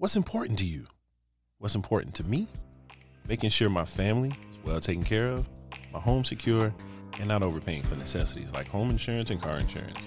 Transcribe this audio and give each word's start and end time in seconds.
What's 0.00 0.14
important 0.14 0.60
to 0.60 0.64
you? 0.64 0.86
What's 1.58 1.74
important 1.74 2.14
to 2.14 2.24
me? 2.24 2.46
Making 3.26 3.50
sure 3.50 3.68
my 3.68 3.84
family 3.84 4.28
is 4.28 4.58
well 4.64 4.78
taken 4.78 5.02
care 5.02 5.26
of, 5.26 5.48
my 5.92 5.98
home 5.98 6.22
secure, 6.22 6.72
and 7.18 7.26
not 7.26 7.42
overpaying 7.42 7.82
for 7.82 7.96
necessities 7.96 8.52
like 8.52 8.68
home 8.68 8.90
insurance 8.90 9.30
and 9.30 9.42
car 9.42 9.58
insurance. 9.58 9.98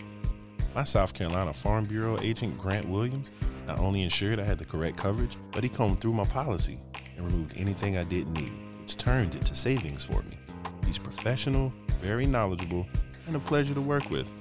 My 0.73 0.85
South 0.85 1.13
Carolina 1.13 1.51
Farm 1.51 1.83
Bureau 1.83 2.17
agent, 2.21 2.57
Grant 2.57 2.88
Williams, 2.88 3.31
not 3.67 3.79
only 3.79 4.04
ensured 4.04 4.39
I 4.39 4.46
had 4.46 4.59
the 4.59 4.63
correct 4.63 4.96
coverage, 4.96 5.35
but 5.51 5.62
he 5.62 5.67
combed 5.67 6.00
through 6.00 6.14
my 6.14 6.23
policy 6.23 6.80
and 7.18 7.26
removed 7.26 7.55
anything 7.58 7.98
I 7.98 8.05
didn't 8.05 8.36
need, 8.36 8.54
which 8.80 8.96
turned 8.96 9.36
into 9.36 9.54
savings 9.55 10.05
for 10.05 10.21
me. 10.21 10.38
He's 10.86 11.00
professional, 11.00 11.73
very 12.02 12.26
knowledgeable, 12.26 12.88
and 13.28 13.36
a 13.36 13.39
pleasure 13.39 13.73
to 13.73 13.82
work 13.82 14.10
with. 14.10 14.32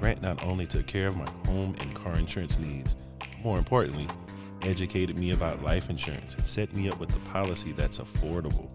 Grant 0.00 0.22
not 0.22 0.42
only 0.46 0.64
took 0.64 0.86
care 0.86 1.08
of 1.08 1.16
my 1.18 1.28
home 1.44 1.76
and 1.78 1.94
car 1.94 2.14
insurance 2.14 2.58
needs, 2.58 2.96
more 3.44 3.58
importantly, 3.58 4.06
educated 4.68 5.16
me 5.16 5.32
about 5.32 5.62
life 5.62 5.88
insurance 5.88 6.34
and 6.34 6.46
set 6.46 6.74
me 6.74 6.90
up 6.90 7.00
with 7.00 7.14
a 7.16 7.18
policy 7.30 7.72
that's 7.72 7.98
affordable. 7.98 8.70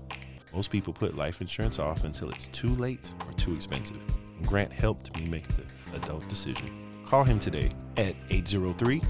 Most 0.51 0.71
people 0.71 0.91
put 0.91 1.15
life 1.15 1.39
insurance 1.39 1.77
off 1.77 2.03
until 2.03 2.29
it's 2.29 2.47
too 2.47 2.73
late 2.75 3.07
or 3.27 3.33
too 3.33 3.53
expensive, 3.53 4.01
and 4.37 4.47
Grant 4.47 4.73
helped 4.73 5.15
me 5.17 5.27
make 5.27 5.47
the 5.49 5.63
adult 5.95 6.27
decision. 6.29 6.67
Call 7.05 7.23
him 7.23 7.37
today 7.37 7.71
at 7.97 8.15
803 8.31 9.01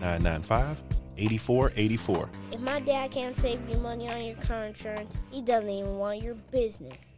995 0.00 0.82
8484. 1.18 2.30
If 2.52 2.62
my 2.62 2.80
dad 2.80 3.10
can't 3.10 3.38
save 3.38 3.60
you 3.68 3.76
money 3.78 4.10
on 4.10 4.24
your 4.24 4.36
car 4.36 4.64
insurance, 4.64 5.18
he 5.30 5.42
doesn't 5.42 5.68
even 5.68 5.96
want 5.96 6.22
your 6.22 6.34
business. 6.50 7.12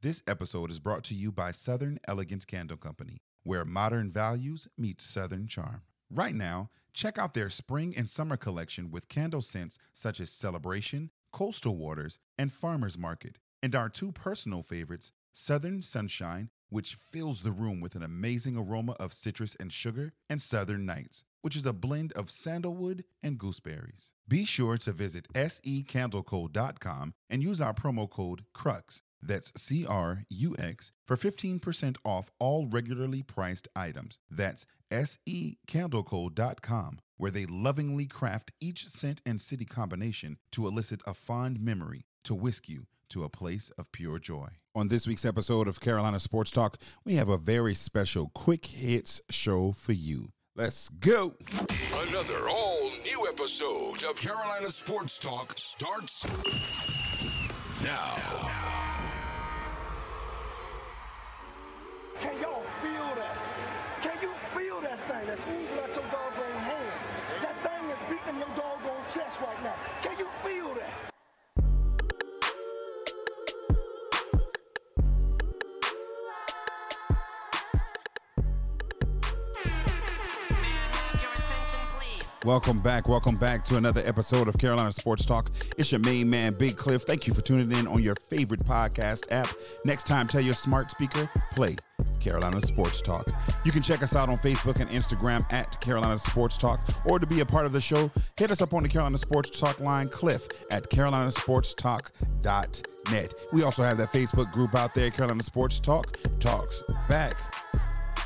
This 0.00 0.22
episode 0.28 0.70
is 0.70 0.78
brought 0.78 1.02
to 1.04 1.14
you 1.14 1.32
by 1.32 1.50
Southern 1.50 1.98
Elegance 2.06 2.44
Candle 2.44 2.76
Company, 2.76 3.18
where 3.42 3.64
modern 3.64 4.12
values 4.12 4.68
meet 4.78 5.00
Southern 5.00 5.48
charm. 5.48 5.82
Right 6.10 6.34
now, 6.34 6.70
check 6.94 7.18
out 7.18 7.34
their 7.34 7.50
spring 7.50 7.92
and 7.96 8.08
summer 8.08 8.36
collection 8.36 8.90
with 8.90 9.08
candle 9.08 9.42
scents 9.42 9.78
such 9.92 10.20
as 10.20 10.30
Celebration, 10.30 11.10
Coastal 11.32 11.76
Waters, 11.76 12.18
and 12.38 12.52
Farmer's 12.52 12.96
Market, 12.96 13.38
and 13.62 13.74
our 13.74 13.88
two 13.88 14.12
personal 14.12 14.62
favorites, 14.62 15.10
Southern 15.32 15.82
Sunshine, 15.82 16.48
which 16.70 16.94
fills 16.94 17.42
the 17.42 17.52
room 17.52 17.80
with 17.80 17.94
an 17.94 18.02
amazing 18.02 18.56
aroma 18.56 18.92
of 18.92 19.12
citrus 19.12 19.56
and 19.60 19.72
sugar, 19.72 20.12
and 20.30 20.40
Southern 20.40 20.86
Nights, 20.86 21.24
which 21.42 21.56
is 21.56 21.66
a 21.66 21.72
blend 21.72 22.12
of 22.12 22.30
sandalwood 22.30 23.04
and 23.22 23.38
gooseberries. 23.38 24.10
Be 24.26 24.44
sure 24.44 24.78
to 24.78 24.92
visit 24.92 25.26
secandleco.com 25.34 27.14
and 27.28 27.42
use 27.42 27.60
our 27.60 27.74
promo 27.74 28.08
code 28.08 28.44
CRUX, 28.54 29.02
that's 29.26 29.52
C 29.56 29.86
R 29.86 30.24
U 30.28 30.54
X, 30.58 30.92
for 31.06 31.16
15% 31.16 31.96
off 32.04 32.30
all 32.38 32.66
regularly 32.66 33.22
priced 33.22 33.68
items. 33.74 34.18
That's 34.30 34.66
secandleco.com, 34.90 36.98
where 37.16 37.30
they 37.30 37.46
lovingly 37.46 38.06
craft 38.06 38.52
each 38.60 38.88
scent 38.88 39.22
and 39.26 39.40
city 39.40 39.64
combination 39.64 40.38
to 40.52 40.66
elicit 40.66 41.00
a 41.06 41.14
fond 41.14 41.60
memory 41.60 42.04
to 42.24 42.34
whisk 42.34 42.68
you 42.68 42.86
to 43.10 43.24
a 43.24 43.28
place 43.28 43.70
of 43.78 43.90
pure 43.92 44.18
joy. 44.18 44.48
On 44.74 44.88
this 44.88 45.06
week's 45.06 45.24
episode 45.24 45.68
of 45.68 45.80
Carolina 45.80 46.18
Sports 46.18 46.50
Talk, 46.50 46.78
we 47.04 47.14
have 47.14 47.28
a 47.28 47.38
very 47.38 47.74
special 47.74 48.30
quick 48.34 48.66
hits 48.66 49.20
show 49.30 49.72
for 49.72 49.92
you. 49.92 50.30
Let's 50.56 50.88
go. 50.88 51.34
Another 52.08 52.48
all 52.48 52.90
new 53.04 53.26
episode 53.28 54.02
of 54.04 54.16
Carolina 54.16 54.70
Sports 54.70 55.18
Talk 55.18 55.54
starts 55.56 56.24
now. 57.82 58.73
Can 62.20 62.38
y'all 62.40 62.63
Welcome 82.44 82.80
back. 82.80 83.08
Welcome 83.08 83.36
back 83.36 83.64
to 83.64 83.76
another 83.76 84.02
episode 84.04 84.48
of 84.48 84.58
Carolina 84.58 84.92
Sports 84.92 85.24
Talk. 85.24 85.50
It's 85.78 85.90
your 85.90 86.00
main 86.00 86.28
man, 86.28 86.52
Big 86.52 86.76
Cliff. 86.76 87.04
Thank 87.04 87.26
you 87.26 87.32
for 87.32 87.40
tuning 87.40 87.72
in 87.72 87.86
on 87.86 88.02
your 88.02 88.16
favorite 88.16 88.60
podcast 88.60 89.32
app. 89.32 89.48
Next 89.86 90.06
time, 90.06 90.28
tell 90.28 90.42
your 90.42 90.52
smart 90.52 90.90
speaker, 90.90 91.26
play 91.52 91.76
Carolina 92.20 92.60
Sports 92.60 93.00
Talk. 93.00 93.30
You 93.64 93.72
can 93.72 93.82
check 93.82 94.02
us 94.02 94.14
out 94.14 94.28
on 94.28 94.36
Facebook 94.36 94.78
and 94.78 94.90
Instagram 94.90 95.50
at 95.50 95.80
Carolina 95.80 96.18
Sports 96.18 96.58
Talk, 96.58 96.86
or 97.06 97.18
to 97.18 97.26
be 97.26 97.40
a 97.40 97.46
part 97.46 97.64
of 97.64 97.72
the 97.72 97.80
show, 97.80 98.10
hit 98.36 98.50
us 98.50 98.60
up 98.60 98.74
on 98.74 98.82
the 98.82 98.90
Carolina 98.90 99.16
Sports 99.16 99.58
Talk 99.58 99.80
line, 99.80 100.10
Cliff 100.10 100.46
at 100.70 100.90
carolinasportstalk.net. 100.90 103.34
We 103.54 103.62
also 103.62 103.82
have 103.82 103.96
that 103.96 104.12
Facebook 104.12 104.52
group 104.52 104.74
out 104.74 104.92
there, 104.92 105.10
Carolina 105.10 105.42
Sports 105.42 105.80
Talk 105.80 106.18
Talks 106.40 106.82
Back. 107.08 107.53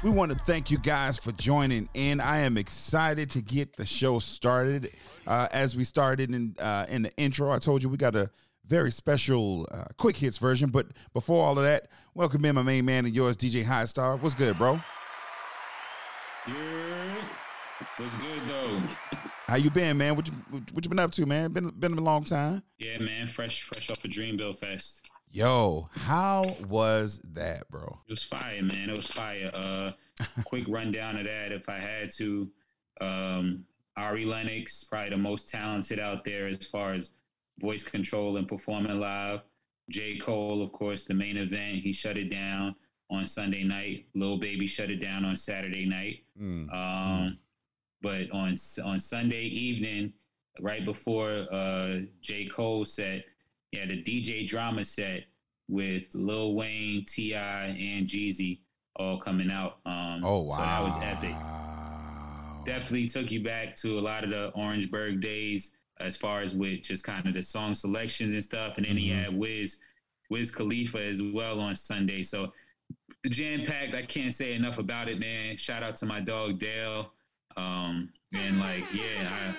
We 0.00 0.10
want 0.10 0.30
to 0.30 0.38
thank 0.38 0.70
you 0.70 0.78
guys 0.78 1.18
for 1.18 1.32
joining 1.32 1.88
in. 1.92 2.20
I 2.20 2.38
am 2.38 2.56
excited 2.56 3.30
to 3.30 3.40
get 3.40 3.76
the 3.76 3.84
show 3.84 4.20
started. 4.20 4.92
Uh, 5.26 5.48
as 5.50 5.74
we 5.74 5.82
started 5.82 6.32
in 6.32 6.54
uh, 6.60 6.86
in 6.88 7.02
the 7.02 7.16
intro, 7.16 7.50
I 7.50 7.58
told 7.58 7.82
you 7.82 7.88
we 7.88 7.96
got 7.96 8.14
a 8.14 8.30
very 8.64 8.92
special 8.92 9.66
uh, 9.72 9.86
quick 9.96 10.16
hits 10.16 10.38
version. 10.38 10.70
But 10.70 10.86
before 11.12 11.44
all 11.44 11.58
of 11.58 11.64
that, 11.64 11.88
welcome 12.14 12.44
in 12.44 12.54
my 12.54 12.62
main 12.62 12.84
man 12.84 13.06
and 13.06 13.14
yours, 13.14 13.36
DJ 13.36 13.64
High 13.64 13.86
Star. 13.86 14.16
What's 14.16 14.36
good, 14.36 14.56
bro? 14.56 14.80
Yeah. 16.46 17.24
What's 17.96 18.14
good 18.14 18.42
though? 18.46 18.80
How 19.48 19.56
you 19.56 19.70
been, 19.70 19.98
man? 19.98 20.14
What 20.14 20.28
you 20.28 20.34
what 20.72 20.84
you 20.84 20.88
been 20.90 21.00
up 21.00 21.10
to, 21.12 21.26
man? 21.26 21.50
Been 21.50 21.70
been 21.70 21.98
a 21.98 22.00
long 22.00 22.22
time. 22.22 22.62
Yeah, 22.78 22.98
man. 22.98 23.26
Fresh, 23.26 23.62
fresh 23.62 23.90
off 23.90 24.04
of 24.04 24.12
Dreamville 24.12 24.56
Fest. 24.56 25.07
Yo, 25.30 25.88
how 25.92 26.44
was 26.68 27.20
that, 27.32 27.68
bro? 27.70 28.00
It 28.08 28.12
was 28.12 28.22
fire, 28.22 28.62
man. 28.62 28.90
It 28.90 28.96
was 28.96 29.06
fire. 29.06 29.50
Uh, 29.52 29.92
quick 30.44 30.64
rundown 30.68 31.16
of 31.16 31.24
that, 31.24 31.52
if 31.52 31.68
I 31.68 31.78
had 31.78 32.10
to. 32.16 32.50
Um, 33.00 33.64
Ari 33.96 34.24
Lennox, 34.24 34.84
probably 34.84 35.10
the 35.10 35.16
most 35.16 35.48
talented 35.48 35.98
out 35.98 36.24
there 36.24 36.46
as 36.46 36.66
far 36.66 36.94
as 36.94 37.10
voice 37.60 37.84
control 37.84 38.36
and 38.36 38.48
performing 38.48 38.98
live. 39.00 39.40
J. 39.90 40.18
Cole, 40.18 40.62
of 40.62 40.72
course, 40.72 41.04
the 41.04 41.14
main 41.14 41.36
event. 41.36 41.78
He 41.78 41.92
shut 41.92 42.16
it 42.16 42.30
down 42.30 42.74
on 43.10 43.26
Sunday 43.26 43.64
night. 43.64 44.06
Lil 44.14 44.38
Baby 44.38 44.66
shut 44.66 44.90
it 44.90 45.00
down 45.00 45.24
on 45.24 45.36
Saturday 45.36 45.86
night. 45.86 46.24
Mm. 46.40 46.72
Um, 46.72 47.38
but 48.00 48.30
on 48.30 48.54
on 48.84 49.00
Sunday 49.00 49.44
evening, 49.44 50.12
right 50.60 50.84
before 50.84 51.46
uh, 51.50 52.00
J. 52.20 52.46
Cole 52.46 52.84
set, 52.84 53.24
yeah, 53.72 53.86
the 53.86 54.02
DJ 54.02 54.46
drama 54.46 54.84
set 54.84 55.24
with 55.68 56.06
Lil 56.14 56.54
Wayne, 56.54 57.04
T.I., 57.06 57.66
and 57.66 58.06
Jeezy 58.06 58.60
all 58.96 59.18
coming 59.18 59.50
out. 59.50 59.78
Um, 59.86 60.22
Oh 60.24 60.40
wow, 60.42 60.56
So 60.56 60.62
that 60.62 60.82
was 60.82 60.96
epic. 61.02 61.34
Definitely 62.64 63.08
took 63.08 63.30
you 63.30 63.42
back 63.42 63.76
to 63.76 63.98
a 63.98 64.00
lot 64.00 64.24
of 64.24 64.30
the 64.30 64.48
Orangeburg 64.54 65.20
days 65.20 65.72
as 66.00 66.16
far 66.16 66.42
as 66.42 66.54
with 66.54 66.82
just 66.82 67.02
kind 67.04 67.26
of 67.26 67.34
the 67.34 67.42
song 67.42 67.74
selections 67.74 68.34
and 68.34 68.42
stuff. 68.44 68.76
And 68.76 68.86
then 68.86 68.96
he 68.96 69.08
Mhm. 69.08 69.24
had 69.24 69.34
Wiz, 69.36 69.78
Wiz 70.30 70.50
Khalifa 70.50 71.02
as 71.02 71.22
well 71.22 71.60
on 71.60 71.74
Sunday. 71.74 72.22
So 72.22 72.52
jam 73.28 73.64
packed. 73.64 73.94
I 73.94 74.02
can't 74.02 74.32
say 74.32 74.52
enough 74.54 74.78
about 74.78 75.08
it, 75.08 75.18
man. 75.18 75.56
Shout 75.56 75.82
out 75.82 75.96
to 75.96 76.06
my 76.06 76.20
dog 76.20 76.58
Dale. 76.58 77.12
Um, 77.56 78.12
and 78.32 78.58
like, 78.60 78.84
yeah, 78.92 79.54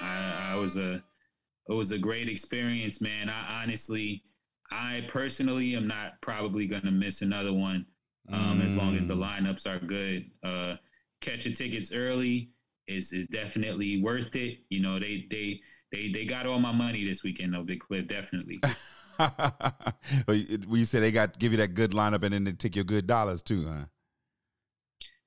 I, 0.00 0.04
I, 0.06 0.52
I 0.52 0.56
was 0.56 0.76
a, 0.78 1.02
it 1.68 1.72
was 1.72 1.90
a 1.90 1.98
great 1.98 2.28
experience, 2.28 3.00
man. 3.00 3.28
I 3.28 3.62
honestly, 3.62 4.22
I 4.70 5.04
personally 5.08 5.74
am 5.76 5.86
not 5.86 6.20
probably 6.20 6.66
gonna 6.66 6.90
miss 6.90 7.22
another 7.22 7.52
one, 7.52 7.86
um, 8.32 8.60
as 8.60 8.76
long 8.76 8.96
as 8.96 9.06
the 9.06 9.14
lineups 9.14 9.66
are 9.66 9.78
good. 9.78 10.30
Uh, 10.42 10.76
catching 11.20 11.52
tickets 11.52 11.92
early 11.92 12.50
is 12.88 13.12
is 13.12 13.26
definitely 13.26 14.02
worth 14.02 14.34
it. 14.36 14.58
You 14.68 14.80
know, 14.80 14.98
they 14.98 15.26
they 15.30 15.60
they 15.92 16.10
they 16.10 16.24
got 16.24 16.46
all 16.46 16.58
my 16.58 16.72
money 16.72 17.04
this 17.04 17.22
weekend 17.22 17.54
though, 17.54 17.62
Big 17.62 17.80
Cliff, 17.80 18.06
definitely. 18.08 18.60
well, 19.18 20.36
you 20.36 20.58
well, 20.66 20.76
you 20.76 20.84
say 20.84 21.00
they 21.00 21.12
got 21.12 21.38
give 21.38 21.52
you 21.52 21.58
that 21.58 21.74
good 21.74 21.92
lineup 21.92 22.22
and 22.24 22.34
then 22.34 22.44
they 22.44 22.52
take 22.52 22.76
your 22.76 22.84
good 22.84 23.06
dollars 23.06 23.42
too, 23.42 23.66
huh? 23.66 23.86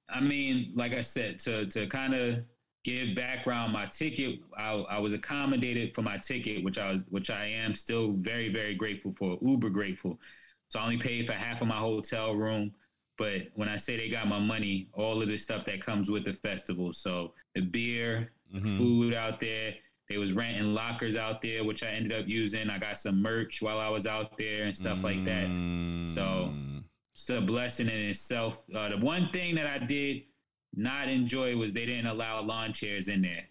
I 0.09 0.21
mean, 0.21 0.71
like 0.75 0.93
I 0.93 1.01
said, 1.01 1.39
to 1.39 1.65
to 1.67 1.87
kind 1.87 2.13
of 2.13 2.39
give 2.83 3.15
background, 3.15 3.73
my 3.73 3.85
ticket, 3.85 4.39
I, 4.57 4.71
I 4.71 4.99
was 4.99 5.13
accommodated 5.13 5.93
for 5.93 6.01
my 6.01 6.17
ticket, 6.17 6.63
which 6.63 6.77
I 6.77 6.91
was, 6.91 7.03
which 7.09 7.29
I 7.29 7.45
am 7.45 7.75
still 7.75 8.13
very, 8.13 8.49
very 8.49 8.75
grateful 8.75 9.13
for, 9.17 9.37
uber 9.41 9.69
grateful. 9.69 10.19
So 10.69 10.79
I 10.79 10.83
only 10.83 10.97
paid 10.97 11.25
for 11.27 11.33
half 11.33 11.61
of 11.61 11.67
my 11.67 11.77
hotel 11.77 12.33
room. 12.33 12.71
But 13.17 13.47
when 13.55 13.67
I 13.67 13.77
say 13.77 13.97
they 13.97 14.09
got 14.09 14.27
my 14.27 14.39
money, 14.39 14.89
all 14.93 15.21
of 15.21 15.27
the 15.27 15.37
stuff 15.37 15.65
that 15.65 15.83
comes 15.83 16.11
with 16.11 16.23
the 16.23 16.33
festival. 16.33 16.93
So 16.93 17.33
the 17.55 17.61
beer, 17.61 18.31
the 18.53 18.59
Mhm. 18.59 18.77
food 18.77 19.13
out 19.13 19.39
there. 19.39 19.75
They 20.07 20.17
was 20.17 20.31
renting 20.31 20.73
lockers 20.73 21.17
out 21.17 21.41
there, 21.41 21.65
which 21.65 21.83
I 21.83 21.87
ended 21.87 22.13
up 22.13 22.27
using. 22.27 22.69
I 22.69 22.77
got 22.77 22.97
some 22.97 23.21
merch 23.21 23.61
while 23.61 23.79
I 23.79 23.89
was 23.89 24.07
out 24.07 24.37
there 24.37 24.63
and 24.65 24.77
stuff 24.77 25.03
like 25.03 25.25
that. 25.25 25.47
So 26.05 26.53
Mm. 26.53 26.83
it's 27.13 27.29
a 27.29 27.41
blessing 27.41 27.89
in 27.89 27.95
itself. 28.09 28.63
Uh, 28.73 28.89
the 28.89 28.97
one 28.97 29.29
thing 29.33 29.55
that 29.55 29.67
I 29.67 29.79
did 29.79 30.23
not 30.75 31.07
enjoy 31.07 31.55
was 31.55 31.73
they 31.73 31.85
didn't 31.85 32.07
allow 32.07 32.41
lawn 32.41 32.73
chairs 32.73 33.07
in 33.07 33.21
there. 33.21 33.45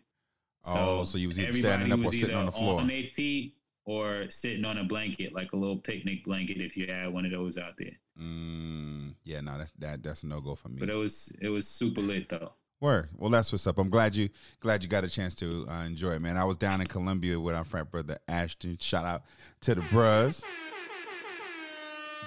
Oh, 0.69 1.05
so 1.05 1.19
you 1.19 1.29
was 1.29 1.39
either 1.39 1.53
standing 1.53 1.93
up 1.93 2.05
or 2.05 2.13
sitting 2.13 2.35
on 2.35 2.47
the 2.47 2.53
floor. 2.53 2.81
on 2.81 2.89
their 2.89 3.05
feet 3.05 3.55
or 3.85 4.29
sitting 4.31 4.65
on 4.65 4.79
a 4.79 4.85
blanket, 4.85 5.33
like 5.33 5.53
a 5.53 5.57
little 5.57 5.77
picnic 5.77 6.25
blanket, 6.25 6.61
if 6.61 6.77
you 6.77 6.87
had 6.87 7.13
one 7.13 7.25
of 7.25 7.31
those 7.31 7.57
out 7.57 7.75
there. 7.79 7.93
Mm, 8.21 9.15
yeah, 9.25 9.41
no, 9.41 9.59
that's 9.59 9.71
that 9.79 10.03
that's 10.03 10.23
a 10.23 10.27
no 10.27 10.41
go 10.41 10.55
for 10.55 10.69
me. 10.69 10.81
But 10.81 10.91
it 10.91 10.95
was 10.95 11.33
it 11.41 11.49
was 11.49 11.69
super 11.69 12.01
lit 12.01 12.29
though. 12.29 12.53
Word. 12.81 13.09
Well, 13.17 13.31
that's 13.31 13.53
what's 13.53 13.67
up. 13.67 13.79
I'm 13.79 13.89
glad 13.89 14.15
you 14.15 14.29
glad 14.61 14.83
you 14.83 14.89
got 14.89 15.05
a 15.05 15.09
chance 15.09 15.35
to 15.37 15.67
uh, 15.69 15.85
enjoy 15.85 16.13
it, 16.13 16.21
man. 16.21 16.37
I 16.37 16.45
was 16.45 16.57
down 16.57 16.81
in 16.81 16.87
Columbia 16.87 17.41
with 17.41 17.55
our 17.55 17.65
frat 17.65 17.91
brother 17.91 18.19
Ashton. 18.29 18.77
Shout 18.81 19.05
out 19.05 19.23
to 19.63 19.75
the 19.75 19.81
bros. 19.83 20.43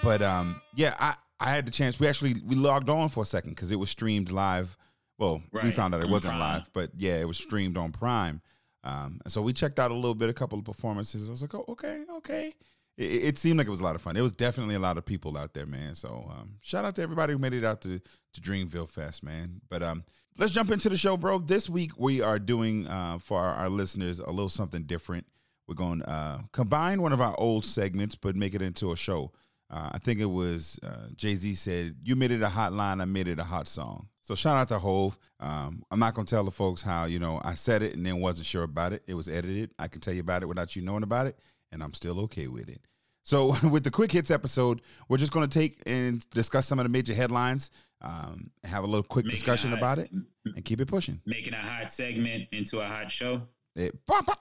But 0.02 0.22
um, 0.22 0.62
yeah, 0.76 0.96
I 1.00 1.16
I 1.40 1.52
had 1.52 1.66
the 1.66 1.72
chance. 1.72 2.00
We 2.00 2.08
actually 2.08 2.36
we 2.46 2.56
logged 2.56 2.90
on 2.90 3.10
for 3.10 3.24
a 3.24 3.26
second 3.26 3.52
because 3.52 3.72
it 3.72 3.78
was 3.80 3.90
streamed 3.90 4.32
live. 4.32 4.78
Well, 5.18 5.42
we 5.52 5.72
found 5.72 5.94
out 5.94 6.02
it 6.02 6.06
on 6.06 6.12
wasn't 6.12 6.36
Prime. 6.36 6.54
live, 6.54 6.70
but 6.74 6.92
yeah, 6.98 7.16
it 7.20 7.28
was 7.28 7.38
streamed 7.38 7.78
on 7.78 7.92
Prime. 7.92 8.42
Um, 8.84 9.20
and 9.24 9.32
so 9.32 9.42
we 9.42 9.52
checked 9.52 9.80
out 9.80 9.92
a 9.92 9.94
little 9.94 10.16
bit, 10.16 10.30
a 10.30 10.34
couple 10.34 10.58
of 10.58 10.64
performances. 10.66 11.28
I 11.28 11.32
was 11.32 11.42
like, 11.42 11.54
oh, 11.54 11.66
okay, 11.70 12.04
okay. 12.18 12.54
It, 12.98 13.04
it 13.04 13.38
seemed 13.38 13.58
like 13.58 13.68
it 13.68 13.72
was 13.72 13.82
a 13.82 13.84
lot 13.84 13.96
of 13.96 14.02
fun. 14.02 14.16
It 14.16 14.22
was 14.22 14.32
definitely 14.32 14.76
a 14.76 14.80
lot 14.80 14.98
of 14.98 15.06
people 15.06 15.38
out 15.38 15.54
there, 15.54 15.66
man. 15.66 15.96
So 15.96 16.30
um, 16.32 16.56
shout 16.62 16.86
out 16.86 16.96
to 16.96 17.02
everybody 17.02 17.34
who 17.34 17.40
made 17.40 17.54
it 17.54 17.66
out 17.66 17.82
to 17.82 18.00
to 18.34 18.42
Dreamville 18.42 18.90
Fest, 18.90 19.24
man. 19.24 19.62
But 19.70 19.84
um, 19.84 20.04
let's 20.38 20.54
jump 20.54 20.72
into 20.72 20.88
the 20.88 20.98
show, 20.98 21.18
bro. 21.18 21.40
This 21.40 21.70
week 21.70 21.92
we 21.98 22.22
are 22.22 22.40
doing 22.40 22.88
uh, 22.88 23.20
for 23.20 23.40
our, 23.42 23.56
our 23.56 23.70
listeners 23.70 24.20
a 24.20 24.30
little 24.30 24.50
something 24.50 24.84
different. 24.84 25.26
We're 25.68 25.76
going 25.76 26.00
to 26.00 26.10
uh, 26.10 26.40
combine 26.52 27.02
one 27.02 27.14
of 27.14 27.22
our 27.22 27.38
old 27.40 27.66
segments, 27.66 28.16
but 28.16 28.36
make 28.36 28.56
it 28.56 28.62
into 28.62 28.92
a 28.92 28.96
show. 28.96 29.32
Uh, 29.72 29.90
I 29.94 29.98
think 30.00 30.20
it 30.20 30.26
was 30.26 30.80
uh, 30.84 31.08
Jay 31.16 31.36
Z 31.36 31.54
said, 31.56 31.96
"You 32.04 32.16
made 32.16 32.32
it 32.32 32.42
a 32.42 32.50
hot 32.50 32.74
line, 32.74 33.02
I 33.02 33.06
made 33.06 33.28
it 33.28 33.40
a 33.40 33.44
hot 33.44 33.68
song." 33.68 34.08
So 34.24 34.36
shout 34.36 34.58
out 34.58 34.68
to 34.70 34.80
Hov. 34.80 35.18
Um, 35.40 35.84
I'm 35.92 36.00
not 36.00 36.14
gonna 36.16 36.26
tell 36.26 36.44
the 36.44 36.52
folks 36.52 36.82
how 36.82 37.06
you 37.06 37.20
know 37.20 37.40
I 37.44 37.54
said 37.54 37.82
it 37.84 37.94
and 37.96 38.06
then 38.06 38.20
wasn't 38.20 38.46
sure 38.48 38.64
about 38.64 38.94
it. 38.94 39.04
It 39.08 39.14
was 39.14 39.30
edited. 39.30 39.72
I 39.78 39.88
can 39.88 40.02
tell 40.02 40.14
you 40.14 40.22
about 40.22 40.42
it 40.44 40.48
without 40.48 40.76
you 40.76 40.82
knowing 40.82 41.04
about 41.04 41.28
it, 41.28 41.38
and 41.72 41.84
I'm 41.84 41.94
still 41.94 42.20
okay 42.22 42.48
with 42.48 42.68
it. 42.70 42.82
So 43.24 43.56
with 43.70 43.84
the 43.84 43.92
quick 43.92 44.12
hits 44.12 44.32
episode, 44.32 44.82
we're 45.08 45.18
just 45.18 45.32
gonna 45.32 45.48
take 45.48 45.82
and 45.86 46.28
discuss 46.32 46.66
some 46.68 46.80
of 46.80 46.86
the 46.86 46.90
major 46.90 47.14
headlines, 47.14 47.70
um, 48.02 48.50
have 48.64 48.84
a 48.84 48.88
little 48.88 49.04
quick 49.04 49.26
Making 49.26 49.36
discussion 49.38 49.70
hot- 49.70 49.78
about 49.78 50.00
it, 50.00 50.10
and 50.46 50.66
keep 50.66 50.82
it 50.82 50.88
pushing. 50.88 51.22
Making 51.28 51.54
a 51.54 51.58
hot 51.58 51.92
segment 51.92 52.48
into 52.52 52.80
a 52.80 52.88
hot 52.88 53.12
show. 53.12 53.44
It- 53.76 54.04
pop, 54.08 54.26
pop. 54.26 54.40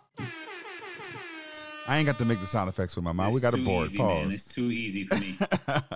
I 1.88 1.96
ain't 1.96 2.06
got 2.06 2.18
to 2.18 2.24
make 2.24 2.38
the 2.38 2.46
sound 2.46 2.68
effects 2.68 2.94
with 2.94 3.04
my 3.04 3.12
mouth. 3.12 3.32
We 3.32 3.40
got 3.40 3.54
a 3.54 3.56
board. 3.56 3.88
Easy, 3.88 3.98
man. 3.98 4.24
Pause. 4.26 4.34
It's 4.34 4.54
too 4.54 4.70
easy 4.70 5.04
for 5.04 5.16
me. 5.16 5.38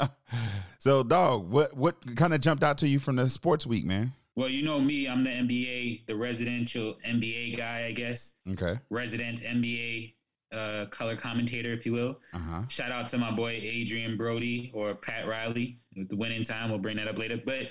so, 0.78 1.02
dog, 1.02 1.50
what 1.50 1.76
what 1.76 2.16
kind 2.16 2.34
of 2.34 2.40
jumped 2.40 2.64
out 2.64 2.78
to 2.78 2.88
you 2.88 2.98
from 2.98 3.16
the 3.16 3.28
sports 3.28 3.66
week, 3.66 3.84
man? 3.84 4.12
well, 4.34 4.48
you 4.48 4.62
know 4.62 4.80
me. 4.80 5.06
I'm 5.06 5.24
the 5.24 5.30
NBA, 5.30 6.06
the 6.06 6.16
residential 6.16 6.96
NBA 7.06 7.56
guy, 7.56 7.84
I 7.86 7.92
guess. 7.92 8.34
Okay. 8.50 8.78
Resident 8.88 9.42
NBA 9.42 10.14
uh, 10.52 10.86
color 10.86 11.16
commentator, 11.16 11.72
if 11.72 11.84
you 11.84 11.92
will. 11.92 12.18
Uh 12.32 12.38
huh. 12.38 12.62
Shout 12.68 12.90
out 12.90 13.08
to 13.08 13.18
my 13.18 13.30
boy 13.30 13.56
Adrien 13.56 14.16
Brody 14.16 14.70
or 14.74 14.94
Pat 14.94 15.26
Riley 15.26 15.78
with 15.96 16.08
the 16.08 16.16
winning 16.16 16.44
time. 16.44 16.70
We'll 16.70 16.78
bring 16.78 16.96
that 16.96 17.08
up 17.08 17.18
later. 17.18 17.40
But 17.44 17.68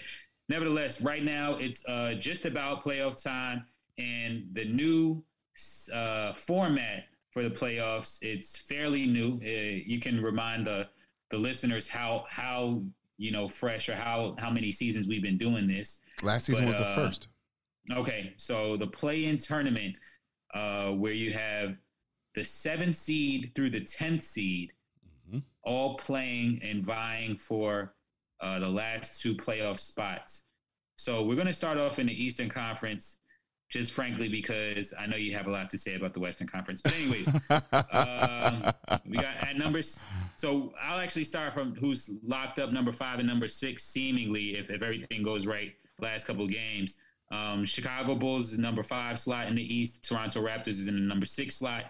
nevertheless, 0.49 1.01
right 1.01 1.23
now 1.23 1.55
it's 1.55 1.83
uh, 1.87 2.13
just 2.19 2.45
about 2.45 2.83
playoff 2.83 3.21
time 3.21 3.65
and 3.97 4.45
the 4.53 4.65
new 4.65 5.23
uh, 5.93 6.33
format 6.33 7.05
for 7.31 7.43
the 7.43 7.49
playoffs. 7.49 8.19
It's 8.21 8.57
fairly 8.57 9.05
new. 9.07 9.39
Uh, 9.43 9.81
you 9.85 9.99
can 9.99 10.21
remind 10.21 10.67
the 10.67 10.87
the 11.31 11.37
listeners 11.37 11.87
how 11.87 12.25
how 12.29 12.83
you 13.17 13.31
know 13.31 13.47
fresh 13.47 13.89
or 13.89 13.95
how 13.95 14.35
how 14.37 14.49
many 14.51 14.71
seasons 14.71 15.07
we've 15.07 15.21
been 15.23 15.37
doing 15.37 15.67
this. 15.67 16.01
Last 16.21 16.45
season 16.45 16.65
But, 16.65 16.67
was 16.67 16.77
the 16.77 16.87
uh, 16.87 16.95
first. 16.95 17.27
Okay, 17.91 18.33
so 18.37 18.77
the 18.77 18.85
play-in 18.87 19.37
tournament, 19.39 19.97
uh, 20.53 20.91
where 20.91 21.13
you 21.13 21.33
have 21.33 21.75
the 22.35 22.43
seventh 22.43 22.95
seed 22.95 23.51
through 23.55 23.71
the 23.71 23.81
tenth 23.81 24.23
seed, 24.23 24.71
Mhm. 25.29 25.41
all 25.63 25.97
playing 25.97 26.61
and 26.61 26.83
vying 26.83 27.37
for 27.37 27.95
uh, 28.39 28.59
the 28.59 28.67
last 28.69 29.21
two 29.21 29.35
playoff 29.35 29.79
spots. 29.79 30.43
So 30.95 31.23
we're 31.23 31.35
going 31.35 31.47
to 31.47 31.53
start 31.53 31.77
off 31.77 31.99
in 31.99 32.07
the 32.07 32.23
Eastern 32.25 32.49
Conference, 32.49 33.17
just 33.71 33.93
frankly 33.93 34.27
because 34.27 34.93
I 34.99 35.07
know 35.07 35.15
you 35.15 35.33
have 35.33 35.47
a 35.47 35.49
lot 35.49 35.69
to 35.69 35.77
say 35.77 35.95
about 35.95 36.13
the 36.13 36.19
Western 36.19 36.45
Conference. 36.45 36.81
But 36.81 36.93
anyways, 36.93 37.29
um, 37.49 38.73
we 39.07 39.17
got 39.17 39.37
at 39.37 39.57
numbers. 39.57 40.03
So 40.35 40.73
I'll 40.79 40.99
actually 40.99 41.23
start 41.23 41.53
from 41.53 41.75
who's 41.75 42.09
locked 42.21 42.59
up 42.59 42.73
number 42.73 42.91
five 42.91 43.19
and 43.19 43.27
number 43.27 43.47
six, 43.47 43.85
seemingly 43.85 44.57
if, 44.57 44.69
if 44.69 44.83
everything 44.83 45.23
goes 45.23 45.47
right. 45.47 45.73
Last 45.99 46.27
couple 46.27 46.45
of 46.45 46.51
games, 46.51 46.97
um, 47.31 47.63
Chicago 47.63 48.15
Bulls 48.15 48.51
is 48.51 48.59
number 48.59 48.83
five 48.83 49.17
slot 49.17 49.47
in 49.47 49.55
the 49.55 49.75
East. 49.75 50.03
Toronto 50.03 50.41
Raptors 50.41 50.79
is 50.79 50.87
in 50.87 50.95
the 50.95 51.01
number 51.01 51.25
six 51.25 51.55
slot. 51.55 51.85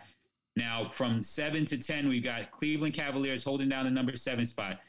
Now 0.55 0.91
from 0.93 1.23
seven 1.23 1.65
to 1.65 1.77
ten, 1.77 2.09
we've 2.09 2.23
got 2.23 2.51
Cleveland 2.51 2.93
Cavaliers 2.93 3.43
holding 3.43 3.69
down 3.69 3.85
the 3.85 3.91
number 3.91 4.15
seven 4.15 4.45
spot. 4.45 4.79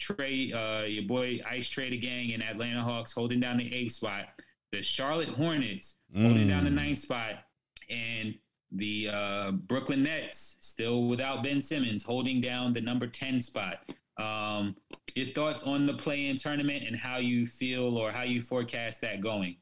Trae, 0.00 0.52
uh, 0.52 0.84
your 0.84 1.04
boy 1.04 1.40
Ice 1.48 1.68
Trader 1.68 1.96
Gang 1.96 2.32
and 2.32 2.42
Atlanta 2.42 2.82
Hawks 2.82 3.12
holding 3.12 3.40
down 3.40 3.56
the 3.56 3.72
eighth 3.74 3.92
spot. 3.92 4.26
The 4.72 4.82
Charlotte 4.82 5.28
Hornets 5.28 5.96
holding 6.16 6.48
down 6.48 6.64
the 6.64 6.70
Mm. 6.70 6.74
ninth 6.74 6.98
spot, 6.98 7.44
and 7.90 8.34
the 8.70 9.08
uh, 9.10 9.50
Brooklyn 9.52 10.02
Nets 10.02 10.56
still 10.60 11.04
without 11.04 11.42
Ben 11.42 11.60
Simmons 11.60 12.02
holding 12.02 12.40
down 12.40 12.72
the 12.72 12.80
number 12.80 13.06
ten 13.06 13.40
spot. 13.42 13.84
Um, 14.18 14.76
your 15.14 15.26
thoughts 15.34 15.62
on 15.64 15.86
the 15.86 15.94
play-in 15.94 16.36
tournament 16.36 16.84
and 16.86 16.96
how 16.96 17.18
you 17.18 17.46
feel 17.46 17.98
or 17.98 18.10
how 18.12 18.22
you 18.22 18.40
forecast 18.40 19.02
that 19.02 19.20
going? 19.20 19.56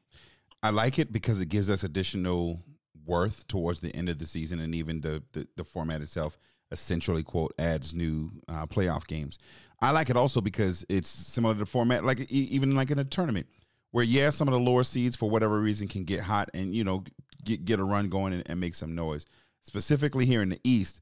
I 0.63 0.69
like 0.69 0.97
it 0.97 1.11
because 1.11 1.41
it 1.41 1.49
gives 1.49 1.69
us 1.69 1.83
additional 1.83 2.61
worth 3.05 3.47
towards 3.47 3.79
the 3.81 3.93
end 3.95 4.07
of 4.07 4.17
the 4.17 4.27
season, 4.27 4.59
and 4.61 4.73
even 4.73 5.01
the 5.01 5.23
the, 5.33 5.45
the 5.57 5.65
format 5.65 6.01
itself 6.01 6.39
essentially 6.71 7.21
quote 7.23 7.53
adds 7.59 7.93
new 7.93 8.31
uh, 8.47 8.65
playoff 8.65 9.05
games. 9.07 9.37
I 9.81 9.91
like 9.91 10.09
it 10.09 10.15
also 10.15 10.39
because 10.39 10.85
it's 10.87 11.09
similar 11.09 11.53
to 11.55 11.59
the 11.59 11.65
format, 11.65 12.05
like 12.05 12.31
even 12.31 12.75
like 12.75 12.91
in 12.91 12.99
a 12.99 13.03
tournament, 13.03 13.47
where 13.91 14.03
yeah, 14.03 14.29
some 14.29 14.47
of 14.47 14.53
the 14.53 14.59
lower 14.59 14.83
seeds 14.83 15.15
for 15.15 15.29
whatever 15.29 15.59
reason 15.59 15.87
can 15.87 16.03
get 16.03 16.21
hot 16.21 16.49
and 16.53 16.73
you 16.73 16.83
know 16.83 17.03
get 17.43 17.65
get 17.65 17.79
a 17.79 17.83
run 17.83 18.09
going 18.09 18.33
and, 18.33 18.43
and 18.47 18.59
make 18.59 18.75
some 18.75 18.95
noise. 18.95 19.25
Specifically 19.63 20.25
here 20.25 20.41
in 20.41 20.49
the 20.49 20.59
East, 20.63 21.01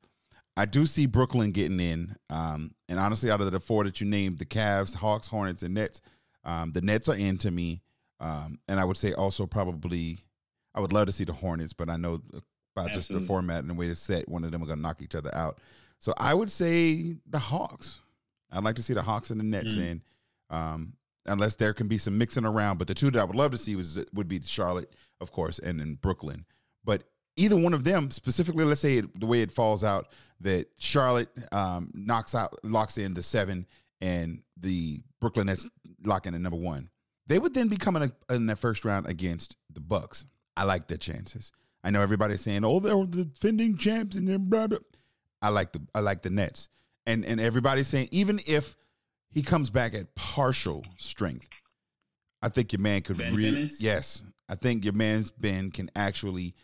I 0.57 0.65
do 0.65 0.85
see 0.85 1.05
Brooklyn 1.05 1.51
getting 1.51 1.79
in, 1.79 2.15
um, 2.29 2.71
and 2.89 2.99
honestly, 2.99 3.31
out 3.31 3.39
of 3.41 3.49
the 3.51 3.59
four 3.59 3.83
that 3.85 4.01
you 4.01 4.07
named, 4.07 4.39
the 4.39 4.45
Cavs, 4.45 4.93
Hawks, 4.93 5.27
Hornets, 5.27 5.63
and 5.63 5.73
Nets, 5.73 6.01
um, 6.43 6.71
the 6.73 6.81
Nets 6.81 7.07
are 7.07 7.15
in 7.15 7.37
to 7.39 7.51
me. 7.51 7.81
Um, 8.19 8.59
and 8.67 8.77
I 8.81 8.83
would 8.83 8.97
say 8.97 9.13
also 9.13 9.45
probably, 9.45 10.17
I 10.75 10.81
would 10.81 10.91
love 10.91 11.05
to 11.05 11.13
see 11.13 11.23
the 11.23 11.31
Hornets, 11.31 11.71
but 11.71 11.89
I 11.89 11.95
know 11.95 12.21
about 12.75 12.91
just 12.91 13.13
the 13.13 13.21
format 13.21 13.59
and 13.59 13.69
the 13.69 13.73
way 13.73 13.87
it's 13.87 14.01
set, 14.01 14.27
one 14.27 14.43
of 14.43 14.51
them 14.51 14.61
are 14.61 14.65
going 14.65 14.79
to 14.79 14.81
knock 14.83 15.01
each 15.01 15.15
other 15.15 15.33
out. 15.33 15.59
So 15.99 16.13
I 16.17 16.33
would 16.33 16.51
say 16.51 17.15
the 17.29 17.39
Hawks. 17.39 17.99
I'd 18.51 18.63
like 18.65 18.75
to 18.75 18.83
see 18.83 18.93
the 18.93 19.01
Hawks 19.01 19.29
and 19.29 19.39
the 19.39 19.45
Nets 19.45 19.75
Mm. 19.75 19.85
in, 19.87 20.01
um, 20.49 20.93
unless 21.29 21.55
there 21.55 21.73
can 21.73 21.87
be 21.87 21.97
some 21.97 22.17
mixing 22.17 22.45
around. 22.45 22.77
But 22.77 22.87
the 22.87 22.93
two 22.93 23.11
that 23.11 23.19
I 23.19 23.23
would 23.23 23.35
love 23.35 23.51
to 23.51 23.57
see 23.57 23.75
was 23.75 24.03
would 24.13 24.27
be 24.27 24.41
Charlotte, 24.41 24.93
of 25.21 25.31
course, 25.31 25.59
and 25.59 25.79
then 25.79 25.95
Brooklyn. 25.95 26.45
But 26.83 27.03
either 27.35 27.55
one 27.55 27.73
of 27.73 27.83
them, 27.83 28.11
specifically, 28.11 28.65
let's 28.65 28.81
say 28.81 28.97
it, 28.97 29.19
the 29.19 29.25
way 29.25 29.41
it 29.41 29.51
falls 29.51 29.83
out, 29.83 30.09
that 30.41 30.67
Charlotte 30.77 31.29
um, 31.51 31.91
knocks 31.93 32.35
out, 32.35 32.53
locks 32.63 32.97
in 32.97 33.13
the 33.13 33.23
seven, 33.23 33.65
and 34.01 34.41
the 34.57 35.01
Brooklyn 35.19 35.47
Nets 35.47 35.65
lock 36.03 36.25
in 36.25 36.35
at 36.35 36.41
number 36.41 36.57
one. 36.57 36.89
They 37.27 37.39
would 37.39 37.53
then 37.53 37.67
be 37.67 37.77
coming 37.77 38.11
in 38.29 38.45
that 38.47 38.57
first 38.57 38.83
round 38.85 39.07
against 39.07 39.55
the 39.71 39.79
Bucks. 39.79 40.25
I 40.57 40.63
like 40.63 40.87
their 40.87 40.97
chances. 40.97 41.51
I 41.83 41.91
know 41.91 42.01
everybody's 42.01 42.41
saying, 42.41 42.65
"Oh, 42.65 42.79
they're 42.79 43.05
the 43.05 43.25
defending 43.25 43.77
champs," 43.77 44.15
and 44.15 44.27
they're 44.27 44.39
blah, 44.39 44.67
blah. 44.67 44.79
I 45.41 45.49
like 45.49 45.71
the 45.71 45.81
I 45.95 46.01
like 46.01 46.21
the 46.21 46.29
Nets, 46.29 46.67
and 47.05 47.23
and 47.23 47.39
everybody's 47.39 47.87
saying 47.87 48.09
even 48.11 48.41
if 48.45 48.75
he 49.31 49.41
comes 49.41 49.69
back 49.69 49.93
at 49.93 50.13
partial 50.15 50.83
strength, 50.97 51.49
I 52.41 52.49
think 52.49 52.71
your 52.73 52.81
man 52.81 53.01
could 53.01 53.17
Ben 53.17 53.33
really 53.35 53.69
yes, 53.79 54.23
I 54.47 54.55
think 54.55 54.83
your 54.83 54.93
man's 54.93 55.29
Ben 55.29 55.71
can 55.71 55.89
actually 55.95 56.55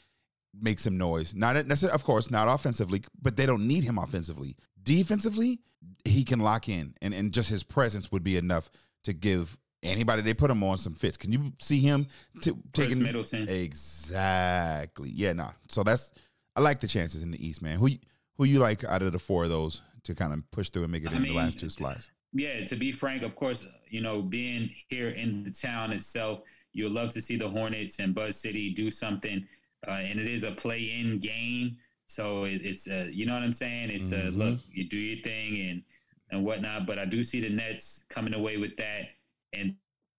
make 0.60 0.80
some 0.80 0.98
noise. 0.98 1.36
Not 1.36 1.56
necessarily, 1.68 1.94
of 1.96 2.04
course, 2.04 2.32
not 2.32 2.48
offensively, 2.48 3.04
but 3.22 3.36
they 3.36 3.46
don't 3.46 3.68
need 3.68 3.84
him 3.84 3.98
offensively. 3.98 4.56
Defensively, 4.82 5.60
he 6.06 6.24
can 6.24 6.40
lock 6.40 6.70
in, 6.70 6.94
and 7.02 7.14
and 7.14 7.32
just 7.32 7.50
his 7.50 7.64
presence 7.64 8.12
would 8.12 8.24
be 8.24 8.38
enough 8.38 8.70
to 9.04 9.14
give 9.14 9.58
anybody 9.84 10.22
they 10.24 10.34
put 10.34 10.50
him 10.50 10.64
on 10.64 10.78
some 10.78 10.96
fits. 10.96 11.18
Can 11.18 11.32
you 11.32 11.54
see 11.60 11.80
him 11.80 12.08
t- 12.42 12.54
taking 12.74 13.04
Middleton. 13.04 13.48
Exactly. 13.50 15.10
Yeah, 15.14 15.34
nah. 15.34 15.52
So 15.70 15.84
that's 15.84 16.12
I 16.56 16.62
like 16.62 16.80
the 16.80 16.88
chances 16.88 17.22
in 17.22 17.32
the 17.32 17.46
East, 17.46 17.62
man. 17.62 17.78
Who 17.78 17.88
you- 17.88 18.00
who 18.38 18.44
you 18.46 18.60
like 18.60 18.84
out 18.84 19.02
of 19.02 19.12
the 19.14 19.20
four 19.20 19.46
of 19.46 19.50
those 19.50 19.82
to 20.04 20.14
kind 20.14 20.34
of 20.34 20.50
push 20.52 20.70
through 20.70 20.84
and 20.84 20.92
make 20.92 21.06
it 21.06 21.12
I 21.12 21.16
in 21.16 21.24
the 21.24 21.32
last 21.34 21.58
two 21.58 21.70
slides? 21.70 22.10
Yeah, 22.36 22.66
to 22.66 22.76
be 22.76 22.92
frank, 22.92 23.24
of 23.24 23.36
course, 23.36 23.68
you 23.90 24.02
know, 24.02 24.22
being 24.22 24.70
here 24.90 25.10
in 25.10 25.44
the 25.44 25.52
town 25.52 25.94
itself, 25.94 26.42
you'd 26.74 26.92
love 26.92 27.12
to 27.14 27.22
see 27.22 27.38
the 27.38 27.48
Hornets 27.48 28.00
and 28.00 28.14
Buzz 28.14 28.36
City 28.36 28.72
do 28.74 28.92
something. 28.92 29.48
Uh, 29.88 29.92
and 29.92 30.20
it 30.20 30.28
is 30.28 30.44
a 30.44 30.52
play-in 30.52 31.20
game, 31.20 31.78
so 32.08 32.44
it, 32.44 32.62
it's 32.66 32.88
uh, 32.90 33.08
you 33.12 33.26
know 33.26 33.34
what 33.36 33.44
I'm 33.44 33.54
saying. 33.54 33.90
It's 33.92 34.12
uh, 34.12 34.16
Mhm. 34.32 34.38
look, 34.38 34.60
you 34.70 34.84
do 34.90 34.98
your 34.98 35.22
thing 35.24 35.70
and 35.70 35.84
and 36.32 36.44
whatnot. 36.44 36.86
But 36.88 36.98
I 37.00 37.06
do 37.06 37.24
see 37.24 37.40
the 37.40 37.50
Nets 37.50 38.04
coming 38.10 38.34
away 38.34 38.58
with 38.58 38.76
that, 38.78 39.10
and 39.54 39.76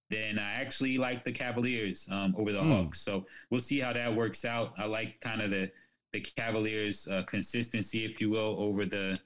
then 0.09 0.39
I 0.39 0.53
actually 0.55 0.99
like 0.99 1.25
the 1.25 1.33
Cavaliers 1.33 2.09
um, 2.13 2.35
over 2.39 2.53
the 2.53 2.63
Hmm. 2.63 2.71
Hawks. 2.71 3.01
So 3.03 3.27
we'll 3.51 3.61
see 3.61 3.81
how 3.81 3.93
that 3.93 4.15
works 4.15 4.45
out. 4.45 4.73
I 4.79 4.87
like 4.87 5.21
kind 5.21 5.43
of 5.43 5.51
the 5.51 5.71
the 6.13 6.21
Cavaliers' 6.21 7.09
uh, 7.09 7.25
consistency, 7.25 8.05
if 8.05 8.21
you 8.23 8.31
will, 8.31 8.55
over 8.59 8.87
the 8.87 9.19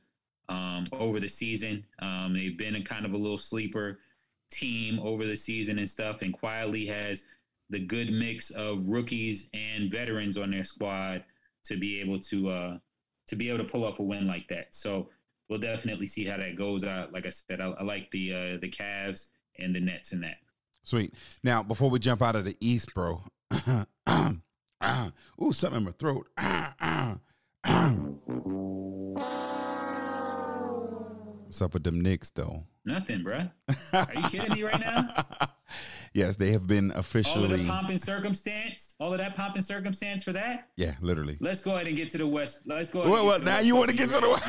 um, 0.50 0.84
over 0.92 1.20
the 1.20 1.28
season. 1.28 1.86
Um, 2.00 2.34
they've 2.34 2.58
been 2.58 2.76
a 2.76 2.82
kind 2.82 3.06
of 3.06 3.14
a 3.14 3.16
little 3.16 3.38
sleeper 3.38 4.00
team 4.50 4.98
over 4.98 5.24
the 5.24 5.36
season 5.36 5.78
and 5.78 5.88
stuff, 5.88 6.22
and 6.22 6.34
quietly 6.34 6.84
has 6.86 7.24
the 7.70 7.78
good 7.78 8.12
mix 8.12 8.50
of 8.50 8.88
rookies 8.88 9.48
and 9.54 9.90
veterans 9.90 10.36
on 10.36 10.50
their 10.50 10.64
squad 10.64 11.24
to 11.64 11.76
be 11.76 12.00
able 12.00 12.18
to 12.20 12.50
uh, 12.50 12.78
to 13.28 13.36
be 13.36 13.48
able 13.48 13.64
to 13.64 13.70
pull 13.70 13.84
off 13.84 14.00
a 14.00 14.02
win 14.02 14.26
like 14.26 14.48
that. 14.48 14.74
So 14.74 15.08
we'll 15.48 15.60
definitely 15.60 16.06
see 16.06 16.24
how 16.24 16.36
that 16.36 16.56
goes. 16.56 16.84
I, 16.84 17.06
like 17.12 17.26
I 17.26 17.30
said, 17.30 17.60
I, 17.60 17.68
I 17.68 17.84
like 17.84 18.10
the 18.10 18.34
uh, 18.34 18.58
the 18.60 18.68
Cavs 18.68 19.26
and 19.58 19.74
the 19.74 19.80
Nets 19.80 20.12
in 20.12 20.20
that. 20.22 20.38
Sweet. 20.82 21.14
Now, 21.44 21.62
before 21.62 21.90
we 21.90 21.98
jump 22.00 22.22
out 22.22 22.36
of 22.36 22.44
the 22.44 22.56
East, 22.60 22.92
bro. 22.92 23.22
ah, 24.06 25.12
ooh, 25.42 25.52
something 25.52 25.78
in 25.78 25.84
my 25.84 25.92
throat. 25.92 26.26
Ah, 26.36 26.74
ah, 26.80 27.18
ah. 27.64 29.39
What's 31.50 31.62
up 31.62 31.74
with 31.74 31.82
them 31.82 32.00
Knicks, 32.00 32.30
though? 32.30 32.62
Nothing, 32.84 33.24
bruh. 33.24 33.50
Are 33.92 34.06
you 34.14 34.22
kidding 34.28 34.54
me 34.54 34.62
right 34.62 34.78
now? 34.78 35.26
yes, 36.14 36.36
they 36.36 36.52
have 36.52 36.68
been 36.68 36.92
officially 36.94 37.44
All 37.46 37.52
of 37.52 37.58
the 37.58 37.66
pomp 37.66 37.88
and 37.88 38.00
circumstance, 38.00 38.94
all 39.00 39.10
of 39.12 39.18
that 39.18 39.34
pomp 39.34 39.56
and 39.56 39.64
circumstance 39.64 40.22
for 40.22 40.30
that. 40.32 40.68
yeah, 40.76 40.94
literally. 41.00 41.38
Let's 41.40 41.60
go 41.60 41.74
ahead 41.74 41.88
and 41.88 41.96
get 41.96 42.08
to 42.10 42.18
the 42.18 42.26
West. 42.28 42.62
Let's 42.66 42.88
go. 42.88 43.00
Ahead 43.00 43.10
Well, 43.12 43.26
well, 43.26 43.38
to 43.40 43.44
now 43.44 43.54
West 43.56 43.66
you 43.66 43.74
wanna 43.74 43.92
get 43.94 44.10
to 44.10 44.20
the. 44.20 44.30
West. 44.30 44.44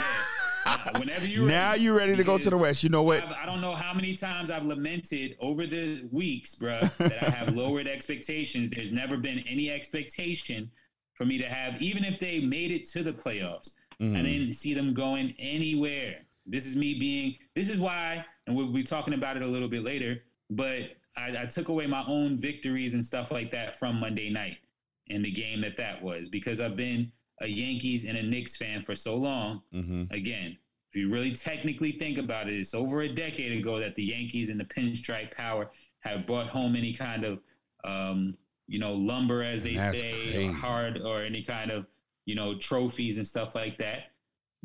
Yeah. 0.68 1.00
Whenever 1.00 1.26
you're 1.26 1.48
Now 1.48 1.72
ready. 1.72 1.82
you 1.82 1.98
ready 1.98 2.16
to 2.16 2.24
go 2.24 2.38
to 2.38 2.50
the 2.52 2.58
West. 2.58 2.84
You 2.84 2.90
know 2.90 3.02
what? 3.02 3.24
I've, 3.24 3.32
I 3.32 3.46
don't 3.48 3.62
know 3.62 3.74
how 3.74 3.96
many 3.96 4.16
times 4.16 4.52
I've 4.52 4.66
lamented 4.66 5.38
over 5.40 5.66
the 5.66 6.04
weeks, 6.12 6.54
bruh, 6.54 6.96
that 6.98 7.24
I 7.24 7.32
have 7.32 7.56
lowered 7.56 7.88
expectations. 7.88 8.70
There's 8.70 8.92
never 8.92 9.18
been 9.18 9.40
any 9.50 9.72
expectation 9.72 10.70
for 11.16 11.26
me 11.26 11.40
to 11.40 11.50
have, 11.50 11.82
even 11.82 12.06
if 12.06 12.20
they 12.20 12.42
made 12.42 12.70
it 12.70 12.88
to 12.90 13.02
the 13.02 13.12
playoffs. 13.12 13.72
Mm. 14.00 14.16
I 14.20 14.22
didn't 14.22 14.52
see 14.52 14.76
them 14.76 14.94
going 14.94 15.34
anywhere. 15.40 16.28
This 16.46 16.66
is 16.66 16.76
me 16.76 16.96
being, 16.96 17.36
this 17.56 17.70
is 17.70 17.80
why, 17.80 18.26
and 18.48 18.56
we'll 18.56 18.72
be 18.72 18.84
talking 18.84 19.14
about 19.14 19.38
it 19.38 19.44
a 19.44 19.48
little 19.48 19.68
bit 19.68 19.84
later, 19.84 20.24
but 20.50 20.96
I, 21.16 21.44
I 21.44 21.46
took 21.46 21.70
away 21.70 21.88
my 21.88 22.04
own 22.08 22.38
victories 22.38 22.94
and 22.94 23.06
stuff 23.06 23.32
like 23.32 23.52
that 23.52 23.78
from 23.78 24.00
Monday 24.00 24.30
night 24.30 24.58
and 25.10 25.24
the 25.24 25.32
game 25.32 25.62
that 25.62 25.78
that 25.78 26.02
was 26.02 26.30
because 26.30 26.60
I've 26.60 26.76
been 26.76 27.12
a 27.42 27.48
Yankees 27.48 28.06
and 28.06 28.18
a 28.18 28.24
Knicks 28.24 28.56
fan 28.58 28.84
for 28.84 28.96
so 28.96 29.16
long. 29.16 29.62
hmm 29.72 30.04
Again, 30.12 30.58
if 30.90 30.96
you 30.96 31.10
really 31.10 31.34
technically 31.34 31.94
think 31.94 32.18
about 32.18 32.48
it, 32.50 32.54
it's 32.60 32.74
over 32.74 33.02
a 33.02 33.10
decade 33.10 33.58
ago 33.58 33.80
that 33.80 33.96
the 33.96 34.04
Yankees 34.04 34.50
and 34.50 34.60
the 34.60 34.66
pinstripe 34.66 35.32
power 35.32 35.72
have 36.00 36.26
brought 36.26 36.48
home 36.48 36.76
any 36.76 36.94
kind 36.94 37.24
of, 37.24 37.40
um, 37.84 38.38
you 38.68 38.80
know, 38.80 38.94
lumber, 38.94 39.44
as 39.44 39.64
they 39.64 39.76
That's 39.76 40.00
say, 40.00 40.12
crazy. 40.12 40.48
or 40.50 40.54
hard, 40.54 41.02
or 41.02 41.22
any 41.24 41.44
kind 41.44 41.72
of, 41.72 41.86
you 42.26 42.36
know, 42.36 42.58
trophies 42.58 43.18
and 43.18 43.26
stuff 43.28 43.56
like 43.56 43.78
that. 43.78 44.12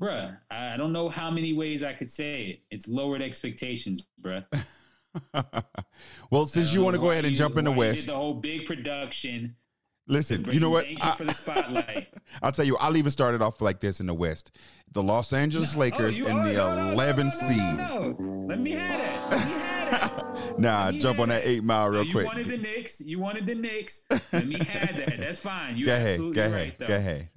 Bruh, 0.00 0.36
I 0.50 0.76
don't 0.76 0.92
know 0.92 1.08
how 1.08 1.30
many 1.30 1.52
ways 1.54 1.82
I 1.82 1.94
could 1.94 2.10
say 2.10 2.42
it. 2.44 2.60
It's 2.70 2.86
lowered 2.88 3.22
expectations, 3.22 4.02
bruh. 4.20 4.44
well, 6.30 6.44
since 6.46 6.74
you 6.74 6.82
want 6.82 6.94
to 6.94 7.00
go 7.00 7.10
ahead 7.10 7.24
and 7.24 7.32
you- 7.32 7.38
jump 7.38 7.56
in 7.56 7.64
the 7.64 7.72
West, 7.72 8.06
the 8.06 8.14
whole 8.14 8.34
big 8.34 8.66
production. 8.66 9.56
listen, 10.06 10.44
you 10.52 10.60
know 10.60 10.68
what? 10.70 10.84
Thank 10.84 11.02
you 11.02 11.08
I- 11.10 11.14
for 11.14 11.24
the 11.24 11.32
spotlight. 11.34 12.08
I'll 12.42 12.52
tell 12.52 12.66
you, 12.66 12.76
I'll 12.76 12.96
even 12.96 13.10
start 13.10 13.34
it 13.34 13.40
off 13.40 13.60
like 13.62 13.80
this 13.80 14.00
in 14.00 14.06
the 14.06 14.14
West. 14.14 14.50
The 14.92 15.02
Los 15.02 15.32
Angeles 15.32 15.74
oh, 15.74 15.78
Lakers 15.78 16.20
Oh, 16.20 16.26
in 16.26 16.38
oh, 16.38 16.44
the 16.44 16.52
no, 16.52 16.76
no, 16.76 16.90
no, 16.90 16.96
11th 16.96 17.16
no, 17.16 17.22
no, 17.24 17.30
seed. 17.30 17.56
no, 17.78 18.16
no. 18.18 18.46
Let 18.48 18.60
me 18.60 18.70
have. 18.72 19.30
Let 19.30 19.46
me 19.46 19.52
have 19.52 19.90
that. 19.90 20.22
Nah, 20.58 20.90
jump 20.92 21.18
on 21.20 21.28
that 21.28 21.42
eight 21.46 21.62
mile 21.62 21.88
real 21.88 22.04
you 22.04 22.12
quick. 22.12 22.24
You 22.24 22.28
wanted 22.28 22.48
the 22.48 22.56
Knicks. 22.56 23.00
You 23.00 23.18
wanted 23.18 23.46
the 23.46 23.54
Knicks. 23.54 24.04
Let 24.32 24.46
me 24.46 24.58
have 24.58 24.96
that. 24.96 25.14
That's 25.18 25.38
fine. 25.38 25.76
You're 25.76 25.86
Go 25.86 25.94
ahead, 25.94 26.08
absolutely 26.10 26.34
go 26.34 26.42
ahead, 26.42 26.52
right, 26.54 26.78
though. 26.78 26.86
go 26.86 26.96
ahead. 26.96 27.28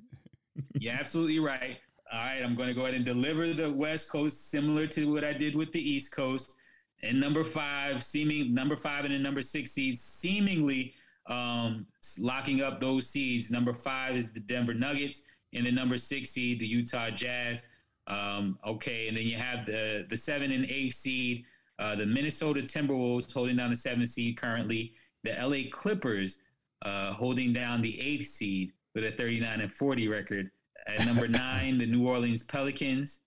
You're 0.73 0.93
absolutely 0.93 1.39
right. 1.39 1.77
All 2.11 2.19
right, 2.19 2.41
I'm 2.43 2.55
going 2.55 2.69
to 2.69 2.73
go 2.73 2.83
ahead 2.83 2.95
and 2.95 3.05
deliver 3.05 3.53
the 3.53 3.71
West 3.71 4.11
Coast 4.11 4.49
similar 4.49 4.87
to 4.87 5.13
what 5.13 5.23
I 5.23 5.31
did 5.31 5.55
with 5.55 5.71
the 5.71 5.79
East 5.79 6.11
Coast. 6.11 6.55
And 7.03 7.19
number 7.19 7.43
five, 7.43 8.03
seeming 8.03 8.51
number 8.51 8.75
five 8.75 9.05
and 9.05 9.13
the 9.13 9.19
number 9.19 9.43
six 9.43 9.73
seeds, 9.73 10.01
seemingly 10.01 10.95
um, 11.27 11.85
locking 12.19 12.61
up 12.61 12.79
those 12.79 13.07
seeds. 13.07 13.51
Number 13.51 13.75
five 13.75 14.15
is 14.15 14.31
the 14.31 14.39
Denver 14.39 14.73
Nuggets, 14.73 15.21
and 15.53 15.67
the 15.67 15.71
number 15.71 15.97
six 15.97 16.31
seed, 16.31 16.59
the 16.59 16.67
Utah 16.67 17.11
Jazz. 17.11 17.67
Um, 18.07 18.57
okay, 18.65 19.07
and 19.07 19.15
then 19.15 19.25
you 19.25 19.37
have 19.37 19.67
the 19.67 20.07
the 20.09 20.17
seven 20.17 20.51
and 20.51 20.65
eight 20.65 20.95
seed, 20.95 21.45
uh, 21.77 21.95
the 21.95 22.07
Minnesota 22.07 22.61
Timberwolves 22.61 23.31
holding 23.31 23.55
down 23.55 23.69
the 23.69 23.75
seventh 23.75 24.09
seed 24.09 24.35
currently. 24.35 24.93
The 25.23 25.33
LA 25.39 25.69
Clippers 25.71 26.37
uh, 26.81 27.13
holding 27.13 27.53
down 27.53 27.81
the 27.81 28.01
eighth 28.01 28.27
seed 28.27 28.73
with 28.95 29.03
a 29.03 29.11
39 29.11 29.61
and 29.61 29.71
40 29.71 30.07
record. 30.07 30.49
At 30.87 31.05
number 31.05 31.27
nine, 31.27 31.77
the 31.77 31.85
New 31.85 32.07
Orleans 32.07 32.43
Pelicans 32.43 33.21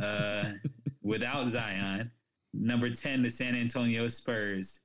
uh, 0.00 0.52
without 1.02 1.48
Zion. 1.48 2.10
Number 2.54 2.90
10, 2.90 3.22
the 3.22 3.30
San 3.30 3.54
Antonio 3.54 4.08
Spurs. 4.08 4.80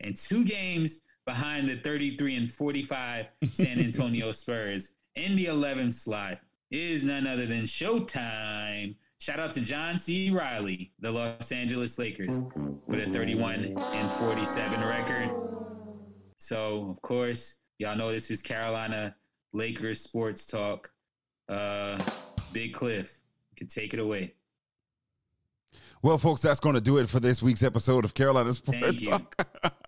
And 0.00 0.16
two 0.16 0.44
games 0.44 1.02
behind 1.26 1.68
the 1.68 1.76
33 1.76 2.36
and 2.36 2.50
45 2.50 3.26
San 3.52 3.78
Antonio 3.78 4.32
Spurs 4.32 4.92
in 5.14 5.36
the 5.36 5.46
11th 5.46 5.94
slot 5.94 6.38
is 6.70 7.04
none 7.04 7.26
other 7.26 7.46
than 7.46 7.62
Showtime. 7.62 8.96
Shout 9.18 9.38
out 9.38 9.52
to 9.52 9.60
John 9.60 9.98
C. 9.98 10.30
Reilly, 10.30 10.92
the 10.98 11.10
Los 11.12 11.52
Angeles 11.52 11.98
Lakers, 11.98 12.44
with 12.86 13.08
a 13.08 13.12
31 13.12 13.76
and 13.78 14.10
47 14.12 14.80
record. 14.80 15.30
So, 16.38 16.90
of 16.90 17.00
course, 17.02 17.58
y'all 17.78 17.94
know 17.94 18.10
this 18.10 18.30
is 18.30 18.42
Carolina 18.42 19.14
Lakers 19.52 20.00
sports 20.00 20.44
talk. 20.44 20.90
Uh, 21.52 21.98
Big 22.52 22.72
Cliff, 22.74 23.18
can 23.56 23.66
take 23.66 23.92
it 23.94 24.00
away. 24.00 24.34
Well, 26.02 26.18
folks, 26.18 26.42
that's 26.42 26.60
going 26.60 26.74
to 26.74 26.80
do 26.80 26.98
it 26.98 27.08
for 27.08 27.20
this 27.20 27.42
week's 27.42 27.62
episode 27.62 28.04
of 28.04 28.14
Carolina 28.14 28.52
Sports. 28.52 29.06
Talk. 29.06 29.36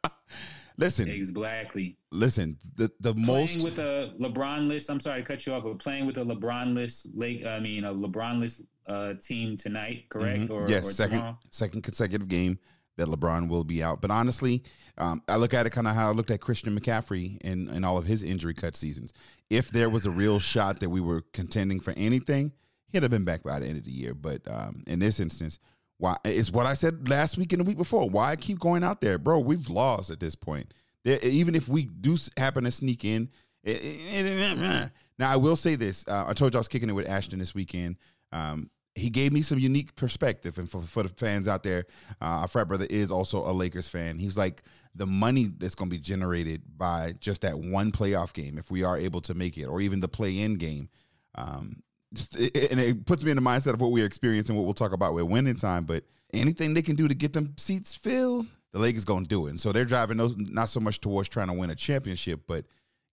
listen, 0.76 1.06
Blackley. 1.32 1.96
listen. 2.12 2.56
The 2.76 2.90
the 3.00 3.12
Playing 3.14 3.26
most 3.26 3.64
with 3.64 3.78
a 3.78 4.12
LeBron 4.20 4.68
list. 4.68 4.90
I'm 4.90 5.00
sorry 5.00 5.22
to 5.22 5.26
cut 5.26 5.44
you 5.46 5.54
off, 5.54 5.64
but 5.64 5.78
playing 5.78 6.06
with 6.06 6.18
a 6.18 6.24
LeBron 6.24 6.74
list, 6.74 7.08
Lake. 7.14 7.44
I 7.44 7.58
mean, 7.58 7.84
a 7.84 7.92
LeBron 7.92 8.38
list 8.38 8.62
uh, 8.86 9.14
team 9.22 9.56
tonight, 9.56 10.04
correct? 10.08 10.44
Mhm. 10.44 10.50
Or 10.50 10.68
yes, 10.68 10.88
or 10.88 10.92
second 10.92 11.16
tomorrow? 11.18 11.38
second 11.50 11.82
consecutive 11.82 12.28
game 12.28 12.58
that 12.96 13.08
LeBron 13.08 13.48
will 13.48 13.64
be 13.64 13.82
out. 13.82 14.00
But 14.00 14.10
honestly, 14.10 14.62
um, 14.98 15.22
I 15.28 15.36
look 15.36 15.52
at 15.54 15.66
it 15.66 15.70
kind 15.70 15.86
of 15.88 15.94
how 15.94 16.08
I 16.08 16.12
looked 16.12 16.30
at 16.30 16.40
Christian 16.40 16.78
McCaffrey 16.78 17.40
in 17.42 17.68
in 17.68 17.84
all 17.84 17.98
of 17.98 18.06
his 18.06 18.22
injury 18.22 18.54
cut 18.54 18.76
seasons. 18.76 19.12
If 19.50 19.70
there 19.70 19.90
was 19.90 20.06
a 20.06 20.10
real 20.10 20.38
shot 20.38 20.80
that 20.80 20.90
we 20.90 21.00
were 21.00 21.22
contending 21.32 21.80
for 21.80 21.92
anything, 21.96 22.52
he'd 22.88 23.02
have 23.02 23.10
been 23.10 23.24
back 23.24 23.42
by 23.42 23.58
the 23.60 23.66
end 23.66 23.78
of 23.78 23.84
the 23.84 23.90
year. 23.90 24.14
But 24.14 24.42
um, 24.46 24.82
in 24.86 25.00
this 25.00 25.18
instance, 25.20 25.58
why 25.98 26.16
it's 26.24 26.50
what 26.52 26.66
I 26.66 26.74
said 26.74 27.08
last 27.08 27.36
week 27.36 27.52
and 27.52 27.60
the 27.60 27.64
week 27.64 27.76
before. 27.78 28.08
Why 28.08 28.30
I 28.30 28.36
keep 28.36 28.58
going 28.58 28.84
out 28.84 29.00
there, 29.00 29.18
bro? 29.18 29.38
We've 29.40 29.68
lost 29.68 30.10
at 30.10 30.20
this 30.20 30.34
point. 30.34 30.72
There, 31.04 31.18
even 31.22 31.54
if 31.54 31.68
we 31.68 31.86
do 31.86 32.16
happen 32.36 32.64
to 32.64 32.70
sneak 32.70 33.04
in, 33.04 33.28
it- 33.62 33.82
it- 33.82 34.26
it- 34.26 34.90
now 35.18 35.30
I 35.30 35.36
will 35.36 35.56
say 35.56 35.74
this. 35.76 36.04
Uh, 36.08 36.24
I 36.26 36.32
told 36.32 36.54
you 36.54 36.58
I 36.58 36.60
was 36.60 36.68
kicking 36.68 36.88
it 36.88 36.92
with 36.94 37.08
Ashton 37.08 37.38
this 37.38 37.54
weekend. 37.54 37.96
Um, 38.32 38.70
he 38.94 39.10
gave 39.10 39.32
me 39.32 39.42
some 39.42 39.58
unique 39.58 39.94
perspective, 39.96 40.56
and 40.58 40.70
for, 40.70 40.80
for 40.80 41.02
the 41.02 41.08
fans 41.08 41.48
out 41.48 41.62
there, 41.62 41.84
uh, 42.22 42.42
our 42.42 42.48
frat 42.48 42.68
brother 42.68 42.86
is 42.88 43.10
also 43.10 43.48
a 43.48 43.52
Lakers 43.52 43.88
fan. 43.88 44.18
He's 44.18 44.36
like 44.36 44.62
the 44.94 45.06
money 45.06 45.50
that's 45.58 45.74
going 45.74 45.90
to 45.90 45.96
be 45.96 46.00
generated 46.00 46.62
by 46.78 47.14
just 47.18 47.42
that 47.42 47.58
one 47.58 47.90
playoff 47.90 48.32
game, 48.32 48.56
if 48.58 48.70
we 48.70 48.84
are 48.84 48.96
able 48.96 49.20
to 49.22 49.34
make 49.34 49.58
it, 49.58 49.64
or 49.64 49.80
even 49.80 49.98
the 50.00 50.06
play-in 50.08 50.54
game. 50.54 50.88
Um, 51.34 51.82
it- 52.38 52.70
and 52.70 52.78
it 52.78 53.04
puts 53.04 53.24
me 53.24 53.32
in 53.32 53.36
the 53.36 53.42
mindset 53.42 53.74
of 53.74 53.80
what 53.80 53.90
we're 53.90 54.06
experiencing, 54.06 54.54
what 54.54 54.64
we'll 54.64 54.74
talk 54.74 54.92
about 54.92 55.14
with 55.14 55.24
winning 55.24 55.56
time. 55.56 55.84
But 55.84 56.04
anything 56.32 56.74
they 56.74 56.82
can 56.82 56.94
do 56.94 57.08
to 57.08 57.14
get 57.14 57.32
them 57.32 57.54
seats 57.56 57.94
filled, 57.96 58.46
the 58.72 58.78
Lakers 58.78 59.04
gonna 59.04 59.26
do 59.26 59.46
it. 59.48 59.50
And 59.50 59.60
so 59.60 59.72
they're 59.72 59.84
driving 59.84 60.16
those 60.18 60.36
not 60.36 60.68
so 60.68 60.78
much 60.78 61.00
towards 61.00 61.28
trying 61.28 61.48
to 61.48 61.54
win 61.54 61.70
a 61.70 61.74
championship, 61.74 62.42
but 62.46 62.64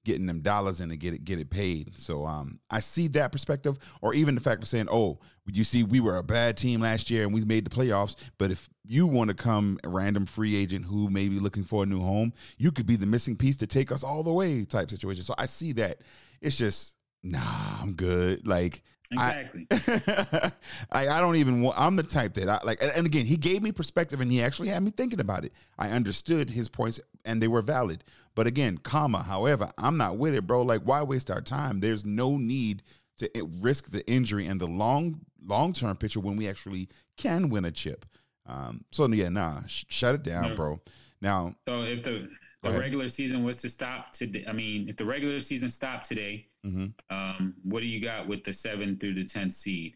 getting 0.03 0.25
them 0.25 0.41
dollars 0.41 0.79
in 0.81 0.89
to 0.89 0.97
get 0.97 1.13
it 1.13 1.23
get 1.23 1.39
it 1.39 1.49
paid. 1.49 1.97
So 1.97 2.25
um, 2.25 2.59
I 2.69 2.79
see 2.79 3.07
that 3.09 3.31
perspective, 3.31 3.77
or 4.01 4.13
even 4.13 4.35
the 4.35 4.41
fact 4.41 4.63
of 4.63 4.69
saying, 4.69 4.87
"Oh, 4.91 5.19
you 5.51 5.63
see, 5.63 5.83
we 5.83 5.99
were 5.99 6.17
a 6.17 6.23
bad 6.23 6.57
team 6.57 6.81
last 6.81 7.09
year 7.09 7.23
and 7.23 7.33
we 7.33 7.43
made 7.45 7.65
the 7.65 7.69
playoffs. 7.69 8.15
But 8.37 8.51
if 8.51 8.69
you 8.85 9.07
want 9.07 9.29
to 9.29 9.35
come 9.35 9.79
a 9.83 9.89
random 9.89 10.25
free 10.25 10.55
agent 10.55 10.85
who 10.85 11.09
may 11.09 11.27
be 11.29 11.39
looking 11.39 11.63
for 11.63 11.83
a 11.83 11.85
new 11.85 12.01
home, 12.01 12.33
you 12.57 12.71
could 12.71 12.85
be 12.85 12.95
the 12.95 13.05
missing 13.05 13.35
piece 13.35 13.57
to 13.57 13.67
take 13.67 13.91
us 13.91 14.03
all 14.03 14.23
the 14.23 14.33
way." 14.33 14.65
Type 14.65 14.89
situation. 14.89 15.23
So 15.23 15.35
I 15.37 15.45
see 15.45 15.71
that. 15.73 15.99
It's 16.41 16.57
just 16.57 16.95
nah, 17.23 17.39
I'm 17.81 17.93
good. 17.93 18.47
Like 18.47 18.81
I- 19.17 19.31
Exactly. 19.41 19.67
I, 20.91 21.07
I 21.09 21.19
don't 21.19 21.35
even 21.35 21.61
want, 21.61 21.79
I'm 21.79 21.95
the 21.95 22.03
type 22.03 22.33
that 22.35 22.47
I 22.49 22.59
like, 22.63 22.81
and, 22.81 22.91
and 22.91 23.05
again, 23.05 23.25
he 23.25 23.37
gave 23.37 23.61
me 23.61 23.71
perspective 23.71 24.21
and 24.21 24.31
he 24.31 24.41
actually 24.41 24.69
had 24.69 24.81
me 24.83 24.91
thinking 24.91 25.19
about 25.19 25.43
it. 25.45 25.53
I 25.77 25.89
understood 25.89 26.49
his 26.49 26.69
points 26.69 26.99
and 27.25 27.41
they 27.41 27.47
were 27.47 27.61
valid. 27.61 28.03
But 28.35 28.47
again, 28.47 28.77
comma, 28.77 29.23
however, 29.23 29.71
I'm 29.77 29.97
not 29.97 30.17
with 30.17 30.33
it, 30.33 30.47
bro. 30.47 30.61
Like, 30.61 30.81
why 30.83 31.01
waste 31.03 31.29
our 31.29 31.41
time? 31.41 31.79
There's 31.79 32.05
no 32.05 32.37
need 32.37 32.83
to 33.17 33.29
risk 33.59 33.91
the 33.91 34.07
injury 34.09 34.47
and 34.47 34.59
the 34.59 34.67
long, 34.67 35.21
long 35.45 35.73
term 35.73 35.95
picture 35.97 36.19
when 36.19 36.37
we 36.37 36.47
actually 36.47 36.87
can 37.17 37.49
win 37.49 37.65
a 37.65 37.71
chip. 37.71 38.05
Um, 38.45 38.83
so 38.91 39.07
yeah, 39.07 39.29
nah, 39.29 39.61
sh- 39.67 39.85
shut 39.89 40.15
it 40.15 40.23
down, 40.23 40.49
No. 40.49 40.55
bro. 40.55 40.81
Now, 41.21 41.55
So 41.67 41.83
if 41.83 42.03
the 42.03 42.29
the 42.63 42.77
regular 42.79 43.07
season 43.09 43.43
was 43.43 43.57
to 43.57 43.69
stop 43.69 44.11
today, 44.13 44.45
I 44.47 44.53
mean, 44.53 44.87
if 44.87 44.95
the 44.95 45.05
regular 45.05 45.39
season 45.39 45.69
stopped 45.71 46.07
today, 46.07 46.47
mhm. 46.65 46.93
um, 47.09 47.55
what 47.63 47.79
do 47.79 47.87
you 47.87 47.99
got 47.99 48.27
with 48.27 48.43
the 48.43 48.53
seven 48.53 48.97
through 48.97 49.15
the 49.15 49.25
tenth 49.25 49.53
seed 49.53 49.95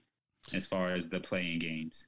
as 0.53 0.65
far 0.65 0.93
as 0.93 1.07
the 1.07 1.19
playing 1.19 1.59
games? 1.59 2.07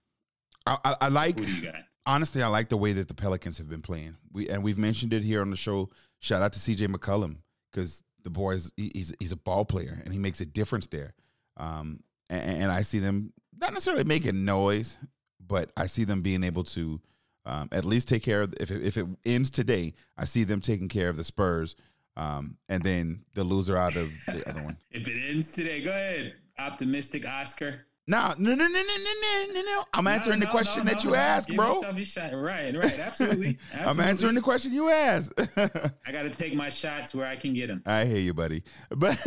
I, 0.65 0.77
I, 0.83 0.95
I 1.01 1.07
like 1.09 1.39
Who 1.39 1.45
do 1.45 1.51
you 1.53 1.61
got? 1.63 1.75
honestly, 2.05 2.41
I 2.41 2.47
like 2.47 2.69
the 2.69 2.77
way 2.77 2.91
that 2.93 3.07
the 3.07 3.13
Pelicans 3.13 3.57
have 3.59 3.69
been 3.69 3.81
playing. 3.81 4.15
We 4.31 4.49
and 4.49 4.63
we've 4.63 4.77
mentioned 4.79 5.13
it 5.13 5.23
here 5.23 5.41
on 5.41 5.49
the 5.51 5.57
show. 5.57 5.89
Shout 6.19 6.41
out 6.41 6.53
to 6.53 6.59
CJ 6.59 6.87
McCollum 6.87 7.37
because 7.71 8.03
the 8.23 8.29
boys 8.29 8.71
he- 8.75 8.91
he's 8.93 9.13
he's 9.19 9.31
a 9.31 9.37
ball 9.37 9.65
player 9.65 10.01
and 10.03 10.13
he 10.13 10.19
makes 10.19 10.41
a 10.41 10.45
difference 10.45 10.87
there. 10.87 11.13
Um, 11.57 12.01
and, 12.29 12.63
and 12.63 12.71
I 12.71 12.81
see 12.81 12.99
them 12.99 13.33
not 13.59 13.73
necessarily 13.73 14.03
making 14.03 14.45
noise, 14.45 14.97
but 15.45 15.71
I 15.77 15.85
see 15.87 16.03
them 16.03 16.21
being 16.21 16.43
able 16.43 16.63
to 16.65 16.99
um, 17.45 17.69
at 17.71 17.85
least 17.85 18.07
take 18.07 18.23
care 18.23 18.41
of. 18.41 18.53
If 18.59 18.69
it, 18.71 18.83
if 18.83 18.97
it 18.97 19.07
ends 19.25 19.49
today, 19.49 19.93
I 20.17 20.25
see 20.25 20.43
them 20.43 20.59
taking 20.61 20.89
care 20.89 21.09
of 21.09 21.17
the 21.17 21.23
Spurs. 21.23 21.75
Um, 22.17 22.57
and 22.67 22.81
then 22.81 23.23
the 23.35 23.43
loser 23.43 23.77
out 23.77 23.95
of 23.95 24.11
the 24.25 24.47
other 24.49 24.63
one. 24.63 24.75
If 24.91 25.07
it 25.07 25.29
ends 25.29 25.51
today, 25.51 25.81
go 25.83 25.91
ahead. 25.91 26.33
Optimistic 26.57 27.27
Oscar. 27.27 27.85
No, 28.09 28.33
no, 28.37 28.55
no, 28.55 28.67
no, 28.67 28.67
no, 28.67 28.81
no, 28.81 29.53
no, 29.53 29.61
no, 29.61 29.83
I'm 29.93 30.07
answering 30.07 30.39
no, 30.39 30.45
the 30.45 30.51
question 30.51 30.85
that 30.85 31.03
you 31.03 31.13
asked, 31.13 31.53
bro. 31.53 31.81
Right, 31.81 32.73
right, 32.73 32.99
absolutely. 32.99 33.01
absolutely. 33.01 33.57
I'm 33.73 33.99
answering 33.99 34.33
the 34.33 34.41
question 34.41 34.71
you 34.71 34.89
ask. 34.89 35.33
I 36.05 36.11
got 36.13 36.23
to 36.23 36.29
take 36.29 36.55
my 36.55 36.69
shots 36.69 37.13
where 37.13 37.27
I 37.27 37.35
can 37.35 37.53
get 37.53 37.67
them. 37.67 37.83
I 37.85 38.05
hear 38.05 38.19
you, 38.19 38.33
buddy. 38.33 38.63
But 38.89 39.19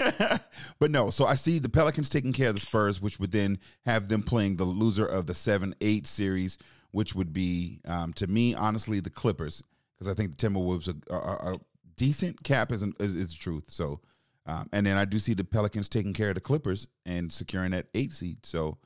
but 0.78 0.90
no, 0.90 1.10
so 1.10 1.26
I 1.26 1.34
see 1.34 1.58
the 1.58 1.68
Pelicans 1.68 2.08
taking 2.08 2.32
care 2.32 2.49
of 2.49 2.54
the 2.54 2.60
Spurs, 2.62 3.02
which 3.02 3.20
would 3.20 3.32
then 3.32 3.58
have 3.84 4.08
them 4.08 4.22
playing 4.22 4.56
the 4.56 4.64
loser 4.64 5.04
of 5.04 5.26
the 5.26 5.34
seven 5.34 5.75
eight 5.82 6.06
series, 6.06 6.56
which 6.92 7.14
would 7.14 7.34
be 7.34 7.80
um, 7.84 8.14
to 8.14 8.26
me, 8.28 8.54
honestly, 8.54 9.00
the 9.00 9.10
Clippers, 9.10 9.62
because 9.99 10.10
I 10.10 10.14
think 10.14 10.38
the 10.38 10.49
Timberwolves 10.49 10.88
are, 11.10 11.14
are, 11.14 11.42
are 11.42 11.56
decent. 11.96 12.42
Cap 12.44 12.72
is, 12.72 12.82
is 12.99 13.14
is 13.14 13.28
the 13.32 13.37
truth. 13.37 13.64
So 13.68 14.00
um, 14.47 14.68
and 14.73 14.87
then 14.87 14.97
I 14.97 15.04
do 15.04 15.18
see 15.18 15.35
the 15.35 15.44
Pelicans 15.44 15.88
taking 15.88 16.12
care 16.12 16.28
of 16.30 16.35
the 16.35 16.40
Clippers 16.40 16.88
and 17.06 17.32
securing 17.32 17.70
that 17.73 17.87
eight 17.94 18.12
seed. 18.12 18.38
So 18.44 18.78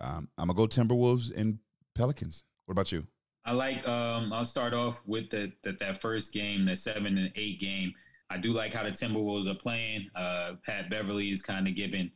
um, 0.00 0.28
I'm 0.38 0.48
gonna 0.48 0.54
go 0.54 0.66
Timberwolves 0.66 1.32
and 1.36 1.58
Pelicans. 1.94 2.44
What 2.66 2.72
about 2.72 2.92
you? 2.92 3.06
I 3.44 3.52
like. 3.52 3.86
Um, 3.88 4.32
I'll 4.32 4.44
start 4.44 4.74
off 4.74 5.02
with 5.06 5.30
the, 5.30 5.52
the 5.62 5.72
that 5.80 6.00
first 6.00 6.32
game, 6.32 6.66
the 6.66 6.76
seven 6.76 7.16
and 7.18 7.32
eight 7.36 7.60
game. 7.60 7.92
I 8.30 8.36
do 8.36 8.52
like 8.52 8.74
how 8.74 8.82
the 8.84 8.90
Timberwolves 8.90 9.48
are 9.48 9.54
playing. 9.54 10.08
Uh, 10.14 10.52
Pat 10.66 10.90
Beverley 10.90 11.30
is 11.30 11.40
kind 11.42 11.66
of 11.66 11.74
giving 11.74 12.10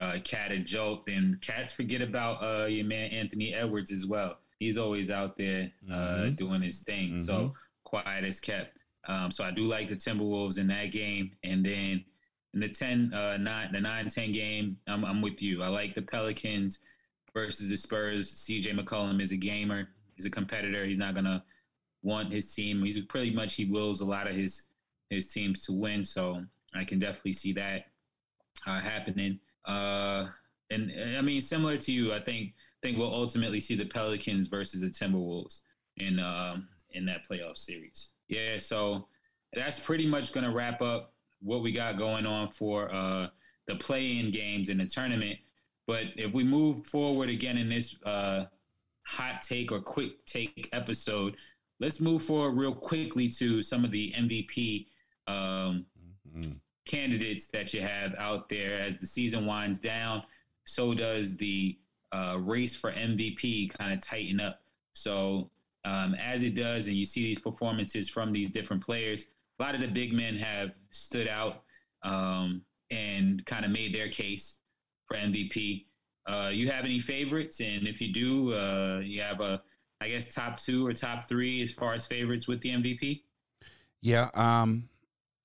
uh, 0.00 0.16
Cat 0.24 0.52
a 0.52 0.58
jolt, 0.58 1.02
and 1.08 1.38
Cats 1.42 1.72
forget 1.74 2.00
about 2.00 2.42
uh, 2.42 2.64
your 2.66 2.86
man 2.86 3.10
Anthony 3.10 3.52
Edwards 3.52 3.92
as 3.92 4.06
well. 4.06 4.38
He's 4.58 4.78
always 4.78 5.10
out 5.10 5.36
there 5.36 5.70
uh, 5.90 5.94
Mhm. 5.94 6.36
doing 6.36 6.62
his 6.62 6.82
thing. 6.82 7.18
So 7.18 7.52
quiet 7.84 8.24
as 8.24 8.40
kept. 8.40 8.76
Um, 9.06 9.30
so 9.30 9.44
I 9.44 9.50
do 9.50 9.64
like 9.64 9.88
the 9.90 9.96
Timberwolves 9.96 10.58
in 10.58 10.66
that 10.68 10.92
game, 10.92 11.32
and 11.44 11.64
then 11.64 12.04
in 12.54 12.60
the 12.60 12.68
10, 12.68 13.12
uh, 13.14 13.36
nine, 13.36 13.70
the 13.72 13.80
nine 13.80 14.08
ten 14.08 14.32
game, 14.32 14.76
I'm, 14.88 15.04
I'm 15.04 15.22
with 15.22 15.40
you. 15.40 15.62
I 15.62 15.68
like 15.68 15.94
the 15.94 16.02
Pelicans 16.02 16.80
versus 17.32 17.70
the 17.70 17.76
Spurs. 17.76 18.34
CJ 18.34 18.78
McCollum 18.78 19.20
is 19.20 19.32
a 19.32 19.36
gamer. 19.36 19.88
He's 20.14 20.26
a 20.26 20.30
competitor. 20.30 20.84
He's 20.84 20.98
not 20.98 21.14
gonna 21.14 21.42
want 22.02 22.32
his 22.32 22.54
team. 22.54 22.82
He's 22.82 22.98
pretty 23.06 23.30
much 23.30 23.54
he 23.54 23.64
wills 23.64 24.00
a 24.00 24.04
lot 24.04 24.26
of 24.26 24.34
his 24.34 24.66
his 25.08 25.28
teams 25.28 25.64
to 25.66 25.72
win. 25.72 26.04
So 26.04 26.42
I 26.74 26.84
can 26.84 26.98
definitely 26.98 27.32
see 27.34 27.52
that 27.54 27.86
uh, 28.66 28.80
happening. 28.80 29.38
Uh, 29.64 30.26
and 30.70 30.90
and 30.90 31.16
I 31.16 31.20
mean, 31.20 31.40
similar 31.40 31.76
to 31.76 31.92
you, 31.92 32.12
I 32.12 32.20
think 32.20 32.54
think 32.82 32.98
we'll 32.98 33.14
ultimately 33.14 33.60
see 33.60 33.76
the 33.76 33.86
Pelicans 33.86 34.46
versus 34.46 34.80
the 34.80 34.88
Timberwolves 34.88 35.60
in 35.96 36.18
um, 36.18 36.68
in 36.90 37.06
that 37.06 37.28
playoff 37.28 37.58
series. 37.58 38.08
Yeah, 38.28 38.58
so 38.58 39.06
that's 39.52 39.80
pretty 39.80 40.06
much 40.06 40.32
gonna 40.32 40.52
wrap 40.52 40.82
up 40.82 41.12
what 41.42 41.62
we 41.62 41.72
got 41.72 41.96
going 41.96 42.26
on 42.26 42.50
for 42.50 42.92
uh, 42.92 43.28
the 43.66 43.76
play-in 43.76 44.30
games 44.30 44.68
in 44.68 44.78
the 44.78 44.86
tournament. 44.86 45.38
But 45.86 46.04
if 46.16 46.32
we 46.32 46.44
move 46.44 46.86
forward 46.86 47.30
again 47.30 47.56
in 47.56 47.68
this 47.68 47.96
uh, 48.04 48.44
hot 49.02 49.42
take 49.42 49.72
or 49.72 49.80
quick 49.80 50.24
take 50.26 50.68
episode, 50.72 51.36
let's 51.80 52.00
move 52.00 52.22
forward 52.22 52.52
real 52.52 52.74
quickly 52.74 53.28
to 53.28 53.62
some 53.62 53.84
of 53.84 53.90
the 53.90 54.12
MVP 54.16 54.86
um, 55.26 55.86
candidates 56.84 57.46
that 57.46 57.72
you 57.72 57.80
have 57.80 58.14
out 58.18 58.48
there 58.48 58.80
as 58.80 58.96
the 58.98 59.06
season 59.06 59.46
winds 59.46 59.78
down. 59.78 60.22
So 60.64 60.94
does 60.94 61.36
the 61.36 61.78
uh, 62.12 62.38
race 62.40 62.76
for 62.76 62.92
MVP 62.92 63.72
kind 63.76 63.92
of 63.92 64.00
tighten 64.00 64.40
up. 64.40 64.60
So 64.92 65.50
um, 65.84 66.14
as 66.14 66.42
it 66.42 66.54
does, 66.54 66.88
and 66.88 66.96
you 66.96 67.04
see 67.04 67.22
these 67.22 67.38
performances 67.38 68.08
from 68.08 68.32
these 68.32 68.50
different 68.50 68.84
players, 68.84 69.26
a 69.60 69.62
lot 69.62 69.74
of 69.74 69.80
the 69.80 69.88
big 69.88 70.12
men 70.12 70.36
have 70.36 70.78
stood 70.90 71.28
out 71.28 71.64
um, 72.02 72.62
and 72.90 73.44
kind 73.44 73.64
of 73.64 73.70
made 73.70 73.94
their 73.94 74.08
case 74.08 74.56
for 75.06 75.16
MVP. 75.16 75.84
Uh, 76.26 76.50
you 76.52 76.70
have 76.70 76.84
any 76.84 76.98
favorites? 76.98 77.60
And 77.60 77.86
if 77.86 78.00
you 78.00 78.12
do, 78.12 78.54
uh, 78.54 79.00
you 79.04 79.20
have 79.20 79.40
a, 79.40 79.60
I 80.00 80.08
guess, 80.08 80.32
top 80.32 80.56
two 80.58 80.86
or 80.86 80.94
top 80.94 81.28
three 81.28 81.62
as 81.62 81.72
far 81.72 81.92
as 81.92 82.06
favorites 82.06 82.48
with 82.48 82.62
the 82.62 82.70
MVP? 82.70 83.22
Yeah. 84.00 84.30
Um, 84.32 84.88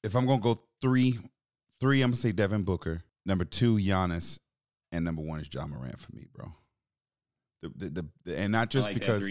if 0.02 0.16
I'm 0.16 0.26
gonna 0.26 0.42
go 0.42 0.60
three, 0.82 1.20
three, 1.82 2.02
I'm 2.02 2.12
gonna 2.12 2.18
say 2.18 2.32
Devin 2.32 2.64
Booker. 2.64 3.04
Number 3.26 3.44
two, 3.44 3.78
Giannis, 3.78 4.40
and 4.92 5.04
number 5.04 5.24
one 5.24 5.42
is 5.42 5.50
Ja 5.52 5.66
Morant 5.66 6.00
for 6.00 6.16
me, 6.16 6.28
bro. 6.34 6.54
The, 7.64 7.90
the, 7.90 8.06
the, 8.24 8.38
and 8.38 8.52
not 8.52 8.70
just 8.70 8.88
like 8.88 8.94
because 8.94 9.30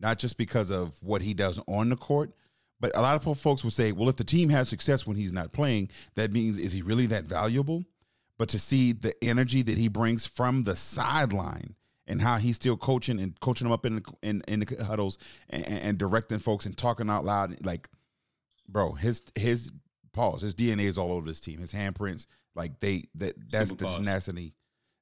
not 0.00 0.18
just 0.18 0.36
because 0.36 0.70
of 0.70 0.94
what 1.00 1.22
he 1.22 1.32
does 1.32 1.60
on 1.68 1.88
the 1.88 1.96
court, 1.96 2.32
but 2.80 2.96
a 2.96 3.00
lot 3.00 3.14
of 3.14 3.38
folks 3.38 3.62
will 3.62 3.70
say, 3.70 3.92
well, 3.92 4.08
if 4.08 4.16
the 4.16 4.24
team 4.24 4.48
has 4.48 4.68
success 4.68 5.06
when 5.06 5.16
he's 5.16 5.32
not 5.32 5.52
playing, 5.52 5.90
that 6.16 6.32
means 6.32 6.58
is 6.58 6.72
he 6.72 6.82
really 6.82 7.06
that 7.06 7.24
valuable? 7.24 7.84
But 8.38 8.48
to 8.50 8.58
see 8.58 8.92
the 8.92 9.14
energy 9.22 9.60
that 9.62 9.76
he 9.76 9.88
brings 9.88 10.24
from 10.24 10.64
the 10.64 10.74
sideline 10.74 11.74
and 12.06 12.22
how 12.22 12.38
he's 12.38 12.56
still 12.56 12.76
coaching 12.76 13.20
and 13.20 13.38
coaching 13.40 13.66
them 13.66 13.72
up 13.72 13.84
in 13.84 13.96
the, 13.96 14.02
in, 14.22 14.42
in 14.48 14.60
the 14.60 14.84
huddles 14.84 15.18
and, 15.50 15.66
and 15.68 15.98
directing 15.98 16.38
folks 16.38 16.64
and 16.64 16.76
talking 16.76 17.10
out 17.10 17.24
loud, 17.24 17.54
like, 17.64 17.86
bro, 18.66 18.92
his 18.92 19.22
his 19.34 19.70
pause, 20.12 20.40
his 20.40 20.54
DNA 20.54 20.84
is 20.84 20.96
all 20.96 21.12
over 21.12 21.26
this 21.26 21.40
team. 21.40 21.58
His 21.58 21.72
handprints, 21.72 22.26
like 22.54 22.80
they 22.80 23.08
that 23.16 23.34
that's 23.50 23.70
Super 23.70 23.84
the 23.84 23.90
pause. 23.90 24.06
tenacity. 24.06 24.54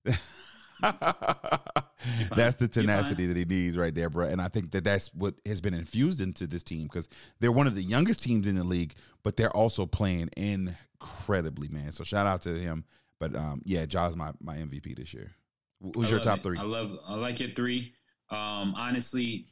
that's 2.37 2.57
the 2.57 2.69
tenacity 2.71 3.27
that 3.27 3.37
he 3.37 3.45
needs 3.45 3.77
right 3.77 3.95
there, 3.95 4.09
bro. 4.09 4.27
And 4.27 4.41
I 4.41 4.49
think 4.49 4.71
that 4.73 4.85
that's 4.85 5.12
what 5.14 5.35
has 5.45 5.61
been 5.61 5.75
infused 5.75 6.21
into 6.21 6.47
this 6.47 6.62
team 6.62 6.85
because 6.85 7.09
they're 7.41 7.53
one 7.53 7.67
of 7.67 7.75
the 7.75 7.83
youngest 7.83 8.23
teams 8.23 8.47
in 8.47 8.57
the 8.57 8.64
league, 8.64 8.95
but 9.23 9.37
they're 9.37 9.55
also 9.55 9.87
playing 9.87 10.31
incredibly, 10.37 11.69
man. 11.69 11.93
So 11.93 12.05
shout 12.05 12.27
out 12.27 12.43
to 12.43 12.59
him. 12.59 12.85
But 13.19 13.35
um, 13.35 13.62
yeah, 13.64 13.85
Ja's 13.85 14.17
my 14.17 14.33
my 14.41 14.57
MVP 14.57 14.97
this 14.97 15.12
year. 15.12 15.33
Who's 15.81 16.09
I 16.09 16.11
your 16.11 16.21
top 16.21 16.38
it. 16.38 16.43
three? 16.45 16.59
I 16.59 16.62
love 16.62 16.99
I 17.07 17.14
like 17.14 17.41
your 17.41 17.51
three. 17.51 17.95
Um, 18.31 18.75
honestly, 18.77 19.47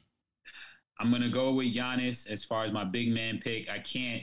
I'm 1.00 1.10
gonna 1.10 1.28
go 1.28 1.52
with 1.52 1.74
Giannis 1.74 2.30
as 2.30 2.44
far 2.44 2.64
as 2.64 2.72
my 2.72 2.84
big 2.84 3.12
man 3.12 3.38
pick. 3.42 3.68
I 3.68 3.78
can't. 3.78 4.22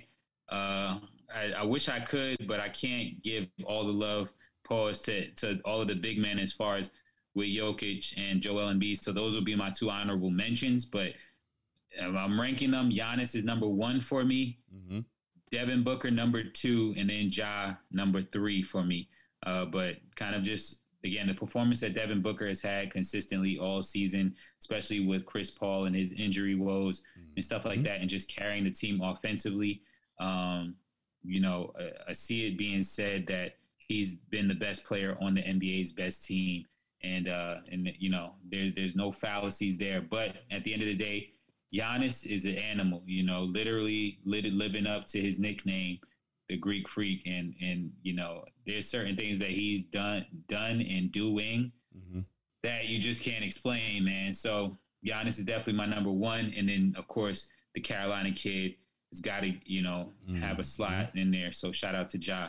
Uh, 0.49 0.99
I, 1.33 1.53
I 1.57 1.63
wish 1.63 1.89
I 1.89 1.99
could, 1.99 2.47
but 2.47 2.59
I 2.59 2.69
can't 2.69 3.21
give 3.23 3.47
all 3.65 3.85
the 3.85 3.91
love 3.93 4.31
pause 4.63 4.99
to 5.01 5.29
to 5.31 5.59
all 5.65 5.81
of 5.81 5.87
the 5.87 5.95
big 5.95 6.17
men 6.17 6.39
as 6.39 6.53
far 6.53 6.77
as 6.77 6.89
with 7.35 7.47
Jokic 7.47 8.17
and 8.17 8.41
Joel 8.41 8.71
Embiid. 8.73 9.01
So 9.01 9.11
those 9.11 9.35
would 9.35 9.45
be 9.45 9.55
my 9.55 9.69
two 9.71 9.89
honorable 9.89 10.29
mentions. 10.29 10.85
But 10.85 11.13
I'm 12.01 12.39
ranking 12.39 12.71
them. 12.71 12.91
Giannis 12.91 13.35
is 13.35 13.45
number 13.45 13.67
one 13.67 13.99
for 13.99 14.23
me. 14.23 14.59
Mm-hmm. 14.73 14.99
Devin 15.51 15.83
Booker 15.83 16.09
number 16.09 16.43
two, 16.43 16.95
and 16.97 17.09
then 17.09 17.29
Ja 17.31 17.75
number 17.91 18.23
three 18.23 18.63
for 18.63 18.83
me. 18.83 19.09
Uh, 19.45 19.65
but 19.65 19.97
kind 20.15 20.35
of 20.35 20.43
just 20.43 20.79
again 21.03 21.27
the 21.27 21.33
performance 21.33 21.81
that 21.81 21.93
Devin 21.93 22.21
Booker 22.21 22.47
has 22.47 22.61
had 22.61 22.91
consistently 22.91 23.59
all 23.59 23.81
season, 23.81 24.35
especially 24.59 25.05
with 25.05 25.25
Chris 25.25 25.51
Paul 25.51 25.85
and 25.85 25.95
his 25.95 26.13
injury 26.13 26.55
woes 26.55 27.03
and 27.35 27.45
stuff 27.45 27.65
like 27.65 27.83
that, 27.83 27.99
and 28.01 28.09
just 28.09 28.33
carrying 28.33 28.63
the 28.63 28.71
team 28.71 29.01
offensively. 29.01 29.81
Um, 30.19 30.75
you 31.23 31.39
know, 31.39 31.73
I, 31.79 32.09
I 32.09 32.13
see 32.13 32.47
it 32.47 32.57
being 32.57 32.83
said 32.83 33.27
that 33.27 33.57
he's 33.93 34.15
been 34.35 34.47
the 34.47 34.55
best 34.55 34.83
player 34.85 35.17
on 35.21 35.35
the 35.35 35.41
NBA's 35.41 35.91
best 35.91 36.25
team, 36.25 36.65
and 37.03 37.27
uh, 37.27 37.55
and 37.71 37.89
you 37.99 38.09
know 38.09 38.33
there, 38.51 38.71
there's 38.75 38.95
no 38.95 39.11
fallacies 39.11 39.77
there. 39.77 40.01
But 40.01 40.35
at 40.51 40.63
the 40.63 40.73
end 40.73 40.81
of 40.81 40.87
the 40.87 40.95
day, 40.95 41.29
Giannis 41.73 42.25
is 42.25 42.45
an 42.45 42.55
animal. 42.55 43.01
You 43.05 43.23
know, 43.23 43.43
literally 43.43 44.19
lit, 44.25 44.45
living 44.45 44.87
up 44.87 45.05
to 45.07 45.21
his 45.21 45.39
nickname, 45.39 45.99
the 46.49 46.57
Greek 46.57 46.87
Freak, 46.89 47.21
and 47.25 47.53
and 47.61 47.91
you 48.01 48.15
know 48.15 48.43
there's 48.65 48.87
certain 48.89 49.15
things 49.15 49.39
that 49.39 49.49
he's 49.49 49.81
done 49.83 50.25
done 50.47 50.81
and 50.81 51.11
doing 51.11 51.71
Mm-hmm. 51.95 52.21
that 52.63 52.87
you 52.87 52.97
just 52.97 53.21
can't 53.21 53.43
explain, 53.43 54.03
man. 54.03 54.33
So 54.33 54.79
Giannis 55.05 55.37
is 55.37 55.45
definitely 55.45 55.73
my 55.73 55.85
number 55.85 56.09
one, 56.11 56.51
and 56.57 56.67
then 56.67 56.95
of 56.97 57.07
course 57.07 57.47
the 57.75 57.81
Carolina 57.81 58.31
kid 58.31 58.73
has 59.11 59.21
got 59.21 59.41
to 59.41 59.51
you 59.65 59.83
know 59.83 60.11
have 60.39 60.57
a 60.57 60.63
slot 60.63 61.11
in 61.15 61.29
there. 61.29 61.51
So 61.51 61.71
shout 61.71 61.93
out 61.93 62.09
to 62.09 62.17
Ja. 62.17 62.47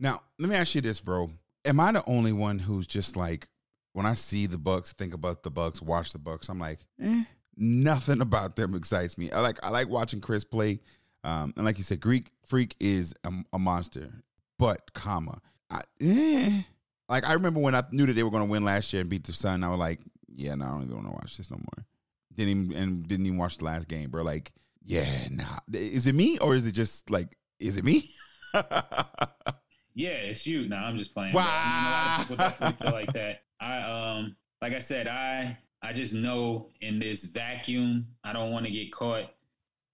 Now, 0.00 0.22
let 0.38 0.48
me 0.48 0.56
ask 0.56 0.74
you 0.74 0.80
this, 0.80 1.00
bro. 1.00 1.30
Am 1.64 1.80
I 1.80 1.92
the 1.92 2.04
only 2.06 2.32
one 2.32 2.58
who's 2.58 2.86
just 2.86 3.16
like 3.16 3.48
when 3.92 4.06
I 4.06 4.14
see 4.14 4.46
the 4.46 4.58
Bucks, 4.58 4.92
think 4.92 5.12
about 5.12 5.42
the 5.42 5.50
Bucks, 5.50 5.82
watch 5.82 6.12
the 6.12 6.18
Bucks, 6.18 6.48
I'm 6.48 6.60
like, 6.60 6.78
eh. 7.02 7.24
nothing 7.56 8.20
about 8.20 8.54
them 8.54 8.74
excites 8.74 9.18
me. 9.18 9.30
I 9.32 9.40
like 9.40 9.58
I 9.62 9.70
like 9.70 9.88
watching 9.88 10.20
Khris 10.20 10.44
play. 10.44 10.80
Um, 11.24 11.52
and 11.56 11.64
like 11.64 11.78
you 11.78 11.84
said, 11.84 12.00
Greek 12.00 12.30
Freak 12.46 12.76
is 12.78 13.14
a, 13.24 13.32
a 13.52 13.58
monster. 13.58 14.22
But 14.58 14.92
comma, 14.92 15.40
I, 15.70 15.82
eh. 16.00 16.62
like 17.08 17.26
I 17.26 17.32
remember 17.32 17.60
when 17.60 17.74
I 17.74 17.82
knew 17.90 18.06
that 18.06 18.12
they 18.12 18.22
were 18.22 18.30
going 18.30 18.44
to 18.44 18.50
win 18.50 18.64
last 18.64 18.92
year 18.92 19.00
and 19.00 19.10
beat 19.10 19.24
the 19.24 19.32
Sun. 19.32 19.64
I 19.64 19.68
was 19.68 19.78
like, 19.78 20.00
yeah, 20.34 20.54
no, 20.54 20.66
I 20.66 20.70
don't 20.70 20.82
even 20.84 20.94
want 20.94 21.06
to 21.08 21.12
watch 21.12 21.36
this 21.36 21.50
no 21.50 21.56
more. 21.56 21.84
Didn't 22.34 22.50
even 22.50 22.76
and 22.76 23.08
didn't 23.08 23.26
even 23.26 23.38
watch 23.38 23.58
the 23.58 23.64
last 23.64 23.88
game, 23.88 24.10
bro. 24.10 24.22
Like, 24.22 24.52
yeah, 24.84 25.26
nah. 25.30 25.58
Is 25.72 26.06
it 26.06 26.14
me 26.14 26.38
or 26.38 26.54
is 26.54 26.66
it 26.66 26.72
just 26.72 27.10
like, 27.10 27.36
is 27.58 27.76
it 27.76 27.84
me? 27.84 28.10
Yeah, 29.98 30.10
it's 30.10 30.46
you. 30.46 30.68
No, 30.68 30.76
I'm 30.76 30.96
just 30.96 31.12
playing. 31.12 31.34
Wow. 31.34 31.42
I 31.44 31.74
mean, 31.74 31.86
a 31.88 31.90
lot 31.90 32.20
of 32.20 32.28
people 32.28 32.36
definitely 32.36 32.86
feel 32.86 32.92
like 32.92 33.12
that. 33.14 33.42
I 33.60 33.78
um, 33.80 34.36
like 34.62 34.72
I 34.72 34.78
said, 34.78 35.08
I 35.08 35.58
I 35.82 35.92
just 35.92 36.14
know 36.14 36.68
in 36.80 37.00
this 37.00 37.24
vacuum, 37.24 38.06
I 38.22 38.32
don't 38.32 38.52
want 38.52 38.64
to 38.64 38.70
get 38.70 38.92
caught 38.92 39.24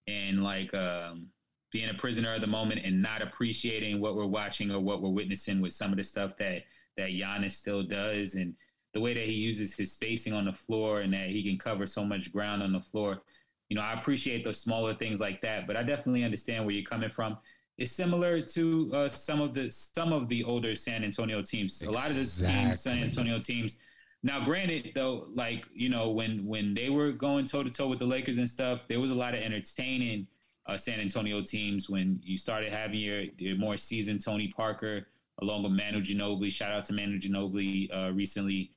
in 0.05 0.43
like 0.43 0.71
um 0.75 1.31
being 1.71 1.89
a 1.89 1.93
prisoner 1.95 2.35
of 2.35 2.41
the 2.41 2.47
moment 2.47 2.81
and 2.85 3.01
not 3.01 3.23
appreciating 3.23 3.99
what 3.99 4.15
we're 4.15 4.27
watching 4.27 4.69
or 4.69 4.79
what 4.79 5.01
we're 5.01 5.09
witnessing 5.09 5.59
with 5.59 5.73
some 5.73 5.89
of 5.89 5.97
the 5.97 6.03
stuff 6.03 6.37
that 6.37 6.61
that 6.97 7.09
Giannis 7.09 7.53
still 7.53 7.81
does 7.81 8.35
and 8.35 8.53
the 8.93 8.99
way 8.99 9.15
that 9.15 9.25
he 9.25 9.33
uses 9.33 9.75
his 9.75 9.91
spacing 9.91 10.33
on 10.33 10.45
the 10.45 10.53
floor 10.53 11.01
and 11.01 11.11
that 11.13 11.29
he 11.29 11.41
can 11.41 11.57
cover 11.57 11.87
so 11.87 12.05
much 12.05 12.31
ground 12.31 12.61
on 12.61 12.71
the 12.71 12.79
floor. 12.79 13.23
You 13.69 13.75
know, 13.75 13.81
I 13.81 13.93
appreciate 13.93 14.45
those 14.45 14.61
smaller 14.61 14.93
things 14.93 15.19
like 15.19 15.41
that, 15.41 15.65
but 15.65 15.75
I 15.75 15.81
definitely 15.81 16.23
understand 16.23 16.63
where 16.63 16.75
you're 16.75 16.85
coming 16.85 17.09
from. 17.09 17.37
It's 17.77 17.91
similar 17.91 18.41
to 18.41 18.91
uh, 18.93 19.09
some 19.09 19.41
of 19.41 19.53
the 19.53 19.69
some 19.69 20.13
of 20.13 20.29
the 20.29 20.43
older 20.43 20.75
San 20.75 21.03
Antonio 21.03 21.41
teams. 21.41 21.81
A 21.81 21.91
lot 21.91 22.09
of 22.09 22.15
the 22.15 22.21
teams, 22.21 22.79
San 22.79 23.03
Antonio 23.03 23.39
teams. 23.39 23.79
Now, 24.23 24.43
granted, 24.43 24.91
though, 24.95 25.27
like 25.33 25.65
you 25.73 25.89
know, 25.89 26.09
when 26.09 26.45
when 26.45 26.73
they 26.73 26.89
were 26.89 27.11
going 27.11 27.45
toe 27.45 27.63
to 27.63 27.69
toe 27.69 27.87
with 27.87 27.99
the 27.99 28.05
Lakers 28.05 28.37
and 28.37 28.49
stuff, 28.49 28.87
there 28.87 28.99
was 28.99 29.11
a 29.11 29.15
lot 29.15 29.35
of 29.35 29.41
entertaining 29.41 30.27
uh, 30.67 30.77
San 30.77 30.99
Antonio 30.99 31.41
teams 31.41 31.89
when 31.89 32.19
you 32.23 32.37
started 32.37 32.71
having 32.71 32.99
your, 32.99 33.23
your 33.37 33.57
more 33.57 33.77
seasoned 33.77 34.23
Tony 34.23 34.47
Parker 34.47 35.07
along 35.41 35.63
with 35.63 35.73
Manu 35.73 36.01
Ginobili. 36.01 36.51
Shout 36.51 36.71
out 36.71 36.85
to 36.85 36.93
Manu 36.93 37.19
Ginobili 37.19 37.93
uh, 37.93 38.11
recently, 38.13 38.71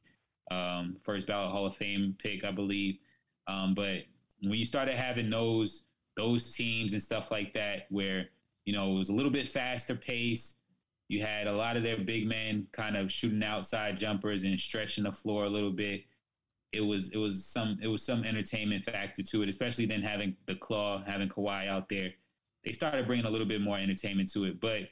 um, 0.50 0.96
first 1.02 1.26
ballot 1.26 1.52
Hall 1.52 1.66
of 1.66 1.74
Fame 1.76 2.16
pick, 2.18 2.44
I 2.44 2.50
believe. 2.50 2.98
Um, 3.46 3.74
but 3.74 4.02
when 4.42 4.58
you 4.58 4.64
started 4.64 4.96
having 4.96 5.30
those 5.30 5.84
those 6.16 6.52
teams 6.52 6.94
and 6.94 7.02
stuff 7.02 7.30
like 7.30 7.54
that, 7.54 7.86
where 7.90 8.28
you 8.68 8.74
know 8.74 8.92
it 8.92 8.98
was 8.98 9.08
a 9.08 9.14
little 9.14 9.30
bit 9.30 9.48
faster 9.48 9.94
pace, 9.94 10.56
you 11.08 11.22
had 11.22 11.46
a 11.46 11.52
lot 11.54 11.78
of 11.78 11.82
their 11.82 11.96
big 11.96 12.26
men 12.26 12.66
kind 12.72 12.98
of 12.98 13.10
shooting 13.10 13.42
outside 13.42 13.96
jumpers 13.96 14.44
and 14.44 14.60
stretching 14.60 15.04
the 15.04 15.12
floor 15.12 15.46
a 15.46 15.48
little 15.48 15.72
bit. 15.72 16.02
It 16.74 16.82
was 16.82 17.08
it 17.08 17.16
was 17.16 17.46
some 17.46 17.78
it 17.82 17.86
was 17.86 18.04
some 18.04 18.24
entertainment 18.24 18.84
factor 18.84 19.22
to 19.22 19.42
it, 19.42 19.48
especially 19.48 19.86
then 19.86 20.02
having 20.02 20.36
the 20.44 20.54
claw, 20.54 21.02
having 21.06 21.30
Kawhi 21.30 21.66
out 21.66 21.88
there. 21.88 22.10
They 22.62 22.72
started 22.72 23.06
bringing 23.06 23.24
a 23.24 23.30
little 23.30 23.46
bit 23.46 23.62
more 23.62 23.78
entertainment 23.78 24.30
to 24.32 24.44
it, 24.44 24.60
but 24.60 24.82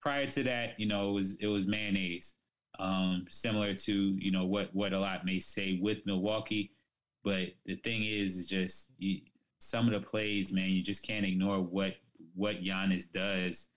prior 0.00 0.24
to 0.28 0.42
that, 0.44 0.80
you 0.80 0.86
know, 0.86 1.10
it 1.10 1.12
was 1.12 1.34
it 1.34 1.48
was 1.48 1.66
mayonnaise, 1.66 2.32
um, 2.78 3.26
similar 3.28 3.74
to 3.74 3.92
you 3.92 4.30
know 4.30 4.46
what 4.46 4.74
what 4.74 4.94
a 4.94 4.98
lot 4.98 5.26
may 5.26 5.38
say 5.38 5.78
with 5.82 5.98
Milwaukee. 6.06 6.72
But 7.24 7.48
the 7.66 7.76
thing 7.76 8.06
is, 8.06 8.46
just 8.46 8.88
you, 8.96 9.20
some 9.58 9.86
of 9.86 9.92
the 9.92 10.00
plays, 10.00 10.50
man, 10.50 10.70
you 10.70 10.82
just 10.82 11.06
can't 11.06 11.26
ignore 11.26 11.60
what 11.60 11.96
what 12.34 12.62
Giannis 12.62 13.10
does 13.12 13.68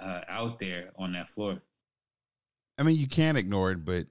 uh, 0.00 0.20
out 0.28 0.58
there 0.58 0.90
on 0.98 1.12
that 1.12 1.30
floor. 1.30 1.62
I 2.78 2.82
mean, 2.82 2.96
you 2.96 3.06
can't 3.06 3.38
ignore 3.38 3.70
it, 3.70 3.84
but 3.84 4.06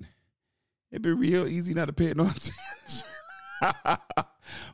it'd 0.91 1.01
be 1.01 1.11
real 1.11 1.47
easy 1.47 1.73
not 1.73 1.85
to 1.85 1.93
pay 1.93 2.13
no 2.15 2.23
attention. 2.27 3.07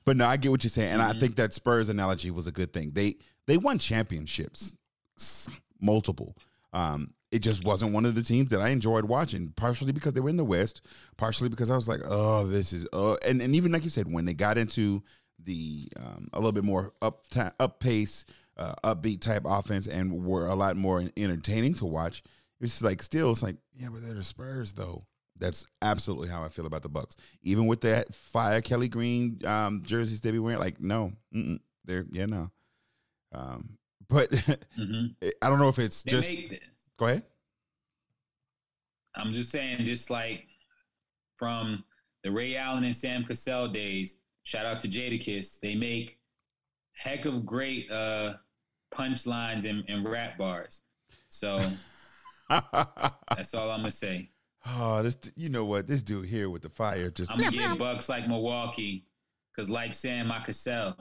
but 0.06 0.18
no, 0.18 0.26
I 0.26 0.38
get 0.38 0.52
what 0.52 0.64
you're 0.64 0.70
saying, 0.70 0.92
and 0.92 1.02
I 1.02 1.14
Mhm. 1.14 1.20
think 1.20 1.36
that 1.38 1.54
Spurs 1.54 1.90
analogy 1.90 2.32
was 2.32 2.48
a 2.48 2.52
good 2.52 2.74
thing. 2.74 2.92
They 2.92 3.16
they 3.48 3.58
won 3.58 3.80
championships, 3.80 4.76
multiple. 5.82 6.36
Um, 6.72 7.14
it 7.32 7.40
just 7.40 7.64
wasn't 7.64 7.94
one 7.94 8.06
of 8.06 8.14
the 8.16 8.22
teams 8.24 8.52
that 8.52 8.62
I 8.62 8.70
enjoyed 8.70 9.06
watching, 9.06 9.50
partially 9.56 9.92
because 9.92 10.14
they 10.14 10.20
were 10.20 10.30
in 10.30 10.38
the 10.38 10.44
West, 10.44 10.82
partially 11.18 11.50
because 11.50 11.70
I 11.72 11.76
was 11.76 11.88
like, 11.88 12.02
oh, 12.06 12.46
this 12.48 12.74
is, 12.74 12.88
uh, 12.94 13.16
and 13.26 13.42
and 13.42 13.56
even 13.56 13.72
like 13.72 13.84
you 13.84 13.90
said, 13.90 14.12
when 14.12 14.26
they 14.26 14.34
got 14.34 14.58
into 14.58 15.04
the 15.44 15.88
um, 15.98 16.30
a 16.34 16.38
little 16.38 16.52
bit 16.52 16.64
more 16.64 16.94
up 17.02 17.28
ta- 17.30 17.54
up 17.60 17.80
pace, 17.80 18.26
uh, 18.60 18.74
upbeat 18.84 19.22
type 19.22 19.44
offense, 19.46 19.88
and 19.88 20.24
were 20.24 20.48
a 20.48 20.56
lot 20.56 20.78
more 20.78 21.04
entertaining 21.18 21.74
to 21.76 21.86
watch. 21.86 22.22
It's 22.62 22.82
like 22.84 23.02
still, 23.02 23.32
it's 23.32 23.42
like, 23.42 23.56
yeah, 23.76 23.88
but 23.92 24.02
they're 24.02 24.14
the 24.14 24.24
Spurs 24.24 24.74
though. 24.74 25.06
That's 25.38 25.66
absolutely 25.82 26.28
how 26.28 26.44
I 26.44 26.50
feel 26.50 26.66
about 26.66 26.84
the 26.84 26.90
Bucks. 26.90 27.16
Even 27.42 27.66
with 27.66 27.82
that 27.82 28.14
fire 28.14 28.62
Kelly 28.62 28.90
Green 28.90 29.40
um, 29.46 29.82
jerseys 29.86 30.20
they 30.22 30.32
be 30.32 30.40
wearing, 30.40 30.60
like 30.60 30.82
no, 30.82 31.14
mm-mm, 31.34 31.60
they're 31.86 32.06
yeah 32.12 32.26
no. 32.26 32.52
Um, 33.32 33.78
but 34.10 34.34
hmm 34.76 35.06
I 35.42 35.50
don't 35.50 35.60
know 35.60 35.70
if 35.70 35.80
it's 35.80 36.04
They 36.04 36.12
just. 36.12 36.38
make, 36.38 36.62
go 36.98 37.06
ahead. 37.08 37.24
I'm 39.16 39.34
just 39.34 39.50
saying, 39.50 39.86
just 39.86 40.10
like 40.10 40.46
from 41.38 41.84
the 42.24 42.32
Ray 42.32 42.56
Allen 42.56 42.84
and 42.84 42.96
Sam 42.96 43.24
Cassell 43.24 43.68
days, 43.70 44.16
shout 44.44 44.66
out 44.66 44.80
to 44.82 44.88
Jadakiss, 44.88 45.60
they 45.62 45.76
make 45.76 46.20
heck 46.92 47.26
of 47.26 47.46
great 47.46 47.90
uh, 47.92 48.34
punchlines 48.92 49.70
and, 49.70 49.84
and 49.88 50.08
rap 50.08 50.38
bars. 50.38 50.82
So 51.30 51.58
that's 52.50 53.54
all 53.54 53.72
I'm 53.72 53.80
gonna 53.80 53.92
say. 53.92 54.32
oh, 54.66 55.04
this 55.04 55.18
you 55.36 55.50
know 55.50 55.66
what 55.66 55.88
this 55.88 56.04
dude 56.04 56.26
here 56.26 56.50
with 56.50 56.62
the 56.62 56.70
fire 56.70 57.10
just. 57.10 57.32
I'm 57.32 57.40
gonna 57.40 57.52
get 57.52 57.78
Bucks 57.78 58.10
like 58.10 58.28
Milwaukee, 58.28 59.06
cause 59.56 59.70
like 59.70 59.94
Sam, 59.94 60.32
I 60.32 60.40
Cassell. 60.40 60.96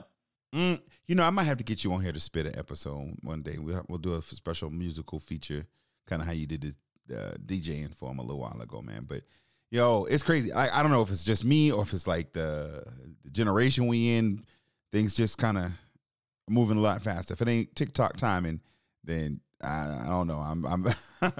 Mm, 0.53 0.81
you 1.07 1.15
know, 1.15 1.23
I 1.23 1.29
might 1.29 1.43
have 1.43 1.57
to 1.57 1.63
get 1.63 1.83
you 1.83 1.93
on 1.93 2.01
here 2.01 2.11
to 2.11 2.19
spit 2.19 2.47
an 2.47 2.57
episode 2.57 3.15
one 3.21 3.41
day. 3.41 3.57
We'll 3.57 3.85
we'll 3.87 3.99
do 3.99 4.15
a 4.15 4.21
special 4.21 4.69
musical 4.69 5.19
feature, 5.19 5.65
kind 6.07 6.21
of 6.21 6.27
how 6.27 6.33
you 6.33 6.47
did 6.47 6.61
the 6.61 6.73
uh, 7.15 7.33
DJing 7.45 7.93
for 7.93 8.11
him 8.11 8.19
a 8.19 8.23
little 8.23 8.39
while 8.39 8.59
ago, 8.61 8.81
man. 8.81 9.05
But 9.07 9.23
yo, 9.71 10.05
it's 10.05 10.23
crazy. 10.23 10.51
I, 10.51 10.79
I 10.79 10.81
don't 10.81 10.91
know 10.91 11.01
if 11.01 11.11
it's 11.11 11.23
just 11.23 11.43
me 11.43 11.71
or 11.71 11.83
if 11.83 11.93
it's 11.93 12.07
like 12.07 12.33
the, 12.33 12.83
the 13.23 13.29
generation 13.31 13.87
we 13.87 14.15
in. 14.15 14.43
Things 14.91 15.13
just 15.13 15.37
kind 15.37 15.57
of 15.57 15.71
moving 16.49 16.77
a 16.77 16.81
lot 16.81 17.01
faster. 17.01 17.33
If 17.33 17.41
it 17.41 17.47
ain't 17.47 17.75
TikTok 17.75 18.17
timing, 18.17 18.61
then 19.03 19.41
I, 19.61 19.99
I 20.03 20.07
don't 20.07 20.27
know. 20.27 20.39
I'm 20.39 20.65
I'm. 20.65 20.87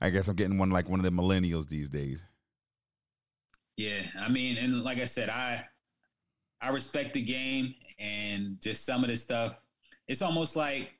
I 0.00 0.10
guess 0.10 0.28
I'm 0.28 0.36
getting 0.36 0.58
one 0.58 0.70
like 0.70 0.88
one 0.88 1.00
of 1.00 1.04
the 1.04 1.10
millennials 1.10 1.68
these 1.68 1.90
days. 1.90 2.24
Yeah, 3.76 4.02
I 4.18 4.28
mean, 4.28 4.56
and 4.58 4.82
like 4.82 4.98
I 4.98 5.04
said, 5.06 5.28
I 5.28 5.64
I 6.60 6.70
respect 6.70 7.14
the 7.14 7.22
game 7.22 7.74
and 7.98 8.60
just 8.60 8.84
some 8.84 9.02
of 9.02 9.10
the 9.10 9.16
stuff. 9.16 9.56
It's 10.06 10.22
almost 10.22 10.56
like 10.56 10.90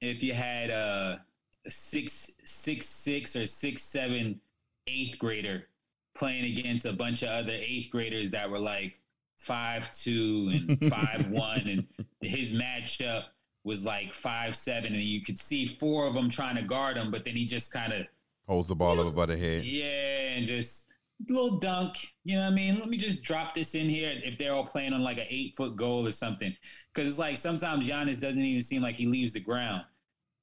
if 0.00 0.22
you 0.22 0.34
had 0.34 0.70
a 0.70 1.24
six 1.68 2.30
six 2.44 2.86
six 2.86 3.36
or 3.36 3.46
six 3.46 3.82
seven 3.82 4.40
eighth 4.86 5.18
grader 5.18 5.68
playing 6.18 6.58
against 6.58 6.84
a 6.84 6.92
bunch 6.92 7.22
of 7.22 7.28
other 7.28 7.52
eighth 7.52 7.90
graders 7.90 8.30
that 8.30 8.50
were 8.50 8.58
like 8.58 9.00
five 9.42 9.90
two 9.92 10.50
and 10.52 10.90
five 10.90 11.28
one, 11.28 11.60
and 11.60 11.86
his 12.20 12.52
matchup 12.52 13.24
was 13.64 13.84
like 13.84 14.14
five 14.14 14.56
seven, 14.56 14.92
and 14.94 15.02
you 15.02 15.22
could 15.22 15.38
see 15.38 15.66
four 15.66 16.06
of 16.06 16.14
them 16.14 16.28
trying 16.30 16.56
to 16.56 16.62
guard 16.62 16.96
him, 16.96 17.10
but 17.10 17.24
then 17.24 17.34
he 17.36 17.44
just 17.44 17.72
kind 17.72 17.92
of 17.92 18.06
Holds 18.48 18.68
the 18.68 18.74
ball 18.74 18.98
up 19.00 19.06
above 19.06 19.28
the 19.28 19.36
head. 19.36 19.64
yeah, 19.64 20.34
and 20.36 20.46
just 20.46 20.86
little 21.28 21.58
dunk. 21.58 21.96
You 22.24 22.36
know 22.36 22.42
what 22.42 22.52
I 22.52 22.54
mean? 22.54 22.80
Let 22.80 22.88
me 22.88 22.96
just 22.96 23.22
drop 23.22 23.54
this 23.54 23.76
in 23.76 23.88
here 23.88 24.12
if 24.24 24.36
they're 24.36 24.52
all 24.52 24.66
playing 24.66 24.92
on 24.92 25.02
like 25.02 25.18
an 25.18 25.26
eight 25.30 25.56
foot 25.56 25.76
goal 25.76 26.06
or 26.06 26.10
something. 26.10 26.54
Because 26.92 27.08
it's 27.08 27.18
like 27.20 27.36
sometimes 27.36 27.88
Giannis 27.88 28.20
doesn't 28.20 28.42
even 28.42 28.60
seem 28.62 28.82
like 28.82 28.96
he 28.96 29.06
leaves 29.06 29.32
the 29.32 29.40
ground, 29.40 29.84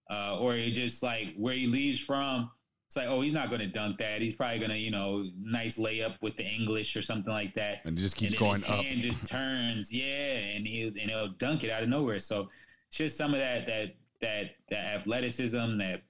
uh, 0.10 0.38
or 0.40 0.54
he 0.56 0.72
just 0.72 1.04
like 1.04 1.36
where 1.36 1.54
he 1.54 1.68
leaves 1.68 2.00
from. 2.00 2.50
It's 2.90 2.96
like, 2.96 3.06
oh, 3.08 3.22
he's 3.22 3.36
not 3.36 3.50
going 3.50 3.60
to 3.60 3.68
dunk 3.68 4.00
that. 4.00 4.20
He's 4.20 4.34
probably 4.34 4.58
going 4.58 4.72
to, 4.72 4.78
you 4.80 4.90
know, 4.90 5.24
nice 5.40 5.78
layup 5.78 6.16
with 6.24 6.36
the 6.38 6.44
English 6.44 6.96
or 6.98 7.04
something 7.04 7.32
like 7.32 7.54
that. 7.54 7.82
And 7.86 7.96
just 7.96 8.16
keeps 8.16 8.32
and 8.32 8.40
going 8.40 8.56
his 8.56 8.64
up. 8.64 8.84
hand 8.84 9.00
just 9.00 9.28
turns, 9.28 9.94
yeah, 9.94 10.06
and 10.06 10.66
he 10.66 10.88
and 10.88 11.12
he'll 11.12 11.28
dunk 11.28 11.64
it 11.64 11.70
out 11.70 11.84
of 11.84 11.90
nowhere. 11.90 12.20
So 12.20 12.50
just 12.90 13.16
some 13.16 13.36
of 13.36 13.42
that 13.42 13.68
that 13.68 13.96
that 14.22 14.56
that 14.72 14.96
athleticism, 14.96 15.78
that 15.78 16.02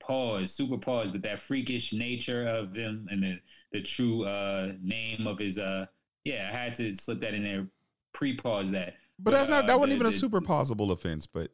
pause, 0.00 0.52
super 0.52 0.76
pause, 0.76 1.12
but 1.12 1.22
that 1.22 1.38
freakish 1.38 1.92
nature 1.92 2.48
of 2.48 2.74
him 2.74 3.06
and 3.12 3.22
the 3.22 3.38
the 3.70 3.82
true 3.82 4.24
uh 4.24 4.72
name 4.82 5.28
of 5.28 5.38
his 5.38 5.56
uh 5.60 5.86
yeah, 6.24 6.50
I 6.52 6.56
had 6.56 6.74
to 6.74 6.92
slip 6.94 7.20
that 7.20 7.32
in 7.32 7.44
there, 7.44 7.68
pre-pause 8.12 8.72
that. 8.72 8.94
But 9.20 9.30
that's 9.30 9.48
not 9.48 9.64
uh, 9.64 9.66
that 9.68 9.78
wasn't 9.78 10.00
the- 10.00 10.06
even 10.08 10.12
a 10.12 10.18
super 10.18 10.40
possible 10.40 10.90
offense, 10.90 11.28
but 11.28 11.52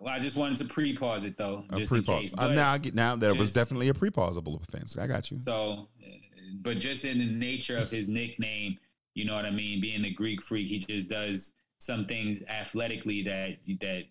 Well, 0.00 0.14
I 0.14 0.18
just 0.18 0.36
wanted 0.36 0.58
to 0.58 0.64
pre-pause 0.64 1.24
it 1.24 1.36
though, 1.36 1.64
a 1.70 1.76
just 1.76 1.90
pre-pause. 1.90 2.20
case. 2.20 2.34
Uh, 2.36 2.48
now 2.48 2.72
I 2.72 2.78
get 2.78 2.94
now 2.94 3.16
that 3.16 3.36
was 3.36 3.52
definitely 3.52 3.88
a 3.88 3.94
pre-pausable 3.94 4.60
offense. 4.62 4.96
I 4.96 5.06
got 5.06 5.30
you. 5.30 5.38
So, 5.38 5.88
uh, 6.02 6.08
but 6.62 6.78
just 6.78 7.04
in 7.04 7.18
the 7.18 7.26
nature 7.26 7.76
of 7.76 7.90
his 7.90 8.08
nickname, 8.08 8.78
you 9.14 9.24
know 9.24 9.34
what 9.34 9.44
I 9.44 9.50
mean. 9.50 9.80
Being 9.80 10.02
the 10.02 10.10
Greek 10.10 10.42
freak, 10.42 10.68
he 10.68 10.78
just 10.78 11.08
does 11.08 11.52
some 11.78 12.06
things 12.06 12.42
athletically 12.48 13.22
that 13.24 13.58
that 13.80 14.04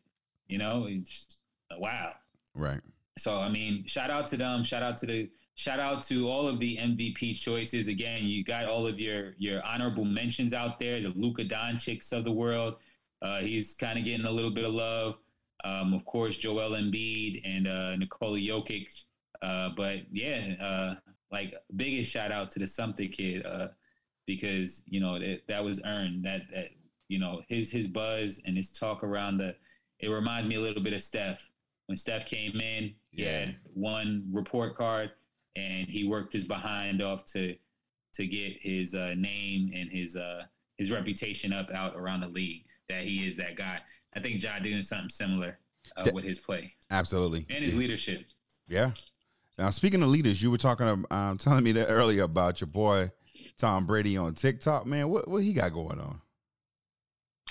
you 0.48 0.58
know. 0.58 0.88
It's, 0.90 1.38
wow. 1.78 2.14
Right. 2.54 2.82
So 3.18 3.38
I 3.38 3.50
mean, 3.50 3.86
shout 3.86 4.10
out 4.10 4.28
to 4.28 4.38
them. 4.38 4.64
Shout 4.64 4.84
out 4.84 4.98
to 4.98 5.06
the 5.06 5.30
shout 5.56 5.80
out 5.80 6.04
to 6.04 6.30
all 6.30 6.48
of 6.48 6.60
the 6.60 6.78
MVP 6.78 7.40
choices. 7.40 7.88
Again, 7.88 8.26
you 8.26 8.44
got 8.44 8.66
all 8.66 8.88
of 8.88 9.00
your 9.00 9.34
your 9.38 9.66
honorable 9.66 10.06
mentions 10.06 10.54
out 10.54 10.80
there. 10.80 11.02
The 11.02 11.10
Luka 11.16 11.44
Doncic's 11.44 12.12
of 12.12 12.24
the 12.24 12.32
world. 12.32 12.76
Uh, 13.22 13.40
he's 13.40 13.74
kind 13.74 13.98
of 13.98 14.06
getting 14.06 14.26
a 14.26 14.32
little 14.32 14.52
bit 14.52 14.64
of 14.64 14.74
love. 14.74 15.18
Um, 15.64 15.94
of 15.94 16.06
course, 16.06 16.38
Joel 16.38 16.72
Embiid 16.72 17.42
and 17.46 17.68
uh, 17.68 17.96
Nikola 17.96 18.40
Jokic. 18.40 19.06
Uh, 19.42 19.70
but 19.76 20.02
yeah, 20.12 20.54
uh, 20.62 20.96
like 21.32 21.54
biggest 21.76 22.12
shout 22.12 22.32
out 22.32 22.52
to 22.52 22.60
the 22.60 22.68
Sumter 22.68 23.06
kid 23.06 23.46
uh, 23.46 23.68
because 24.26 24.84
you 24.86 25.00
know 25.00 25.20
that, 25.20 25.42
that 25.48 25.64
was 25.64 25.82
earned. 25.86 26.26
That 26.26 26.42
that 26.54 26.70
you 27.08 27.20
know 27.20 27.42
his 27.48 27.72
his 27.72 27.88
buzz 27.88 28.40
and 28.46 28.56
his 28.56 28.72
talk 28.72 29.04
around 29.04 29.38
the. 29.38 29.56
It 30.00 30.10
reminds 30.10 30.48
me 30.48 30.56
a 30.56 30.62
little 30.62 30.84
bit 30.84 30.94
of 30.94 31.02
Steph 31.02 31.50
when 31.88 31.98
Steph 31.98 32.26
came 32.26 32.60
in. 32.62 32.94
Yeah. 33.12 33.52
one 33.74 34.30
report 34.32 34.76
card 34.76 35.10
and 35.56 35.88
he 35.88 36.08
worked 36.08 36.32
his 36.32 36.44
behind 36.44 37.02
off 37.02 37.26
to 37.26 37.56
to 38.14 38.28
get 38.28 38.54
his 38.62 38.96
uh, 38.96 39.14
name 39.18 39.72
and 39.76 39.90
his 39.92 40.16
uh, 40.16 40.44
his 40.78 40.92
reputation 40.92 41.52
up 41.52 41.70
out 41.74 41.96
around 41.96 42.22
the 42.22 42.28
league. 42.28 42.64
That 42.90 43.04
he 43.04 43.28
is 43.28 43.36
that 43.38 43.58
guy. 43.58 43.80
I 44.16 44.20
think 44.20 44.42
Ja 44.42 44.60
doing 44.60 44.82
something 44.82 45.10
similar 45.10 45.60
uh, 45.96 46.10
with 46.14 46.24
his 46.24 46.40
play 46.40 46.74
Absolutely. 46.90 47.46
and 47.50 47.64
his 47.64 47.76
leadership. 47.76 48.26
Yeah. 48.68 48.92
Now, 49.58 49.70
speaking 49.72 50.04
of 50.04 50.10
leaders, 50.10 50.42
you 50.42 50.52
were 50.52 50.58
talking, 50.58 51.06
um, 51.10 51.38
telling 51.38 51.64
me 51.64 51.72
that 51.74 51.88
earlier 51.88 52.24
about 52.24 52.62
your 52.62 52.68
boy 52.68 53.12
Tom 53.58 53.86
Brady 53.86 54.18
on 54.18 54.36
TikTok. 54.36 54.86
Man, 54.86 55.10
what 55.10 55.28
what 55.28 55.44
he 55.44 55.54
got 55.54 55.74
going 55.74 56.00
on? 56.00 56.22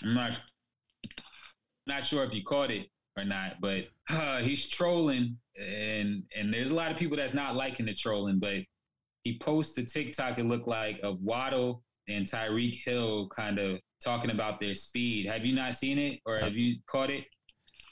I'm 0.02 0.14
not 0.14 0.40
not 1.86 2.04
sure 2.04 2.24
if 2.24 2.34
you 2.34 2.42
caught 2.42 2.70
it 2.70 2.88
or 3.16 3.24
not, 3.24 3.60
but 3.60 3.88
uh, 4.10 4.38
he's 4.38 4.68
trolling, 4.68 5.38
and 5.58 6.22
and 6.36 6.52
there's 6.52 6.70
a 6.70 6.74
lot 6.74 6.90
of 6.90 6.96
people 6.96 7.16
that's 7.16 7.34
not 7.34 7.56
liking 7.56 7.86
the 7.86 7.94
trolling. 7.94 8.38
But 8.38 8.58
he 9.24 9.38
posted 9.38 9.86
a 9.86 9.88
TikTok. 9.88 10.38
It 10.38 10.44
looked 10.44 10.68
like 10.68 11.00
of 11.02 11.20
Waddle 11.20 11.82
and 12.08 12.24
Tyreek 12.26 12.82
Hill 12.84 13.28
kind 13.28 13.58
of 13.58 13.80
talking 14.02 14.30
about 14.30 14.58
their 14.60 14.74
speed. 14.74 15.26
Have 15.26 15.44
you 15.44 15.54
not 15.54 15.74
seen 15.74 15.98
it, 15.98 16.20
or 16.26 16.38
have 16.38 16.54
you 16.54 16.76
caught 16.86 17.10
it? 17.10 17.24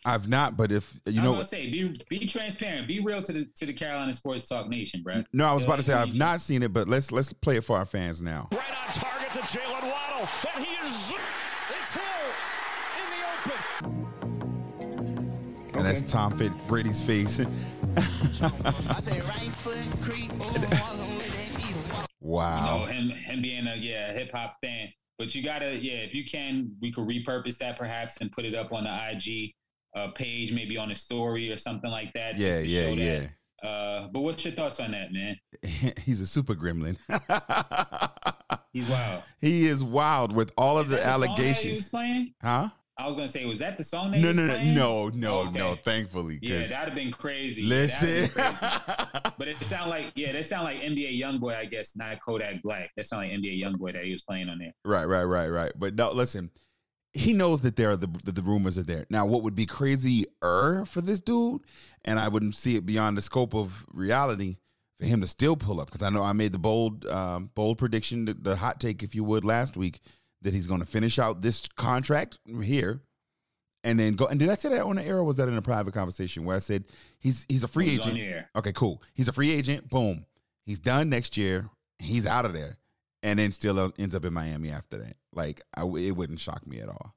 I've 0.06 0.28
not, 0.28 0.54
but 0.56 0.70
if 0.70 0.92
you 1.06 1.18
I'm 1.20 1.24
know, 1.24 1.32
gonna 1.32 1.44
say 1.44 1.70
be 1.70 1.94
be 2.10 2.26
transparent, 2.26 2.86
be 2.86 3.00
real 3.00 3.22
to 3.22 3.32
the 3.32 3.46
to 3.56 3.64
the 3.64 3.72
Carolina 3.72 4.12
Sports 4.12 4.46
Talk 4.46 4.68
Nation, 4.68 5.02
bro. 5.02 5.24
no, 5.32 5.46
I 5.46 5.52
was 5.54 5.64
about 5.64 5.76
to 5.76 5.82
say 5.82 5.94
I've 5.94 6.08
need 6.08 6.18
not 6.18 6.42
seen 6.42 6.62
it, 6.62 6.74
but 6.74 6.88
let's 6.88 7.10
let's 7.10 7.32
play 7.32 7.56
it 7.56 7.64
for 7.64 7.78
our 7.78 7.86
fans 7.86 8.20
now. 8.20 8.48
Right 8.52 8.60
on 8.86 8.92
target 8.94 9.32
to 9.32 9.38
Jaylen 9.40 9.90
Waddle. 9.90 10.28
And 10.54 10.62
he 10.64 10.72
is. 10.86 11.14
It's 11.70 11.92
Hill 11.94 12.02
in 13.00 13.10
the 13.10 13.16
open. 13.32 13.58
And 15.74 15.86
that's 15.86 16.02
Tom 16.02 16.36
Fit 16.36 16.52
Brady's 16.68 17.00
face. 17.00 17.38
wow. 22.20 22.78
know, 22.78 22.84
him 22.86 23.08
him 23.08 23.40
being 23.40 23.66
a 23.66 23.74
yeah 23.76 24.12
hip 24.12 24.30
hop 24.34 24.56
fan. 24.62 24.88
But 25.18 25.34
you 25.34 25.42
gotta 25.42 25.76
yeah, 25.76 25.98
if 25.98 26.14
you 26.14 26.24
can, 26.24 26.72
we 26.80 26.90
could 26.92 27.06
repurpose 27.06 27.58
that 27.58 27.78
perhaps 27.78 28.16
and 28.20 28.30
put 28.32 28.44
it 28.44 28.54
up 28.54 28.72
on 28.72 28.84
the 28.84 29.10
IG 29.12 29.52
uh, 29.96 30.08
page, 30.08 30.52
maybe 30.52 30.76
on 30.76 30.90
a 30.90 30.96
story 30.96 31.50
or 31.50 31.56
something 31.56 31.90
like 31.90 32.12
that. 32.14 32.36
yeah, 32.36 32.50
just 32.50 32.64
to 32.64 32.70
yeah, 32.70 32.80
show 32.80 32.92
yeah. 32.92 33.18
that. 33.20 33.30
Uh, 33.64 34.08
but 34.12 34.20
what's 34.20 34.44
your 34.44 34.52
thoughts 34.54 34.78
on 34.80 34.90
that, 34.90 35.12
man? 35.12 35.36
He's 36.04 36.20
a 36.20 36.26
super 36.26 36.54
gremlin. 36.54 36.98
He's 38.72 38.88
wild. 38.88 39.22
he 39.40 39.68
is 39.68 39.84
wild 39.84 40.34
with 40.34 40.52
all 40.58 40.78
of 40.78 40.88
the 40.88 40.96
that 40.96 41.04
song 41.04 41.20
that 41.20 41.26
he 41.28 41.30
was 41.30 41.38
allegations. 41.38 41.88
playing? 41.88 42.34
Huh? 42.42 42.68
I 42.96 43.06
was 43.06 43.16
gonna 43.16 43.26
say, 43.26 43.44
was 43.44 43.58
that 43.58 43.76
the 43.76 43.82
song? 43.82 44.12
That 44.12 44.20
No, 44.20 44.32
no, 44.32 44.46
no, 44.46 44.64
no, 44.64 45.10
no, 45.10 45.40
Okay. 45.48 45.58
no. 45.58 45.74
Thankfully, 45.74 46.38
Yeah, 46.40 46.60
that'd 46.60 46.70
have 46.72 46.94
been 46.94 47.10
crazy. 47.10 47.64
Listen. 47.64 48.08
been 48.08 48.28
crazy. 48.30 48.56
But 49.36 49.48
it 49.48 49.62
sound 49.64 49.90
like 49.90 50.12
yeah, 50.14 50.30
that 50.30 50.46
sound 50.46 50.64
like 50.64 50.78
NBA 50.78 51.20
YoungBoy, 51.20 51.56
I 51.56 51.64
guess, 51.64 51.96
not 51.96 52.18
Kodak 52.24 52.62
Black. 52.62 52.90
That 52.96 53.06
sound 53.06 53.22
like 53.22 53.32
NBA 53.32 53.60
YoungBoy 53.64 53.94
that 53.94 54.04
he 54.04 54.12
was 54.12 54.22
playing 54.22 54.48
on 54.48 54.58
there. 54.58 54.72
Right, 54.84 55.06
right, 55.06 55.24
right, 55.24 55.48
right. 55.48 55.72
But 55.76 55.96
no, 55.96 56.12
listen, 56.12 56.50
he 57.12 57.32
knows 57.32 57.62
that 57.62 57.74
there 57.74 57.90
are 57.90 57.96
the 57.96 58.06
that 58.24 58.36
the 58.36 58.42
rumors 58.42 58.78
are 58.78 58.84
there. 58.84 59.06
Now, 59.10 59.26
what 59.26 59.42
would 59.42 59.56
be 59.56 59.66
crazy 59.66 60.26
er 60.42 60.84
for 60.86 61.00
this 61.00 61.20
dude, 61.20 61.62
and 62.04 62.20
I 62.20 62.28
wouldn't 62.28 62.54
see 62.54 62.76
it 62.76 62.86
beyond 62.86 63.18
the 63.18 63.22
scope 63.22 63.54
of 63.54 63.84
reality 63.92 64.58
for 65.00 65.06
him 65.06 65.20
to 65.20 65.26
still 65.26 65.56
pull 65.56 65.80
up 65.80 65.88
because 65.90 66.04
I 66.04 66.10
know 66.10 66.22
I 66.22 66.32
made 66.32 66.52
the 66.52 66.58
bold 66.60 67.06
um, 67.06 67.50
bold 67.56 67.78
prediction, 67.78 68.26
the, 68.26 68.34
the 68.34 68.56
hot 68.56 68.78
take, 68.78 69.02
if 69.02 69.16
you 69.16 69.24
would, 69.24 69.44
last 69.44 69.76
week 69.76 70.00
that 70.44 70.54
he's 70.54 70.66
going 70.66 70.80
to 70.80 70.86
finish 70.86 71.18
out 71.18 71.42
this 71.42 71.66
contract 71.76 72.38
here. 72.62 73.00
And 73.82 74.00
then 74.00 74.14
go. 74.14 74.26
And 74.26 74.40
did 74.40 74.48
I 74.48 74.54
say 74.54 74.70
that 74.70 74.80
on 74.80 74.96
the 74.96 75.04
air 75.04 75.18
or 75.18 75.24
was 75.24 75.36
that 75.36 75.48
in 75.48 75.56
a 75.56 75.62
private 75.62 75.92
conversation 75.92 76.44
where 76.44 76.56
I 76.56 76.60
said 76.60 76.84
he's 77.18 77.44
he's 77.50 77.64
a 77.64 77.68
free 77.68 77.98
on 78.00 78.16
agent? 78.16 78.46
Okay, 78.56 78.72
cool. 78.72 79.02
He's 79.12 79.28
a 79.28 79.32
free 79.32 79.52
agent. 79.52 79.90
Boom. 79.90 80.24
He's 80.64 80.78
done 80.78 81.10
next 81.10 81.36
year. 81.36 81.68
He's 81.98 82.26
out 82.26 82.46
of 82.46 82.54
there, 82.54 82.78
and 83.22 83.38
then 83.38 83.52
still 83.52 83.92
ends 83.98 84.14
up 84.14 84.24
in 84.24 84.32
Miami 84.32 84.70
after 84.70 84.96
that. 84.98 85.16
Like, 85.34 85.60
I 85.76 85.82
it 85.82 86.12
wouldn't 86.12 86.40
shock 86.40 86.66
me 86.66 86.80
at 86.80 86.88
all. 86.88 87.14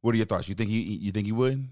What 0.00 0.14
are 0.14 0.16
your 0.16 0.24
thoughts? 0.24 0.48
You 0.48 0.54
think 0.54 0.70
he? 0.70 0.80
You 0.80 1.12
think 1.12 1.26
he 1.26 1.32
would? 1.32 1.68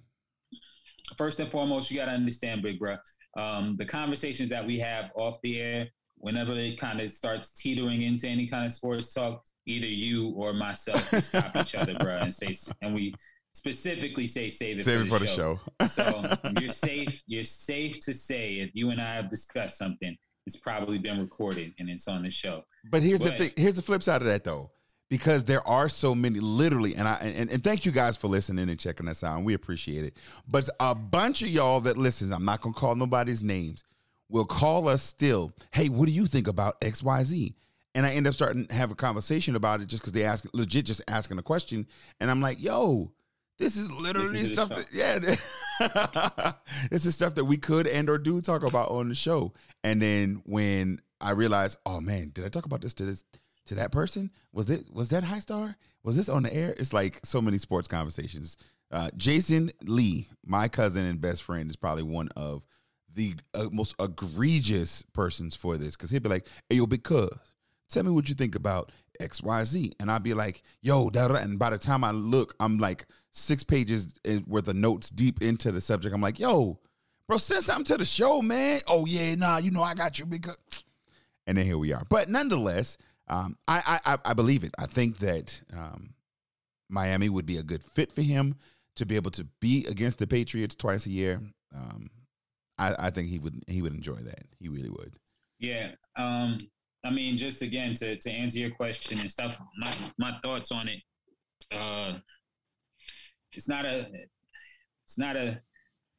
first 1.16 1.40
and 1.40 1.50
foremost, 1.50 1.90
you 1.90 1.96
got 1.96 2.06
to 2.06 2.12
understand, 2.12 2.62
big 2.62 2.78
bro. 2.78 2.96
Um, 3.37 3.76
the 3.78 3.85
conversations 3.85 4.48
that 4.48 4.66
we 4.66 4.78
have 4.80 5.11
off 5.14 5.40
the 5.42 5.61
air, 5.61 5.88
whenever 6.18 6.52
it 6.52 6.79
kind 6.79 7.00
of 7.00 7.11
starts 7.11 7.50
teetering 7.50 8.02
into 8.02 8.29
any 8.29 8.46
kind 8.46 8.64
of 8.64 8.72
sports 8.72 9.12
talk, 9.12 9.42
either 9.66 9.87
you 9.87 10.31
or 10.31 10.52
myself 10.52 11.02
stop 11.22 11.55
each 11.57 11.74
other, 11.74 11.94
bro, 11.94 12.16
and 12.18 12.35
say, 12.35 12.52
and 12.83 12.94
we 12.94 13.14
specifically 13.52 14.26
say, 14.26 14.48
save 14.48 14.79
it, 14.79 14.85
Save 14.85 15.00
for, 15.00 15.05
it 15.07 15.09
for 15.09 15.18
the 15.18 15.24
the 15.24 15.31
show. 15.31 15.61
show. 15.83 15.87
so 15.87 16.37
you're 16.61 16.68
safe. 16.70 17.22
You're 17.26 17.44
safe 17.44 18.00
to 18.00 18.12
say 18.12 18.55
if 18.61 18.70
you 18.74 18.90
and 18.90 19.00
I 19.00 19.14
have 19.14 19.31
discussed 19.31 19.79
something, 19.79 20.16
it's 20.46 20.57
probably 20.57 20.98
been 20.98 21.18
recorded 21.18 21.72
and 21.79 21.88
it's 21.88 22.07
on 22.07 22.22
the 22.22 22.31
show. 22.31 22.62
But 22.90 23.02
here's 23.02 23.20
the 23.20 23.33
thing. 23.33 23.52
Here's 23.57 23.76
the 23.76 23.83
flip 23.83 24.02
side 24.02 24.22
of 24.22 24.29
that, 24.29 24.44
though, 24.44 24.70
because 25.11 25.42
there 25.44 25.66
are 25.66 25.88
so 25.88 26.14
many, 26.14 26.38
literally, 26.38 26.94
and 26.94 27.09
I 27.09 27.14
and, 27.16 27.50
and 27.50 27.64
thank 27.64 27.85
you 27.85 27.92
guys 27.92 28.16
for 28.16 28.29
listening 28.29 28.68
and 28.68 28.79
checking 28.79 29.09
us 29.09 29.24
out, 29.24 29.37
and 29.38 29.44
we 29.46 29.55
appreciate 29.55 30.05
it. 30.05 30.16
But 30.46 30.68
a 30.79 30.94
bunch 30.94 31.42
of 31.42 31.48
y'all 31.48 31.81
that 31.81 31.96
listen, 31.96 32.33
I'm 32.33 32.44
not 32.44 32.61
gonna 32.61 32.74
call 32.74 32.94
nobody's 32.94 33.42
names, 33.42 33.83
will 34.28 34.44
call 34.44 34.88
us 34.88 35.02
still. 35.02 35.52
Hey, 35.72 35.88
what 35.88 36.06
do 36.06 36.12
you 36.12 36.26
think 36.26 36.48
about 36.48 36.76
X, 36.82 37.02
Y, 37.02 37.22
Z? 37.22 37.54
And 37.94 38.04
I 38.04 38.12
end 38.12 38.26
up 38.26 38.34
starting 38.34 38.66
to 38.66 38.74
have 38.74 38.90
a 38.90 38.94
conversation 38.94 39.56
about 39.56 39.80
it 39.80 39.86
just 39.86 40.02
because 40.02 40.12
they 40.12 40.24
ask 40.24 40.44
legit, 40.52 40.84
just 40.86 41.02
asking 41.08 41.38
a 41.38 41.42
question, 41.42 41.86
and 42.20 42.30
I'm 42.30 42.40
like, 42.40 42.62
yo. 42.62 43.12
This 43.58 43.78
is 43.78 43.90
literally 43.90 44.32
Listen 44.32 44.48
to 44.48 44.52
stuff 44.52 44.68
that, 44.68 44.92
yeah. 44.92 46.52
this 46.90 47.06
is 47.06 47.14
stuff 47.14 47.36
that 47.36 47.46
we 47.46 47.56
could 47.56 47.86
and 47.86 48.10
or 48.10 48.18
do 48.18 48.42
talk 48.42 48.62
about 48.62 48.90
on 48.90 49.08
the 49.08 49.14
show. 49.14 49.54
And 49.82 50.02
then 50.02 50.42
when 50.44 51.00
I 51.22 51.30
realized, 51.30 51.78
oh 51.86 52.02
man, 52.02 52.32
did 52.34 52.44
I 52.44 52.48
talk 52.48 52.66
about 52.66 52.82
this 52.82 52.92
to 52.94 53.04
this 53.04 53.24
to 53.66 53.74
that 53.76 53.92
person? 53.92 54.30
Was 54.52 54.70
it 54.70 54.92
was 54.92 55.08
that 55.10 55.24
high 55.24 55.38
star? 55.38 55.76
Was 56.02 56.16
this 56.16 56.28
on 56.28 56.42
the 56.42 56.54
air? 56.54 56.74
It's 56.78 56.92
like 56.92 57.20
so 57.24 57.40
many 57.40 57.58
sports 57.58 57.88
conversations. 57.88 58.56
Uh, 58.90 59.10
Jason 59.16 59.72
Lee, 59.82 60.28
my 60.44 60.68
cousin 60.68 61.04
and 61.04 61.20
best 61.20 61.42
friend, 61.42 61.68
is 61.68 61.76
probably 61.76 62.04
one 62.04 62.28
of 62.36 62.62
the 63.16 63.35
uh, 63.55 63.68
most 63.72 63.94
egregious 64.00 65.02
persons 65.12 65.57
for 65.57 65.76
this 65.76 65.96
because 65.96 66.11
he'd 66.11 66.22
be 66.22 66.29
like, 66.29 66.46
"Hey, 66.70 66.76
yo, 66.76 66.87
cuz, 66.87 67.29
tell 67.90 68.05
me 68.05 68.11
what 68.11 68.29
you 68.29 68.35
think 68.37 68.55
about 68.55 68.92
X, 69.18 69.42
Y, 69.42 69.64
Z," 69.64 69.92
and 69.98 70.11
I'd 70.11 70.22
be 70.22 70.35
like, 70.35 70.62
"Yo, 70.83 71.11
da 71.11 71.26
da." 71.29 71.35
And 71.37 71.59
by 71.59 71.70
the 71.70 71.79
time 71.79 72.05
I 72.05 72.12
look, 72.12 72.55
I'm 72.61 72.79
like 72.79 73.07
six 73.33 73.64
pages 73.64 74.14
worth 74.46 74.68
of 74.68 74.76
notes 74.76 75.11
deep 75.11 75.42
into 75.42 75.72
the 75.72 75.81
subject. 75.81 76.14
I'm 76.14 76.20
like, 76.20 76.38
"Yo, 76.38 76.79
bro, 77.26 77.38
send 77.38 77.64
something 77.64 77.85
to 77.87 77.96
the 77.98 78.05
show, 78.05 78.40
man." 78.42 78.81
Oh 78.87 79.05
yeah, 79.07 79.35
nah, 79.35 79.59
you 79.59 79.70
know 79.72 79.83
I 79.83 79.94
got 79.94 80.18
you 80.18 80.26
because. 80.26 80.57
And 81.48 81.57
then 81.59 81.64
here 81.64 81.79
we 81.79 81.92
are. 81.92 82.02
But 82.09 82.29
nonetheless, 82.29 82.98
um, 83.29 83.57
I, 83.68 84.00
I 84.05 84.12
I- 84.14 84.31
I 84.31 84.35
believe 84.35 84.62
it. 84.64 84.74
I 84.79 84.87
think 84.87 85.18
that 85.18 85.61
um, 85.76 86.14
Miami 86.88 87.29
would 87.29 87.46
be 87.46 87.57
a 87.57 87.62
good 87.62 87.83
fit 87.83 88.12
for 88.12 88.22
him 88.22 88.57
to 88.96 89.07
be 89.07 89.16
able 89.16 89.31
to 89.33 89.44
be 89.61 89.85
against 89.87 90.18
the 90.18 90.26
Patriots 90.26 90.74
twice 90.74 91.07
a 91.07 91.11
year. 91.11 91.40
Um, 91.74 92.11
I, 92.78 92.94
I 93.06 93.10
think 93.10 93.28
he 93.28 93.38
would 93.38 93.62
he 93.66 93.82
would 93.82 93.94
enjoy 93.94 94.16
that. 94.16 94.46
He 94.58 94.68
really 94.68 94.90
would. 94.90 95.14
Yeah. 95.58 95.92
Um, 96.16 96.58
I 97.04 97.10
mean, 97.10 97.36
just 97.38 97.62
again 97.62 97.94
to 97.94 98.16
to 98.16 98.30
answer 98.30 98.58
your 98.58 98.70
question 98.70 99.18
and 99.20 99.30
stuff, 99.30 99.58
my 99.78 99.94
my 100.18 100.38
thoughts 100.42 100.72
on 100.72 100.88
it. 100.88 101.00
Uh, 101.72 102.18
it's 103.52 103.68
not 103.68 103.86
a, 103.86 104.06
it's 105.06 105.16
not 105.18 105.36
a, 105.36 105.60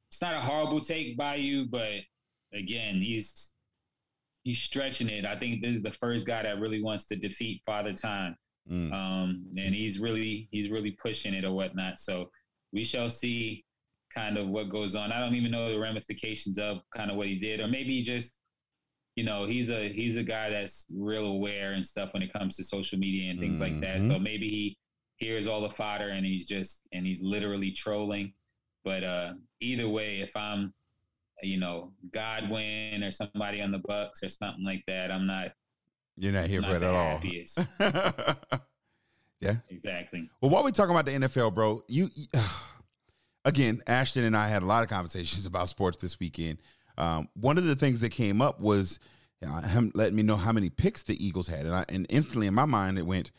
it's 0.10 0.22
not 0.22 0.34
a 0.34 0.40
horrible 0.40 0.82
take 0.82 1.16
by 1.18 1.36
you, 1.36 1.66
but 1.70 1.92
again, 2.54 2.96
he's 3.02 3.54
he's 4.44 4.60
stretching 4.60 5.10
it. 5.10 5.26
I 5.26 5.38
think 5.38 5.62
this 5.62 5.76
is 5.76 5.82
the 5.84 5.92
first 5.92 6.26
guy 6.26 6.42
that 6.44 6.60
really 6.60 6.82
wants 6.82 7.06
to 7.08 7.16
defeat 7.16 7.62
Father 7.66 7.94
Time, 7.94 8.36
Mm. 8.70 8.92
um, 8.92 9.46
and 9.58 9.74
he's 9.74 9.98
really 10.00 10.50
he's 10.52 10.70
really 10.70 10.92
pushing 10.92 11.34
it 11.34 11.46
or 11.46 11.52
whatnot. 11.54 12.00
So 12.00 12.30
we 12.74 12.84
shall 12.84 13.10
see 13.10 13.64
kind 14.18 14.38
of 14.38 14.48
what 14.48 14.70
goes 14.70 14.96
on. 14.96 15.12
I 15.12 15.20
don't 15.20 15.36
even 15.36 15.52
know 15.52 15.72
the 15.72 15.80
ramifications 15.80 16.58
of 16.58 16.80
kind 16.96 17.12
of 17.12 17.18
what 17.18 17.28
he 17.28 17.36
did, 17.40 17.60
or 17.60 17.68
maybe 17.68 18.02
just 18.02 18.34
you 19.16 19.24
know 19.24 19.46
he's 19.46 19.72
a 19.72 19.90
he's 19.90 20.18
a 20.18 20.24
guy 20.24 20.50
that's 20.50 20.86
real 20.96 21.26
aware 21.26 21.74
and 21.74 21.86
stuff 21.86 22.14
when 22.14 22.24
it 22.24 22.32
comes 22.32 22.56
to 22.58 22.64
social 22.64 23.00
media 23.00 23.32
and 23.32 23.40
things 23.40 23.60
like 23.60 23.82
that 23.82 24.04
so 24.04 24.20
maybe 24.20 24.48
he 24.48 24.78
hears 25.16 25.48
all 25.48 25.60
the 25.60 25.72
fodder 25.72 26.10
and 26.10 26.24
he's 26.24 26.46
just 26.46 26.88
and 26.94 27.04
he's 27.04 27.20
literally 27.24 27.72
trolling 27.72 28.32
but 28.84 29.04
uh 29.04 29.34
either 29.60 29.90
way 29.90 30.20
if 30.20 30.30
i'm 30.36 30.72
you 31.44 31.60
know, 31.60 31.92
Godwin 32.12 33.04
or 33.04 33.12
somebody 33.12 33.62
on 33.62 33.72
the 33.72 33.80
Bucs 33.80 34.24
or 34.24 34.30
something 34.30 34.64
like 34.64 34.84
that, 34.88 35.12
I'm 35.12 35.28
not. 35.28 35.52
You're 36.18 36.34
not 36.34 36.48
here 36.48 36.62
for 36.62 36.76
it 36.76 36.82
at 36.82 36.84
all. 36.84 37.22
yeah. 39.40 39.58
exactly. 39.70 40.30
Well, 40.42 40.50
while 40.50 40.64
we're 40.64 40.72
talking 40.72 40.96
about 40.96 41.06
the 41.06 41.12
NFL, 41.12 41.54
bro, 41.54 41.84
you, 41.88 42.10
you 42.16 42.26
again, 43.48 43.82
Ashton 43.88 44.26
and 44.26 44.36
I 44.36 44.50
had 44.50 44.62
a 44.62 44.66
lot 44.66 44.84
of 44.84 44.90
conversations 44.90 45.46
about 45.48 45.70
sports 45.70 45.98
this 45.98 46.20
weekend. 46.20 46.60
Um, 46.98 47.30
one 47.34 47.58
of 47.58 47.66
the 47.66 47.76
things 47.76 48.02
that 48.02 48.12
came 48.12 48.42
up 48.42 48.60
was 48.60 49.00
uh, 49.48 49.62
him 49.62 49.92
letting 49.96 50.16
me 50.16 50.24
know 50.24 50.36
how 50.36 50.52
many 50.52 50.70
picks 50.70 51.04
the 51.04 51.26
Eagles 51.26 51.48
had, 51.48 51.66
and 51.66 51.74
I, 51.74 51.86
and 51.90 52.06
instantly 52.10 52.48
in 52.48 52.54
my 52.54 52.66
mind 52.66 53.00
it 53.00 53.06
went, 53.06 53.32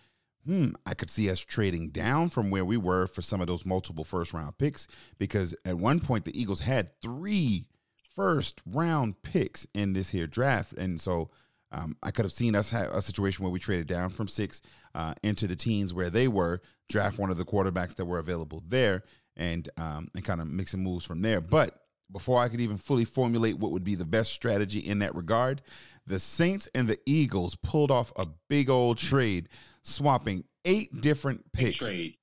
hmm, 0.47 0.71
I 0.87 0.94
could 0.94 1.11
see 1.11 1.29
us 1.29 1.38
trading 1.38 1.90
down 1.90 2.31
from 2.31 2.51
where 2.51 2.64
we 2.64 2.77
were 2.77 3.07
for 3.07 3.21
some 3.21 3.40
of 3.40 3.49
those 3.49 3.66
multiple 3.66 4.05
first 4.05 4.33
round 4.33 4.57
picks 4.59 4.87
because 5.18 5.55
at 5.64 5.77
one 5.77 6.01
point 6.01 6.25
the 6.25 6.40
Eagles 6.40 6.61
had 6.61 7.01
three 7.03 7.66
first 8.14 8.62
round 8.64 9.23
picks 9.23 9.66
in 9.75 9.92
this 9.92 10.11
here 10.11 10.27
draft, 10.27 10.73
and 10.73 11.01
so. 11.01 11.31
Um, 11.71 11.99
I 12.03 12.12
could 12.12 12.25
have 12.25 12.33
seen 12.33 12.55
us 12.55 12.71
have 12.71 12.90
a 12.92 13.03
situation 13.03 13.44
where 13.44 13.53
we 13.53 13.59
traded 13.59 13.88
down 13.88 14.09
from 14.09 14.27
six 14.27 14.62
uh, 14.94 15.12
into 15.23 15.47
the 15.47 15.55
teens 15.55 15.92
where 15.92 16.09
they 16.09 16.27
were, 16.27 16.62
draft 16.88 17.18
one 17.18 17.29
of 17.31 17.37
the 17.37 17.44
quarterbacks 17.44 17.94
that 17.97 18.07
were 18.07 18.18
available 18.18 18.62
there, 18.66 19.03
and 19.38 19.68
um, 19.77 20.09
and 20.14 20.24
kind 20.24 20.40
of 20.40 20.48
make 20.48 20.68
some 20.68 20.83
moves 20.83 21.07
from 21.07 21.22
there. 21.22 21.40
But 21.40 21.81
before 22.12 22.40
I 22.40 22.48
could 22.48 22.61
even 22.61 22.77
fully 22.77 23.05
formulate 23.05 23.59
what 23.59 23.70
would 23.72 23.85
be 23.85 23.94
the 23.94 24.05
best 24.05 24.33
strategy 24.33 24.81
in 24.81 24.98
that 25.01 25.14
regard, 25.14 25.62
the 26.07 26.18
Saints 26.18 26.68
and 26.74 26.88
the 26.88 26.98
Eagles 27.07 27.55
pulled 27.57 27.90
off 27.90 28.12
a 28.16 28.27
big 28.48 28.68
old 28.70 28.98
trade, 28.98 29.48
swapping 29.83 30.44
eight 30.64 31.01
different 31.01 31.53
Pick 31.53 31.66
picks. 31.66 31.79
trade. 31.79 32.16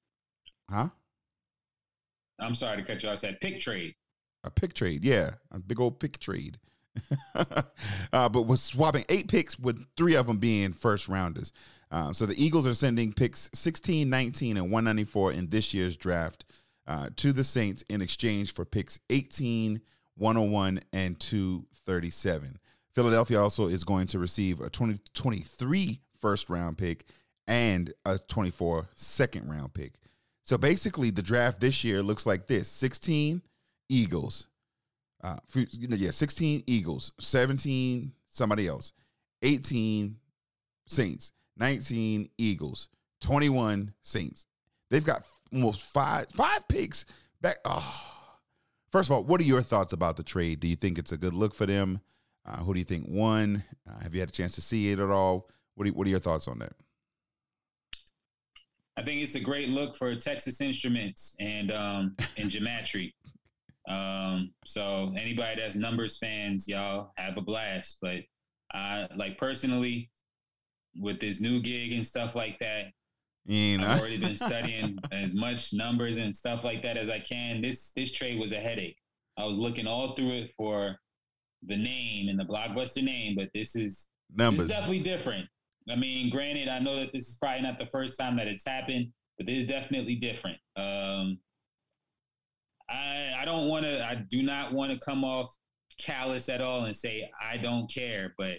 Huh? 0.70 0.90
I'm 2.40 2.56
sorry 2.56 2.78
to 2.78 2.84
cut 2.84 3.02
you 3.02 3.10
off. 3.10 3.14
I 3.14 3.16
said 3.16 3.40
pick 3.40 3.60
trade. 3.60 3.96
A 4.44 4.52
pick 4.52 4.74
trade, 4.74 5.04
yeah, 5.04 5.32
a 5.52 5.60
big 5.60 5.80
old 5.80 6.00
pick 6.00 6.20
trade. 6.20 6.60
uh, 7.36 8.30
but 8.30 8.44
was 8.44 8.62
swapping 8.62 9.06
eight 9.10 9.28
picks 9.28 9.60
with 9.60 9.86
three 9.98 10.16
of 10.16 10.28
them 10.28 10.38
being 10.38 10.74
first 10.74 11.08
rounders. 11.08 11.52
Um, 11.92 12.14
so 12.14 12.26
the 12.26 12.42
Eagles 12.44 12.68
are 12.68 12.74
sending 12.74 13.14
picks 13.14 13.50
16, 13.54 14.10
19, 14.10 14.58
and 14.58 14.72
194 14.72 15.34
in 15.34 15.50
this 15.50 15.74
year's 15.74 15.96
draft 15.98 16.46
uh, 16.88 17.10
to 17.18 17.34
the 17.34 17.44
Saints 17.44 17.84
in 17.90 18.02
exchange 18.02 18.54
for 18.54 18.66
picks 18.66 19.00
18, 19.10 19.82
101, 20.18 20.80
and 20.94 21.20
237. 21.20 22.60
Philadelphia 22.94 23.42
also 23.42 23.68
is 23.68 23.84
going 23.84 24.08
to 24.08 24.20
receive 24.20 24.62
a 24.62 24.70
2023 24.70 26.00
first 26.22 26.50
round 26.50 26.78
pick 26.78 27.06
and 27.48 27.94
a 28.06 28.18
24 28.18 28.88
second 28.96 29.50
round 29.50 29.74
pick. 29.74 29.94
So 30.44 30.58
basically, 30.58 31.10
the 31.10 31.22
draft 31.22 31.60
this 31.60 31.84
year 31.84 32.04
looks 32.04 32.26
like 32.26 32.48
this 32.48 32.70
16 32.70 33.42
Eagles, 33.90 34.48
uh, 35.24 35.38
yeah, 35.54 36.12
16 36.12 36.64
Eagles, 36.68 37.12
17 37.20 38.12
somebody 38.30 38.68
else, 38.68 38.94
18 39.42 40.18
Saints, 40.88 41.32
19 41.58 42.30
Eagles, 42.38 42.90
21 43.22 43.94
Saints. 44.02 44.46
They've 44.90 45.06
got 45.06 45.26
almost 45.56 45.82
five 45.82 46.28
five 46.34 46.68
picks 46.68 47.06
back. 47.42 47.58
Oh. 47.66 48.12
First 48.92 49.10
of 49.10 49.16
all, 49.16 49.24
what 49.24 49.42
are 49.42 49.46
your 49.46 49.62
thoughts 49.62 49.94
about 49.94 50.16
the 50.16 50.24
trade? 50.24 50.60
Do 50.60 50.68
you 50.68 50.76
think 50.76 50.98
it's 50.98 51.12
a 51.12 51.18
good 51.18 51.34
look 51.34 51.56
for 51.56 51.66
them? 51.66 52.00
Uh, 52.46 52.58
who 52.58 52.74
do 52.74 52.80
you 52.80 52.86
think 52.86 53.06
won? 53.10 53.64
Uh, 53.90 54.04
have 54.04 54.14
you 54.14 54.20
had 54.20 54.30
a 54.30 54.32
chance 54.32 54.54
to 54.56 54.62
see 54.62 54.92
it 54.92 55.00
at 55.00 55.10
all? 55.10 55.50
What 55.74 55.88
are, 55.88 55.92
what 55.92 56.08
are 56.08 56.12
your 56.12 56.20
thoughts 56.20 56.48
on 56.48 56.60
that? 56.60 56.74
I 58.96 59.04
think 59.04 59.22
it's 59.22 59.36
a 59.36 59.42
great 59.42 59.70
look 59.70 59.96
for 59.96 60.16
Texas 60.16 60.62
Instruments 60.62 61.36
and 61.40 61.72
um 61.72 62.16
and 62.38 62.50
Gematry. 62.50 63.14
Um, 63.88 64.52
so 64.66 65.14
anybody 65.16 65.62
that's 65.62 65.76
numbers 65.76 66.18
fans, 66.18 66.68
y'all 66.68 67.12
have 67.18 67.38
a 67.38 67.42
blast. 67.42 68.00
But 68.02 68.22
I 68.74 69.08
like 69.16 69.38
personally 69.38 70.10
with 71.00 71.20
this 71.20 71.40
new 71.40 71.62
gig 71.62 71.92
and 71.92 72.04
stuff 72.04 72.34
like 72.34 72.58
that, 72.58 72.86
You 73.46 73.78
know? 73.78 73.88
I've 73.88 74.00
already 74.00 74.18
been 74.18 74.36
studying 74.36 74.98
as 75.12 75.34
much 75.34 75.74
numbers 75.74 76.18
and 76.18 76.36
stuff 76.36 76.64
like 76.64 76.82
that 76.84 76.98
as 76.98 77.10
I 77.10 77.20
can. 77.20 77.62
This 77.62 77.92
this 77.96 78.12
trade 78.12 78.40
was 78.40 78.52
a 78.52 78.60
headache. 78.60 78.98
I 79.38 79.46
was 79.46 79.58
looking 79.58 79.88
all 79.88 80.16
through 80.16 80.32
it 80.32 80.52
for 80.58 80.98
the 81.68 81.78
name 81.78 82.30
and 82.30 82.40
the 82.40 82.44
blockbuster 82.44 83.04
name, 83.04 83.36
but 83.36 83.50
this 83.54 83.76
is 83.76 84.08
this 84.30 84.38
Numbers. 84.38 84.66
is 84.66 84.70
definitely 84.70 85.00
different. 85.00 85.48
I 85.90 85.96
mean, 85.96 86.32
granted, 86.32 86.68
I 86.68 86.80
know 86.80 86.96
that 86.96 87.14
this 87.14 87.28
is 87.28 87.38
probably 87.38 87.62
not 87.62 87.78
the 87.78 87.88
first 87.92 88.18
time 88.20 88.36
that 88.38 88.48
it's 88.48 88.66
happened, 88.66 89.12
but 89.38 89.46
this 89.46 89.60
is 89.60 89.66
definitely 89.66 90.16
different. 90.16 90.58
Um, 90.76 91.38
I 92.90 93.34
I 93.40 93.46
don't 93.46 93.68
want 93.68 93.86
to. 93.86 94.04
I 94.06 94.16
do 94.16 94.42
not 94.42 94.74
want 94.74 94.92
to 94.92 95.06
come 95.06 95.24
off 95.24 95.54
callous 96.00 96.50
at 96.50 96.62
all 96.62 96.86
and 96.86 96.96
say 96.96 97.30
I 97.42 97.58
don't 97.58 97.92
care, 97.94 98.34
but 98.38 98.58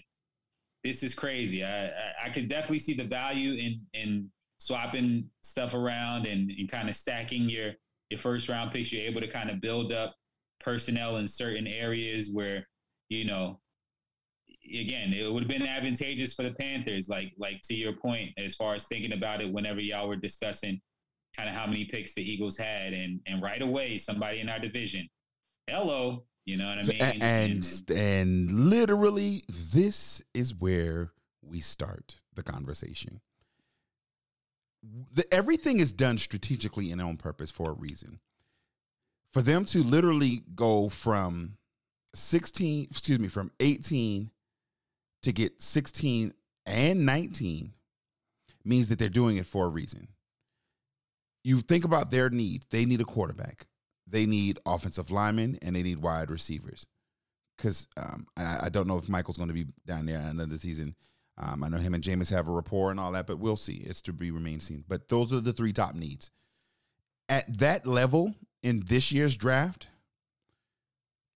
this 0.85 1.03
is 1.03 1.15
crazy. 1.15 1.65
I 1.65 1.87
I, 1.87 1.91
I 2.27 2.31
could 2.31 2.49
definitely 2.49 2.81
see 2.81 2.95
the 2.95 3.05
value 3.05 3.55
in 3.55 3.81
in 3.95 4.31
swapping 4.59 5.29
stuff 5.43 5.75
around 5.75 6.27
and, 6.27 6.51
and 6.51 6.71
kind 6.71 6.89
of 6.89 6.95
stacking 6.97 7.49
your 7.49 7.73
your 8.11 8.19
first 8.19 8.49
round 8.49 8.73
picks. 8.73 8.93
You're 8.93 9.07
able 9.07 9.21
to 9.21 9.29
kind 9.29 9.51
of 9.51 9.61
build 9.61 9.93
up 9.93 10.15
personnel 10.61 11.17
in 11.17 11.27
certain 11.27 11.67
areas 11.67 12.31
where 12.33 12.67
you 13.09 13.25
know 13.25 13.61
again, 14.75 15.13
it 15.13 15.33
would 15.33 15.43
have 15.43 15.49
been 15.49 15.63
advantageous 15.67 16.35
for 16.35 16.43
the 16.43 16.53
Panthers, 16.53 17.09
like 17.09 17.33
like 17.39 17.61
to 17.65 17.75
your 17.75 17.93
point, 17.93 18.31
as 18.39 18.55
far 18.55 18.75
as 18.75 18.85
thinking 18.85 19.13
about 19.13 19.41
it 19.41 19.53
whenever 19.53 19.81
y'all 19.81 20.09
were 20.09 20.17
discussing 20.17 20.81
kind 21.37 21.49
of 21.49 21.55
how 21.55 21.67
many 21.67 21.85
picks 21.85 22.15
the 22.15 22.23
Eagles 22.23 22.57
had, 22.57 22.93
and 22.93 23.21
and 23.27 23.43
right 23.43 23.63
away 23.63 23.99
somebody 23.99 24.41
in 24.41 24.49
our 24.49 24.59
division, 24.59 25.09
hello, 25.67 26.25
you 26.45 26.57
know 26.57 26.67
what 26.67 26.79
I 26.79 26.83
mean? 26.89 27.23
a- 27.23 27.25
and 27.25 27.83
and 27.95 28.53
literally 28.71 29.45
this 29.49 30.23
is 30.35 30.55
where 30.55 31.13
we 31.43 31.61
start 31.61 32.17
the 32.35 32.43
conversation 32.43 33.21
the, 35.13 35.33
everything 35.33 35.81
is 35.81 35.93
done 35.93 36.19
strategically 36.19 36.93
and 36.93 37.01
on 37.01 37.17
purpose 37.17 37.51
for 37.51 37.71
a 37.71 37.75
reason 37.75 38.19
for 39.33 39.43
them 39.43 39.65
to 39.65 39.83
literally 39.83 40.43
go 40.55 40.89
from 40.89 41.57
16 42.15 42.89
excuse 42.91 43.19
me 43.19 43.29
from 43.29 43.51
18 43.61 44.31
to 45.23 45.33
get 45.33 45.61
16 45.61 46.33
and 46.67 47.07
19 47.07 47.73
means 48.65 48.89
that 48.89 48.99
they're 48.99 49.09
doing 49.09 49.37
it 49.37 49.47
for 49.47 49.67
a 49.67 49.71
reason 49.71 50.09
you 51.45 51.61
think 51.61 51.85
about 51.85 52.11
their 52.11 52.31
needs 52.31 52.67
they 52.71 52.85
need 52.85 53.01
a 53.01 53.05
quarterback 53.05 53.67
they 54.07 54.27
need 54.27 54.59
offensive 54.65 55.11
linemen 55.11 55.59
and 55.63 55.75
they 55.75 55.83
need 55.83 55.99
wide 55.99 56.31
receivers. 56.31 56.87
Because 57.57 57.89
um, 57.97 58.27
I, 58.37 58.67
I 58.67 58.69
don't 58.69 58.87
know 58.87 58.99
if 58.99 59.09
Michael's 59.09 59.37
going 59.37 59.49
to 59.49 59.55
be 59.55 59.67
down 59.87 60.07
there 60.07 60.21
another 60.21 60.59
season. 60.59 60.95
Um, 61.39 61.63
I 61.63 61.69
know 61.69 61.79
him 61.79 61.95
and 61.95 62.03
Jameis 62.03 62.31
have 62.31 62.49
a 62.49 62.53
rapport 62.53 62.91
and 62.91 62.99
all 62.99 63.13
that, 63.13 63.27
but 63.27 63.39
we'll 63.39 63.57
see. 63.57 63.83
It's 63.85 64.01
to 64.03 64.13
be 64.13 64.31
remain 64.31 64.61
seen. 64.61 64.85
But 64.89 65.09
those 65.09 65.33
are 65.33 65.41
the 65.41 65.53
three 65.53 65.73
top 65.73 65.95
needs. 65.95 66.31
At 67.29 67.59
that 67.59 67.87
level 67.87 68.35
in 68.63 68.85
this 68.87 69.13
year's 69.13 69.37
draft 69.37 69.89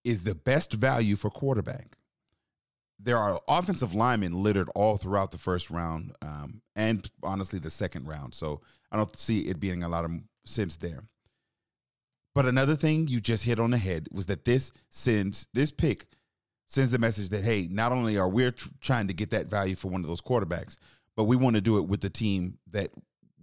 is 0.04 0.24
the 0.24 0.34
best 0.34 0.72
value 0.72 1.16
for 1.16 1.30
quarterback. 1.30 1.96
There 2.98 3.18
are 3.18 3.40
offensive 3.48 3.94
linemen 3.94 4.42
littered 4.42 4.68
all 4.74 4.96
throughout 4.96 5.30
the 5.30 5.38
first 5.38 5.70
round 5.70 6.12
um, 6.22 6.62
and 6.76 7.10
honestly 7.22 7.58
the 7.58 7.70
second 7.70 8.06
round. 8.06 8.34
So 8.34 8.60
I 8.90 8.96
don't 8.96 9.14
see 9.16 9.40
it 9.40 9.60
being 9.60 9.82
a 9.82 9.88
lot 9.88 10.04
of 10.04 10.12
sense 10.44 10.76
there. 10.76 11.04
But 12.34 12.46
another 12.46 12.76
thing 12.76 13.08
you 13.08 13.20
just 13.20 13.44
hit 13.44 13.58
on 13.58 13.70
the 13.70 13.78
head 13.78 14.08
was 14.12 14.26
that 14.26 14.44
this 14.44 14.72
sends 14.88 15.46
this 15.52 15.70
pick 15.70 16.06
sends 16.70 16.92
the 16.92 16.98
message 16.98 17.30
that 17.30 17.42
hey, 17.42 17.66
not 17.68 17.90
only 17.90 18.16
are 18.16 18.28
we 18.28 18.48
tr- 18.52 18.68
trying 18.80 19.08
to 19.08 19.12
get 19.12 19.30
that 19.30 19.46
value 19.46 19.74
for 19.74 19.88
one 19.88 20.02
of 20.02 20.06
those 20.06 20.20
quarterbacks, 20.20 20.78
but 21.16 21.24
we 21.24 21.34
want 21.34 21.56
to 21.56 21.60
do 21.60 21.78
it 21.78 21.86
with 21.86 22.00
the 22.00 22.08
team 22.08 22.58
that 22.70 22.90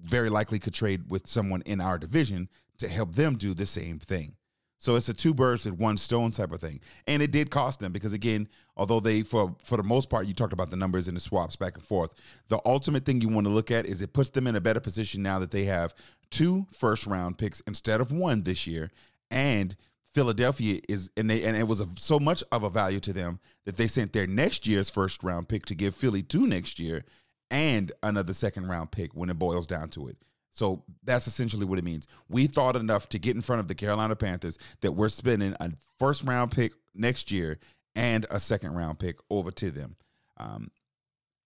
very 0.02 0.30
likely 0.30 0.60
could 0.60 0.74
trade 0.74 1.12
with 1.12 1.28
someone 1.28 1.62
in 1.66 1.82
our 1.82 1.98
division 1.98 2.48
to 2.78 2.88
help 2.88 3.14
them 3.14 3.36
do 3.36 3.54
the 3.54 3.66
same 3.66 4.00
thing. 4.00 4.34
So 4.80 4.96
it's 4.96 5.10
a 5.10 5.14
two 5.14 5.34
birds 5.34 5.66
with 5.66 5.74
one 5.74 5.98
stone 5.98 6.32
type 6.32 6.54
of 6.54 6.62
thing. 6.62 6.80
And 7.06 7.22
it 7.22 7.32
did 7.32 7.50
cost 7.50 7.80
them 7.80 7.92
because 7.92 8.14
again, 8.14 8.48
although 8.78 9.02
they 9.02 9.24
for 9.24 9.54
for 9.62 9.76
the 9.76 9.84
most 9.84 10.10
part 10.10 10.28
you 10.28 10.34
talked 10.34 10.54
about 10.54 10.70
the 10.70 10.78
numbers 10.78 11.10
and 11.10 11.18
the 11.18 11.22
swaps 11.22 11.58
back 11.58 11.74
and 11.76 11.84
forth, 11.84 12.12
the 12.48 12.62
ultimate 12.64 13.04
thing 13.04 13.20
you 13.20 13.28
want 13.28 13.46
to 13.46 13.52
look 13.52 13.72
at 13.72 13.86
is 13.86 14.02
it 14.02 14.14
puts 14.14 14.30
them 14.30 14.48
in 14.48 14.56
a 14.56 14.62
better 14.62 14.80
position 14.80 15.22
now 15.22 15.40
that 15.40 15.52
they 15.52 15.66
have 15.66 15.94
two 16.30 16.66
first 16.72 17.06
round 17.08 17.38
picks 17.38 17.60
instead 17.62 18.00
of 18.00 18.14
one 18.14 18.44
this 18.44 18.66
year 18.66 18.90
and 19.32 19.76
Philadelphia 20.18 20.82
is 20.90 21.12
and 21.16 21.30
they 21.30 21.44
and 21.44 21.56
it 21.56 21.68
was 21.68 21.80
a, 21.80 21.88
so 21.96 22.20
much 22.20 22.44
of 22.52 22.64
a 22.64 22.72
value 22.72 23.00
to 23.00 23.14
them 23.14 23.40
that 23.66 23.78
they 23.78 23.86
sent 23.86 24.14
their 24.14 24.26
next 24.26 24.66
year's 24.66 24.90
first 24.90 25.22
round 25.22 25.48
pick 25.48 25.64
to 25.68 25.76
give 25.76 25.96
Philly 25.96 26.24
two 26.24 26.48
next 26.48 26.80
year 26.80 27.06
and 27.52 27.92
another 28.02 28.34
second 28.34 28.68
round 28.68 28.90
pick 28.90 29.14
when 29.14 29.30
it 29.30 29.38
boils 29.38 29.68
down 29.68 29.90
to 29.90 30.08
it. 30.08 30.18
So 30.50 30.84
that's 31.04 31.28
essentially 31.28 31.66
what 31.66 31.78
it 31.78 31.84
means. 31.84 32.08
We 32.30 32.48
thought 32.48 32.76
enough 32.76 33.08
to 33.10 33.20
get 33.20 33.36
in 33.36 33.44
front 33.44 33.60
of 33.60 33.68
the 33.68 33.76
Carolina 33.76 34.16
Panthers 34.16 34.58
that 34.82 34.94
we're 34.94 35.10
spending 35.10 35.56
a 35.60 35.74
first 36.00 36.24
round 36.24 36.50
pick 36.50 36.74
next 36.96 37.30
year 37.30 37.60
and 37.96 38.26
a 38.32 38.40
second 38.40 38.74
round 38.74 38.98
pick 38.98 39.18
over 39.30 39.52
to 39.52 39.70
them. 39.70 39.98
Um, 40.38 40.72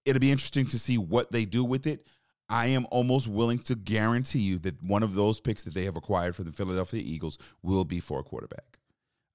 it'll 0.06 0.22
be 0.22 0.32
interesting 0.32 0.68
to 0.68 0.80
see 0.80 0.98
what 0.98 1.34
they 1.34 1.44
do 1.44 1.66
with 1.66 1.88
it. 1.88 2.08
I 2.52 2.68
am 2.68 2.86
almost 2.92 3.28
willing 3.28 3.60
to 3.60 3.76
guarantee 3.76 4.40
you 4.40 4.60
that 4.60 4.84
one 4.84 5.04
of 5.04 5.16
those 5.16 5.40
picks 5.40 5.64
that 5.64 5.74
they 5.74 5.86
have 5.86 5.96
acquired 5.96 6.36
for 6.36 6.44
the 6.44 6.52
Philadelphia 6.52 7.02
Eagles 7.04 7.38
will 7.64 7.86
be 7.86 8.02
for 8.02 8.20
a 8.20 8.24
quarterback. 8.24 8.78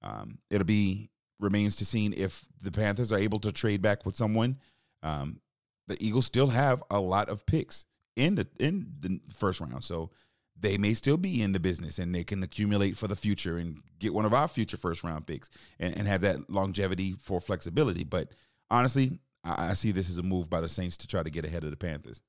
Um, 0.03 0.37
it'll 0.51 0.65
be 0.65 1.09
remains 1.39 1.75
to 1.77 1.85
seen 1.85 2.13
if 2.15 2.45
the 2.61 2.71
Panthers 2.71 3.11
are 3.11 3.17
able 3.17 3.39
to 3.39 3.51
trade 3.51 3.81
back 3.81 4.05
with 4.05 4.15
someone. 4.15 4.57
Um, 5.01 5.39
the 5.87 5.97
Eagles 5.99 6.27
still 6.27 6.47
have 6.49 6.83
a 6.91 6.99
lot 6.99 7.29
of 7.29 7.45
picks 7.45 7.85
in 8.15 8.35
the 8.35 8.47
in 8.59 8.93
the 8.99 9.19
first 9.33 9.59
round, 9.61 9.83
so 9.83 10.11
they 10.59 10.77
may 10.77 10.93
still 10.93 11.17
be 11.17 11.41
in 11.41 11.51
the 11.51 11.59
business 11.59 11.99
and 11.99 12.13
they 12.13 12.23
can 12.23 12.43
accumulate 12.43 12.97
for 12.97 13.07
the 13.07 13.15
future 13.15 13.57
and 13.57 13.81
get 13.99 14.13
one 14.13 14.25
of 14.25 14.33
our 14.33 14.47
future 14.47 14.77
first 14.77 15.03
round 15.03 15.25
picks 15.25 15.49
and, 15.79 15.97
and 15.97 16.07
have 16.07 16.21
that 16.21 16.49
longevity 16.49 17.15
for 17.19 17.39
flexibility. 17.39 18.03
But 18.03 18.33
honestly, 18.69 19.19
I, 19.43 19.69
I 19.69 19.73
see 19.73 19.91
this 19.91 20.09
as 20.09 20.17
a 20.19 20.23
move 20.23 20.49
by 20.49 20.61
the 20.61 20.69
Saints 20.69 20.97
to 20.97 21.07
try 21.07 21.23
to 21.23 21.29
get 21.29 21.45
ahead 21.45 21.63
of 21.63 21.71
the 21.71 21.77
Panthers. 21.77 22.21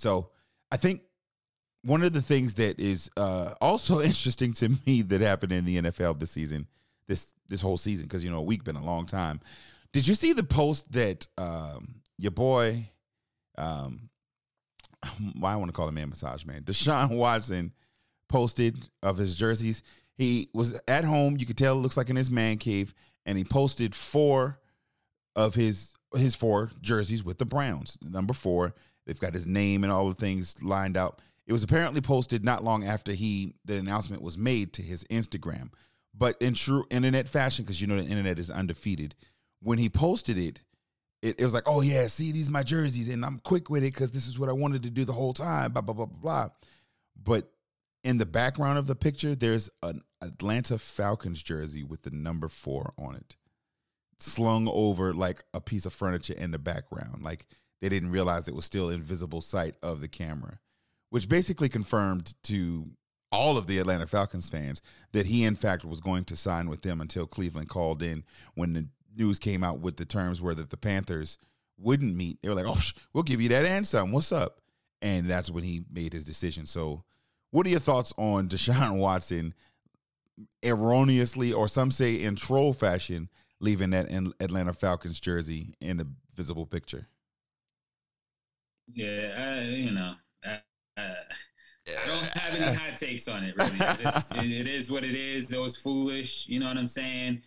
So 0.00 0.30
I 0.72 0.76
think 0.78 1.02
one 1.82 2.02
of 2.02 2.12
the 2.12 2.22
things 2.22 2.54
that 2.54 2.80
is 2.80 3.10
uh, 3.16 3.54
also 3.60 4.00
interesting 4.02 4.52
to 4.54 4.70
me 4.86 5.02
that 5.02 5.20
happened 5.20 5.52
in 5.52 5.64
the 5.64 5.82
NFL 5.82 6.18
this 6.18 6.30
season, 6.30 6.66
this 7.06 7.34
this 7.48 7.60
whole 7.60 7.76
season, 7.76 8.06
because 8.06 8.24
you 8.24 8.30
know 8.30 8.38
a 8.38 8.42
week 8.42 8.64
been 8.64 8.76
a 8.76 8.84
long 8.84 9.06
time. 9.06 9.40
Did 9.92 10.06
you 10.06 10.14
see 10.14 10.32
the 10.32 10.44
post 10.44 10.90
that 10.92 11.26
um, 11.36 11.96
your 12.16 12.30
boy, 12.30 12.88
um, 13.58 14.08
I 15.02 15.56
want 15.56 15.66
to 15.66 15.72
call 15.72 15.88
him 15.88 15.94
man 15.96 16.08
massage 16.08 16.44
man, 16.44 16.62
Deshaun 16.62 17.10
Watson 17.16 17.72
posted 18.28 18.88
of 19.02 19.18
his 19.18 19.34
jerseys? 19.34 19.82
He 20.16 20.48
was 20.54 20.80
at 20.86 21.04
home. 21.04 21.36
You 21.38 21.46
could 21.46 21.58
tell 21.58 21.76
it 21.76 21.80
looks 21.80 21.96
like 21.96 22.10
in 22.10 22.16
his 22.16 22.30
man 22.30 22.58
cave, 22.58 22.94
and 23.26 23.36
he 23.36 23.44
posted 23.44 23.94
four 23.94 24.60
of 25.36 25.54
his 25.54 25.94
his 26.14 26.34
four 26.34 26.70
jerseys 26.80 27.22
with 27.22 27.38
the 27.38 27.46
Browns. 27.46 27.98
Number 28.02 28.34
four, 28.34 28.74
they've 29.10 29.18
got 29.18 29.34
his 29.34 29.44
name 29.44 29.82
and 29.82 29.92
all 29.92 30.08
the 30.08 30.14
things 30.14 30.62
lined 30.62 30.96
out. 30.96 31.20
It 31.48 31.52
was 31.52 31.64
apparently 31.64 32.00
posted 32.00 32.44
not 32.44 32.62
long 32.62 32.84
after 32.84 33.10
he 33.10 33.54
the 33.64 33.76
announcement 33.76 34.22
was 34.22 34.38
made 34.38 34.72
to 34.74 34.82
his 34.82 35.02
Instagram. 35.10 35.70
But 36.14 36.36
in 36.40 36.54
true 36.54 36.84
internet 36.90 37.26
fashion, 37.26 37.64
because 37.64 37.80
you 37.80 37.88
know 37.88 37.96
the 37.96 38.08
internet 38.08 38.38
is 38.38 38.52
undefeated, 38.52 39.16
when 39.60 39.78
he 39.78 39.88
posted 39.88 40.38
it, 40.38 40.60
it, 41.22 41.40
it 41.40 41.44
was 41.44 41.52
like, 41.52 41.64
oh 41.66 41.80
yeah, 41.80 42.06
see 42.06 42.30
these 42.30 42.48
my 42.48 42.62
jerseys, 42.62 43.08
and 43.08 43.24
I'm 43.24 43.40
quick 43.40 43.68
with 43.68 43.82
it 43.82 43.92
because 43.92 44.12
this 44.12 44.28
is 44.28 44.38
what 44.38 44.48
I 44.48 44.52
wanted 44.52 44.84
to 44.84 44.90
do 44.90 45.04
the 45.04 45.12
whole 45.12 45.32
time. 45.32 45.72
Blah 45.72 45.82
blah 45.82 45.94
blah 45.94 46.06
blah 46.06 46.20
blah. 46.20 46.48
But 47.20 47.50
in 48.04 48.18
the 48.18 48.26
background 48.26 48.78
of 48.78 48.86
the 48.86 48.94
picture, 48.94 49.34
there's 49.34 49.70
an 49.82 50.02
Atlanta 50.22 50.78
Falcons 50.78 51.42
jersey 51.42 51.82
with 51.82 52.02
the 52.02 52.10
number 52.10 52.46
four 52.46 52.94
on 52.96 53.16
it, 53.16 53.36
slung 54.20 54.68
over 54.68 55.12
like 55.12 55.42
a 55.52 55.60
piece 55.60 55.84
of 55.84 55.92
furniture 55.92 56.34
in 56.34 56.52
the 56.52 56.60
background. 56.60 57.24
Like 57.24 57.46
they 57.80 57.88
didn't 57.88 58.10
realize 58.10 58.48
it 58.48 58.54
was 58.54 58.64
still 58.64 58.90
in 58.90 59.02
visible 59.02 59.40
sight 59.40 59.74
of 59.82 60.00
the 60.00 60.08
camera 60.08 60.58
which 61.10 61.28
basically 61.28 61.68
confirmed 61.68 62.34
to 62.44 62.88
all 63.32 63.58
of 63.58 63.66
the 63.66 63.78
Atlanta 63.78 64.06
Falcons 64.06 64.48
fans 64.48 64.80
that 65.12 65.26
he, 65.26 65.44
in 65.44 65.54
fact, 65.54 65.84
was 65.84 66.00
going 66.00 66.24
to 66.24 66.36
sign 66.36 66.68
with 66.68 66.82
them 66.82 67.00
until 67.00 67.26
Cleveland 67.26 67.68
called 67.68 68.02
in 68.02 68.24
when 68.54 68.72
the 68.72 68.86
news 69.16 69.38
came 69.38 69.62
out 69.62 69.80
with 69.80 69.96
the 69.96 70.04
terms 70.04 70.40
where 70.40 70.54
that 70.54 70.70
the 70.70 70.76
Panthers 70.76 71.38
wouldn't 71.78 72.16
meet. 72.16 72.38
They 72.42 72.48
were 72.48 72.54
like, 72.54 72.66
"Oh, 72.66 72.80
we'll 73.12 73.24
give 73.24 73.40
you 73.40 73.48
that 73.50 73.66
and 73.66 73.86
some. 73.86 74.10
What's 74.12 74.32
up?" 74.32 74.60
And 75.02 75.26
that's 75.26 75.50
when 75.50 75.64
he 75.64 75.84
made 75.90 76.12
his 76.12 76.24
decision. 76.24 76.66
So, 76.66 77.04
what 77.50 77.66
are 77.66 77.70
your 77.70 77.80
thoughts 77.80 78.12
on 78.16 78.48
Deshaun 78.48 78.98
Watson 78.98 79.54
erroneously, 80.62 81.52
or 81.52 81.68
some 81.68 81.90
say 81.90 82.14
in 82.14 82.36
troll 82.36 82.72
fashion, 82.72 83.28
leaving 83.60 83.90
that 83.90 84.10
Atlanta 84.40 84.72
Falcons 84.72 85.20
jersey 85.20 85.74
in 85.80 85.96
the 85.96 86.08
visible 86.34 86.66
picture? 86.66 87.08
Yeah, 88.94 89.34
I, 89.36 89.60
you 89.62 89.90
know, 89.90 90.14
uh, 90.46 90.56
I 90.98 92.06
don't 92.06 92.24
have 92.24 92.54
any 92.54 92.76
hot 92.76 92.96
takes 92.96 93.28
on 93.28 93.44
it. 93.44 93.56
Really, 93.56 93.76
just, 93.96 94.34
it, 94.36 94.50
it 94.50 94.68
is 94.68 94.90
what 94.90 95.04
it 95.04 95.14
is. 95.14 95.52
It 95.52 95.58
was 95.58 95.76
foolish. 95.76 96.48
You 96.48 96.60
know 96.60 96.66
what 96.66 96.76
I'm 96.76 96.86
saying? 96.86 97.42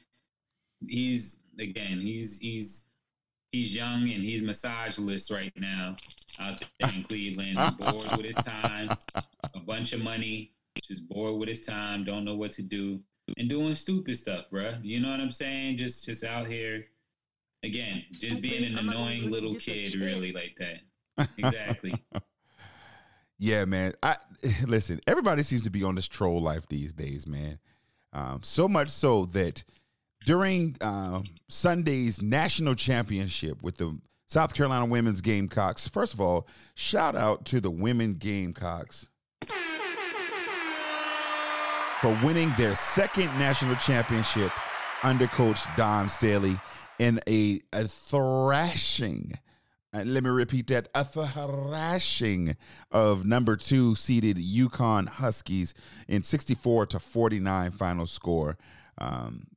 He's 0.88 1.40
again. 1.60 2.00
He's 2.00 2.40
he's 2.40 2.86
he's 3.52 3.76
young 3.76 4.04
and 4.04 4.24
he's 4.24 4.42
massageless 4.42 5.32
right 5.32 5.54
now 5.56 5.96
out 6.40 6.60
there 6.60 6.90
in 6.90 7.04
Cleveland. 7.04 7.58
bored 7.80 8.12
with 8.18 8.26
his 8.26 8.36
time, 8.36 8.90
a 9.16 9.60
bunch 9.60 9.94
of 9.94 10.02
money, 10.02 10.52
just 10.88 11.08
bored 11.08 11.40
with 11.40 11.50
his 11.50 11.62
time. 11.62 12.04
Don't 12.04 12.26
know 12.26 12.36
what 12.36 12.52
to 12.54 12.62
do 12.62 13.00
and 13.38 13.50
doing 13.50 13.76
stupid 13.76 14.18
stuff, 14.18 14.50
bro. 14.50 14.76
You 14.82 15.00
know 15.00 15.10
what 15.12 15.20
I'm 15.20 15.32
saying? 15.32 15.78
Just 15.78 16.06
just 16.06 16.24
out 16.24 16.48
here 16.48 16.86
again, 17.64 18.04
just 18.12 18.42
being 18.42 18.64
an 18.64 18.78
annoying 18.78 19.32
little 19.32 19.56
kid, 19.56 19.96
really 19.96 20.32
like 20.32 20.56
that. 20.60 20.80
Exactly. 21.38 21.94
Yeah, 23.40 23.66
man. 23.66 23.94
I 24.02 24.16
listen. 24.66 25.02
Everybody 25.06 25.44
seems 25.44 25.64
to 25.64 25.70
be 25.70 25.84
on 25.84 25.96
this 25.96 26.08
troll 26.08 26.42
life 26.42 26.66
these 26.70 26.94
days, 26.94 27.28
man. 27.28 27.60
Um, 28.14 28.40
so 28.42 28.70
much 28.70 28.90
so 28.90 29.26
that 29.26 29.66
during 30.26 30.78
uh, 30.80 31.24
Sunday's 31.50 32.22
national 32.22 32.76
championship 32.76 33.62
with 33.62 33.76
the 33.78 34.00
South 34.28 34.54
Carolina 34.54 34.86
women's 34.86 35.20
Gamecocks. 35.20 35.88
First 35.90 36.14
of 36.14 36.22
all, 36.22 36.48
shout 36.76 37.18
out 37.18 37.44
to 37.46 37.60
the 37.60 37.70
women 37.72 38.14
Gamecocks 38.14 39.10
for 42.02 42.18
winning 42.24 42.54
their 42.58 42.76
second 42.76 43.28
national 43.38 43.76
championship 43.76 44.52
under 45.04 45.28
Coach 45.28 45.60
Dawn 45.76 46.08
Staley 46.08 46.58
in 47.00 47.20
a, 47.28 47.62
a 47.74 47.88
thrashing 47.88 49.34
let 49.94 50.24
me 50.24 50.30
repeat 50.30 50.68
that 50.68 50.90
a 50.96 51.06
thrashing 51.06 52.56
of 52.92 53.26
number 53.26 53.56
two 53.56 53.96
seeded 53.96 54.38
UConn 54.38 55.08
Huskies 55.08 55.74
in 56.08 56.24
64 56.24 56.88
to 56.88 57.00
49 57.00 57.72
final 57.72 58.08
score. 58.08 58.58
Um, 58.98 59.48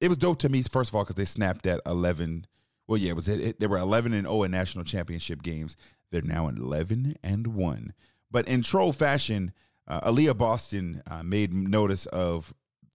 it 0.00 0.08
was 0.08 0.18
dope 0.18 0.40
to 0.40 0.48
me, 0.48 0.62
first 0.62 0.90
of 0.90 0.96
all, 0.96 1.04
because 1.04 1.14
they 1.14 1.24
snapped 1.24 1.66
at 1.66 1.80
11. 1.86 2.46
Well, 2.88 2.98
yeah, 2.98 3.10
it 3.10 3.14
was. 3.14 3.28
It, 3.28 3.60
they 3.60 3.66
were 3.66 3.78
11 3.78 4.12
and 4.12 4.26
0 4.26 4.42
in 4.42 4.50
national 4.50 4.84
championship 4.84 5.42
games. 5.42 5.76
They're 6.10 6.22
now 6.22 6.48
11 6.48 7.16
and 7.22 7.46
1. 7.48 7.92
But 8.30 8.48
in 8.48 8.62
troll 8.62 8.92
fashion, 8.92 9.52
uh, 9.86 10.10
Aliyah 10.10 10.36
Boston 10.36 11.02
uh, 11.08 11.22
made 11.22 11.54
notice 11.54 12.06
of 12.06 12.52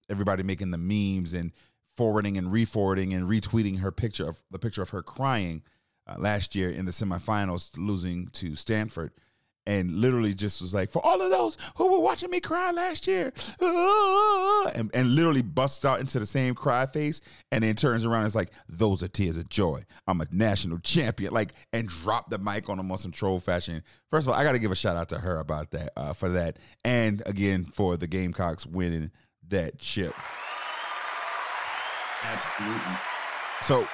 everybody 0.10 0.44
making 0.44 0.72
the 0.72 0.78
memes 0.78 1.34
and 1.34 1.52
forwarding 1.96 2.38
and 2.38 2.52
re-forwarding 2.52 3.14
and 3.14 3.28
retweeting 3.28 3.80
her 3.80 3.92
picture 3.92 4.28
of 4.28 4.42
the 4.52 4.60
picture 4.60 4.82
of 4.82 4.90
her 4.90 5.02
crying 5.02 5.62
uh, 6.12 6.20
last 6.20 6.56
year 6.56 6.70
in 6.70 6.86
the 6.86 6.92
semifinals, 6.92 7.72
losing 7.78 8.28
to 8.28 8.56
Stanford. 8.56 9.12
And 9.68 9.92
literally 9.92 10.34
just 10.34 10.60
was 10.60 10.74
like, 10.74 10.90
for 10.90 11.06
all 11.06 11.22
of 11.22 11.30
those 11.30 11.56
who 11.76 11.92
were 11.92 12.00
watching 12.00 12.32
me 12.32 12.40
cry 12.40 12.72
last 12.72 13.06
year, 13.06 13.32
and, 13.62 14.90
and 14.92 15.14
literally 15.14 15.44
busts 15.44 15.86
out 15.86 16.00
into 16.00 16.18
the 16.18 16.26
same 16.26 16.56
cry 16.56 16.88
face, 16.88 17.22
and 17.52 17.64
then 17.64 17.76
turns 17.76 18.04
around 18.04 18.22
and 18.22 18.28
is 18.28 18.36
like, 18.36 18.50
those 18.68 19.04
are 19.04 19.08
tears 19.08 19.38
of 19.38 19.50
joy. 19.50 19.84
I'm 20.08 20.20
a 20.20 20.26
national 20.32 20.80
champion. 20.80 21.32
Like, 21.32 21.54
and 21.72 21.88
drop 21.88 22.32
the 22.32 22.40
mic 22.40 22.70
on 22.70 22.80
him 22.80 22.92
on 22.92 22.98
some 22.98 23.12
troll 23.12 23.40
fashion. 23.40 23.84
First 24.10 24.28
of 24.28 24.34
all, 24.34 24.40
I 24.40 24.44
got 24.44 24.54
to 24.54 24.60
give 24.60 24.72
a 24.72 24.76
shout 24.76 24.98
out 24.98 25.10
to 25.10 25.20
her 25.20 25.38
about 25.38 25.70
that, 25.72 25.94
uh, 25.96 26.14
for 26.14 26.30
that. 26.30 26.58
And 26.84 27.22
again, 27.28 27.66
for 27.66 27.98
the 27.98 28.08
Gamecocks 28.08 28.66
winning 28.66 29.12
that 29.50 29.78
chip. 29.78 30.16
Absolutely. 32.24 32.98
So 33.62 33.88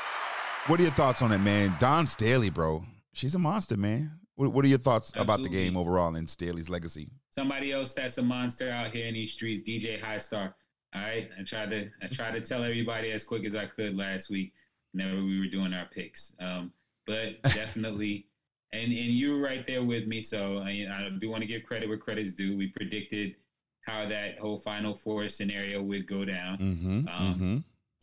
what 0.67 0.79
are 0.79 0.83
your 0.83 0.91
thoughts 0.91 1.21
on 1.21 1.31
it, 1.31 1.37
man? 1.39 1.75
Dawn 1.79 2.07
Staley, 2.07 2.49
bro. 2.49 2.83
She's 3.13 3.35
a 3.35 3.39
monster, 3.39 3.77
man. 3.77 4.11
What, 4.35 4.51
what 4.51 4.65
are 4.65 4.67
your 4.67 4.77
thoughts 4.77 5.11
Absolutely. 5.15 5.33
about 5.33 5.43
the 5.43 5.49
game 5.49 5.77
overall 5.77 6.15
and 6.15 6.29
Staley's 6.29 6.69
legacy? 6.69 7.09
Somebody 7.31 7.71
else 7.71 7.93
that's 7.93 8.17
a 8.17 8.23
monster 8.23 8.69
out 8.69 8.91
here 8.91 9.07
in 9.07 9.13
these 9.13 9.31
streets, 9.31 9.61
DJ 9.61 10.01
High 10.01 10.17
Star. 10.17 10.55
All 10.93 11.01
right. 11.01 11.29
I 11.39 11.43
tried 11.43 11.69
to 11.69 11.89
I 12.01 12.07
tried 12.07 12.31
to 12.31 12.41
tell 12.41 12.63
everybody 12.63 13.11
as 13.11 13.23
quick 13.23 13.45
as 13.45 13.55
I 13.55 13.65
could 13.65 13.95
last 13.95 14.29
week 14.29 14.53
whenever 14.91 15.23
we 15.23 15.39
were 15.39 15.47
doing 15.47 15.73
our 15.73 15.85
picks. 15.85 16.35
Um, 16.39 16.71
but 17.05 17.41
definitely 17.43 18.27
and 18.73 18.83
and 18.83 18.91
you 18.91 19.33
were 19.33 19.39
right 19.39 19.65
there 19.65 19.83
with 19.83 20.07
me. 20.07 20.21
So 20.21 20.57
I, 20.59 20.85
I 20.91 21.09
do 21.17 21.29
want 21.29 21.41
to 21.41 21.47
give 21.47 21.63
credit 21.63 21.87
where 21.87 21.97
credit's 21.97 22.33
due. 22.33 22.57
We 22.57 22.67
predicted 22.67 23.35
how 23.81 24.07
that 24.07 24.37
whole 24.39 24.57
Final 24.57 24.95
Four 24.95 25.29
scenario 25.29 25.81
would 25.81 26.07
go 26.07 26.25
down. 26.25 26.57
Mm-hmm, 26.57 27.07
um, 27.07 27.33
mm-hmm. 27.33 27.57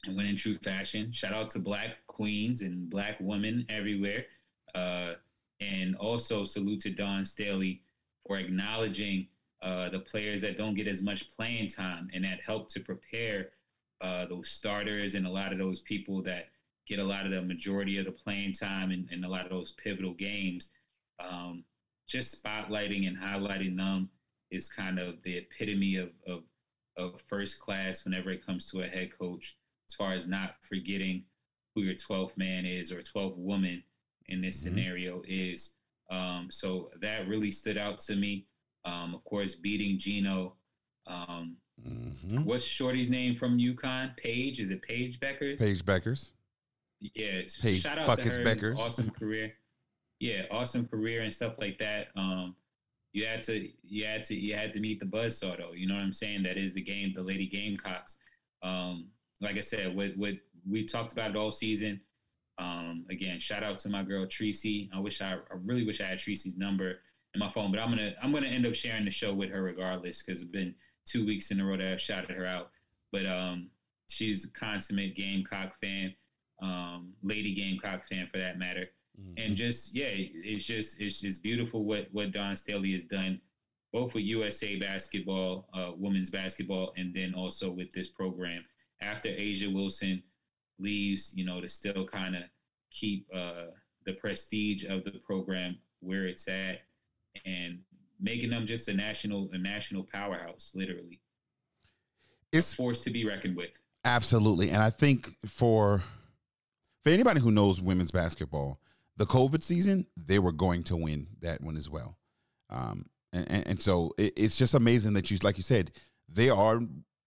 And 0.06 0.16
went 0.16 0.28
in 0.28 0.36
true 0.36 0.56
fashion. 0.56 1.12
Shout 1.12 1.32
out 1.32 1.48
to 1.50 1.58
Black 1.58 2.06
queens 2.06 2.62
and 2.62 2.90
black 2.90 3.16
women 3.20 3.66
everywhere. 3.68 4.26
Uh, 4.74 5.14
and 5.60 5.96
also 5.96 6.44
salute 6.44 6.80
to 6.80 6.90
Dawn 6.90 7.24
Staley 7.24 7.82
for 8.26 8.38
acknowledging 8.38 9.28
uh, 9.62 9.88
the 9.88 10.00
players 10.00 10.40
that 10.42 10.56
don't 10.56 10.74
get 10.74 10.86
as 10.86 11.02
much 11.02 11.30
playing 11.34 11.68
time 11.68 12.10
and 12.12 12.24
that 12.24 12.40
help 12.44 12.68
to 12.68 12.80
prepare 12.80 13.50
uh, 14.00 14.26
those 14.26 14.50
starters 14.50 15.14
and 15.14 15.26
a 15.26 15.30
lot 15.30 15.52
of 15.52 15.58
those 15.58 15.80
people 15.80 16.22
that 16.22 16.48
get 16.86 16.98
a 16.98 17.04
lot 17.04 17.24
of 17.24 17.32
the 17.32 17.40
majority 17.40 17.98
of 17.98 18.04
the 18.04 18.12
playing 18.12 18.52
time 18.52 18.90
and, 18.90 19.10
in 19.10 19.24
a 19.24 19.28
lot 19.28 19.44
of 19.44 19.50
those 19.50 19.72
pivotal 19.72 20.12
games. 20.12 20.70
Um, 21.18 21.64
just 22.06 22.42
spotlighting 22.42 23.08
and 23.08 23.16
highlighting 23.16 23.76
them 23.76 24.10
is 24.50 24.70
kind 24.70 24.98
of 24.98 25.22
the 25.22 25.38
epitome 25.38 25.96
of, 25.96 26.10
of, 26.26 26.42
of 26.96 27.22
first 27.28 27.60
class 27.60 28.04
whenever 28.04 28.30
it 28.30 28.44
comes 28.44 28.70
to 28.70 28.82
a 28.82 28.86
head 28.86 29.16
coach, 29.18 29.56
as 29.88 29.94
far 29.94 30.12
as 30.12 30.26
not 30.26 30.56
forgetting 30.60 31.24
who 31.74 31.82
your 31.82 31.94
12th 31.94 32.36
man 32.36 32.64
is 32.64 32.92
or 32.92 33.00
12th 33.02 33.36
woman 33.36 33.82
in 34.26 34.40
this 34.40 34.56
mm-hmm. 34.58 34.74
scenario 34.76 35.22
is. 35.26 35.72
Um, 36.10 36.48
so 36.50 36.90
that 37.00 37.28
really 37.28 37.50
stood 37.50 37.76
out 37.78 38.00
to 38.00 38.14
me. 38.16 38.46
Um, 38.84 39.14
of 39.14 39.24
course, 39.24 39.54
beating 39.54 39.98
Geno 39.98 40.56
Um, 41.06 41.58
Mhm. 41.82 42.44
what's 42.44 42.64
Shorty's 42.64 43.10
name 43.10 43.34
from 43.36 43.58
UConn? 43.58 44.16
Paige? 44.16 44.60
Is 44.60 44.70
it 44.70 44.80
Paige 44.80 45.20
Bueckers? 45.20 45.58
Paige 45.58 45.84
Bueckers. 45.84 46.30
Yeah. 47.00 47.42
Paige 47.60 47.80
shout 47.82 47.98
out 47.98 48.06
Buckets 48.06 48.36
to 48.36 48.42
her. 48.42 48.44
Bueckers. 48.46 48.78
Awesome 48.78 49.10
career. 49.10 49.52
Yeah, 50.20 50.46
awesome 50.50 50.86
career 50.86 51.22
and 51.22 51.34
stuff 51.34 51.58
like 51.58 51.76
that. 51.78 52.08
Um, 52.16 52.56
you 53.12 53.26
had 53.26 53.42
to, 53.44 53.70
you 53.82 54.04
had 54.06 54.24
to, 54.24 54.34
you 54.34 54.54
had 54.54 54.72
to 54.72 54.80
meet 54.80 55.00
the 55.00 55.06
buzzsaw 55.06 55.58
though. 55.58 55.72
You 55.72 55.86
know 55.86 55.94
what 55.94 56.00
I'm 56.00 56.12
saying? 56.12 56.42
That 56.44 56.56
is 56.56 56.72
the 56.72 56.80
game, 56.82 57.12
the 57.12 57.22
Lady 57.22 57.46
Gamecocks. 57.46 58.16
Like 59.40 59.56
I 59.56 59.60
said, 59.60 59.94
what 59.94 60.16
what 60.16 60.34
we 60.68 60.84
talked 60.84 61.12
about 61.12 61.30
it 61.30 61.36
all 61.36 61.52
season. 61.52 62.00
Um, 62.58 63.04
again, 63.10 63.40
shout 63.40 63.64
out 63.64 63.78
to 63.78 63.88
my 63.88 64.02
girl 64.02 64.26
Tracy. 64.26 64.88
I 64.94 65.00
wish 65.00 65.20
I, 65.20 65.34
I 65.34 65.56
really 65.64 65.84
wish 65.84 66.00
I 66.00 66.06
had 66.06 66.18
Tracy's 66.18 66.56
number 66.56 67.00
in 67.34 67.40
my 67.40 67.50
phone, 67.50 67.70
but 67.70 67.80
I'm 67.80 67.90
gonna 67.90 68.14
I'm 68.22 68.32
gonna 68.32 68.46
end 68.46 68.66
up 68.66 68.74
sharing 68.74 69.04
the 69.04 69.10
show 69.10 69.34
with 69.34 69.50
her 69.50 69.62
regardless 69.62 70.22
because 70.22 70.40
it's 70.40 70.50
been 70.50 70.74
two 71.04 71.26
weeks 71.26 71.50
in 71.50 71.60
a 71.60 71.64
row 71.64 71.76
that 71.76 71.92
I've 71.92 72.00
shouted 72.00 72.30
her 72.30 72.46
out. 72.46 72.70
But 73.12 73.26
um, 73.26 73.70
she's 74.08 74.44
a 74.44 74.50
consummate 74.50 75.16
Gamecock 75.16 75.74
fan, 75.80 76.14
um, 76.62 77.12
Lady 77.22 77.54
Gamecock 77.54 78.06
fan 78.06 78.28
for 78.28 78.38
that 78.38 78.58
matter, 78.58 78.86
and 79.36 79.56
just 79.56 79.94
yeah, 79.94 80.10
it's 80.10 80.64
just 80.64 81.00
it's 81.00 81.20
just 81.20 81.42
beautiful 81.42 81.84
what 81.84 82.08
what 82.12 82.30
Dawn 82.32 82.56
Staley 82.56 82.92
has 82.92 83.04
done, 83.04 83.40
both 83.92 84.14
with 84.14 84.24
USA 84.24 84.76
basketball, 84.76 85.68
uh, 85.74 85.92
women's 85.96 86.30
basketball, 86.30 86.92
and 86.96 87.12
then 87.14 87.34
also 87.34 87.70
with 87.70 87.90
this 87.92 88.08
program. 88.08 88.64
After 89.00 89.28
A'ja 89.28 89.72
Wilson 89.72 90.22
leaves, 90.78 91.32
you 91.36 91.44
know, 91.44 91.60
to 91.60 91.68
still 91.68 92.06
kind 92.06 92.36
of 92.36 92.42
keep 92.90 93.26
uh, 93.34 93.66
the 94.06 94.14
prestige 94.14 94.84
of 94.84 95.04
the 95.04 95.18
program 95.24 95.78
where 96.00 96.26
it's 96.26 96.48
at, 96.48 96.80
and 97.44 97.78
making 98.20 98.50
them 98.50 98.64
just 98.66 98.88
a 98.88 98.94
national 98.94 99.50
a 99.52 99.58
national 99.58 100.04
powerhouse, 100.12 100.70
literally 100.74 101.20
It's 102.52 102.72
force 102.72 103.00
to 103.02 103.10
be 103.10 103.24
reckoned 103.24 103.56
with. 103.56 103.70
Absolutely. 104.04 104.70
And 104.70 104.78
I 104.78 104.90
think 104.90 105.34
for 105.46 106.02
for 107.02 107.10
anybody 107.10 107.40
who 107.40 107.50
knows 107.50 107.80
women's 107.80 108.10
basketball, 108.10 108.80
the 109.16 109.26
COVID 109.26 109.62
season, 109.62 110.06
they 110.16 110.38
were 110.38 110.52
going 110.52 110.84
to 110.84 110.96
win 110.96 111.26
that 111.40 111.60
one 111.62 111.76
as 111.76 111.88
well. 111.90 112.18
Um, 112.70 113.06
and, 113.32 113.50
and, 113.50 113.68
and 113.68 113.80
so 113.80 114.12
it, 114.18 114.32
it's 114.36 114.56
just 114.56 114.74
amazing 114.74 115.14
that 115.14 115.30
you, 115.30 115.38
like 115.42 115.56
you 115.56 115.62
said, 115.62 115.90
they 116.28 116.50
are 116.50 116.80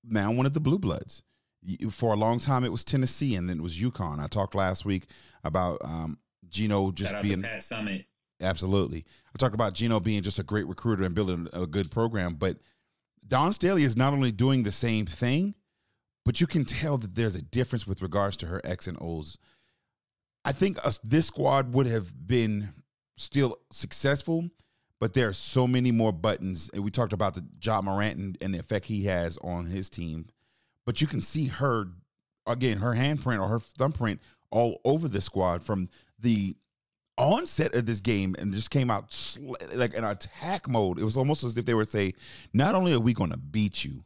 now 0.03 0.31
one 0.31 0.45
of 0.45 0.53
the 0.53 0.59
blue 0.59 0.79
bloods. 0.79 1.23
For 1.91 2.13
a 2.13 2.17
long 2.17 2.39
time, 2.39 2.63
it 2.63 2.71
was 2.71 2.83
Tennessee 2.83 3.35
and 3.35 3.49
then 3.49 3.59
it 3.59 3.63
was 3.63 3.77
UConn. 3.77 4.19
I 4.19 4.27
talked 4.27 4.55
last 4.55 4.85
week 4.85 5.07
about 5.43 5.79
um, 5.83 6.17
Geno 6.47 6.91
just 6.91 7.11
Shout 7.11 7.23
being 7.23 7.41
Pat 7.41 7.59
Summitt. 7.59 8.05
Absolutely. 8.39 9.05
I 9.33 9.37
talked 9.37 9.55
about 9.55 9.73
Geno 9.73 9.99
being 9.99 10.21
just 10.21 10.39
a 10.39 10.43
great 10.43 10.67
recruiter 10.67 11.03
and 11.03 11.15
building 11.15 11.47
a 11.53 11.65
good 11.65 11.89
program, 11.89 12.35
but 12.35 12.57
Dawn 13.27 13.51
Staley 13.53 13.83
is 13.83 13.97
not 13.97 14.13
only 14.13 14.31
doing 14.31 14.63
the 14.63 14.71
same 14.71 15.05
thing, 15.05 15.55
but 16.23 16.39
you 16.39 16.47
can 16.47 16.65
tell 16.65 16.97
that 16.97 17.15
there's 17.15 17.35
a 17.35 17.41
difference 17.41 17.87
with 17.87 18.01
regards 18.01 18.37
to 18.37 18.47
her 18.47 18.61
X 18.63 18.87
and 18.87 18.97
O's. 19.01 19.37
I 20.45 20.51
think 20.51 20.77
us, 20.85 20.99
this 21.03 21.27
squad 21.27 21.73
would 21.73 21.87
have 21.87 22.27
been 22.27 22.69
still 23.17 23.57
successful, 23.71 24.49
but 24.99 25.13
there 25.13 25.27
are 25.27 25.33
so 25.33 25.67
many 25.67 25.91
more 25.91 26.13
buttons. 26.13 26.69
And 26.73 26.83
we 26.83 26.91
talked 26.91 27.13
about 27.13 27.33
the 27.33 27.45
Ja 27.61 27.81
Morant 27.81 28.17
and, 28.17 28.37
and 28.39 28.53
the 28.53 28.59
effect 28.59 28.85
he 28.85 29.05
has 29.05 29.37
on 29.37 29.65
his 29.65 29.89
team, 29.89 30.27
but 30.87 31.01
you 31.01 31.05
can 31.05 31.19
see 31.19 31.47
her 31.47 31.89
again, 32.47 32.77
her 32.77 32.93
handprint 32.93 33.41
or 33.41 33.49
her 33.49 33.59
thumbprint 33.59 34.21
all 34.51 34.79
over 34.85 35.09
the 35.09 35.19
squad 35.19 35.61
from 35.61 35.89
the 36.17 36.55
onset 37.17 37.75
of 37.75 37.85
this 37.85 37.99
game 37.99 38.37
and 38.39 38.53
just 38.53 38.71
came 38.71 38.89
out 38.89 39.13
sl- 39.13 39.55
like 39.73 39.95
an 39.95 40.05
attack 40.05 40.69
mode. 40.69 40.97
It 40.97 41.03
was 41.03 41.17
almost 41.17 41.43
as 41.43 41.57
if 41.57 41.65
they 41.65 41.73
were 41.73 41.83
say, 41.83 42.13
"Not 42.53 42.73
only 42.73 42.93
are 42.93 43.01
we 43.01 43.13
going 43.13 43.31
to 43.31 43.37
beat 43.37 43.83
you, 43.83 44.05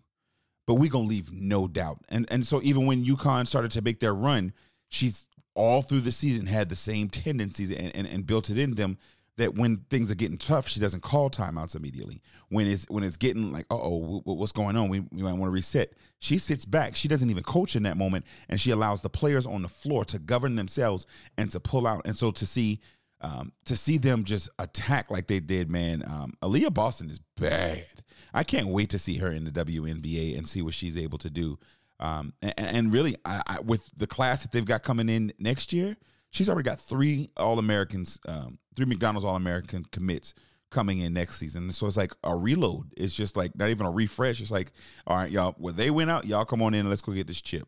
but 0.65 0.73
we're 0.73 0.89
going 0.89 1.05
to 1.05 1.09
leave 1.09 1.31
no 1.31 1.67
doubt." 1.67 1.99
And 2.09 2.25
and 2.31 2.45
so 2.45 2.59
even 2.63 2.87
when 2.87 3.05
UConn 3.05 3.47
started 3.47 3.69
to 3.73 3.83
make 3.83 3.99
their 3.99 4.15
run, 4.15 4.51
she's 4.89 5.27
all 5.53 5.83
through 5.83 5.99
the 5.99 6.11
season 6.11 6.47
had 6.47 6.69
the 6.69 6.75
same 6.75 7.09
tendencies 7.09 7.69
and, 7.69 7.95
and, 7.95 8.07
and 8.07 8.25
built 8.25 8.49
it 8.49 8.57
in 8.57 8.71
them 8.71 8.97
that 9.37 9.55
when 9.55 9.77
things 9.89 10.11
are 10.11 10.15
getting 10.15 10.37
tough, 10.37 10.67
she 10.67 10.79
doesn't 10.79 11.01
call 11.01 11.29
timeouts 11.29 11.75
immediately. 11.75 12.21
When 12.49 12.67
it's 12.67 12.85
when 12.89 13.03
it's 13.03 13.17
getting 13.17 13.51
like, 13.51 13.65
uh 13.71 13.75
oh, 13.75 14.21
what's 14.25 14.51
going 14.51 14.75
on? 14.75 14.89
We, 14.89 14.99
we 15.11 15.21
might 15.23 15.33
want 15.33 15.49
to 15.49 15.53
reset. 15.53 15.93
She 16.19 16.37
sits 16.37 16.65
back. 16.65 16.95
She 16.95 17.07
doesn't 17.07 17.29
even 17.29 17.43
coach 17.43 17.75
in 17.75 17.83
that 17.83 17.97
moment, 17.97 18.25
and 18.49 18.59
she 18.59 18.71
allows 18.71 19.01
the 19.01 19.09
players 19.09 19.45
on 19.45 19.61
the 19.61 19.69
floor 19.69 20.05
to 20.05 20.19
govern 20.19 20.55
themselves 20.55 21.05
and 21.37 21.49
to 21.51 21.59
pull 21.59 21.87
out. 21.87 22.01
And 22.05 22.15
so 22.15 22.31
to 22.31 22.45
see 22.45 22.81
um, 23.21 23.51
to 23.65 23.75
see 23.75 23.97
them 23.97 24.23
just 24.23 24.49
attack 24.59 25.11
like 25.11 25.27
they 25.27 25.39
did, 25.39 25.69
man. 25.69 26.03
Um, 26.05 26.33
Aliyah 26.41 26.73
Boston 26.73 27.09
is 27.09 27.19
bad. 27.37 27.85
I 28.33 28.43
can't 28.43 28.67
wait 28.67 28.89
to 28.91 28.99
see 28.99 29.17
her 29.17 29.31
in 29.31 29.45
the 29.45 29.51
WNBA 29.51 30.37
and 30.37 30.47
see 30.47 30.61
what 30.61 30.73
she's 30.73 30.97
able 30.97 31.17
to 31.19 31.29
do. 31.29 31.59
Um, 31.99 32.33
and, 32.41 32.53
and 32.57 32.93
really, 32.93 33.15
I, 33.25 33.41
I, 33.45 33.59
with 33.59 33.85
the 33.95 34.07
class 34.07 34.41
that 34.41 34.51
they've 34.51 34.65
got 34.65 34.83
coming 34.83 35.09
in 35.09 35.33
next 35.37 35.71
year, 35.71 35.97
she's 36.31 36.49
already 36.49 36.67
got 36.67 36.79
three 36.79 37.29
All 37.37 37.59
Americans, 37.59 38.19
um, 38.27 38.57
three 38.75 38.85
McDonald's 38.85 39.25
All 39.25 39.35
American 39.35 39.85
commits 39.91 40.33
coming 40.71 40.99
in 40.99 41.13
next 41.13 41.37
season. 41.37 41.71
So 41.71 41.85
it's 41.85 41.97
like 41.97 42.13
a 42.23 42.35
reload. 42.35 42.93
It's 42.97 43.13
just 43.13 43.37
like 43.37 43.55
not 43.55 43.69
even 43.69 43.85
a 43.85 43.91
refresh. 43.91 44.41
It's 44.41 44.51
like, 44.51 44.71
all 45.05 45.17
right, 45.17 45.29
y'all, 45.29 45.53
when 45.57 45.75
they 45.75 45.91
went 45.91 46.09
out, 46.09 46.25
y'all 46.25 46.45
come 46.45 46.61
on 46.61 46.73
in 46.73 46.81
and 46.81 46.89
let's 46.89 47.01
go 47.01 47.11
get 47.11 47.27
this 47.27 47.41
chip. 47.41 47.67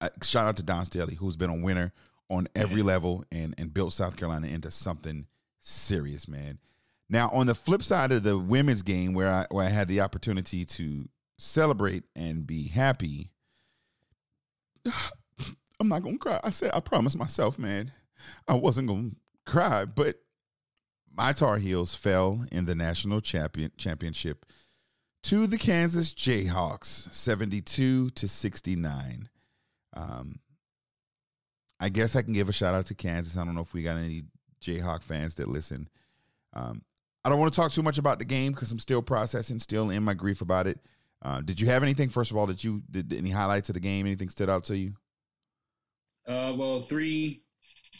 Uh, 0.00 0.08
shout 0.22 0.46
out 0.46 0.56
to 0.56 0.62
Dawn 0.62 0.84
Staley, 0.84 1.14
who's 1.14 1.36
been 1.36 1.50
a 1.50 1.56
winner 1.56 1.92
on 2.30 2.48
every 2.54 2.82
level 2.82 3.24
and 3.30 3.54
and 3.58 3.74
built 3.74 3.92
South 3.92 4.16
Carolina 4.16 4.46
into 4.46 4.70
something 4.70 5.26
serious, 5.60 6.26
man. 6.26 6.58
Now, 7.08 7.28
on 7.30 7.46
the 7.46 7.54
flip 7.54 7.82
side 7.82 8.12
of 8.12 8.22
the 8.22 8.38
women's 8.38 8.82
game, 8.82 9.12
where 9.12 9.30
I 9.30 9.46
where 9.50 9.64
I 9.64 9.68
had 9.68 9.88
the 9.88 10.00
opportunity 10.00 10.64
to 10.64 11.08
celebrate 11.38 12.04
and 12.16 12.46
be 12.46 12.68
happy, 12.68 13.30
I'm 15.84 15.90
not 15.90 16.02
gonna 16.02 16.16
cry. 16.16 16.40
I 16.42 16.48
said 16.48 16.70
I 16.72 16.80
promised 16.80 17.18
myself, 17.18 17.58
man, 17.58 17.92
I 18.48 18.54
wasn't 18.54 18.88
gonna 18.88 19.10
cry, 19.44 19.84
but 19.84 20.16
my 21.14 21.32
Tar 21.32 21.58
Heels 21.58 21.94
fell 21.94 22.46
in 22.50 22.64
the 22.64 22.74
national 22.74 23.20
champion 23.20 23.70
championship 23.76 24.46
to 25.24 25.46
the 25.46 25.58
Kansas 25.58 26.14
Jayhawks, 26.14 27.12
72 27.12 28.10
to 28.10 28.28
69. 28.28 29.28
Um, 29.94 30.38
I 31.78 31.90
guess 31.90 32.16
I 32.16 32.22
can 32.22 32.32
give 32.32 32.48
a 32.48 32.52
shout 32.52 32.74
out 32.74 32.86
to 32.86 32.94
Kansas. 32.94 33.36
I 33.36 33.44
don't 33.44 33.54
know 33.54 33.60
if 33.60 33.74
we 33.74 33.82
got 33.82 33.98
any 33.98 34.22
Jayhawk 34.62 35.02
fans 35.02 35.34
that 35.34 35.48
listen. 35.48 35.90
Um, 36.54 36.80
I 37.26 37.28
don't 37.28 37.38
want 37.38 37.52
to 37.52 37.60
talk 37.60 37.72
too 37.72 37.82
much 37.82 37.98
about 37.98 38.18
the 38.18 38.24
game 38.24 38.52
because 38.52 38.72
I'm 38.72 38.78
still 38.78 39.02
processing, 39.02 39.60
still 39.60 39.90
in 39.90 40.02
my 40.02 40.14
grief 40.14 40.40
about 40.40 40.66
it. 40.66 40.78
Uh, 41.20 41.42
did 41.42 41.60
you 41.60 41.66
have 41.66 41.82
anything, 41.82 42.08
first 42.08 42.30
of 42.30 42.38
all, 42.38 42.46
that 42.46 42.64
you 42.64 42.82
did 42.90 43.12
any 43.12 43.30
highlights 43.30 43.68
of 43.68 43.74
the 43.74 43.80
game? 43.80 44.06
Anything 44.06 44.30
stood 44.30 44.48
out 44.48 44.64
to 44.64 44.78
you? 44.78 44.94
Uh, 46.26 46.52
well, 46.56 46.82
three 46.82 47.42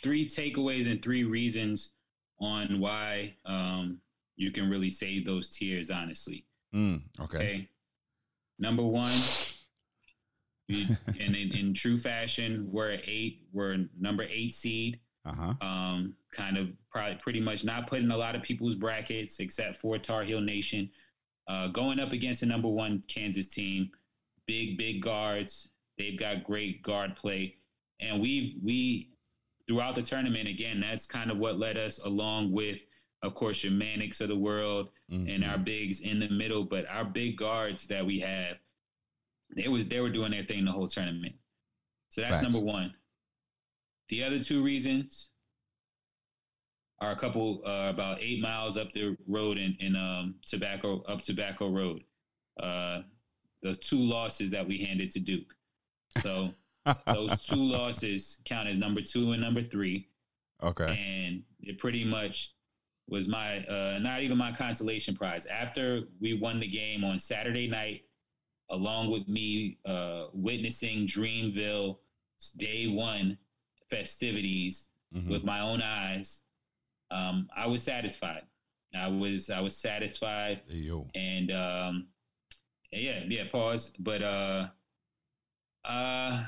three 0.02 0.26
takeaways 0.26 0.90
and 0.90 1.02
three 1.02 1.24
reasons 1.24 1.92
on 2.40 2.78
why 2.80 3.34
um, 3.46 3.98
you 4.36 4.50
can 4.50 4.68
really 4.68 4.90
save 4.90 5.24
those 5.24 5.50
tears. 5.50 5.90
Honestly, 5.90 6.44
Mm, 6.74 7.02
okay. 7.20 7.38
okay. 7.38 7.68
Number 8.58 8.82
one, 8.82 9.12
and 10.68 10.96
in, 11.18 11.52
in 11.52 11.74
true 11.74 11.98
fashion, 11.98 12.68
we're 12.72 12.90
at 12.92 13.02
eight. 13.06 13.42
We're 13.52 13.86
number 13.98 14.24
eight 14.30 14.54
seed. 14.54 15.00
Uh 15.26 15.32
huh. 15.34 15.54
Um, 15.66 16.16
kind 16.32 16.56
of 16.58 16.76
probably 16.90 17.16
pretty 17.16 17.40
much 17.40 17.64
not 17.64 17.86
putting 17.86 18.10
a 18.10 18.16
lot 18.16 18.34
of 18.36 18.42
people's 18.42 18.74
brackets 18.74 19.40
except 19.40 19.76
for 19.76 19.98
Tar 19.98 20.22
Heel 20.24 20.40
Nation. 20.40 20.90
Uh, 21.48 21.68
going 21.68 22.00
up 22.00 22.12
against 22.12 22.40
the 22.40 22.46
number 22.46 22.68
one 22.68 23.02
Kansas 23.08 23.48
team, 23.48 23.90
big 24.46 24.78
big 24.78 25.02
guards. 25.02 25.68
They've 25.98 26.18
got 26.18 26.44
great 26.44 26.82
guard 26.82 27.16
play, 27.16 27.56
and 28.00 28.20
we 28.20 28.58
we 28.62 29.10
throughout 29.66 29.94
the 29.94 30.02
tournament 30.02 30.48
again. 30.48 30.80
That's 30.80 31.06
kind 31.06 31.30
of 31.30 31.38
what 31.38 31.58
led 31.58 31.78
us 31.78 31.98
along 31.98 32.52
with, 32.52 32.78
of 33.22 33.34
course, 33.34 33.64
your 33.64 33.72
Maneks 33.72 34.20
of 34.20 34.28
the 34.28 34.36
world 34.36 34.88
and 35.10 35.44
our 35.44 35.58
bigs 35.58 36.00
in 36.00 36.20
the 36.20 36.28
middle. 36.28 36.64
But 36.64 36.86
our 36.88 37.04
big 37.04 37.36
guards 37.36 37.86
that 37.86 38.04
we 38.04 38.20
have, 38.20 38.56
they 39.56 39.68
was 39.68 39.88
they 39.88 40.00
were 40.00 40.10
doing 40.10 40.32
their 40.32 40.44
thing 40.44 40.64
the 40.64 40.72
whole 40.72 40.88
tournament. 40.88 41.34
So 42.10 42.20
that's 42.20 42.40
Facts. 42.40 42.42
number 42.42 42.60
one. 42.60 42.94
The 44.08 44.22
other 44.22 44.38
two 44.38 44.62
reasons 44.62 45.30
are 47.00 47.12
a 47.12 47.16
couple 47.16 47.62
uh, 47.66 47.88
about 47.88 48.20
eight 48.20 48.40
miles 48.40 48.76
up 48.76 48.92
the 48.92 49.16
road 49.26 49.58
in, 49.58 49.76
in 49.80 49.96
um, 49.96 50.34
Tobacco 50.46 51.02
up 51.02 51.22
Tobacco 51.22 51.70
Road. 51.70 52.02
Uh, 52.62 53.02
those 53.62 53.78
two 53.78 53.98
losses 53.98 54.50
that 54.50 54.66
we 54.66 54.78
handed 54.78 55.10
to 55.12 55.20
Duke. 55.20 55.54
So 56.22 56.50
those 57.06 57.42
two 57.44 57.56
losses 57.56 58.38
count 58.44 58.68
as 58.68 58.78
number 58.78 59.00
two 59.00 59.32
and 59.32 59.40
number 59.42 59.62
three, 59.62 60.08
okay. 60.62 60.96
and 60.98 61.42
it 61.60 61.78
pretty 61.78 62.04
much 62.04 62.52
was 63.08 63.28
my 63.28 63.58
uh, 63.66 63.98
not 64.00 64.20
even 64.22 64.36
my 64.38 64.52
consolation 64.52 65.14
prize. 65.16 65.46
After 65.46 66.02
we 66.20 66.34
won 66.34 66.60
the 66.60 66.66
game 66.68 67.04
on 67.04 67.18
Saturday 67.18 67.68
night, 67.68 68.02
along 68.70 69.10
with 69.10 69.28
me 69.28 69.78
uh, 69.86 70.26
witnessing 70.32 71.06
Dreamville 71.06 71.98
day 72.56 72.86
one 72.88 73.38
festivities 73.90 74.88
Mhm. 75.14 75.28
with 75.28 75.44
my 75.44 75.60
own 75.60 75.80
eyes, 75.80 76.42
um, 77.12 77.48
I 77.56 77.66
was 77.68 77.82
satisfied. 77.84 78.42
I 78.94 79.06
was 79.08 79.48
I 79.50 79.60
was 79.60 79.76
satisfied, 79.76 80.62
Hey, 80.68 80.78
yo. 80.78 81.08
and 81.14 81.52
um, 81.52 82.08
Yeah, 82.90 83.22
yeah, 83.28 83.44
pause. 83.50 83.92
But 83.98 84.22
uh 84.22 84.68
uh 85.84 86.44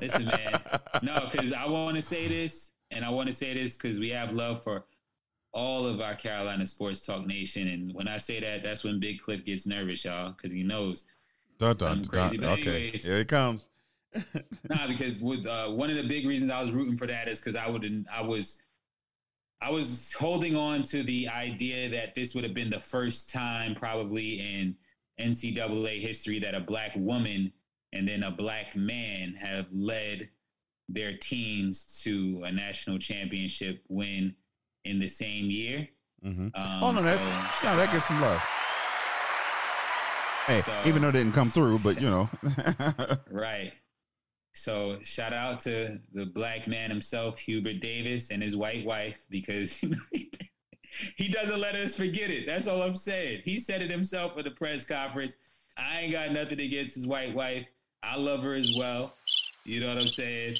listen, 0.00 0.26
man. 0.26 0.60
No, 1.02 1.28
because 1.30 1.52
I 1.52 1.66
want 1.66 1.96
to 1.96 2.02
say 2.02 2.28
this, 2.28 2.72
and 2.90 3.04
I 3.04 3.10
want 3.10 3.28
to 3.28 3.32
say 3.32 3.54
this 3.54 3.76
because 3.76 4.00
we 4.00 4.10
have 4.10 4.32
love 4.32 4.62
for 4.62 4.84
all 5.52 5.86
of 5.86 6.00
our 6.00 6.14
Carolina 6.14 6.66
sports 6.66 7.04
talk 7.04 7.26
nation. 7.26 7.68
And 7.68 7.94
when 7.94 8.08
I 8.08 8.18
say 8.18 8.40
that, 8.40 8.62
that's 8.62 8.84
when 8.84 9.00
Big 9.00 9.20
Cliff 9.20 9.44
gets 9.44 9.66
nervous, 9.66 10.04
y'all, 10.04 10.32
because 10.32 10.52
he 10.52 10.62
knows 10.62 11.04
Dun, 11.58 11.76
dun, 11.76 12.04
something 12.04 12.10
crazy. 12.10 12.36
dun. 12.38 12.46
But 12.46 12.60
Okay, 12.60 12.76
anyways, 12.76 13.04
here 13.04 13.18
it 13.18 13.28
comes. 13.28 13.68
nah, 14.70 14.86
because 14.86 15.20
with 15.20 15.46
uh, 15.46 15.68
one 15.68 15.90
of 15.90 15.96
the 15.96 16.06
big 16.06 16.26
reasons 16.26 16.50
I 16.50 16.62
was 16.62 16.70
rooting 16.70 16.96
for 16.96 17.06
that 17.06 17.28
is 17.28 17.40
because 17.40 17.56
I 17.56 17.68
wouldn't. 17.68 18.06
I 18.12 18.22
was 18.22 18.62
I 19.60 19.70
was 19.70 20.12
holding 20.12 20.56
on 20.56 20.82
to 20.84 21.02
the 21.02 21.28
idea 21.28 21.88
that 21.90 22.14
this 22.14 22.34
would 22.34 22.44
have 22.44 22.54
been 22.54 22.70
the 22.70 22.80
first 22.80 23.30
time 23.30 23.74
probably 23.74 24.40
in 24.40 24.76
NCAA 25.20 26.00
history 26.00 26.38
that 26.38 26.54
a 26.54 26.60
black 26.60 26.92
woman 26.94 27.52
and 27.92 28.06
then 28.06 28.22
a 28.22 28.30
black 28.30 28.76
man 28.76 29.34
have 29.34 29.66
led 29.72 30.28
their 30.88 31.16
teams 31.16 32.00
to 32.02 32.42
a 32.44 32.52
national 32.52 32.98
championship 32.98 33.82
win 33.88 34.34
in 34.84 34.98
the 34.98 35.08
same 35.08 35.50
year. 35.50 35.88
Mhm. 36.24 36.50
Um, 36.54 36.82
oh 36.82 36.92
no, 36.92 37.02
that's 37.02 37.22
so 37.24 37.30
no, 37.70 37.76
that 37.76 37.92
gets 37.92 38.06
some 38.06 38.20
love. 38.20 38.40
Hey, 40.46 40.62
So- 40.62 40.82
even 40.86 41.02
though 41.02 41.10
it 41.10 41.12
didn't 41.12 41.32
come 41.34 41.50
through, 41.50 41.78
but 41.80 42.00
you 42.00 42.08
know, 42.08 42.28
Right. 43.30 43.72
So 44.54 44.98
shout 45.02 45.32
out 45.32 45.60
to 45.60 46.00
the 46.12 46.24
black 46.26 46.66
man 46.66 46.90
himself, 46.90 47.38
Hubert 47.38 47.80
Davis, 47.80 48.30
and 48.30 48.42
his 48.42 48.56
white 48.56 48.84
wife, 48.84 49.20
because 49.30 49.80
he 51.16 51.28
doesn't 51.28 51.60
let 51.60 51.74
us 51.76 51.94
forget 51.96 52.30
it. 52.30 52.46
That's 52.46 52.66
all 52.66 52.82
I'm 52.82 52.96
saying. 52.96 53.42
He 53.44 53.58
said 53.58 53.82
it 53.82 53.90
himself 53.90 54.36
at 54.38 54.44
the 54.44 54.50
press 54.50 54.84
conference. 54.84 55.36
I 55.76 56.00
ain't 56.00 56.12
got 56.12 56.32
nothing 56.32 56.58
against 56.60 56.94
his 56.96 57.06
white 57.06 57.34
wife. 57.34 57.66
I 58.02 58.16
love 58.16 58.42
her 58.42 58.54
as 58.54 58.76
well. 58.76 59.12
You 59.64 59.80
know 59.80 59.88
what 59.88 60.02
I'm 60.02 60.08
saying? 60.08 60.54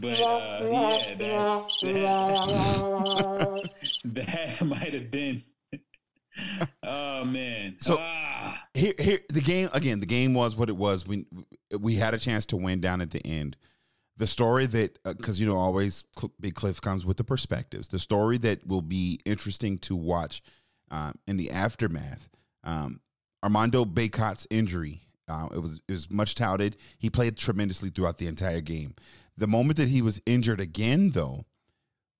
But 0.00 0.20
uh, 0.20 0.68
yeah, 0.70 1.14
that, 1.18 1.68
that, 1.84 3.70
that 4.04 4.64
might 4.64 4.94
have 4.94 5.10
been. 5.10 5.42
oh 6.82 7.24
man. 7.24 7.76
So- 7.78 7.98
ah. 8.00 8.62
here, 8.74 8.94
here, 8.98 9.18
the 9.28 9.40
game 9.40 9.68
again. 9.72 10.00
The 10.00 10.06
game 10.06 10.32
was 10.34 10.56
what 10.56 10.68
it 10.68 10.76
was. 10.76 11.06
We 11.06 11.26
we 11.78 11.94
had 11.96 12.14
a 12.14 12.18
chance 12.18 12.46
to 12.46 12.56
win 12.56 12.80
down 12.80 13.00
at 13.00 13.10
the 13.10 13.24
end. 13.26 13.56
The 14.18 14.26
story 14.26 14.66
that, 14.66 15.02
because 15.04 15.40
you 15.40 15.46
know, 15.46 15.56
always 15.56 16.04
Cl- 16.18 16.32
Big 16.38 16.54
Cliff 16.54 16.80
comes 16.80 17.04
with 17.04 17.16
the 17.16 17.24
perspectives. 17.24 17.88
The 17.88 17.98
story 17.98 18.38
that 18.38 18.66
will 18.66 18.82
be 18.82 19.20
interesting 19.24 19.78
to 19.78 19.96
watch 19.96 20.42
um, 20.90 21.18
in 21.26 21.38
the 21.38 21.50
aftermath. 21.50 22.28
Um, 22.62 23.00
Armando 23.42 23.84
Bacot's 23.84 24.46
injury. 24.50 25.02
Uh, 25.28 25.48
it 25.54 25.58
was 25.58 25.80
it 25.88 25.92
was 25.92 26.10
much 26.10 26.34
touted. 26.34 26.76
He 26.98 27.10
played 27.10 27.36
tremendously 27.36 27.90
throughout 27.90 28.18
the 28.18 28.26
entire 28.26 28.60
game. 28.60 28.94
The 29.36 29.46
moment 29.46 29.76
that 29.78 29.88
he 29.88 30.02
was 30.02 30.20
injured 30.26 30.60
again, 30.60 31.10
though, 31.10 31.46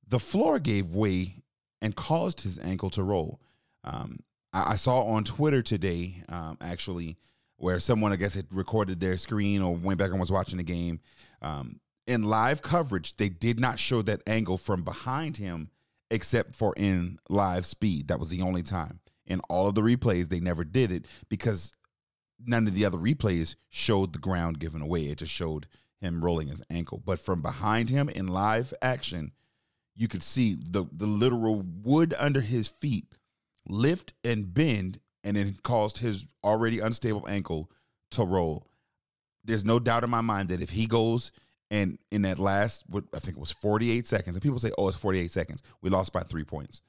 the 0.06 0.20
floor 0.20 0.58
gave 0.58 0.94
way 0.94 1.42
and 1.80 1.96
caused 1.96 2.42
his 2.42 2.58
ankle 2.58 2.90
to 2.90 3.02
roll. 3.02 3.40
Um, 3.84 4.20
I, 4.52 4.72
I 4.72 4.76
saw 4.76 5.02
on 5.02 5.24
Twitter 5.24 5.62
today, 5.62 6.16
um, 6.28 6.56
actually, 6.60 7.16
where 7.56 7.80
someone 7.80 8.12
I 8.12 8.16
guess 8.16 8.34
had 8.34 8.46
recorded 8.52 9.00
their 9.00 9.16
screen 9.16 9.62
or 9.62 9.74
went 9.74 9.98
back 9.98 10.10
and 10.10 10.20
was 10.20 10.32
watching 10.32 10.58
the 10.58 10.64
game. 10.64 11.00
Um, 11.42 11.80
in 12.06 12.24
live 12.24 12.62
coverage, 12.62 13.16
they 13.16 13.28
did 13.28 13.60
not 13.60 13.78
show 13.78 14.02
that 14.02 14.22
angle 14.26 14.58
from 14.58 14.82
behind 14.82 15.36
him, 15.36 15.70
except 16.10 16.54
for 16.54 16.74
in 16.76 17.18
live 17.28 17.66
speed. 17.66 18.08
That 18.08 18.18
was 18.18 18.30
the 18.30 18.42
only 18.42 18.62
time. 18.62 19.00
In 19.26 19.40
all 19.48 19.68
of 19.68 19.74
the 19.74 19.82
replays, 19.82 20.28
they 20.28 20.40
never 20.40 20.64
did 20.64 20.90
it 20.90 21.06
because 21.28 21.72
none 22.46 22.66
of 22.66 22.74
the 22.74 22.84
other 22.84 22.98
replays 22.98 23.56
showed 23.68 24.12
the 24.12 24.18
ground 24.18 24.58
given 24.58 24.82
away. 24.82 25.02
It 25.06 25.18
just 25.18 25.32
showed 25.32 25.66
him 26.00 26.24
rolling 26.24 26.48
his 26.48 26.62
ankle. 26.70 27.00
But 27.04 27.20
from 27.20 27.42
behind 27.42 27.90
him 27.90 28.08
in 28.08 28.28
live 28.28 28.74
action, 28.82 29.32
you 29.94 30.08
could 30.08 30.22
see 30.22 30.54
the 30.54 30.84
the 30.92 31.06
literal 31.06 31.62
wood 31.62 32.14
under 32.18 32.40
his 32.40 32.68
feet 32.68 33.06
lift 33.68 34.14
and 34.24 34.52
bend, 34.52 35.00
and 35.22 35.36
it 35.36 35.62
caused 35.62 35.98
his 35.98 36.26
already 36.42 36.80
unstable 36.80 37.26
ankle 37.28 37.70
to 38.10 38.24
roll. 38.24 38.66
There's 39.44 39.64
no 39.64 39.78
doubt 39.78 40.04
in 40.04 40.10
my 40.10 40.20
mind 40.20 40.48
that 40.48 40.60
if 40.60 40.70
he 40.70 40.86
goes 40.86 41.32
and 41.70 41.98
in 42.10 42.22
that 42.22 42.38
last, 42.38 42.84
what 42.88 43.04
I 43.14 43.18
think 43.18 43.36
it 43.36 43.40
was 43.40 43.50
48 43.50 44.06
seconds, 44.06 44.36
and 44.36 44.42
people 44.42 44.58
say, 44.58 44.72
"Oh, 44.76 44.88
it's 44.88 44.96
48 44.96 45.30
seconds," 45.30 45.62
we 45.80 45.90
lost 45.90 46.12
by 46.12 46.22
three 46.22 46.44
points. 46.44 46.82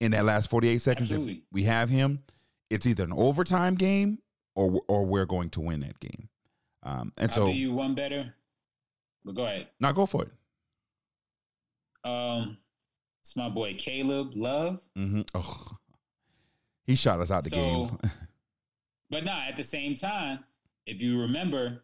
In 0.00 0.12
that 0.12 0.24
last 0.24 0.48
48 0.48 0.80
seconds, 0.80 1.10
if 1.12 1.38
we 1.52 1.64
have 1.64 1.90
him, 1.90 2.22
it's 2.70 2.86
either 2.86 3.04
an 3.04 3.12
overtime 3.12 3.74
game 3.74 4.18
or 4.54 4.80
or 4.88 5.06
we're 5.06 5.26
going 5.26 5.50
to 5.50 5.60
win 5.60 5.80
that 5.80 5.98
game. 6.00 6.28
Um, 6.82 7.12
and 7.18 7.30
I'll 7.30 7.34
so, 7.36 7.46
do 7.46 7.52
you 7.52 7.72
one 7.72 7.94
better. 7.94 8.34
But 9.24 9.34
go 9.34 9.44
ahead. 9.44 9.68
now 9.80 9.92
go 9.92 10.06
for 10.06 10.24
it. 10.24 10.30
Um, 12.08 12.56
it's 13.22 13.36
my 13.36 13.48
boy 13.48 13.74
Caleb 13.78 14.30
Love. 14.34 14.80
Mm-hmm. 14.96 15.22
Oh, 15.34 15.76
he 16.86 16.94
shot 16.96 17.20
us 17.20 17.30
out 17.30 17.44
the 17.44 17.50
So- 17.50 17.56
game. 17.56 17.98
But 19.10 19.24
not 19.24 19.48
at 19.48 19.56
the 19.56 19.64
same 19.64 19.96
time, 19.96 20.44
if 20.86 21.02
you 21.02 21.20
remember 21.20 21.82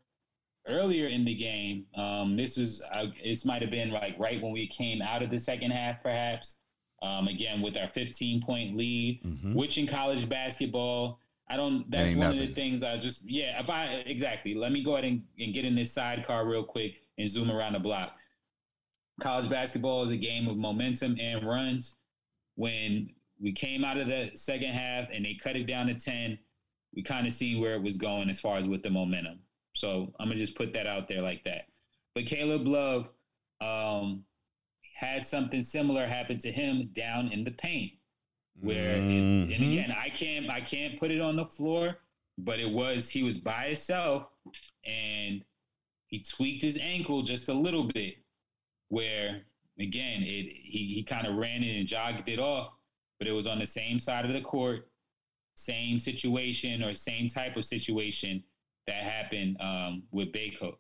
earlier 0.69 1.09
in 1.09 1.25
the 1.25 1.35
game, 1.35 1.87
um, 1.97 2.37
this 2.37 2.57
is 2.57 2.81
uh, 2.93 3.07
this 3.21 3.45
might 3.45 3.63
have 3.63 3.73
been 3.73 3.91
like 3.91 4.17
right 4.17 4.41
when 4.41 4.53
we 4.53 4.69
came 4.69 5.03
out 5.03 5.23
of 5.23 5.31
the 5.31 5.39
second 5.39 5.73
half, 5.73 6.01
perhaps. 6.05 6.59
Um, 7.03 7.27
again 7.27 7.61
with 7.63 7.77
our 7.77 7.89
15 7.89 8.43
point 8.43 8.77
lead, 8.77 9.25
Mhm. 9.25 9.55
which 9.57 9.77
in 9.77 9.89
college 9.89 10.29
basketball, 10.29 11.19
I 11.49 11.57
don't. 11.57 11.89
That's 11.91 12.15
one 12.15 12.33
of 12.33 12.39
the 12.39 12.53
things 12.55 12.83
I 12.83 12.97
just 12.97 13.23
yeah. 13.25 13.61
If 13.61 13.71
I 13.71 14.03
exactly, 14.07 14.55
let 14.55 14.73
me 14.73 14.83
go 14.83 14.97
ahead 14.97 15.05
and, 15.05 15.23
and 15.39 15.55
get 15.55 15.65
in 15.65 15.75
this 15.75 15.93
sidecar 15.93 16.47
real 16.47 16.65
quick 16.65 16.95
and 17.19 17.29
zoom 17.29 17.51
around 17.51 17.75
the 17.75 17.79
block. 17.79 18.13
College 19.21 19.49
basketball 19.49 20.03
is 20.03 20.11
a 20.11 20.17
game 20.17 20.49
of 20.49 20.57
momentum 20.57 21.17
and 21.21 21.47
runs. 21.47 21.95
When 22.57 23.11
we 23.41 23.53
came 23.53 23.85
out 23.85 23.97
of 23.97 24.09
the 24.09 24.31
second 24.35 24.73
half 24.73 25.09
and 25.13 25.25
they 25.25 25.35
cut 25.35 25.57
it 25.57 25.67
down 25.67 25.87
to 25.87 25.95
10, 25.95 26.39
we 26.95 27.03
kind 27.03 27.27
of 27.27 27.33
seen 27.33 27.61
where 27.61 27.75
it 27.75 27.83
was 27.83 27.97
going 27.97 28.29
as 28.31 28.41
far 28.41 28.57
as 28.57 28.67
with 28.67 28.83
the 28.83 28.91
momentum. 28.91 29.39
So 29.75 30.13
I'm 30.19 30.29
gonna 30.29 30.39
just 30.39 30.57
put 30.57 30.73
that 30.73 30.87
out 30.87 31.07
there 31.07 31.23
like 31.23 31.45
that. 31.45 31.67
But 32.15 32.27
Caleb 32.27 32.67
Love 32.67 33.11
um, 33.61 34.25
had 34.95 35.27
something 35.27 35.63
similar 35.63 36.07
happen 36.07 36.39
to 36.39 36.51
him 36.51 36.91
down 36.95 37.31
in 37.31 37.45
the 37.45 37.51
paint, 37.51 37.93
where 38.61 38.97
it- 38.97 39.01
and 39.03 39.51
Mhm. 39.51 39.69
again 39.71 39.91
I 39.93 40.09
can't 40.11 40.49
I 40.51 40.61
can't 40.61 40.99
put 40.99 41.11
it 41.11 41.21
on 41.21 41.37
the 41.37 41.45
floor, 41.45 41.99
but 42.39 42.59
it 42.61 42.71
was 42.71 43.09
he 43.11 43.23
was 43.23 43.39
by 43.39 43.67
himself 43.67 44.29
and 44.85 45.45
he 46.09 46.21
tweaked 46.21 46.63
his 46.63 46.79
ankle 46.79 47.23
just 47.23 47.49
a 47.49 47.55
little 47.55 47.85
bit, 47.85 48.17
where 48.89 49.47
again 49.79 50.23
it 50.23 50.53
he 50.53 50.95
he 50.95 51.03
kind 51.03 51.27
of 51.27 51.37
ran 51.37 51.63
it 51.63 51.77
and 51.79 51.87
jogged 51.87 52.29
it 52.29 52.39
off, 52.39 52.73
but 53.19 53.29
it 53.29 53.33
was 53.33 53.47
on 53.47 53.59
the 53.59 53.67
same 53.67 53.99
side 53.99 54.25
of 54.25 54.33
the 54.33 54.41
court 54.41 54.91
same 55.59 55.99
situation 55.99 56.83
or 56.83 56.93
same 56.93 57.29
type 57.29 57.57
of 57.57 57.65
situation 57.65 58.45
that 58.87 59.03
happened 59.03 59.59
um, 59.61 60.03
with 60.11 60.31
Bacot. 60.31 60.77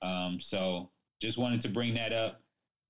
Um, 0.00 0.40
so 0.40 0.90
just 1.20 1.36
wanted 1.36 1.60
to 1.60 1.68
bring 1.68 1.92
that 1.94 2.14
up 2.14 2.42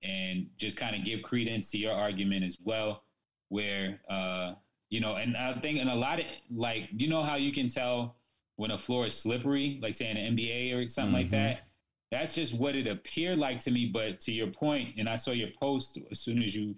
and 0.05 0.49
just 0.57 0.77
kind 0.77 0.95
of 0.95 1.05
give 1.05 1.23
credence 1.23 1.69
to 1.73 1.79
your 1.79 1.93
argument 1.93 2.45
as 2.45 2.59
well, 2.63 3.03
where, 3.49 4.01
uh, 4.09 4.55
you 4.91 5.01
know, 5.01 5.17
and 5.17 5.37
I 5.37 5.55
think 5.61 5.79
in 5.79 5.89
a 5.89 5.95
lot 5.95 6.21
of 6.21 6.27
like, 6.51 6.89
you 6.93 7.09
know 7.09 7.23
how 7.23 7.37
you 7.37 7.53
can 7.53 7.69
tell 7.69 8.17
when 8.57 8.71
a 8.71 8.79
floor 8.79 9.07
is 9.07 9.15
slippery, 9.15 9.79
like 9.83 9.95
say 9.95 10.09
in 10.11 10.17
the 10.37 10.43
NBA 10.43 10.73
or 10.73 10.89
something 10.89 11.13
like 11.13 11.29
Mhm. 11.29 11.33
that. 11.33 11.69
That's 12.11 12.35
just 12.35 12.55
what 12.55 12.77
it 12.77 12.87
appeared 12.87 13.39
like 13.39 13.59
to 13.61 13.71
me. 13.71 13.87
But 13.87 14.21
to 14.21 14.33
your 14.33 14.47
point, 14.47 14.95
and 14.97 15.09
I 15.09 15.17
saw 15.17 15.33
your 15.33 15.51
post 15.59 15.99
as 16.11 16.21
soon 16.21 16.43
as 16.43 16.55
you 16.55 16.77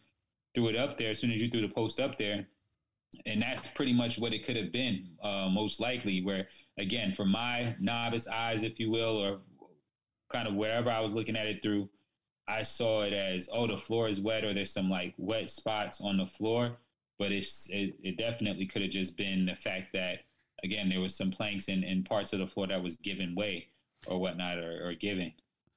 threw 0.55 0.69
it 0.69 0.77
up 0.77 0.97
there, 0.99 1.11
as 1.11 1.19
soon 1.19 1.31
as 1.31 1.41
you 1.43 1.51
threw 1.51 1.61
the 1.61 1.69
post 1.73 2.01
up 2.01 2.19
there, 2.19 2.49
and 3.27 3.41
that's 3.43 3.69
pretty 3.69 3.93
much 3.93 4.19
what 4.19 4.33
it 4.35 4.45
could 4.45 4.57
have 4.57 4.73
been 4.73 5.17
uh, 5.23 5.49
most 5.51 5.81
likely 5.81 6.23
where 6.23 6.47
again 6.77 7.13
from 7.15 7.31
my 7.31 7.75
novice 7.81 8.29
eyes 8.29 8.63
if 8.63 8.79
you 8.79 8.91
will 8.91 9.17
or 9.17 9.41
kind 10.29 10.47
of 10.47 10.55
wherever 10.55 10.91
i 10.91 11.01
was 11.01 11.13
looking 11.15 11.35
at 11.37 11.47
it 11.47 11.63
through 11.63 11.89
i 12.49 12.63
saw 12.63 13.03
it 13.03 13.13
as 13.13 13.49
oh 13.53 13.67
the 13.67 13.77
floor 13.77 14.09
is 14.09 14.21
wet 14.21 14.45
or 14.45 14.55
there's 14.55 14.73
some 14.73 14.91
like 14.91 15.15
wet 15.19 15.51
spots 15.51 16.01
on 16.01 16.17
the 16.17 16.27
floor. 16.27 16.77
But 17.19 17.33
it's 17.33 17.69
it, 17.71 17.97
it 18.03 18.17
definitely 18.17 18.67
could 18.67 18.83
have 18.83 18.93
just 18.93 19.17
been 19.17 19.45
the 19.45 19.57
fact 19.57 19.93
that 19.93 20.21
again 20.63 20.89
there 20.89 21.01
was 21.01 21.17
some 21.17 21.31
planks 21.31 21.69
in, 21.69 21.83
in 21.83 22.05
parts 22.05 22.33
of 22.33 22.39
the 22.39 22.47
floor 22.47 22.67
that 22.69 22.83
was 22.83 22.97
giving 22.97 23.35
way 23.35 23.69
or 24.07 24.19
whatnot 24.21 24.59
or, 24.59 24.89
or 24.89 24.95
giving. 24.95 25.33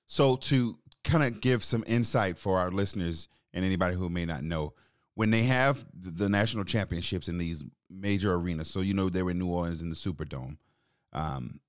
So 0.07 0.35
to 0.35 0.77
kind 1.03 1.23
of 1.23 1.41
give 1.41 1.63
some 1.63 1.83
insight 1.87 2.37
for 2.37 2.59
our 2.59 2.69
listeners 2.69 3.27
and 3.53 3.65
anybody 3.65 3.95
who 3.95 4.09
may 4.09 4.25
not 4.25 4.43
know, 4.43 4.73
when 5.15 5.31
they 5.31 5.43
have 5.43 5.85
the 5.93 6.29
national 6.29 6.63
championships 6.63 7.27
in 7.27 7.37
these 7.37 7.63
major 7.89 8.33
arenas, 8.33 8.69
so 8.69 8.81
you 8.81 8.93
know 8.93 9.09
they 9.09 9.23
were 9.23 9.31
in 9.31 9.39
New 9.39 9.49
Orleans 9.49 9.81
in 9.81 9.89
the 9.89 9.95
Superdome, 9.95 10.57
um, 11.11 11.59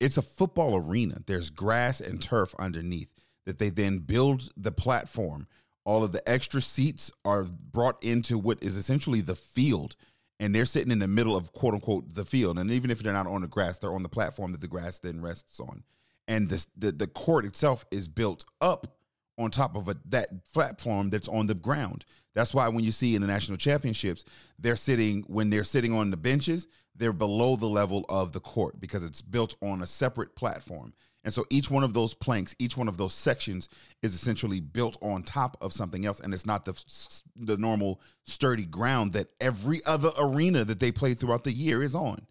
it's 0.00 0.16
a 0.16 0.22
football 0.22 0.76
arena. 0.76 1.18
There's 1.26 1.50
grass 1.50 2.00
and 2.00 2.20
turf 2.20 2.54
underneath 2.58 3.08
that 3.46 3.58
they 3.58 3.70
then 3.70 3.98
build 3.98 4.50
the 4.56 4.72
platform. 4.72 5.46
All 5.84 6.04
of 6.04 6.12
the 6.12 6.28
extra 6.28 6.60
seats 6.60 7.10
are 7.24 7.44
brought 7.44 8.02
into 8.02 8.38
what 8.38 8.62
is 8.62 8.76
essentially 8.76 9.20
the 9.20 9.36
field, 9.36 9.96
and 10.38 10.54
they're 10.54 10.66
sitting 10.66 10.90
in 10.90 10.98
the 10.98 11.08
middle 11.08 11.36
of 11.36 11.52
quote 11.52 11.74
unquote 11.74 12.14
the 12.14 12.24
field. 12.24 12.58
And 12.58 12.70
even 12.70 12.90
if 12.90 12.98
they're 12.98 13.12
not 13.12 13.28
on 13.28 13.42
the 13.42 13.48
grass, 13.48 13.78
they're 13.78 13.94
on 13.94 14.02
the 14.02 14.08
platform 14.08 14.52
that 14.52 14.60
the 14.60 14.68
grass 14.68 14.98
then 14.98 15.22
rests 15.22 15.60
on. 15.60 15.84
And 16.28 16.48
this, 16.48 16.66
the 16.76 16.92
the 16.92 17.06
court 17.06 17.44
itself 17.44 17.84
is 17.90 18.08
built 18.08 18.44
up 18.60 18.98
on 19.38 19.50
top 19.50 19.76
of 19.76 19.88
a, 19.88 19.96
that 20.08 20.52
platform 20.52 21.10
that's 21.10 21.28
on 21.28 21.46
the 21.46 21.54
ground. 21.54 22.04
That's 22.34 22.52
why 22.52 22.68
when 22.68 22.84
you 22.84 22.92
see 22.92 23.14
in 23.14 23.22
the 23.22 23.28
national 23.28 23.58
championships, 23.58 24.24
they're 24.58 24.76
sitting 24.76 25.22
when 25.28 25.50
they're 25.50 25.64
sitting 25.64 25.94
on 25.94 26.10
the 26.10 26.16
benches, 26.16 26.66
they're 26.94 27.12
below 27.12 27.56
the 27.56 27.68
level 27.68 28.04
of 28.08 28.32
the 28.32 28.40
court 28.40 28.80
because 28.80 29.02
it's 29.02 29.22
built 29.22 29.56
on 29.62 29.82
a 29.82 29.86
separate 29.86 30.34
platform. 30.34 30.92
And 31.26 31.34
so 31.34 31.44
each 31.50 31.72
one 31.72 31.82
of 31.82 31.92
those 31.92 32.14
planks, 32.14 32.54
each 32.60 32.76
one 32.76 32.86
of 32.86 32.98
those 32.98 33.12
sections 33.12 33.68
is 34.00 34.14
essentially 34.14 34.60
built 34.60 34.96
on 35.02 35.24
top 35.24 35.56
of 35.60 35.72
something 35.72 36.06
else 36.06 36.20
and 36.20 36.32
it's 36.32 36.46
not 36.46 36.64
the 36.64 37.22
the 37.34 37.58
normal 37.58 38.00
sturdy 38.22 38.64
ground 38.64 39.12
that 39.14 39.26
every 39.40 39.84
other 39.84 40.12
arena 40.16 40.64
that 40.64 40.78
they 40.78 40.92
play 40.92 41.14
throughout 41.14 41.42
the 41.42 41.50
year 41.50 41.82
is 41.82 41.96
on. 41.96 42.28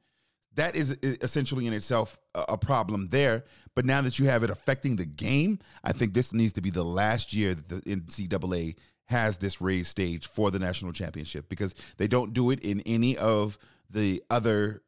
That 0.54 0.78
is 0.78 0.98
essentially 1.04 1.68
in 1.68 1.74
itself 1.74 2.18
a 2.34 2.58
problem 2.58 3.10
there, 3.10 3.43
but 3.76 3.84
now 3.84 4.02
that 4.02 4.18
you 4.18 4.28
have 4.28 4.43
it 4.43 4.50
affecting 4.50 4.96
the 4.96 5.06
game, 5.06 5.60
I 5.84 5.91
think 5.91 6.14
this 6.14 6.32
needs 6.32 6.54
to 6.54 6.62
be 6.62 6.70
the 6.70 6.86
last 6.86 7.34
year 7.34 7.54
that 7.54 7.68
the 7.68 7.82
NCAA 7.82 8.78
has 9.08 9.38
this 9.39 9.60
raised 9.60 9.89
stage 9.89 10.26
for 10.26 10.52
the 10.52 10.60
national 10.60 10.93
championship 10.93 11.50
because 11.50 11.76
they 11.98 12.08
don't 12.08 12.32
do 12.32 12.50
it 12.50 12.62
in 12.62 12.80
any 12.86 13.18
of 13.18 13.58
the 13.89 14.24
other 14.30 14.82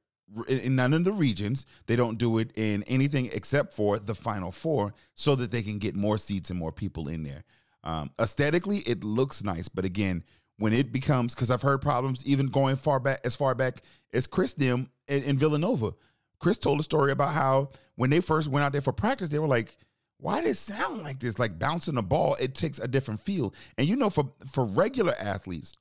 in 0.48 0.76
none 0.76 0.94
of 0.94 1.04
the 1.04 1.12
regions. 1.12 1.66
They 1.86 1.96
don't 1.96 2.18
do 2.18 2.38
it 2.38 2.52
in 2.56 2.84
anything 2.84 3.30
except 3.32 3.74
for 3.74 4.00
the 4.00 4.16
final 4.16 4.52
four 4.52 4.94
so 5.16 5.36
that 5.36 5.52
they 5.52 5.62
can 5.62 5.80
get 5.80 5.96
more 5.96 6.18
seats 6.18 6.50
and 6.50 6.60
more 6.60 6.72
people 6.72 7.08
in 7.08 7.24
there. 7.24 7.44
Um, 7.84 8.12
aesthetically, 8.20 8.80
it 8.80 9.04
looks 9.04 9.44
nice, 9.44 9.68
but 9.70 9.86
again, 9.86 10.24
when 10.58 10.74
it 10.74 10.92
becomes 10.92 11.34
because 11.34 11.52
I've 11.52 11.62
heard 11.62 11.82
problems 11.82 12.26
even 12.26 12.48
going 12.48 12.76
far 12.76 13.00
back 13.00 13.22
as 13.24 13.36
far 13.36 13.56
back 13.56 13.84
as 14.14 14.28
Chris 14.28 14.54
them 14.54 14.90
in, 15.08 15.24
in 15.24 15.38
Villanova. 15.38 15.94
Chris 16.40 16.58
told 16.58 16.80
a 16.80 16.84
story 16.84 17.12
about 17.12 17.34
how 17.34 17.70
when 17.96 18.10
they 18.10 18.20
first 18.20 18.48
went 18.48 18.64
out 18.64 18.72
there 18.72 18.82
for 18.82 18.94
practice, 18.94 19.30
they 19.30 19.40
were 19.40 19.48
like, 19.48 19.76
why 20.20 20.42
does 20.42 20.52
it 20.52 20.58
sound 20.58 21.04
like 21.04 21.20
this? 21.20 21.40
Like 21.40 21.60
bouncing 21.60 21.98
a 21.98 22.02
ball, 22.02 22.36
it 22.40 22.56
takes 22.56 22.80
a 22.80 22.88
different 22.88 23.22
feel. 23.22 23.54
And 23.78 23.88
you 23.88 23.96
know, 23.96 24.10
for 24.10 24.32
for 24.52 24.66
regular 24.66 25.16
athletes, 25.20 25.74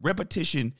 repetition 0.00 0.74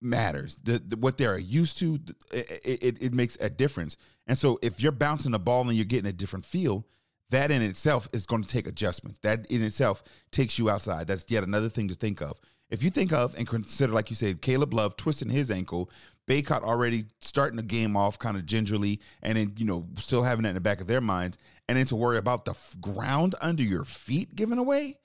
matters. 0.00 0.56
The, 0.56 0.78
the, 0.78 0.96
what 0.96 1.18
they're 1.18 1.38
used 1.38 1.78
to, 1.78 1.98
it, 2.32 2.60
it, 2.64 3.02
it 3.02 3.14
makes 3.14 3.36
a 3.40 3.50
difference. 3.50 3.96
And 4.26 4.36
so 4.36 4.58
if 4.62 4.80
you're 4.80 4.92
bouncing 4.92 5.32
the 5.32 5.38
ball 5.38 5.62
and 5.62 5.72
you're 5.72 5.84
getting 5.84 6.08
a 6.08 6.12
different 6.12 6.44
feel, 6.44 6.86
that 7.30 7.50
in 7.50 7.62
itself 7.62 8.08
is 8.12 8.26
going 8.26 8.42
to 8.42 8.48
take 8.48 8.66
adjustments. 8.66 9.18
That 9.20 9.46
in 9.50 9.62
itself 9.62 10.02
takes 10.30 10.58
you 10.58 10.70
outside. 10.70 11.06
That's 11.06 11.30
yet 11.30 11.44
another 11.44 11.68
thing 11.68 11.88
to 11.88 11.94
think 11.94 12.22
of. 12.22 12.38
If 12.70 12.82
you 12.82 12.90
think 12.90 13.12
of 13.12 13.34
and 13.36 13.46
consider, 13.46 13.92
like 13.92 14.10
you 14.10 14.16
said, 14.16 14.42
Caleb 14.42 14.74
Love 14.74 14.96
twisting 14.96 15.30
his 15.30 15.50
ankle, 15.50 15.90
Bacot 16.26 16.62
already 16.62 17.06
starting 17.20 17.56
the 17.56 17.62
game 17.62 17.96
off 17.96 18.18
kind 18.18 18.36
of 18.36 18.44
gingerly, 18.44 19.00
and 19.22 19.38
then 19.38 19.54
you 19.56 19.64
know 19.64 19.86
still 19.96 20.22
having 20.22 20.42
that 20.42 20.50
in 20.50 20.54
the 20.54 20.60
back 20.60 20.82
of 20.82 20.86
their 20.86 21.00
minds, 21.00 21.38
and 21.66 21.78
then 21.78 21.86
to 21.86 21.96
worry 21.96 22.18
about 22.18 22.44
the 22.44 22.50
f- 22.50 22.76
ground 22.80 23.34
under 23.40 23.62
your 23.62 23.84
feet 23.84 24.36
giving 24.36 24.58
away 24.58 24.98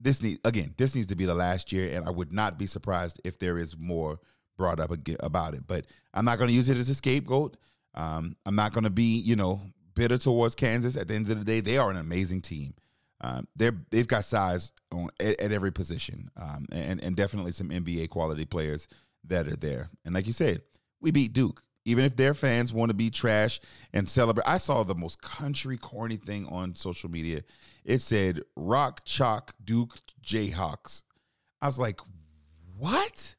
this 0.00 0.22
need 0.22 0.38
again 0.44 0.74
this 0.76 0.94
needs 0.94 1.06
to 1.06 1.16
be 1.16 1.24
the 1.24 1.34
last 1.34 1.72
year 1.72 1.96
and 1.96 2.06
i 2.06 2.10
would 2.10 2.32
not 2.32 2.58
be 2.58 2.66
surprised 2.66 3.20
if 3.24 3.38
there 3.38 3.58
is 3.58 3.76
more 3.78 4.18
brought 4.56 4.80
up 4.80 4.90
about 5.20 5.54
it 5.54 5.66
but 5.66 5.86
i'm 6.14 6.24
not 6.24 6.38
going 6.38 6.48
to 6.48 6.54
use 6.54 6.68
it 6.68 6.76
as 6.76 6.88
a 6.88 6.94
scapegoat. 6.94 7.56
Um, 7.94 8.36
i'm 8.44 8.56
not 8.56 8.72
going 8.72 8.84
to 8.84 8.90
be 8.90 9.18
you 9.20 9.36
know 9.36 9.60
bitter 9.94 10.18
towards 10.18 10.54
kansas. 10.54 10.96
At 10.96 11.08
the 11.08 11.14
end 11.14 11.30
of 11.30 11.38
the 11.38 11.44
day 11.44 11.60
they 11.60 11.78
are 11.78 11.90
an 11.90 11.96
amazing 11.96 12.42
team. 12.42 12.74
Um, 13.22 13.48
they're 13.56 13.76
they've 13.90 14.06
got 14.06 14.26
size 14.26 14.72
on 14.92 15.08
at, 15.18 15.40
at 15.40 15.52
every 15.52 15.72
position 15.72 16.30
um, 16.36 16.66
and 16.70 17.02
and 17.02 17.16
definitely 17.16 17.52
some 17.52 17.70
nba 17.70 18.10
quality 18.10 18.44
players 18.44 18.88
that 19.24 19.48
are 19.48 19.56
there. 19.56 19.88
And 20.04 20.14
like 20.14 20.26
you 20.26 20.34
said 20.34 20.62
we 21.00 21.10
beat 21.10 21.32
duke 21.32 21.62
even 21.86 22.04
if 22.04 22.16
their 22.16 22.34
fans 22.34 22.72
want 22.72 22.90
to 22.90 22.94
be 22.94 23.08
trash 23.08 23.60
and 23.94 24.08
celebrate. 24.08 24.46
I 24.46 24.58
saw 24.58 24.82
the 24.82 24.94
most 24.94 25.22
country 25.22 25.78
corny 25.78 26.16
thing 26.16 26.46
on 26.48 26.74
social 26.74 27.08
media. 27.08 27.42
It 27.84 28.02
said 28.02 28.42
Rock 28.56 29.04
Chalk 29.04 29.54
Duke 29.64 29.96
Jayhawks. 30.22 31.04
I 31.62 31.66
was 31.66 31.78
like, 31.78 32.00
what? 32.76 33.36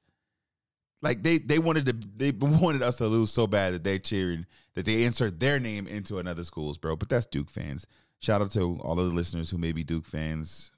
Like 1.02 1.22
they 1.22 1.38
they 1.38 1.60
wanted 1.60 1.86
to 1.88 2.08
they 2.16 2.32
wanted 2.40 2.82
us 2.82 2.96
to 2.98 3.08
lose 3.08 3.32
so 3.32 3.46
bad 3.46 3.74
that 3.74 3.84
they're 3.84 4.00
cheering 4.00 4.46
that 4.76 4.86
they 4.86 5.04
insert 5.04 5.40
their 5.40 5.60
name 5.60 5.86
into 5.86 6.18
another 6.18 6.44
school's, 6.44 6.78
bro. 6.78 6.96
But 6.96 7.10
that's 7.10 7.26
Duke 7.26 7.50
fans. 7.52 7.86
Shout 8.20 8.42
out 8.42 8.52
to 8.52 8.80
all 8.82 8.98
of 8.98 9.06
the 9.06 9.14
listeners 9.14 9.50
who 9.50 9.58
may 9.58 9.74
be 9.74 9.84
Duke 9.84 10.06
fans. 10.06 10.72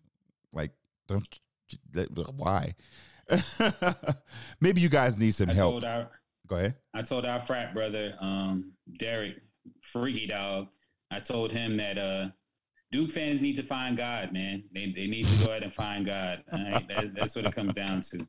Like, 0.52 0.72
don't 1.08 1.28
why? 2.36 2.76
Maybe 4.60 4.82
you 4.82 4.90
guys 4.90 5.18
need 5.18 5.32
some 5.32 5.52
I 5.52 5.54
help. 5.54 5.84
Our, 5.84 6.10
Go 6.50 6.56
ahead. 6.56 6.76
I 6.93 7.04
told 7.04 7.26
our 7.26 7.39
frat 7.39 7.74
brother, 7.74 8.16
um, 8.20 8.74
Derek, 8.97 9.36
freaky 9.82 10.26
dog. 10.28 10.68
I 11.12 11.20
told 11.20 11.52
him 11.52 11.78
that 11.78 11.97
uh, 11.97 12.30
Duke 12.91 13.12
fans 13.12 13.39
need 13.39 13.56
to 13.58 13.64
find 13.64 13.95
God, 13.95 14.34
man. 14.34 14.64
They 14.74 14.91
they 14.91 15.08
need 15.08 15.28
to 15.28 15.45
go 15.45 15.52
ahead 15.52 15.64
and 15.64 15.74
find 15.74 16.06
God. 16.06 16.43
That, 16.52 17.12
that's 17.16 17.36
what 17.36 17.45
it 17.45 17.54
comes 17.54 17.74
down 17.74 18.02
to. 18.02 18.28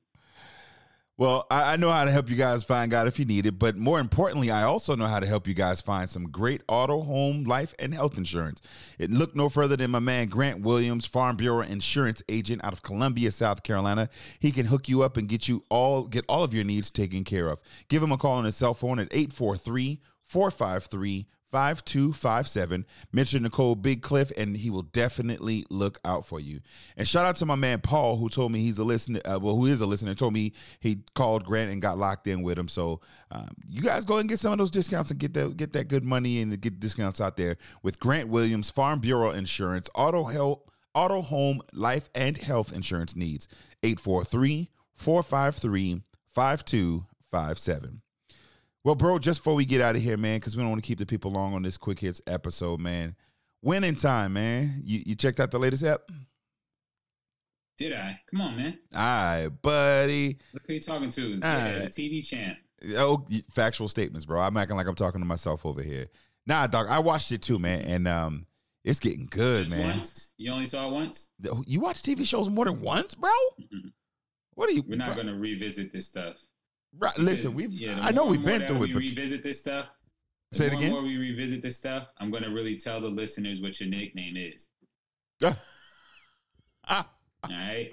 Well, 1.20 1.46
I, 1.50 1.74
I, 1.74 1.76
know 1.76 1.90
how 1.90 2.06
to 2.06 2.10
help 2.10 2.30
you 2.30 2.36
guys 2.36 2.64
find 2.64 2.90
God 2.90 3.06
if 3.06 3.18
you 3.18 3.26
need 3.26 3.44
it, 3.44 3.58
but 3.58 3.76
more 3.76 4.00
importantly, 4.00 4.50
I 4.50 4.62
also 4.62 4.96
know 4.96 5.04
how 5.04 5.20
to 5.20 5.26
help 5.26 5.46
you 5.46 5.52
guys 5.52 5.82
find 5.82 6.08
some 6.08 6.30
great 6.30 6.62
auto, 6.66 7.02
home, 7.02 7.44
life, 7.44 7.74
and 7.78 7.92
health 7.92 8.16
insurance. 8.16 8.62
It 8.98 9.10
look 9.10 9.36
no 9.36 9.50
further 9.50 9.76
than 9.76 9.90
my 9.90 9.98
man 9.98 10.28
Grant 10.28 10.62
Williams, 10.62 11.04
Farm 11.04 11.36
Bureau 11.36 11.60
insurance 11.60 12.22
agent 12.30 12.64
out 12.64 12.72
of 12.72 12.80
Columbia, 12.80 13.32
South 13.32 13.62
Carolina. 13.62 14.08
He 14.38 14.50
can 14.50 14.64
hook 14.64 14.88
you 14.88 15.02
up 15.02 15.18
and 15.18 15.28
get 15.28 15.46
you 15.46 15.62
all 15.68 16.04
get 16.04 16.24
all 16.26 16.42
of 16.42 16.54
your 16.54 16.64
needs 16.64 16.90
taken 16.90 17.22
care 17.22 17.48
of. 17.48 17.60
Give 17.88 18.02
him 18.02 18.12
a 18.12 18.16
call 18.16 18.38
on 18.38 18.46
his 18.46 18.56
cell 18.56 18.72
phone 18.72 18.98
at 18.98 19.08
843 19.10 20.00
453 20.24 21.26
5257. 21.51 22.86
Mention 23.12 23.42
Nicole 23.42 23.74
Big 23.74 24.03
Cliff, 24.03 24.32
and 24.36 24.57
he 24.57 24.70
will 24.70 24.82
definitely 24.82 25.64
look 25.70 25.98
out 26.05 26.24
for 26.24 26.40
you. 26.40 26.61
And 26.96 27.07
shout 27.07 27.26
out 27.26 27.36
to 27.36 27.46
my 27.46 27.57
man 27.57 27.80
Paul, 27.80 28.16
who 28.16 28.28
told 28.28 28.53
me 28.53 28.61
he's 28.61 28.78
a 28.78 28.84
listener. 28.84 29.20
Uh, 29.24 29.38
well, 29.40 29.57
who 29.57 29.66
is 29.66 29.80
a 29.80 29.86
listener? 29.86 30.14
Told 30.14 30.32
me 30.32 30.53
he 30.80 31.01
called 31.14 31.44
Grant 31.44 31.70
and 31.70 31.82
got 31.82 31.98
locked 31.98 32.26
in 32.26 32.42
with 32.42 32.59
him. 32.59 32.68
So 32.68 33.01
um, 33.30 33.48
you 33.68 33.82
guys 33.82 34.05
go 34.05 34.18
and 34.18 34.28
get 34.28 34.38
some 34.38 34.53
of 34.53 34.59
those 34.59 34.70
discounts 34.70 35.11
and 35.11 35.18
get 35.18 35.34
that 35.34 35.57
get 35.57 35.72
that 35.72 35.88
good 35.88 36.05
money 36.05 36.40
and 36.40 36.61
get 36.61 36.80
discounts 36.80 37.20
out 37.20 37.36
there 37.36 37.57
with 37.82 37.98
Grant 37.98 38.28
Williams, 38.28 38.70
Farm 38.70 39.01
Bureau 39.01 39.30
Insurance, 39.30 39.88
Auto 39.94 40.24
Help, 40.24 40.70
Auto 40.94 41.22
Home, 41.22 41.62
Life 41.72 42.09
and 42.14 42.36
Health 42.36 42.72
Insurance 42.72 43.16
needs. 43.16 43.48
843 43.82 44.70
453 44.94 46.03
5257. 46.34 48.03
Well, 48.82 48.94
bro, 48.94 49.18
just 49.18 49.40
before 49.40 49.54
we 49.54 49.66
get 49.66 49.80
out 49.80 49.96
of 49.96 50.02
here, 50.02 50.16
man, 50.16 50.38
because 50.38 50.56
we 50.56 50.62
don't 50.62 50.70
want 50.70 50.82
to 50.82 50.86
keep 50.86 50.98
the 50.98 51.06
people 51.06 51.30
long 51.30 51.54
on 51.54 51.62
this 51.62 51.76
quick 51.76 51.98
hits 52.00 52.22
episode, 52.26 52.80
man. 52.80 53.14
Winning 53.62 53.96
time, 53.96 54.32
man. 54.32 54.80
You 54.84 55.02
you 55.04 55.14
checked 55.14 55.38
out 55.38 55.50
the 55.50 55.58
latest 55.58 55.84
app? 55.84 56.00
Did 57.76 57.92
I? 57.92 58.20
Come 58.30 58.40
on, 58.40 58.56
man. 58.56 58.78
All 58.94 59.00
right, 59.00 59.48
buddy. 59.48 60.38
Look 60.54 60.62
who 60.66 60.74
you 60.74 60.80
talking 60.80 61.10
to. 61.10 61.38
yeah, 61.42 61.78
the 61.80 61.88
TV 61.88 62.26
champ. 62.26 62.58
Oh, 62.96 63.26
factual 63.52 63.88
statements, 63.88 64.24
bro. 64.24 64.40
I'm 64.40 64.56
acting 64.56 64.76
like 64.76 64.86
I'm 64.86 64.94
talking 64.94 65.20
to 65.20 65.26
myself 65.26 65.66
over 65.66 65.82
here. 65.82 66.06
Nah, 66.46 66.66
dog. 66.66 66.86
I 66.88 66.98
watched 67.00 67.32
it 67.32 67.42
too, 67.42 67.58
man, 67.58 67.82
and 67.82 68.08
um, 68.08 68.46
it's 68.82 68.98
getting 68.98 69.26
good, 69.30 69.66
Just 69.66 69.76
man. 69.76 69.96
Once? 69.96 70.32
You 70.38 70.52
only 70.52 70.66
saw 70.66 70.88
it 70.88 70.92
once? 70.92 71.28
You 71.66 71.80
watch 71.80 72.02
TV 72.02 72.26
shows 72.26 72.48
more 72.48 72.64
than 72.64 72.80
once, 72.80 73.14
bro? 73.14 73.30
Mm-hmm. 73.60 73.88
What 74.54 74.70
are 74.70 74.72
you? 74.72 74.82
We're 74.86 74.96
not 74.96 75.14
going 75.14 75.26
to 75.26 75.34
revisit 75.34 75.92
this 75.92 76.06
stuff. 76.06 76.36
Right. 76.99 77.16
Listen, 77.18 77.55
we. 77.55 77.66
Yeah, 77.66 77.99
I 78.01 78.12
know 78.12 78.26
we've 78.26 78.45
been 78.45 78.66
through 78.66 78.84
it. 78.84 78.95
We 78.95 78.95
revisit 78.95 79.43
this 79.43 79.61
stuff. 79.61 79.86
Say 80.53 80.66
it 80.66 80.72
again. 80.72 80.91
More 80.91 81.03
we 81.03 81.16
revisit 81.16 81.62
this 81.62 81.76
stuff, 81.76 82.09
I'm 82.18 82.30
going 82.30 82.43
to 82.43 82.51
really 82.51 82.76
tell 82.76 83.01
the 83.01 83.09
listeners 83.09 83.61
what 83.61 83.80
your 83.80 83.88
nickname 83.88 84.36
is. 84.36 84.68
ah. 85.43 85.57
All 87.45 87.51
right. 87.51 87.93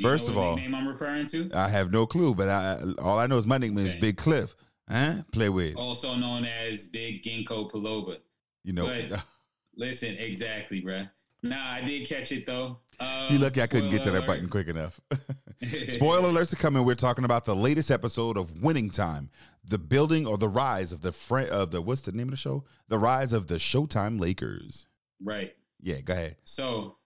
First 0.00 0.28
of 0.28 0.36
all, 0.36 0.56
name 0.56 0.74
I'm 0.74 0.88
referring 0.88 1.26
to. 1.26 1.50
I 1.54 1.68
have 1.68 1.92
no 1.92 2.06
clue, 2.06 2.34
but 2.34 2.48
I, 2.48 2.80
all 2.98 3.18
I 3.18 3.26
know 3.26 3.38
is 3.38 3.46
my 3.46 3.58
nickname 3.58 3.86
okay. 3.86 3.94
is 3.94 4.00
Big 4.00 4.16
Cliff. 4.16 4.54
Huh? 4.90 5.22
Play 5.30 5.48
with. 5.48 5.76
Also 5.76 6.14
known 6.16 6.44
as 6.44 6.86
Big 6.86 7.22
Ginkgo 7.22 7.70
Paloba. 7.70 8.18
You 8.64 8.72
know. 8.72 8.86
But, 8.86 9.20
listen, 9.76 10.16
exactly, 10.16 10.82
bruh. 10.82 11.08
Nah, 11.42 11.72
I 11.72 11.82
did 11.82 12.08
catch 12.08 12.32
it 12.32 12.46
though. 12.46 12.80
You 13.30 13.38
lucky 13.38 13.62
I 13.62 13.66
couldn't 13.66 13.90
get 13.90 14.04
to 14.04 14.10
that 14.10 14.26
button 14.26 14.48
quick 14.48 14.68
enough. 14.68 15.00
Spoiler 15.88 16.28
alerts 16.30 16.52
are 16.52 16.56
coming. 16.56 16.84
We're 16.84 16.94
talking 16.94 17.24
about 17.24 17.44
the 17.44 17.56
latest 17.56 17.90
episode 17.90 18.36
of 18.36 18.62
Winning 18.62 18.90
Time, 18.90 19.30
the 19.64 19.78
building 19.78 20.26
or 20.26 20.36
the 20.38 20.48
rise 20.48 20.92
of 20.92 21.00
the 21.00 21.12
friend 21.12 21.48
of 21.50 21.70
the 21.70 21.80
what's 21.80 22.02
the 22.02 22.12
name 22.12 22.28
of 22.28 22.32
the 22.32 22.36
show? 22.36 22.64
The 22.88 22.98
rise 22.98 23.32
of 23.32 23.46
the 23.46 23.56
Showtime 23.56 24.20
Lakers. 24.20 24.86
Right. 25.22 25.54
Yeah. 25.82 26.00
Go 26.00 26.12
ahead. 26.12 26.36
So 26.44 26.96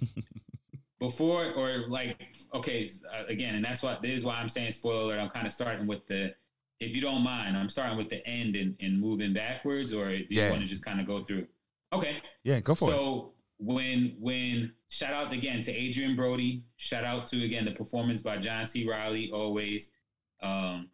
before 0.98 1.52
or 1.52 1.84
like 1.88 2.16
okay 2.54 2.88
uh, 3.12 3.24
again, 3.28 3.54
and 3.54 3.64
that's 3.64 3.82
what 3.82 4.02
this 4.02 4.10
is 4.12 4.24
why 4.24 4.36
I'm 4.36 4.48
saying 4.48 4.72
spoiler 4.72 5.02
alert. 5.14 5.20
I'm 5.20 5.30
kind 5.30 5.46
of 5.46 5.52
starting 5.52 5.86
with 5.86 6.06
the. 6.06 6.34
If 6.80 6.96
you 6.96 7.00
don't 7.02 7.22
mind, 7.22 7.56
I'm 7.56 7.70
starting 7.70 7.96
with 7.96 8.08
the 8.08 8.26
end 8.26 8.56
and, 8.56 8.74
and 8.80 9.00
moving 9.00 9.32
backwards, 9.32 9.92
or 9.92 10.08
do 10.08 10.16
you 10.16 10.26
Yeah. 10.30 10.50
want 10.50 10.62
to 10.62 10.66
just 10.66 10.84
kind 10.84 11.00
of 11.00 11.06
go 11.06 11.22
through? 11.24 11.46
Okay. 11.92 12.16
Yeah, 12.42 12.58
go 12.58 12.74
for 12.74 12.88
it. 12.90 12.92
so 12.92 13.32
when 13.64 14.16
when 14.18 14.72
shout 14.88 15.12
out 15.12 15.32
again 15.32 15.60
to 15.62 15.72
Adrien 15.72 16.16
Brody, 16.16 16.64
shout 16.76 17.04
out 17.04 17.26
to 17.28 17.44
again 17.44 17.64
the 17.64 17.70
performance 17.72 18.20
by 18.20 18.36
John 18.38 18.66
C. 18.66 18.86
Reilly 18.88 19.30
always. 19.32 19.90
um, 20.42 20.88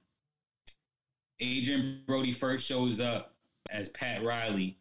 Adrien 1.40 2.02
Brody 2.06 2.32
first 2.32 2.66
shows 2.66 3.00
up 3.00 3.34
as 3.70 3.88
Pat 3.90 4.24
Riley, 4.24 4.76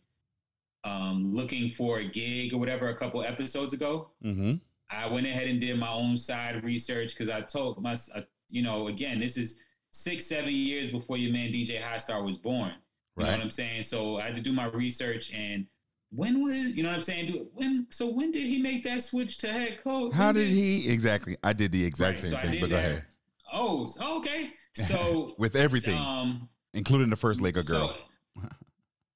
um, 0.83 1.33
looking 1.33 1.69
for 1.69 1.99
a 1.99 2.07
gig 2.07 2.53
or 2.53 2.57
whatever 2.57 2.89
a 2.89 2.97
couple 2.97 3.23
episodes 3.23 3.73
ago. 3.73 4.09
Mm-hmm. 4.23 4.55
I 4.89 5.07
went 5.07 5.27
ahead 5.27 5.47
and 5.47 5.59
did 5.59 5.77
my 5.77 5.91
own 5.91 6.17
side 6.17 6.63
research 6.63 7.13
because 7.13 7.29
I 7.29 7.41
told 7.41 7.81
my, 7.81 7.95
uh, 8.15 8.21
you 8.49 8.63
know, 8.63 8.87
again, 8.87 9.19
this 9.19 9.37
is 9.37 9.59
six, 9.91 10.25
seven 10.25 10.51
years 10.51 10.89
before 10.89 11.17
your 11.17 11.31
man 11.31 11.51
DJ 11.51 11.81
High 11.81 11.97
Star 11.99 12.23
was 12.23 12.37
born. 12.37 12.73
You 13.17 13.23
know 13.23 13.31
what 13.31 13.41
I'm 13.41 13.49
saying? 13.49 13.83
So 13.83 14.17
I 14.17 14.25
had 14.25 14.35
to 14.35 14.41
do 14.41 14.53
my 14.53 14.67
research 14.67 15.33
and 15.33 15.65
when 16.11 16.41
was 16.43 16.55
you 16.75 16.83
know 16.83 16.89
what 16.89 16.95
I'm 16.95 17.01
saying? 17.03 17.27
Do 17.27 17.47
when 17.53 17.87
so 17.89 18.07
when 18.07 18.31
did 18.31 18.45
he 18.47 18.61
make 18.61 18.83
that 18.83 19.03
switch 19.03 19.37
to 19.39 19.47
head 19.47 19.83
coach? 19.83 20.13
How 20.13 20.27
When 20.27 20.35
did 20.35 20.47
he 20.49 20.87
exactly? 20.89 21.37
I 21.43 21.53
did 21.53 21.71
the 21.71 21.83
exact 21.83 22.17
Right, 22.17 22.23
same 22.23 22.31
so 22.31 22.37
thing, 22.41 22.51
did 22.51 22.61
but 22.61 22.69
go 22.69 22.77
ahead. 22.77 23.05
Oh, 23.51 23.87
okay. 24.19 24.51
So 24.75 25.33
With 25.39 25.55
everything, 25.55 25.97
um 25.97 26.47
including 26.73 27.09
the 27.09 27.15
first 27.15 27.41
Laker 27.41 27.63
girl. 27.63 27.95
so- 28.35 28.47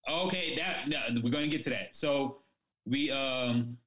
okay, 0.25 0.55
that 0.55 0.87
no, 0.87 0.99
we're 1.23 1.29
gonna 1.29 1.47
get 1.47 1.61
to 1.63 1.69
that. 1.69 1.95
So 1.95 2.41
we 2.85 3.11
um 3.11 3.77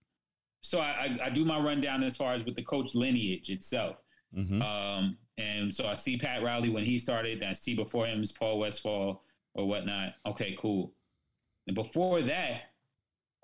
so 0.60 0.78
I, 0.80 1.18
I 1.20 1.26
I 1.26 1.30
do 1.30 1.44
my 1.44 1.58
rundown 1.58 2.02
as 2.02 2.16
far 2.16 2.32
as 2.32 2.44
with 2.44 2.54
the 2.56 2.62
coach 2.62 2.94
lineage 2.94 3.50
itself. 3.50 3.96
hmm 4.32 4.62
Um, 4.62 5.18
and 5.36 5.74
so 5.74 5.86
I 5.86 5.96
see 5.96 6.16
Pat 6.16 6.42
Riley 6.44 6.68
when 6.70 6.84
he 6.84 6.96
started. 6.96 7.40
and 7.42 7.50
I 7.50 7.54
see 7.54 7.74
before 7.74 8.06
him 8.06 8.22
is 8.22 8.30
Paul 8.32 8.60
Westfall 8.60 9.24
or 9.54 9.66
whatnot. 9.66 10.14
Okay, 10.26 10.56
cool. 10.58 10.92
And 11.66 11.74
before 11.74 12.22
that, 12.22 12.70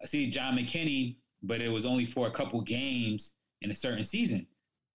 I 0.03 0.07
see 0.07 0.31
John 0.31 0.57
McKinney, 0.57 1.17
but 1.43 1.61
it 1.61 1.69
was 1.69 1.85
only 1.87 2.05
for 2.07 2.27
a 2.27 2.31
couple 2.31 2.61
games 2.63 3.35
in 3.63 3.71
a 3.71 3.75
certain 3.75 4.05
season. 4.05 4.47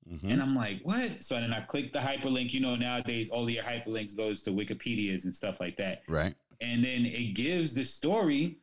hmm 0.07 0.27
And 0.27 0.41
I'm 0.41 0.55
like, 0.55 0.81
what? 0.83 1.23
So 1.23 1.35
then 1.39 1.53
I 1.53 1.61
click 1.61 1.93
the 1.93 1.99
hyperlink. 1.99 2.53
You 2.53 2.59
know, 2.61 2.75
nowadays 2.75 3.29
all 3.29 3.49
your 3.49 3.63
hyperlinks 3.63 4.15
goes 4.15 4.41
to 4.43 4.51
Wikipedia's 4.51 5.25
and 5.25 5.35
stuff 5.35 5.59
like 5.59 5.77
that. 5.77 6.01
Right. 6.07 6.35
And 6.61 6.83
then 6.83 7.05
it 7.05 7.35
gives 7.35 7.73
the 7.73 7.83
story 7.83 8.57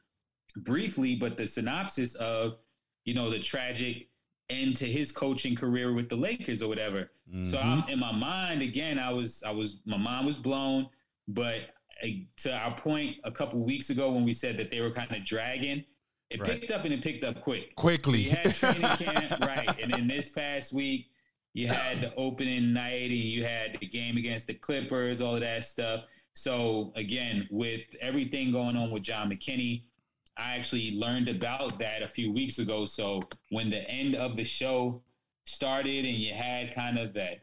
briefly, 0.57 1.15
but 1.17 1.37
the 1.37 1.47
synopsis 1.47 2.15
of, 2.17 2.57
you 3.05 3.15
know, 3.15 3.31
the 3.31 3.39
tragic 3.39 4.09
end 4.51 4.77
to 4.77 4.87
his 4.87 5.11
coaching 5.13 5.55
career 5.55 5.93
with 5.95 6.09
the 6.09 6.17
Lakers 6.17 6.63
or 6.63 6.69
whatever. 6.69 7.11
So 7.43 7.57
Mhm. 7.59 7.65
I'm 7.65 7.89
in 7.89 7.99
my 7.99 8.13
mind 8.13 8.61
again. 8.63 8.99
I 8.99 9.11
was, 9.13 9.43
I 9.45 9.51
was, 9.51 9.81
my 9.87 9.97
mind 9.97 10.27
was 10.27 10.37
blown. 10.39 10.89
But 11.29 11.71
to 12.39 12.53
our 12.53 12.77
point 12.77 13.17
a 13.25 13.31
couple 13.31 13.61
weeks 13.61 13.89
ago 13.91 14.11
when 14.13 14.25
we 14.25 14.33
said 14.33 14.57
that 14.59 14.71
they 14.71 14.81
were 14.81 14.91
kind 14.91 15.11
of 15.15 15.25
dragging, 15.25 15.85
it 16.35 16.41
Right. 16.41 16.61
picked 16.61 16.71
up 16.73 16.85
and 16.85 16.95
it 16.95 17.03
picked 17.03 17.25
up 17.25 17.41
quick. 17.41 17.75
quickly. 17.77 18.23
You 18.23 18.31
had 18.31 18.55
training 18.55 18.81
camp, 18.99 19.41
right? 19.45 19.69
And 19.81 19.93
then 19.93 20.07
this 20.09 20.31
past 20.31 20.73
week, 20.73 21.09
you 21.55 21.69
had 21.69 22.01
the 22.01 22.15
opening 22.17 22.73
night, 22.73 23.11
and 23.11 23.19
you 23.19 23.45
had 23.45 23.77
the 23.81 23.87
game 23.87 24.17
against 24.17 24.47
the 24.47 24.55
Clippers, 24.55 25.21
all 25.21 25.35
of 25.35 25.41
that 25.43 25.65
stuff. 25.65 26.05
So 26.35 26.93
again, 26.97 27.47
with 27.51 27.83
everything 28.01 28.53
going 28.53 28.77
on 28.77 28.91
with 28.91 29.03
John 29.03 29.31
McKinney, 29.31 29.83
I 30.39 30.57
actually 30.57 30.93
learned 30.93 31.29
about 31.29 31.79
that 31.79 32.03
a 32.03 32.09
few 32.09 32.33
weeks 32.33 32.59
ago. 32.59 32.87
So 32.87 33.23
when 33.51 33.69
the 33.69 33.87
end 33.91 34.15
of 34.15 34.37
the 34.37 34.45
show 34.45 35.03
started, 35.45 36.07
and 36.07 36.17
you 36.17 36.33
had 36.33 36.75
kind 36.75 36.99
of 36.99 37.13
that 37.15 37.43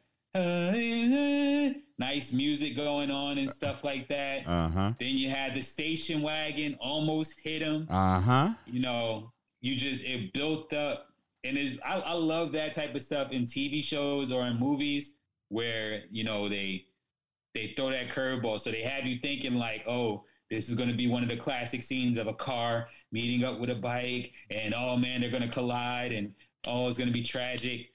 nice 1.97 2.33
music 2.33 2.75
going 2.75 3.11
on 3.11 3.37
and 3.37 3.49
stuff 3.51 3.83
like 3.83 4.07
that. 4.07 4.47
Uh 4.47 4.69
huh. 4.69 4.93
Then 4.99 5.15
you 5.15 5.29
had 5.29 5.53
the 5.55 5.61
station 5.61 6.21
wagon 6.21 6.77
almost 6.79 7.39
hit 7.39 7.61
him 7.61 7.87
Uh 7.89 8.19
huh. 8.21 8.49
you 8.65 8.81
know, 8.81 9.31
you 9.61 9.75
just 9.75 10.05
it 10.05 10.33
built 10.33 10.73
up 10.73 11.07
and 11.43 11.57
is 11.57 11.79
I, 11.85 11.95
I 11.99 12.13
love 12.13 12.51
that 12.53 12.73
type 12.73 12.95
of 12.95 13.01
stuff 13.01 13.31
in 13.31 13.43
TV 13.45 13.83
shows 13.83 14.31
or 14.31 14.45
in 14.47 14.57
movies 14.59 15.13
where, 15.49 16.03
you 16.09 16.23
know, 16.23 16.49
they 16.49 16.85
they 17.55 17.73
throw 17.75 17.89
that 17.91 18.09
curveball. 18.09 18.59
So 18.59 18.71
they 18.71 18.81
have 18.83 19.05
you 19.05 19.19
thinking 19.19 19.55
like, 19.55 19.83
oh, 19.87 20.23
this 20.49 20.69
is 20.69 20.75
gonna 20.77 20.93
be 20.93 21.07
one 21.07 21.23
of 21.23 21.29
the 21.29 21.37
classic 21.37 21.83
scenes 21.83 22.17
of 22.17 22.27
a 22.27 22.33
car 22.33 22.87
meeting 23.11 23.43
up 23.43 23.59
with 23.59 23.69
a 23.71 23.75
bike 23.75 24.31
and 24.51 24.73
oh 24.73 24.95
man, 24.95 25.21
they're 25.21 25.31
gonna 25.31 25.49
collide 25.49 26.11
and 26.11 26.33
oh 26.67 26.87
it's 26.87 26.97
gonna 26.97 27.11
be 27.11 27.23
tragic. 27.23 27.91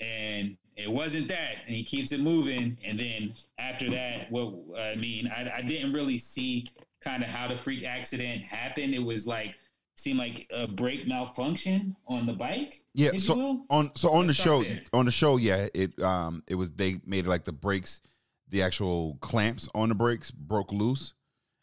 And 0.00 0.56
it 0.76 0.90
wasn't 0.90 1.28
that, 1.28 1.56
and 1.66 1.74
he 1.74 1.82
keeps 1.82 2.12
it 2.12 2.20
moving. 2.20 2.78
And 2.84 2.98
then 2.98 3.34
after 3.58 3.90
that, 3.90 4.30
what 4.30 4.54
I 4.78 4.94
mean, 4.94 5.28
I, 5.28 5.50
I 5.56 5.62
didn't 5.62 5.92
really 5.92 6.18
see 6.18 6.66
kind 7.00 7.22
of 7.22 7.28
how 7.28 7.48
the 7.48 7.56
freak 7.56 7.84
accident 7.84 8.42
happened. 8.42 8.94
It 8.94 9.02
was 9.02 9.26
like 9.26 9.54
seemed 9.96 10.18
like 10.20 10.48
a 10.54 10.68
brake 10.68 11.08
malfunction 11.08 11.96
on 12.06 12.26
the 12.26 12.32
bike. 12.32 12.84
Yeah. 12.94 13.10
So 13.16 13.64
on 13.68 13.90
so 13.96 14.10
on 14.10 14.28
the 14.28 14.34
show 14.34 14.62
there. 14.62 14.82
on 14.92 15.04
the 15.04 15.10
show, 15.10 15.36
yeah, 15.36 15.66
it 15.74 16.00
um 16.00 16.44
it 16.46 16.54
was 16.54 16.70
they 16.70 17.00
made 17.04 17.26
it 17.26 17.28
like 17.28 17.44
the 17.44 17.52
brakes, 17.52 18.00
the 18.48 18.62
actual 18.62 19.18
clamps 19.20 19.68
on 19.74 19.88
the 19.88 19.96
brakes 19.96 20.30
broke 20.30 20.70
loose, 20.70 21.14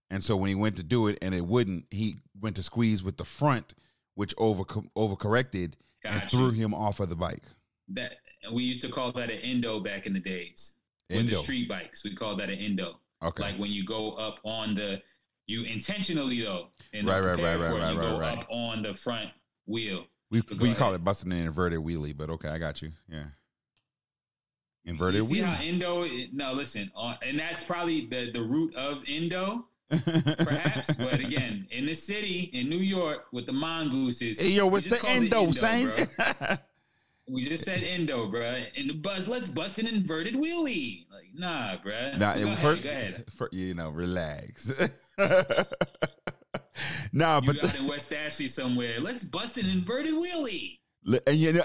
and 0.10 0.22
so 0.22 0.36
when 0.36 0.50
he 0.50 0.56
went 0.56 0.76
to 0.78 0.84
do 0.84 1.08
it 1.08 1.18
and 1.22 1.34
it 1.34 1.46
wouldn't, 1.46 1.86
he 1.90 2.18
went 2.42 2.58
to 2.58 2.64
squeeze 2.64 3.02
with 3.02 3.16
the 3.16 3.26
front, 3.26 3.74
which 4.16 4.34
over 4.38 4.64
overcorrected 4.64 5.74
and 6.04 6.22
threw 6.30 6.52
him 6.52 6.74
off 6.74 7.00
of 7.00 7.10
the 7.10 7.16
bike. 7.16 7.44
that 7.90 8.18
we 8.52 8.64
used 8.64 8.82
to 8.82 8.90
call 8.90 9.12
that 9.14 9.30
an 9.30 9.40
endo 9.40 9.80
back 9.80 10.06
in 10.06 10.14
the 10.14 10.20
days. 10.20 10.74
With 11.10 11.20
Endo. 11.20 11.32
the 11.32 11.38
street 11.38 11.70
bikes, 11.70 12.04
we 12.04 12.16
called 12.16 12.40
that 12.40 12.50
an 12.50 12.58
endo. 12.58 13.00
Okay. 13.24 13.44
Like 13.44 13.58
when 13.58 13.72
you 13.72 13.86
go 13.86 14.14
up 14.14 14.40
on 14.44 14.76
the, 14.76 15.02
you 15.48 15.64
intentionally 15.64 16.42
though, 16.42 16.70
and 16.94 17.08
Right, 17.08 17.20
right, 17.22 17.36
prepared 17.36 17.62
right, 17.62 17.72
right, 17.72 17.94
you 17.94 18.00
right, 18.00 18.10
go 18.10 18.20
right. 18.20 18.38
up 18.40 18.48
on 18.50 18.82
the 18.82 18.94
front 18.94 19.30
wheel. 19.68 20.06
we 20.32 20.42
we 20.60 20.74
call 20.74 20.94
it 20.94 21.04
busting 21.04 21.32
an 21.32 21.40
inverted 21.40 21.80
wheelie, 21.80 22.16
but 22.16 22.30
okay, 22.32 22.50
I 22.50 22.58
got 22.58 22.82
you. 22.82 22.92
Yeah. 23.08 23.26
Inverted 24.86 25.24
you 25.24 25.28
see 25.28 25.42
how 25.42 25.60
endo? 25.62 26.08
No, 26.32 26.54
listen, 26.54 26.92
uh, 26.96 27.16
and 27.24 27.40
that's 27.40 27.64
probably 27.64 28.06
the 28.06 28.32
the 28.32 28.42
root 28.42 28.76
of 28.76 29.04
endo, 29.08 29.68
perhaps. 29.90 30.96
but 30.96 31.20
again, 31.20 31.68
in 31.72 31.86
the 31.86 31.96
city 31.96 32.52
in 32.54 32.70
New 32.70 32.80
York 32.80 33.26
with 33.32 33.48
the 33.48 33.52
mongooses, 33.52 34.38
hey 34.38 34.50
yo, 34.50 34.68
what's 34.68 34.88
the 34.88 35.04
endo, 35.08 35.52
saying? 35.52 35.90
bro. 37.28 37.34
We 37.36 37.44
just 37.44 37.64
said 37.66 37.84
endo, 37.84 38.28
bruh. 38.32 38.66
And 38.78 38.90
the 38.90 38.94
buzz, 38.94 39.28
let's 39.28 39.50
bust 39.50 39.80
an 39.80 39.88
inverted 39.88 40.36
wheelie. 40.36 41.06
Like, 41.12 41.30
nah, 41.34 41.78
bruh. 41.78 42.18
Nah, 42.18 42.36
go, 42.36 42.48
ahead, 42.52 42.84
go 42.84 42.90
ahead. 42.90 43.26
fir- 43.32 43.50
you 43.52 43.74
know, 43.74 43.90
relax. 43.90 44.72
nah, 47.14 47.40
You 47.42 47.48
but 47.48 47.62
got 47.62 47.80
in 47.80 47.88
West 47.88 48.14
Ashley 48.14 48.48
somewhere. 48.48 49.00
Let's 49.00 49.24
bust 49.24 49.58
an 49.58 49.70
inverted 49.70 50.14
wheelie. 50.14 50.80
And 51.28 51.36
you 51.36 51.54
know, 51.54 51.62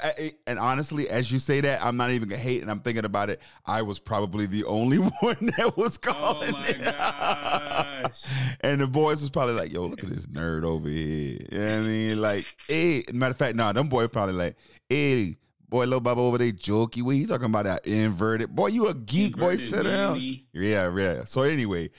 and 0.47 0.59
honestly, 0.59 1.09
as 1.09 1.33
you 1.33 1.39
say 1.39 1.63
that, 1.63 1.83
I'm 1.83 1.97
not 1.97 2.11
even 2.11 2.29
gonna 2.29 2.39
hate, 2.43 2.61
and 2.61 2.71
I'm 2.71 2.81
thinking 2.81 3.07
about 3.07 3.31
it. 3.31 3.41
I 3.65 3.81
was 3.81 3.99
probably 3.99 4.45
the 4.45 4.65
only 4.65 4.99
one 5.21 5.51
that 5.57 5.79
was 5.79 5.99
Oh 6.07 6.13
calling 6.13 6.53
my 6.53 6.67
it. 6.67 6.83
gosh. 6.85 8.23
and 8.61 8.83
the 8.83 8.87
boys 8.87 9.23
was 9.23 9.31
probably 9.31 9.55
like, 9.55 9.73
"Yo, 9.73 9.87
look 9.87 10.05
at 10.05 10.11
this 10.11 10.27
nerd 10.27 10.65
over 10.65 10.91
here." 10.91 11.39
You 11.51 11.59
know 11.59 11.67
what 11.67 11.79
I 11.79 11.81
mean? 11.81 12.21
Like, 12.21 12.55
hey, 12.69 13.03
matter 13.15 13.31
of 13.31 13.39
fact, 13.39 13.57
nah, 13.57 13.73
them 13.73 13.89
boys 13.89 14.09
probably 14.09 14.35
like, 14.35 14.57
"Hey, 14.91 15.37
boy, 15.71 15.85
little 15.85 16.01
Baba 16.01 16.21
over 16.21 16.37
there, 16.39 16.53
jokey. 16.53 17.03
What 17.03 17.15
he 17.15 17.25
talking 17.27 17.47
about 17.47 17.65
that 17.65 17.87
inverted? 17.87 18.55
Boy, 18.55 18.69
you 18.69 18.89
a 18.89 18.95
geek, 18.95 19.37
boy. 19.37 19.57
Sit 19.57 19.85
down." 19.85 20.21
Yeah, 20.53 20.95
yeah. 20.95 21.25
So 21.25 21.43
anyway, 21.43 21.91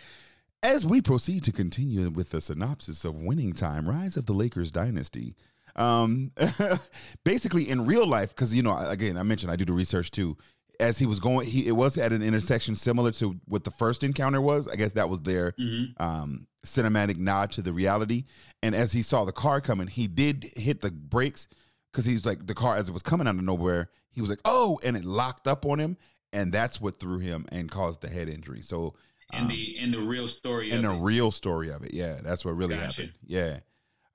as 0.62 0.86
we 0.86 1.02
proceed 1.02 1.44
to 1.46 1.52
continue 1.52 2.10
with 2.10 2.30
the 2.30 2.42
synopsis 2.42 3.04
of 3.06 3.16
Winning 3.16 3.54
Time: 3.54 3.88
Rise 3.90 4.18
of 4.18 4.26
the 4.28 4.34
Lakers 4.34 4.72
Dynasty, 4.72 5.36
um, 5.76 6.32
basically 7.24 7.70
in 7.70 7.86
real 7.86 8.06
life, 8.08 8.30
because 8.30 8.54
you 8.54 8.64
know, 8.64 8.78
again, 8.78 9.18
I 9.18 9.24
mentioned 9.24 9.52
I 9.52 9.56
do 9.56 9.66
the 9.66 9.74
research 9.74 10.12
too. 10.12 10.38
As 10.80 10.98
he 10.98 11.06
was 11.06 11.20
going, 11.20 11.48
he 11.48 11.68
it 11.68 11.74
was 11.74 11.98
at 11.98 12.12
an 12.12 12.24
intersection 12.24 12.76
similar 12.76 13.12
to 13.14 13.40
what 13.46 13.64
the 13.64 13.72
first 13.72 14.04
encounter 14.04 14.42
was. 14.42 14.68
I 14.68 14.76
guess 14.76 14.94
that 14.94 15.10
was 15.10 15.22
their 15.22 15.52
Mhm. 15.54 15.94
um, 16.02 16.48
cinematic 16.66 17.18
nod 17.18 17.52
to 17.52 17.62
the 17.62 17.72
reality. 17.72 18.24
And 18.64 18.74
as 18.74 18.92
he 18.92 19.04
saw 19.04 19.24
the 19.24 19.32
car 19.32 19.62
coming, 19.62 19.88
he 19.88 20.08
did 20.08 20.52
hit 20.56 20.82
the 20.82 20.90
brakes 20.90 21.48
because 21.92 22.06
he's 22.06 22.26
like 22.26 22.48
the 22.48 22.54
car 22.54 22.78
as 22.78 22.90
it 22.90 22.92
was 22.94 23.02
coming 23.04 23.28
out 23.28 23.36
of 23.36 23.44
nowhere. 23.44 23.90
He 24.12 24.22
was 24.22 24.30
like, 24.30 24.42
"Oh!" 24.46 24.80
and 24.84 24.96
it 24.98 25.06
locked 25.06 25.48
up 25.48 25.66
on 25.66 25.80
him, 25.80 25.98
and 26.34 26.52
that's 26.52 26.80
what 26.82 27.00
threw 27.00 27.20
him 27.20 27.46
and 27.52 27.70
caused 27.72 28.02
the 28.02 28.10
head 28.10 28.28
injury. 28.30 28.62
So, 28.62 28.96
In 29.34 29.48
the 29.48 29.78
in 29.78 29.92
the 29.92 30.00
real 30.02 30.28
story 30.28 30.72
in 30.72 30.82
the 30.82 30.92
it. 30.94 31.00
real 31.02 31.32
story 31.32 31.70
of 31.70 31.84
it, 31.84 31.94
yeah, 31.94 32.20
that's 32.22 32.44
what 32.46 32.56
really 32.56 32.76
Gotcha. 32.76 33.04
happened. 33.04 33.14
Yeah, 33.26 33.60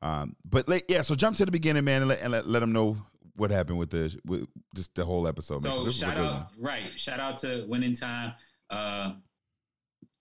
um, 0.03 0.37
but 0.45 0.69
like, 0.69 0.85
yeah, 0.89 1.03
so 1.03 1.15
jump 1.15 1.37
to 1.37 1.45
the 1.47 1.51
beginning, 1.53 1.85
man, 1.85 2.03
and 2.03 2.09
let 2.09 2.21
and 2.21 2.33
let, 2.33 2.47
let 2.47 2.61
them 2.61 2.73
know 2.73 2.97
what 3.37 3.51
happened 3.51 3.79
with 3.79 3.91
the 3.91 4.19
with 4.27 4.47
just 4.75 4.95
the 4.95 5.05
whole 5.05 5.27
episode. 5.29 5.63
Man, 5.63 5.73
So 5.73 5.79
this 5.79 5.87
was 5.87 6.03
a 6.03 6.07
shout 6.07 6.17
out, 6.19 6.33
one. 6.33 6.47
right? 6.59 6.99
Shout 6.99 7.21
out 7.21 7.39
to 7.39 7.65
Winning 7.69 7.95
Time. 7.95 8.33
Uh, 8.71 9.13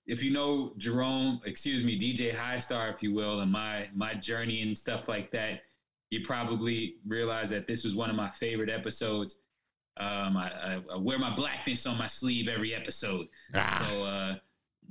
if 0.06 0.22
you 0.24 0.32
know 0.32 0.74
Jerome, 0.78 1.42
excuse 1.46 1.84
me, 1.84 2.00
DJ 2.00 2.34
High 2.34 2.60
Star, 2.60 2.90
if 2.90 3.02
you 3.04 3.14
will, 3.14 3.40
and 3.42 3.52
my 3.52 3.90
my 3.94 4.14
journey 4.14 4.62
and 4.62 4.78
stuff 4.78 5.08
like 5.08 5.32
that, 5.32 5.62
you 6.12 6.22
probably 6.22 6.96
realize 7.08 7.50
that 7.50 7.68
this 7.68 7.84
was 7.84 7.96
one 7.96 8.10
of 8.10 8.16
my 8.16 8.30
favorite 8.30 8.70
episodes. 8.70 9.36
Um, 9.98 10.36
I, 10.38 10.52
I, 10.52 10.82
I 10.94 10.98
wear 10.98 11.18
my 11.20 11.34
blackness 11.34 11.86
on 11.88 11.98
my 11.98 12.08
sleeve 12.08 12.48
every 12.48 12.74
episode. 12.76 13.28
Ah. 13.54 13.88
So 13.90 14.04
uh, 14.04 14.36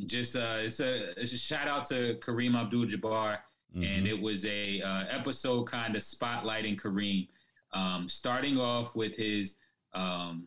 just 0.07 0.35
uh, 0.37 0.57
it's 0.61 0.81
a 0.81 1.19
it's 1.21 1.33
a 1.33 1.39
shout 1.39 1.69
out 1.69 1.85
to 1.89 2.17
Kareem 2.21 2.55
Abdul-Jabbar, 2.55 3.39
Mm-hmm. 3.75 3.83
and 3.83 4.07
it 4.07 4.21
was 4.21 4.47
a 4.47 4.81
uh, 4.83 5.05
episode 5.11 5.65
kind 5.65 5.97
of 5.97 6.03
spotlighting 6.03 6.81
Kareem, 6.81 7.27
um, 7.73 8.09
starting 8.09 8.57
off 8.57 8.95
with 8.95 9.17
his 9.17 9.57
um, 9.95 10.47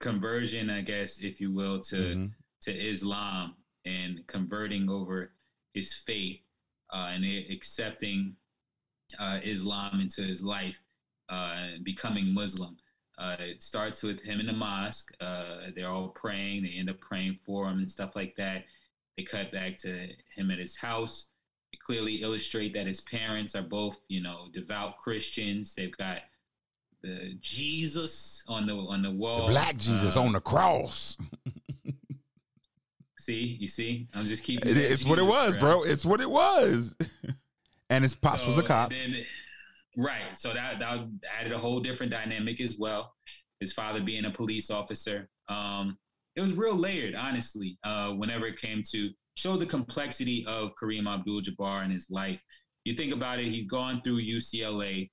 conversion, 0.00 0.68
I 0.68 0.82
guess, 0.82 1.22
if 1.22 1.40
you 1.40 1.50
will, 1.50 1.80
to 1.80 1.96
Mhm. 1.96 2.30
to 2.62 2.72
Islam 2.72 3.54
and 3.86 4.24
converting 4.26 4.88
over 4.90 5.32
his 5.72 5.94
faith 5.94 6.40
uh, 6.92 7.10
and 7.14 7.24
accepting 7.50 8.36
uh, 9.18 9.40
Islam 9.42 10.00
into 10.00 10.22
his 10.22 10.42
life 10.42 10.76
uh, 11.28 11.68
becoming 11.82 12.32
Muslim. 12.32 12.76
Uh, 13.18 13.36
it 13.38 13.62
starts 13.62 14.02
with 14.02 14.20
him 14.20 14.40
in 14.40 14.46
the 14.46 14.52
mosque. 14.52 15.12
Uh, 15.20 15.70
they're 15.74 15.88
all 15.88 16.08
praying. 16.08 16.62
They 16.62 16.70
end 16.70 16.90
up 16.90 17.00
praying 17.00 17.38
for 17.44 17.66
him 17.68 17.78
and 17.78 17.90
stuff 17.90 18.16
like 18.16 18.34
that. 18.36 18.64
They 19.16 19.22
cut 19.22 19.52
back 19.52 19.76
to 19.78 20.08
him 20.34 20.50
at 20.50 20.58
his 20.58 20.76
house. 20.76 21.28
They 21.72 21.78
clearly 21.84 22.16
illustrate 22.22 22.74
that 22.74 22.86
his 22.86 23.00
parents 23.02 23.54
are 23.54 23.62
both, 23.62 24.00
you 24.08 24.22
know, 24.22 24.48
devout 24.52 24.98
Christians. 24.98 25.74
They've 25.74 25.96
got 25.96 26.18
the 27.02 27.36
Jesus 27.40 28.42
on 28.48 28.66
the 28.66 28.74
on 28.74 29.02
the 29.02 29.10
wall. 29.10 29.46
The 29.46 29.52
black 29.52 29.76
Jesus 29.76 30.16
uh, 30.16 30.22
on 30.22 30.32
the 30.32 30.40
cross. 30.40 31.16
see, 33.18 33.56
you 33.60 33.68
see, 33.68 34.08
I'm 34.14 34.26
just 34.26 34.44
keeping. 34.44 34.70
It, 34.70 34.76
it's 34.76 35.04
what 35.04 35.18
it 35.18 35.24
was, 35.24 35.56
bro. 35.56 35.82
It's 35.82 36.04
what 36.04 36.20
it 36.20 36.30
was. 36.30 36.94
and 37.92 38.02
his 38.02 38.14
pops 38.14 38.40
so, 38.40 38.46
was 38.46 38.58
a 38.58 38.62
cop. 38.62 38.90
Then, 38.90 39.24
right. 39.96 40.34
So 40.34 40.52
that 40.54 40.78
that 40.78 41.06
added 41.38 41.52
a 41.52 41.58
whole 41.58 41.80
different 41.80 42.10
dynamic 42.10 42.60
as 42.60 42.78
well. 42.78 43.14
His 43.60 43.72
father 43.72 44.00
being 44.00 44.24
a 44.24 44.30
police 44.30 44.70
officer. 44.70 45.28
Um, 45.48 45.98
it 46.34 46.40
was 46.40 46.54
real 46.54 46.74
layered, 46.74 47.14
honestly. 47.14 47.78
Uh, 47.84 48.10
whenever 48.12 48.46
it 48.46 48.58
came 48.58 48.82
to 48.90 49.10
show 49.36 49.56
the 49.56 49.66
complexity 49.66 50.44
of 50.46 50.72
Kareem 50.82 51.06
Abdul-Jabbar 51.06 51.84
and 51.84 51.92
his 51.92 52.06
life. 52.10 52.40
You 52.84 52.94
think 52.94 53.12
about 53.12 53.38
it, 53.38 53.46
he's 53.46 53.66
gone 53.66 54.02
through 54.02 54.22
UCLA. 54.22 55.10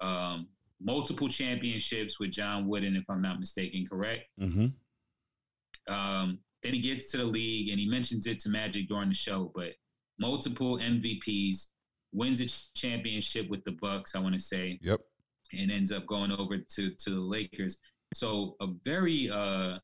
Um, 0.00 0.48
multiple 0.80 1.28
championships 1.28 2.18
with 2.18 2.30
John 2.30 2.66
Wooden, 2.66 2.96
if 2.96 3.04
I'm 3.08 3.20
not 3.22 3.38
mistaken, 3.38 3.86
correct? 3.88 4.24
Mm-hmm. 4.40 5.92
Um, 5.92 6.40
then 6.62 6.74
he 6.74 6.80
gets 6.80 7.10
to 7.12 7.18
the 7.18 7.24
league 7.24 7.68
and 7.68 7.78
he 7.78 7.86
mentions 7.86 8.26
it 8.26 8.38
to 8.40 8.48
Magic 8.48 8.88
during 8.88 9.08
the 9.08 9.14
show, 9.14 9.52
but 9.54 9.72
multiple 10.18 10.78
MVPs, 10.78 11.68
wins 12.12 12.40
a 12.40 12.78
championship 12.78 13.48
with 13.48 13.62
the 13.64 13.72
Bucks, 13.80 14.14
I 14.14 14.18
want 14.18 14.34
to 14.34 14.40
say. 14.40 14.78
Yep. 14.82 15.00
And 15.52 15.70
ends 15.70 15.90
up 15.90 16.06
going 16.06 16.30
over 16.30 16.58
to 16.58 16.90
to 16.90 17.10
the 17.10 17.20
Lakers. 17.20 17.78
So 18.14 18.56
a 18.60 18.68
very 18.84 19.30
uh 19.30 19.78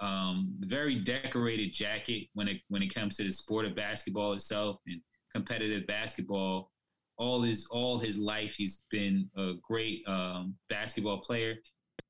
um 0.00 0.54
very 0.60 0.96
decorated 0.96 1.72
jacket 1.72 2.28
when 2.34 2.48
it 2.48 2.60
when 2.68 2.82
it 2.82 2.94
comes 2.94 3.16
to 3.16 3.24
the 3.24 3.32
sport 3.32 3.66
of 3.66 3.74
basketball 3.74 4.32
itself 4.32 4.76
and 4.86 5.00
competitive 5.32 5.86
basketball 5.86 6.70
all 7.20 7.42
his 7.42 7.66
all 7.70 7.98
his 7.98 8.16
life 8.16 8.54
he's 8.54 8.84
been 8.90 9.28
a 9.36 9.52
great 9.62 10.02
um, 10.08 10.54
basketball 10.70 11.18
player 11.18 11.54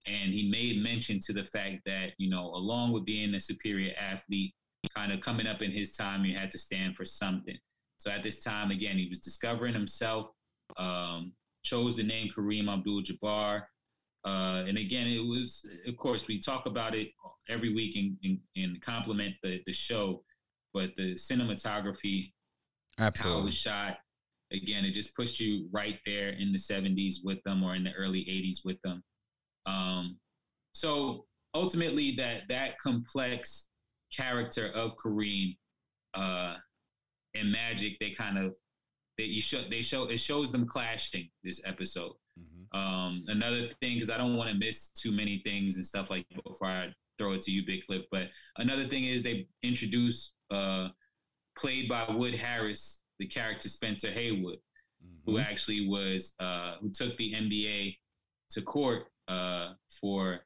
and 0.06 0.32
he 0.32 0.48
made 0.48 0.82
mention 0.82 1.18
to 1.18 1.32
the 1.32 1.44
fact 1.44 1.80
that 1.84 2.12
you 2.16 2.30
know 2.30 2.46
along 2.54 2.92
with 2.92 3.04
being 3.04 3.34
a 3.34 3.40
superior 3.40 3.92
athlete 4.00 4.54
kind 4.94 5.12
of 5.12 5.20
coming 5.20 5.46
up 5.46 5.62
in 5.62 5.70
his 5.70 5.96
time 5.96 6.24
you 6.24 6.36
had 6.36 6.50
to 6.50 6.58
stand 6.58 6.94
for 6.94 7.04
something 7.04 7.58
so 8.00 8.10
at 8.10 8.22
this 8.22 8.42
time 8.42 8.70
again 8.70 8.96
he 8.96 9.08
was 9.08 9.18
discovering 9.18 9.74
himself 9.74 10.28
um, 10.76 11.32
chose 11.62 11.96
the 11.96 12.02
name 12.02 12.30
kareem 12.36 12.72
abdul-jabbar 12.72 13.62
uh, 14.24 14.64
and 14.66 14.78
again 14.78 15.06
it 15.06 15.24
was 15.24 15.62
of 15.86 15.96
course 15.96 16.26
we 16.28 16.38
talk 16.38 16.66
about 16.66 16.94
it 16.94 17.08
every 17.48 17.72
week 17.74 17.96
and, 17.96 18.16
and, 18.24 18.38
and 18.56 18.80
compliment 18.80 19.34
the, 19.42 19.60
the 19.66 19.72
show 19.72 20.22
but 20.72 20.94
the 20.96 21.14
cinematography 21.14 22.32
Absolutely. 22.98 23.36
how 23.36 23.42
it 23.42 23.44
was 23.44 23.54
shot 23.54 23.96
again, 24.52 24.84
it 24.84 24.92
just 24.92 25.14
puts 25.14 25.40
you 25.40 25.68
right 25.72 25.98
there 26.04 26.30
in 26.30 26.52
the 26.52 26.58
70s 26.58 27.16
with 27.24 27.42
them 27.44 27.62
or 27.62 27.74
in 27.74 27.84
the 27.84 27.92
early 27.92 28.20
80s 28.20 28.64
with 28.64 28.80
them. 28.82 29.02
Um, 29.66 30.18
so 30.74 31.26
ultimately, 31.54 32.14
that 32.16 32.42
that 32.48 32.78
complex 32.80 33.68
character 34.16 34.68
of 34.68 34.96
Kareem 34.96 35.56
uh, 36.14 36.56
and 37.34 37.50
Magic, 37.50 37.98
they 38.00 38.10
kind 38.10 38.38
of 38.38 38.54
they 39.18 39.24
you 39.24 39.40
show 39.40 39.62
they 39.68 39.82
show 39.82 40.04
it 40.04 40.18
shows 40.18 40.50
them 40.52 40.66
clashing 40.66 41.28
this 41.44 41.60
episode. 41.64 42.12
Mm-hmm. 42.38 42.78
Um, 42.78 43.24
another 43.28 43.68
thing, 43.80 43.94
because 43.94 44.10
I 44.10 44.16
don't 44.16 44.36
want 44.36 44.50
to 44.50 44.56
miss 44.56 44.88
too 44.88 45.12
many 45.12 45.42
things 45.44 45.76
and 45.76 45.84
stuff 45.84 46.10
like 46.10 46.26
before 46.44 46.68
I 46.68 46.92
throw 47.18 47.32
it 47.32 47.42
to 47.42 47.50
you, 47.50 47.64
Big 47.66 47.84
Cliff. 47.86 48.02
But 48.10 48.28
another 48.56 48.88
thing 48.88 49.04
is 49.04 49.22
they 49.22 49.46
introduce 49.62 50.34
uh, 50.50 50.88
played 51.58 51.88
by 51.88 52.06
Wood 52.10 52.34
Harris 52.34 53.02
the 53.18 53.26
character 53.26 53.68
Spencer 53.68 54.10
Haywood, 54.10 54.58
mm-hmm. 55.04 55.30
who 55.30 55.38
actually 55.38 55.86
was 55.86 56.34
uh, 56.40 56.76
who 56.80 56.90
took 56.90 57.16
the 57.16 57.32
NBA 57.34 57.96
to 58.50 58.62
court 58.62 59.04
uh, 59.28 59.74
for 60.00 60.40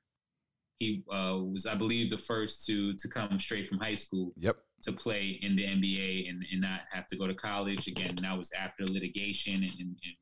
he 0.78 1.04
uh, 1.12 1.38
was 1.38 1.66
I 1.66 1.74
believe 1.74 2.10
the 2.10 2.18
first 2.18 2.66
to 2.66 2.94
to 2.94 3.08
come 3.08 3.38
straight 3.38 3.66
from 3.68 3.78
high 3.78 3.94
school. 3.94 4.32
Yep. 4.36 4.56
To 4.84 4.92
play 4.92 5.38
in 5.40 5.56
the 5.56 5.64
NBA 5.64 6.28
and, 6.28 6.44
and 6.52 6.60
not 6.60 6.80
have 6.92 7.06
to 7.06 7.16
go 7.16 7.26
to 7.26 7.34
college 7.34 7.88
again. 7.88 8.14
that 8.20 8.36
was 8.36 8.50
after 8.52 8.84
litigation 8.84 9.54
and, 9.54 9.72
and, 9.78 9.88
and 9.88 10.16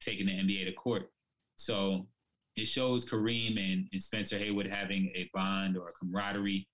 taking 0.00 0.26
the 0.26 0.32
NBA 0.32 0.66
to 0.66 0.72
court. 0.72 1.04
So 1.56 2.08
it 2.56 2.66
shows 2.66 3.08
Kareem 3.08 3.58
and, 3.58 3.86
and 3.92 4.02
Spencer 4.02 4.36
Haywood 4.38 4.66
having 4.66 5.12
a 5.14 5.30
bond 5.32 5.76
or 5.76 5.88
a 5.88 5.92
camaraderie 5.92 6.66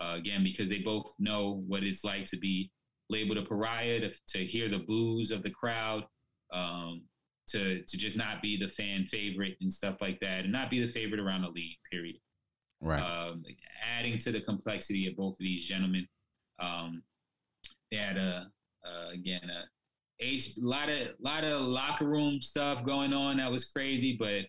uh, 0.00 0.14
again 0.16 0.42
because 0.42 0.68
they 0.68 0.78
both 0.78 1.12
know 1.18 1.62
what 1.66 1.82
it's 1.82 2.04
like 2.04 2.24
to 2.26 2.38
be 2.38 2.70
labeled 3.10 3.38
a 3.38 3.42
pariah, 3.42 4.00
to, 4.00 4.12
to 4.28 4.44
hear 4.44 4.68
the 4.68 4.78
boos 4.78 5.30
of 5.30 5.42
the 5.42 5.50
crowd, 5.50 6.04
um, 6.52 7.02
to 7.48 7.82
to 7.82 7.96
just 7.96 8.16
not 8.16 8.42
be 8.42 8.56
the 8.56 8.68
fan 8.68 9.04
favorite 9.06 9.56
and 9.60 9.72
stuff 9.72 9.96
like 10.00 10.20
that, 10.20 10.44
and 10.44 10.52
not 10.52 10.70
be 10.70 10.80
the 10.84 10.92
favorite 10.92 11.20
around 11.20 11.42
the 11.42 11.50
league. 11.50 11.76
Period. 11.90 12.16
Right. 12.80 13.00
Um, 13.00 13.42
adding 13.82 14.18
to 14.18 14.32
the 14.32 14.40
complexity 14.40 15.06
of 15.08 15.16
both 15.16 15.34
of 15.34 15.40
these 15.40 15.64
gentlemen, 15.64 16.06
um, 16.60 17.02
they 17.90 17.96
had 17.96 18.16
a 18.16 18.50
uh, 18.84 19.10
again 19.12 19.50
a 19.50 19.64
age, 20.24 20.54
lot 20.58 20.88
of 20.88 21.08
lot 21.20 21.44
of 21.44 21.62
locker 21.62 22.06
room 22.06 22.40
stuff 22.40 22.84
going 22.84 23.12
on 23.12 23.36
that 23.38 23.50
was 23.50 23.66
crazy, 23.66 24.16
but 24.18 24.44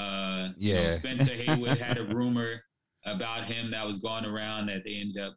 uh, 0.00 0.50
yeah, 0.56 0.80
you 0.80 0.82
know, 0.82 0.90
Spencer 0.92 1.34
Haywood 1.34 1.78
had 1.78 1.98
a 1.98 2.04
rumor 2.14 2.62
about 3.04 3.44
him 3.44 3.70
that 3.70 3.86
was 3.86 3.98
going 3.98 4.24
around 4.24 4.66
that 4.66 4.84
they 4.84 4.94
ended 4.94 5.22
up 5.22 5.36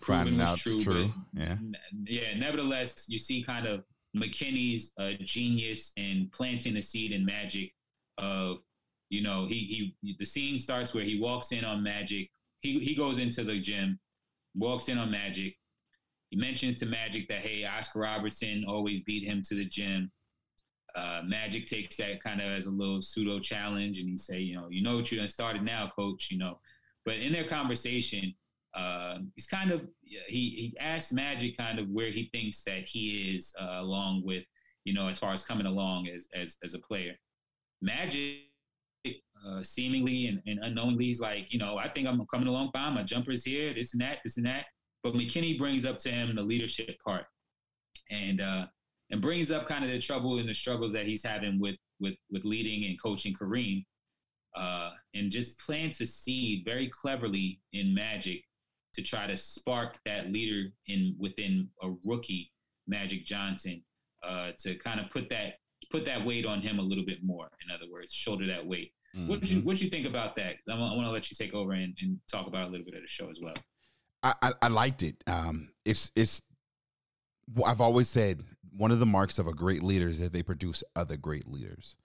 finding 0.00 0.40
out 0.40 0.58
true. 0.58 0.80
true. 0.80 1.12
Yeah. 1.32 1.56
Yeah. 2.04 2.36
Nevertheless, 2.36 3.06
you 3.08 3.18
see 3.18 3.42
kind 3.42 3.66
of 3.66 3.84
McKinney's 4.16 4.92
uh, 4.98 5.12
genius 5.22 5.92
in 5.96 6.30
planting 6.32 6.76
a 6.76 6.82
seed 6.82 7.12
in 7.12 7.24
Magic 7.24 7.72
of, 8.18 8.58
you 9.10 9.22
know, 9.22 9.46
he 9.46 9.94
he 10.02 10.16
the 10.18 10.24
scene 10.24 10.58
starts 10.58 10.94
where 10.94 11.04
he 11.04 11.18
walks 11.20 11.52
in 11.52 11.64
on 11.64 11.82
Magic. 11.82 12.28
He 12.60 12.78
he 12.78 12.94
goes 12.94 13.18
into 13.18 13.44
the 13.44 13.58
gym, 13.58 13.98
walks 14.54 14.88
in 14.88 14.98
on 14.98 15.10
Magic. 15.10 15.56
He 16.30 16.36
mentions 16.36 16.78
to 16.78 16.86
Magic 16.86 17.28
that 17.28 17.38
hey, 17.38 17.64
Oscar 17.64 18.00
Robertson 18.00 18.64
always 18.68 19.00
beat 19.02 19.26
him 19.26 19.42
to 19.48 19.54
the 19.54 19.64
gym. 19.64 20.10
Uh, 20.94 21.22
Magic 21.24 21.66
takes 21.66 21.96
that 21.96 22.22
kind 22.22 22.40
of 22.40 22.48
as 22.48 22.66
a 22.66 22.70
little 22.70 23.02
pseudo 23.02 23.38
challenge, 23.38 24.00
and 24.00 24.08
he 24.08 24.16
say, 24.16 24.38
you 24.38 24.56
know, 24.56 24.66
you 24.70 24.82
know 24.82 24.96
what 24.96 25.12
you 25.12 25.18
done 25.18 25.28
started 25.28 25.62
now, 25.62 25.90
coach. 25.94 26.28
You 26.30 26.38
know, 26.38 26.58
but 27.04 27.16
in 27.16 27.32
their 27.32 27.46
conversation, 27.46 28.34
uh, 28.74 29.18
he's 29.34 29.46
kind 29.46 29.70
of 29.70 29.82
he 30.02 30.14
he 30.28 30.76
asked 30.80 31.12
Magic 31.12 31.56
kind 31.56 31.78
of 31.78 31.88
where 31.88 32.10
he 32.10 32.28
thinks 32.32 32.62
that 32.62 32.84
he 32.84 33.34
is 33.36 33.54
uh, 33.60 33.76
along 33.80 34.22
with 34.24 34.44
you 34.84 34.94
know 34.94 35.08
as 35.08 35.18
far 35.18 35.32
as 35.32 35.44
coming 35.44 35.66
along 35.66 36.08
as 36.08 36.28
as 36.34 36.56
as 36.64 36.74
a 36.74 36.78
player. 36.80 37.12
Magic 37.80 38.40
uh, 39.06 39.62
seemingly 39.62 40.26
and, 40.26 40.42
and 40.46 40.58
unknowingly 40.62 41.10
is 41.10 41.20
like 41.20 41.46
you 41.52 41.58
know 41.58 41.78
I 41.78 41.88
think 41.88 42.08
I'm 42.08 42.24
coming 42.26 42.48
along 42.48 42.70
fine. 42.72 42.94
My 42.94 43.02
jumper's 43.02 43.44
here, 43.44 43.72
this 43.72 43.92
and 43.92 44.02
that, 44.02 44.18
this 44.24 44.36
and 44.36 44.46
that. 44.46 44.64
But 45.06 45.14
McKinney 45.14 45.56
brings 45.56 45.86
up 45.86 45.98
to 46.00 46.10
him 46.10 46.34
the 46.34 46.42
leadership 46.42 46.96
part, 47.04 47.26
and 48.10 48.40
uh, 48.40 48.66
and 49.12 49.22
brings 49.22 49.52
up 49.52 49.68
kind 49.68 49.84
of 49.84 49.90
the 49.92 50.00
trouble 50.00 50.38
and 50.38 50.48
the 50.48 50.54
struggles 50.54 50.92
that 50.94 51.06
he's 51.06 51.24
having 51.24 51.60
with 51.60 51.76
with 52.00 52.14
with 52.28 52.44
leading 52.44 52.86
and 52.86 53.00
coaching 53.00 53.32
Kareem. 53.32 53.84
Uh, 54.56 54.90
and 55.14 55.30
just 55.30 55.60
plants 55.60 56.00
a 56.00 56.06
seed 56.06 56.62
very 56.64 56.88
cleverly 56.88 57.60
in 57.72 57.94
Magic 57.94 58.42
to 58.94 59.02
try 59.02 59.28
to 59.28 59.36
spark 59.36 59.98
that 60.06 60.32
leader 60.32 60.70
in 60.88 61.14
within 61.20 61.68
a 61.84 61.90
rookie 62.04 62.50
Magic 62.88 63.24
Johnson 63.24 63.84
uh, 64.26 64.52
to 64.58 64.74
kind 64.76 64.98
of 64.98 65.08
put 65.10 65.28
that 65.28 65.54
put 65.92 66.04
that 66.06 66.26
weight 66.26 66.44
on 66.44 66.60
him 66.60 66.80
a 66.80 66.82
little 66.82 67.04
bit 67.04 67.18
more. 67.22 67.48
In 67.64 67.72
other 67.72 67.88
words, 67.92 68.12
shoulder 68.12 68.48
that 68.48 68.66
weight. 68.66 68.90
Mm-hmm. 69.14 69.28
What 69.28 69.48
you 69.48 69.60
what 69.60 69.76
do 69.76 69.84
you 69.84 69.90
think 69.90 70.08
about 70.08 70.34
that? 70.34 70.56
I 70.68 70.76
want, 70.76 71.06
to 71.06 71.10
let 71.12 71.30
you 71.30 71.36
take 71.38 71.54
over 71.54 71.74
and, 71.74 71.96
and, 72.00 72.18
talk 72.28 72.48
about 72.48 72.66
a 72.66 72.70
little 72.70 72.84
bit 72.84 72.96
of 72.96 73.02
the 73.02 73.08
show 73.08 73.30
as 73.30 73.38
well. 73.40 73.54
I, 74.26 74.48
I, 74.48 74.52
I 74.62 74.68
liked 74.68 75.02
it. 75.02 75.22
Um, 75.26 75.70
it's 75.84 76.10
it's 76.16 76.42
I've 77.64 77.80
always 77.80 78.08
said 78.08 78.42
one 78.76 78.90
of 78.90 78.98
the 78.98 79.06
marks 79.06 79.38
of 79.38 79.46
a 79.46 79.54
great 79.54 79.82
leader 79.82 80.08
is 80.08 80.18
that 80.18 80.32
they 80.32 80.42
produce 80.42 80.82
other 80.94 81.16
great 81.16 81.48
leaders. 81.48 81.96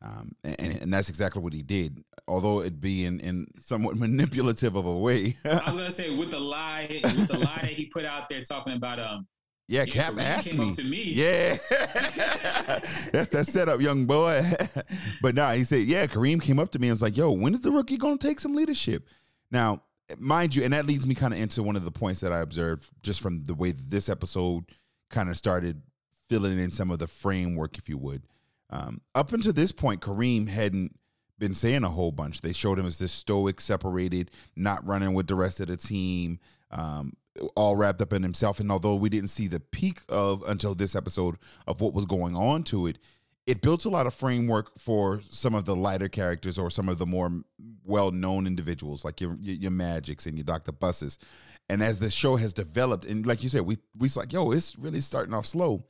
Um, 0.00 0.32
and, 0.44 0.82
and 0.82 0.92
that's 0.92 1.08
exactly 1.08 1.42
what 1.42 1.52
he 1.52 1.62
did, 1.62 2.04
although 2.28 2.60
it 2.60 2.80
be 2.80 3.04
in, 3.04 3.18
in 3.18 3.48
somewhat 3.58 3.96
manipulative 3.98 4.76
of 4.76 4.86
a 4.86 4.96
way. 4.96 5.36
I 5.44 5.64
was 5.66 5.76
gonna 5.76 5.90
say 5.90 6.14
with 6.14 6.30
the 6.30 6.38
lie, 6.40 7.00
with 7.02 7.28
the 7.28 7.38
lie 7.38 7.60
that 7.62 7.72
he 7.72 7.86
put 7.86 8.04
out 8.04 8.28
there 8.28 8.42
talking 8.42 8.74
about 8.74 8.98
um. 9.00 9.26
Yeah, 9.70 9.84
yeah 9.86 9.92
Cap 9.92 10.14
asked 10.18 10.54
me. 10.54 10.72
me. 10.84 11.02
Yeah, 11.12 11.58
that's 13.12 13.28
that 13.28 13.46
setup, 13.46 13.82
young 13.82 14.06
boy. 14.06 14.42
but 15.20 15.34
now 15.34 15.48
nah, 15.48 15.54
he 15.54 15.64
said, 15.64 15.80
yeah, 15.80 16.06
Kareem 16.06 16.40
came 16.40 16.58
up 16.58 16.70
to 16.70 16.78
me 16.78 16.88
and 16.88 16.92
was 16.92 17.02
like, 17.02 17.18
"Yo, 17.18 17.32
when 17.32 17.52
is 17.52 17.60
the 17.60 17.70
rookie 17.70 17.98
gonna 17.98 18.16
take 18.16 18.40
some 18.40 18.54
leadership?" 18.54 19.06
Now, 19.50 19.82
mind 20.16 20.54
you, 20.54 20.64
and 20.64 20.72
that 20.72 20.86
leads 20.86 21.06
me 21.06 21.14
kind 21.14 21.34
of 21.34 21.40
into 21.40 21.62
one 21.62 21.76
of 21.76 21.84
the 21.84 21.90
points 21.90 22.20
that 22.20 22.32
I 22.32 22.40
observed 22.40 22.88
just 23.02 23.20
from 23.20 23.44
the 23.44 23.54
way 23.54 23.72
this 23.72 24.08
episode 24.08 24.64
kind 25.10 25.28
of 25.28 25.36
started 25.36 25.82
filling 26.28 26.58
in 26.58 26.70
some 26.70 26.90
of 26.90 26.98
the 26.98 27.06
framework, 27.06 27.78
if 27.78 27.88
you 27.88 27.98
would. 27.98 28.22
Um, 28.70 29.00
up 29.14 29.32
until 29.32 29.52
this 29.52 29.72
point, 29.72 30.00
Kareem 30.00 30.48
hadn't 30.48 30.98
been 31.38 31.54
saying 31.54 31.84
a 31.84 31.88
whole 31.88 32.12
bunch. 32.12 32.40
They 32.40 32.52
showed 32.52 32.78
him 32.78 32.86
as 32.86 32.98
this 32.98 33.12
stoic, 33.12 33.60
separated, 33.60 34.30
not 34.56 34.86
running 34.86 35.14
with 35.14 35.26
the 35.26 35.34
rest 35.34 35.60
of 35.60 35.68
the 35.68 35.76
team, 35.76 36.40
um, 36.70 37.14
all 37.54 37.76
wrapped 37.76 38.00
up 38.02 38.12
in 38.12 38.22
himself. 38.22 38.60
And 38.60 38.70
although 38.70 38.96
we 38.96 39.08
didn't 39.08 39.30
see 39.30 39.46
the 39.46 39.60
peak 39.60 40.00
of 40.08 40.42
until 40.46 40.74
this 40.74 40.96
episode 40.96 41.36
of 41.66 41.80
what 41.80 41.94
was 41.94 42.04
going 42.04 42.34
on 42.34 42.64
to 42.64 42.86
it, 42.88 42.98
it 43.48 43.62
built 43.62 43.86
a 43.86 43.88
lot 43.88 44.06
of 44.06 44.12
framework 44.12 44.78
for 44.78 45.22
some 45.22 45.54
of 45.54 45.64
the 45.64 45.74
lighter 45.74 46.10
characters 46.10 46.58
or 46.58 46.70
some 46.70 46.86
of 46.86 46.98
the 46.98 47.06
more 47.06 47.32
well-known 47.82 48.46
individuals 48.46 49.06
like 49.06 49.22
your 49.22 49.38
your, 49.40 49.70
Magics 49.70 50.26
and 50.26 50.36
your 50.36 50.44
Dr. 50.44 50.70
Busses. 50.70 51.18
And 51.70 51.82
as 51.82 51.98
the 51.98 52.10
show 52.10 52.36
has 52.36 52.52
developed, 52.52 53.06
and 53.06 53.26
like 53.26 53.42
you 53.42 53.48
said, 53.48 53.62
we 53.62 53.78
we 53.96 54.10
like, 54.14 54.34
yo, 54.34 54.50
it's 54.50 54.78
really 54.78 55.00
starting 55.00 55.32
off 55.32 55.46
slow. 55.46 55.86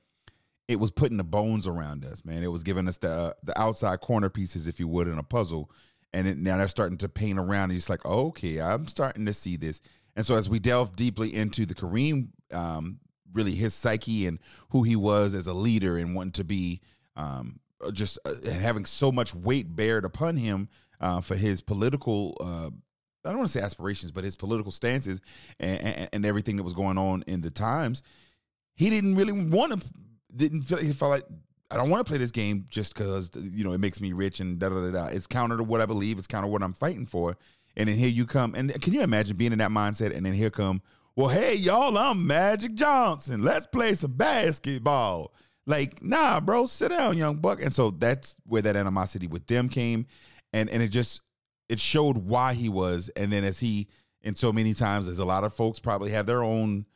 It 0.68 0.78
was 0.78 0.92
putting 0.92 1.16
the 1.16 1.24
bones 1.24 1.66
around 1.66 2.04
us, 2.04 2.24
man. 2.24 2.44
It 2.44 2.52
was 2.52 2.62
giving 2.62 2.86
us 2.86 2.98
the 2.98 3.10
uh, 3.10 3.32
the 3.42 3.60
outside 3.60 4.00
corner 4.02 4.30
pieces, 4.30 4.68
if 4.68 4.78
you 4.78 4.86
would, 4.86 5.08
in 5.08 5.18
a 5.18 5.24
puzzle. 5.24 5.68
And 6.12 6.28
it, 6.28 6.38
now 6.38 6.58
they're 6.58 6.68
starting 6.68 6.98
to 6.98 7.08
paint 7.08 7.40
around. 7.40 7.70
And 7.70 7.76
it's 7.76 7.90
like, 7.90 8.06
okay, 8.06 8.60
I'm 8.60 8.86
starting 8.86 9.26
to 9.26 9.34
see 9.34 9.56
this. 9.56 9.80
And 10.14 10.24
so 10.24 10.36
as 10.36 10.48
we 10.48 10.60
delve 10.60 10.94
deeply 10.94 11.34
into 11.34 11.66
the 11.66 11.74
Kareem, 11.74 12.28
um, 12.52 13.00
really 13.32 13.56
his 13.56 13.74
psyche 13.74 14.26
and 14.26 14.38
who 14.70 14.84
he 14.84 14.94
was 14.94 15.34
as 15.34 15.48
a 15.48 15.52
leader 15.52 15.98
and 15.98 16.14
wanting 16.14 16.32
to 16.32 16.44
be 16.44 16.80
um, 17.18 17.60
just 17.92 18.18
uh, 18.24 18.32
having 18.50 18.86
so 18.86 19.12
much 19.12 19.34
weight 19.34 19.76
bared 19.76 20.04
upon 20.04 20.36
him 20.36 20.68
uh, 21.00 21.20
for 21.20 21.36
his 21.36 21.60
political 21.60 22.36
uh, 22.40 22.70
I 23.24 23.30
don't 23.30 23.38
want 23.38 23.48
to 23.48 23.58
say 23.58 23.60
aspirations, 23.60 24.10
but 24.10 24.24
his 24.24 24.36
political 24.36 24.72
stances 24.72 25.20
and, 25.60 25.80
and, 25.80 26.08
and, 26.12 26.26
everything 26.26 26.56
that 26.56 26.62
was 26.62 26.72
going 26.72 26.96
on 26.96 27.24
in 27.26 27.40
the 27.40 27.50
times, 27.50 28.02
he 28.74 28.88
didn't 28.90 29.16
really 29.16 29.32
want 29.32 29.72
to. 29.72 29.88
Didn't 30.34 30.62
feel 30.62 30.78
he 30.78 30.92
felt 30.92 31.10
like 31.10 31.24
I 31.70 31.76
don't 31.76 31.90
want 31.90 32.04
to 32.06 32.08
play 32.08 32.18
this 32.18 32.30
game 32.30 32.66
just 32.70 32.94
because 32.94 33.30
you 33.34 33.64
know 33.64 33.72
it 33.72 33.78
makes 33.78 34.00
me 34.00 34.12
rich 34.12 34.40
and 34.40 34.58
da 34.58 34.68
da 34.68 34.80
da 34.82 34.90
da. 34.90 35.06
It's 35.06 35.26
counter 35.26 35.56
to 35.56 35.64
what 35.64 35.80
I 35.80 35.86
believe. 35.86 36.16
It's 36.18 36.26
counter 36.26 36.46
to 36.46 36.52
what 36.52 36.62
I'm 36.62 36.74
fighting 36.74 37.06
for. 37.06 37.36
And 37.76 37.88
then 37.88 37.96
here 37.96 38.08
you 38.08 38.26
come, 38.26 38.54
and 38.54 38.80
can 38.80 38.92
you 38.92 39.02
imagine 39.02 39.36
being 39.36 39.52
in 39.52 39.58
that 39.58 39.70
mindset? 39.70 40.16
And 40.16 40.24
then 40.24 40.32
here 40.32 40.50
come, 40.50 40.82
well, 41.14 41.28
hey 41.28 41.54
y'all, 41.54 41.96
I'm 41.96 42.26
Magic 42.26 42.74
Johnson. 42.74 43.42
Let's 43.42 43.66
play 43.66 43.94
some 43.94 44.12
basketball. 44.12 45.32
Like, 45.68 46.02
nah, 46.02 46.40
bro, 46.40 46.64
sit 46.64 46.88
down, 46.88 47.18
young 47.18 47.36
buck. 47.36 47.62
And 47.62 47.72
so 47.72 47.90
that's 47.90 48.36
where 48.46 48.62
that 48.62 48.74
animosity 48.74 49.26
with 49.26 49.46
them 49.46 49.68
came. 49.68 50.06
And 50.54 50.70
and 50.70 50.82
it 50.82 50.88
just 50.88 51.20
it 51.68 51.78
showed 51.78 52.16
why 52.16 52.54
he 52.54 52.70
was. 52.70 53.10
And 53.16 53.30
then 53.30 53.44
as 53.44 53.60
he 53.60 53.86
and 54.22 54.36
so 54.36 54.50
many 54.50 54.72
times, 54.72 55.08
as 55.08 55.18
a 55.18 55.26
lot 55.26 55.44
of 55.44 55.52
folks 55.52 55.78
probably 55.78 56.10
have 56.10 56.24
their 56.24 56.42
own 56.42 56.86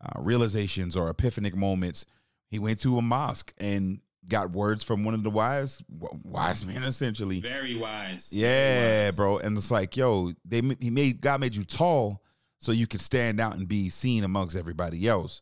uh, 0.00 0.20
realizations 0.20 0.96
or 0.96 1.10
epiphanic 1.10 1.56
moments, 1.56 2.04
he 2.48 2.60
went 2.60 2.80
to 2.82 2.98
a 2.98 3.02
mosque 3.02 3.52
and 3.58 4.00
got 4.28 4.52
words 4.52 4.84
from 4.84 5.02
one 5.02 5.14
of 5.14 5.24
the 5.24 5.30
wise 5.30 5.82
wise 6.22 6.64
men 6.66 6.84
essentially 6.84 7.40
very 7.40 7.74
wise 7.74 8.30
yeah 8.32 9.06
wise. 9.06 9.16
bro 9.16 9.38
and 9.38 9.56
it's 9.56 9.70
like 9.70 9.96
yo 9.96 10.30
they 10.44 10.60
he 10.78 10.90
made 10.90 11.22
god 11.22 11.40
made 11.40 11.56
you 11.56 11.64
tall 11.64 12.22
so 12.58 12.70
you 12.70 12.86
could 12.86 13.00
stand 13.00 13.40
out 13.40 13.56
and 13.56 13.66
be 13.66 13.88
seen 13.88 14.22
amongst 14.22 14.56
everybody 14.56 15.08
else 15.08 15.40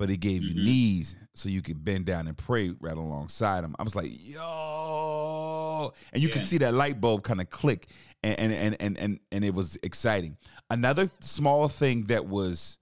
but 0.00 0.08
he 0.08 0.16
gave 0.16 0.40
mm-hmm. 0.40 0.56
you 0.56 0.64
knees 0.64 1.16
so 1.34 1.50
you 1.50 1.60
could 1.60 1.84
bend 1.84 2.06
down 2.06 2.26
and 2.26 2.34
pray 2.34 2.72
right 2.80 2.96
alongside 2.96 3.62
him. 3.62 3.76
I 3.78 3.82
was 3.82 3.94
like, 3.94 4.10
yo, 4.10 5.92
and 6.14 6.22
you 6.22 6.28
yeah. 6.28 6.34
could 6.34 6.46
see 6.46 6.56
that 6.56 6.72
light 6.72 7.02
bulb 7.02 7.22
kind 7.22 7.38
of 7.38 7.50
click, 7.50 7.88
and 8.22 8.50
and 8.50 8.76
and 8.80 8.98
and 8.98 9.20
and 9.30 9.44
it 9.44 9.52
was 9.52 9.76
exciting. 9.82 10.38
Another 10.70 11.10
small 11.20 11.68
thing 11.68 12.06
that 12.06 12.26
was 12.26 12.78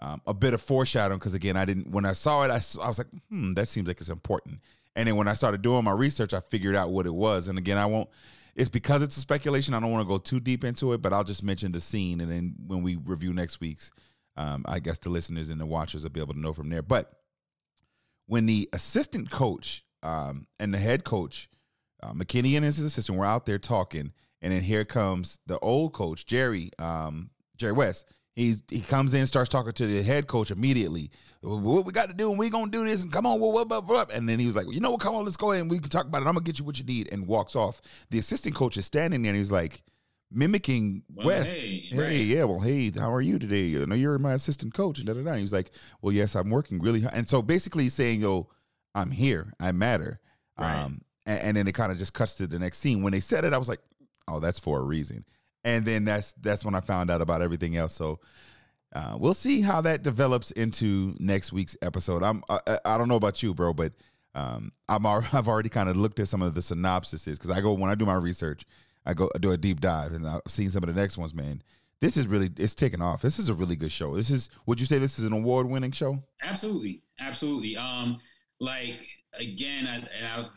um, 0.00 0.20
a 0.26 0.34
bit 0.34 0.54
of 0.54 0.60
foreshadowing 0.60 1.20
because 1.20 1.34
again, 1.34 1.56
I 1.56 1.64
didn't 1.64 1.88
when 1.88 2.04
I 2.04 2.14
saw 2.14 2.42
it, 2.42 2.50
I, 2.50 2.60
I 2.82 2.88
was 2.88 2.98
like, 2.98 3.06
hmm, 3.30 3.52
that 3.52 3.68
seems 3.68 3.86
like 3.86 4.00
it's 4.00 4.10
important. 4.10 4.58
And 4.96 5.06
then 5.06 5.14
when 5.14 5.28
I 5.28 5.34
started 5.34 5.62
doing 5.62 5.84
my 5.84 5.92
research, 5.92 6.34
I 6.34 6.40
figured 6.40 6.74
out 6.74 6.90
what 6.90 7.06
it 7.06 7.14
was. 7.14 7.46
And 7.46 7.58
again, 7.58 7.78
I 7.78 7.86
won't. 7.86 8.10
It's 8.56 8.70
because 8.70 9.02
it's 9.02 9.16
a 9.16 9.20
speculation. 9.20 9.72
I 9.72 9.78
don't 9.78 9.92
want 9.92 10.04
to 10.04 10.08
go 10.08 10.18
too 10.18 10.40
deep 10.40 10.64
into 10.64 10.94
it, 10.94 11.00
but 11.00 11.12
I'll 11.12 11.22
just 11.22 11.44
mention 11.44 11.70
the 11.70 11.80
scene, 11.80 12.20
and 12.20 12.28
then 12.28 12.56
when 12.66 12.82
we 12.82 12.96
review 12.96 13.32
next 13.32 13.60
week's 13.60 13.92
um, 14.36 14.64
I 14.66 14.78
guess 14.80 14.98
the 14.98 15.10
listeners 15.10 15.48
and 15.48 15.60
the 15.60 15.66
watchers 15.66 16.02
will 16.02 16.10
be 16.10 16.20
able 16.20 16.34
to 16.34 16.40
know 16.40 16.52
from 16.52 16.68
there. 16.68 16.82
But 16.82 17.12
when 18.26 18.46
the 18.46 18.68
assistant 18.72 19.30
coach 19.30 19.84
um, 20.02 20.46
and 20.58 20.72
the 20.74 20.78
head 20.78 21.04
coach, 21.04 21.48
uh, 22.02 22.12
McKinney 22.12 22.56
and 22.56 22.64
his 22.64 22.78
assistant, 22.78 23.18
were 23.18 23.24
out 23.24 23.46
there 23.46 23.58
talking, 23.58 24.12
and 24.42 24.52
then 24.52 24.62
here 24.62 24.84
comes 24.84 25.40
the 25.46 25.58
old 25.60 25.92
coach, 25.92 26.26
Jerry, 26.26 26.70
um, 26.78 27.30
Jerry 27.56 27.72
West. 27.72 28.04
He's 28.34 28.62
he 28.68 28.80
comes 28.82 29.14
in 29.14 29.26
starts 29.26 29.48
talking 29.48 29.72
to 29.72 29.86
the 29.86 30.02
head 30.02 30.26
coach 30.26 30.50
immediately. 30.50 31.10
What 31.40 31.86
we 31.86 31.92
got 31.92 32.08
to 32.08 32.14
do, 32.14 32.28
and 32.30 32.38
we 32.38 32.50
gonna 32.50 32.70
do 32.70 32.84
this, 32.84 33.02
and 33.02 33.10
come 33.10 33.24
on, 33.24 33.40
what, 33.40 33.68
what, 33.68 33.86
what, 33.86 34.12
and 34.12 34.28
then 34.28 34.38
he 34.38 34.44
was 34.44 34.56
like, 34.56 34.66
you 34.70 34.80
know 34.80 34.90
what, 34.90 35.00
come 35.00 35.14
on, 35.14 35.24
let's 35.24 35.38
go 35.38 35.52
ahead 35.52 35.62
and 35.62 35.70
we 35.70 35.78
can 35.78 35.88
talk 35.88 36.04
about 36.04 36.18
it. 36.18 36.26
I'm 36.26 36.34
gonna 36.34 36.44
get 36.44 36.58
you 36.58 36.64
what 36.66 36.78
you 36.78 36.84
need, 36.84 37.08
and 37.10 37.26
walks 37.26 37.56
off. 37.56 37.80
The 38.10 38.18
assistant 38.18 38.54
coach 38.54 38.76
is 38.76 38.84
standing 38.84 39.22
there, 39.22 39.30
and 39.30 39.38
he's 39.38 39.50
like, 39.50 39.82
mimicking 40.30 41.02
well, 41.14 41.26
West. 41.26 41.54
Hey, 41.54 41.86
hey 41.90 41.98
right. 41.98 42.10
yeah, 42.12 42.44
well, 42.44 42.60
hey, 42.60 42.90
how 42.90 43.12
are 43.12 43.20
you 43.20 43.38
today? 43.38 43.80
I 43.80 43.84
know 43.84 43.94
you're 43.94 44.18
my 44.18 44.34
assistant 44.34 44.74
coach. 44.74 44.98
And 44.98 45.06
da, 45.06 45.14
da, 45.14 45.22
da. 45.22 45.34
He 45.34 45.42
was 45.42 45.52
like, 45.52 45.70
well, 46.02 46.12
yes, 46.12 46.34
I'm 46.34 46.50
working 46.50 46.80
really 46.80 47.02
hard. 47.02 47.14
And 47.14 47.28
so 47.28 47.42
basically 47.42 47.84
he's 47.84 47.94
saying, 47.94 48.20
yo, 48.20 48.48
I'm 48.94 49.10
here. 49.10 49.52
I 49.60 49.72
matter. 49.72 50.20
Right. 50.58 50.78
Um, 50.78 51.02
and, 51.26 51.40
and 51.40 51.56
then 51.56 51.68
it 51.68 51.72
kind 51.72 51.92
of 51.92 51.98
just 51.98 52.14
cuts 52.14 52.34
to 52.36 52.46
the 52.46 52.58
next 52.58 52.78
scene. 52.78 53.02
When 53.02 53.12
they 53.12 53.20
said 53.20 53.44
it, 53.44 53.52
I 53.52 53.58
was 53.58 53.68
like, 53.68 53.80
oh, 54.28 54.40
that's 54.40 54.58
for 54.58 54.80
a 54.80 54.82
reason. 54.82 55.24
And 55.64 55.84
then 55.84 56.04
that's 56.04 56.32
that's 56.40 56.64
when 56.64 56.74
I 56.74 56.80
found 56.80 57.10
out 57.10 57.20
about 57.20 57.42
everything 57.42 57.76
else. 57.76 57.92
So 57.92 58.20
uh, 58.94 59.16
we'll 59.18 59.34
see 59.34 59.60
how 59.60 59.80
that 59.80 60.02
develops 60.02 60.52
into 60.52 61.14
next 61.18 61.52
week's 61.52 61.76
episode. 61.82 62.22
I'm 62.22 62.42
I, 62.48 62.78
I 62.84 62.96
don't 62.96 63.08
know 63.08 63.16
about 63.16 63.42
you, 63.42 63.52
bro, 63.52 63.72
but 63.72 63.92
um, 64.34 64.72
I'm 64.88 65.04
I've 65.06 65.48
already 65.48 65.68
kind 65.68 65.88
of 65.88 65.96
looked 65.96 66.20
at 66.20 66.28
some 66.28 66.42
of 66.42 66.54
the 66.54 66.60
synopsises 66.60 67.32
because 67.32 67.50
I 67.50 67.60
go 67.60 67.72
when 67.72 67.90
I 67.90 67.94
do 67.94 68.06
my 68.06 68.14
research. 68.14 68.64
I 69.06 69.14
go 69.14 69.30
I 69.34 69.38
do 69.38 69.52
a 69.52 69.56
deep 69.56 69.80
dive, 69.80 70.12
and 70.12 70.26
I've 70.26 70.42
seen 70.48 70.70
some 70.70 70.82
of 70.82 70.92
the 70.92 71.00
next 71.00 71.16
ones. 71.16 71.34
Man, 71.34 71.62
this 72.00 72.16
is 72.16 72.26
really 72.26 72.50
it's 72.56 72.74
taking 72.74 73.02
off. 73.02 73.22
This 73.22 73.38
is 73.38 73.48
a 73.48 73.54
really 73.54 73.76
good 73.76 73.92
show. 73.92 74.14
This 74.14 74.30
is 74.30 74.50
would 74.66 74.80
you 74.80 74.86
say 74.86 74.98
this 74.98 75.18
is 75.18 75.24
an 75.24 75.32
award 75.32 75.68
winning 75.68 75.92
show? 75.92 76.22
Absolutely, 76.42 77.02
absolutely. 77.20 77.76
Um, 77.76 78.18
like 78.60 79.06
again, 79.34 79.86
I, 79.86 80.38
I've 80.38 80.50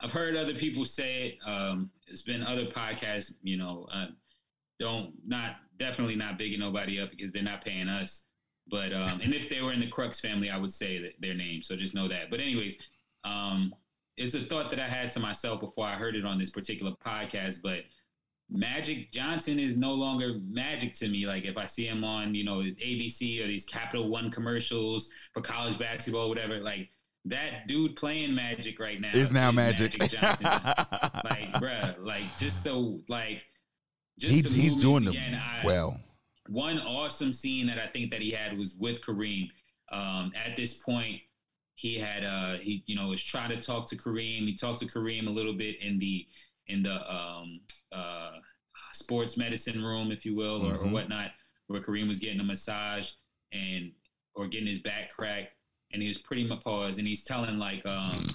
I've 0.00 0.12
heard 0.12 0.36
other 0.36 0.54
people 0.54 0.84
say 0.84 1.28
it. 1.28 1.48
Um, 1.48 1.90
it's 2.08 2.22
been 2.22 2.42
other 2.42 2.66
podcasts. 2.66 3.32
You 3.42 3.56
know, 3.56 3.86
uh, 3.92 4.06
don't 4.80 5.12
not 5.26 5.56
definitely 5.78 6.16
not 6.16 6.38
bigging 6.38 6.60
nobody 6.60 7.00
up 7.00 7.10
because 7.10 7.32
they're 7.32 7.42
not 7.42 7.64
paying 7.64 7.88
us. 7.88 8.24
But 8.68 8.92
um, 8.92 9.20
and 9.22 9.34
if 9.34 9.48
they 9.48 9.60
were 9.60 9.72
in 9.72 9.80
the 9.80 9.88
Crux 9.88 10.20
family, 10.20 10.50
I 10.50 10.58
would 10.58 10.72
say 10.72 11.14
their 11.20 11.34
name. 11.34 11.62
So 11.62 11.76
just 11.76 11.94
know 11.94 12.08
that. 12.08 12.30
But 12.30 12.40
anyways, 12.40 12.78
um, 13.24 13.74
it's 14.22 14.34
a 14.34 14.40
thought 14.40 14.70
that 14.70 14.78
I 14.78 14.88
had 14.88 15.10
to 15.10 15.20
myself 15.20 15.60
before 15.60 15.86
I 15.86 15.94
heard 15.94 16.14
it 16.14 16.24
on 16.24 16.38
this 16.38 16.50
particular 16.50 16.92
podcast, 17.04 17.60
but 17.62 17.80
Magic 18.48 19.10
Johnson 19.10 19.58
is 19.58 19.76
no 19.76 19.92
longer 19.92 20.38
magic 20.48 20.94
to 20.94 21.08
me. 21.08 21.26
Like 21.26 21.44
if 21.44 21.56
I 21.56 21.66
see 21.66 21.86
him 21.86 22.04
on, 22.04 22.34
you 22.34 22.44
know, 22.44 22.58
ABC 22.58 23.42
or 23.42 23.46
these 23.46 23.64
Capital 23.64 24.08
One 24.08 24.30
commercials 24.30 25.10
for 25.32 25.40
college 25.40 25.78
basketball, 25.78 26.28
whatever, 26.28 26.60
like 26.60 26.88
that 27.24 27.66
dude 27.66 27.96
playing 27.96 28.34
Magic 28.34 28.78
right 28.78 29.00
now 29.00 29.10
is 29.12 29.32
now 29.32 29.50
is 29.50 29.56
Magic. 29.56 29.98
magic 29.98 30.20
Johnson. 30.20 30.44
like, 30.44 31.52
bruh, 31.54 31.96
like 32.04 32.36
just 32.36 32.62
the 32.64 33.00
like 33.08 33.42
just 34.18 34.34
he's, 34.34 34.54
he's 34.54 34.76
doing 34.76 35.08
again, 35.08 35.34
I, 35.34 35.64
well. 35.64 35.98
One 36.48 36.80
awesome 36.80 37.32
scene 37.32 37.66
that 37.68 37.78
I 37.78 37.86
think 37.86 38.10
that 38.10 38.20
he 38.20 38.30
had 38.30 38.58
was 38.58 38.76
with 38.76 39.00
Kareem. 39.00 39.48
Um, 39.90 40.32
at 40.34 40.56
this 40.56 40.74
point, 40.74 41.20
he 41.82 41.98
had 41.98 42.22
uh 42.22 42.58
he 42.58 42.84
you 42.86 42.94
know 42.94 43.08
was 43.08 43.22
trying 43.22 43.50
to 43.50 43.60
talk 43.60 43.88
to 43.88 43.96
Kareem. 43.96 44.46
He 44.46 44.54
talked 44.54 44.78
to 44.78 44.86
Kareem 44.86 45.26
a 45.26 45.30
little 45.30 45.52
bit 45.52 45.82
in 45.82 45.98
the 45.98 46.24
in 46.68 46.84
the 46.84 46.94
um 47.12 47.60
uh 47.90 48.30
sports 48.92 49.36
medicine 49.36 49.82
room, 49.82 50.12
if 50.12 50.24
you 50.24 50.36
will, 50.36 50.60
mm-hmm. 50.60 50.68
or, 50.68 50.74
or 50.76 50.78
mm-hmm. 50.84 50.92
whatnot, 50.92 51.32
where 51.66 51.80
Kareem 51.80 52.06
was 52.06 52.20
getting 52.20 52.38
a 52.38 52.44
massage 52.44 53.10
and 53.52 53.90
or 54.36 54.46
getting 54.46 54.68
his 54.68 54.78
back 54.78 55.10
cracked, 55.10 55.54
and 55.92 56.00
he 56.00 56.06
was 56.06 56.18
pretty 56.18 56.44
much 56.44 56.62
paused, 56.62 57.00
and 57.00 57.08
he's 57.08 57.24
telling 57.24 57.58
like 57.58 57.84
um 57.84 58.28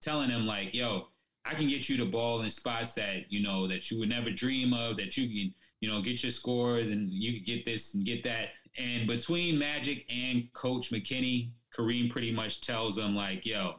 telling 0.00 0.30
him 0.30 0.46
like, 0.46 0.72
yo, 0.72 1.08
I 1.44 1.54
can 1.54 1.68
get 1.68 1.90
you 1.90 1.98
the 1.98 2.06
ball 2.06 2.40
in 2.40 2.50
spots 2.50 2.94
that 2.94 3.30
you 3.30 3.42
know 3.42 3.68
that 3.68 3.90
you 3.90 3.98
would 3.98 4.08
never 4.08 4.30
dream 4.30 4.72
of, 4.72 4.96
that 4.96 5.18
you 5.18 5.26
can 5.26 5.54
you 5.80 5.92
know 5.92 6.00
get 6.00 6.22
your 6.22 6.32
scores 6.32 6.88
and 6.88 7.12
you 7.12 7.34
can 7.34 7.44
get 7.44 7.66
this 7.66 7.92
and 7.92 8.06
get 8.06 8.24
that. 8.24 8.48
And 8.78 9.06
between 9.06 9.58
Magic 9.58 10.06
and 10.08 10.50
Coach 10.54 10.90
McKinney, 10.90 11.50
Kareem 11.76 12.10
pretty 12.10 12.32
much 12.32 12.60
tells 12.60 12.98
him 12.98 13.14
like, 13.14 13.44
yo, 13.44 13.76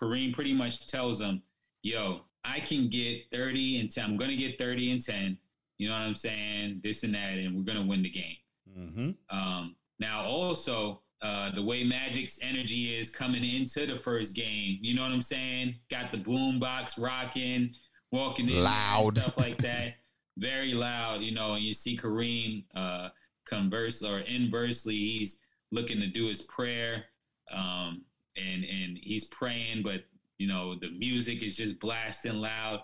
Kareem 0.00 0.32
pretty 0.32 0.52
much 0.52 0.86
tells 0.86 1.20
him, 1.20 1.42
yo, 1.82 2.22
I 2.44 2.60
can 2.60 2.88
get 2.88 3.30
30 3.32 3.80
and 3.80 3.90
10. 3.90 4.04
I'm 4.04 4.16
going 4.16 4.30
to 4.30 4.36
get 4.36 4.58
30 4.58 4.92
and 4.92 5.04
10. 5.04 5.38
You 5.78 5.88
know 5.88 5.94
what 5.94 6.02
I'm 6.02 6.14
saying? 6.14 6.80
This 6.82 7.02
and 7.04 7.14
that, 7.14 7.38
and 7.38 7.56
we're 7.56 7.64
going 7.64 7.82
to 7.82 7.88
win 7.88 8.02
the 8.02 8.10
game. 8.10 8.36
Mm-hmm. 8.78 9.36
Um, 9.36 9.76
now, 9.98 10.24
also, 10.24 11.02
uh, 11.22 11.50
the 11.54 11.62
way 11.62 11.84
Magic's 11.84 12.38
energy 12.42 12.98
is 12.98 13.10
coming 13.10 13.44
into 13.44 13.86
the 13.86 13.96
first 13.96 14.34
game, 14.34 14.78
you 14.80 14.94
know 14.94 15.02
what 15.02 15.12
I'm 15.12 15.20
saying? 15.20 15.76
Got 15.90 16.12
the 16.12 16.18
boom 16.18 16.58
box 16.58 16.98
rocking, 16.98 17.74
walking 18.10 18.48
in, 18.48 18.62
loud 18.62 19.18
stuff 19.18 19.36
like 19.38 19.58
that. 19.58 19.94
very 20.38 20.72
loud, 20.72 21.22
you 21.22 21.32
know, 21.32 21.54
and 21.54 21.64
you 21.64 21.74
see 21.74 21.96
Kareem 21.96 22.64
uh, 22.74 23.08
converse 23.46 24.02
or 24.02 24.20
inversely, 24.20 24.96
he's 24.96 25.38
looking 25.72 26.00
to 26.00 26.06
do 26.06 26.26
his 26.26 26.42
prayer, 26.42 27.04
um, 27.52 28.02
and 28.36 28.64
and 28.64 28.98
he's 29.00 29.24
praying, 29.26 29.82
but 29.82 30.04
you 30.38 30.46
know 30.48 30.78
the 30.78 30.90
music 30.90 31.42
is 31.42 31.56
just 31.56 31.80
blasting 31.80 32.34
loud. 32.36 32.80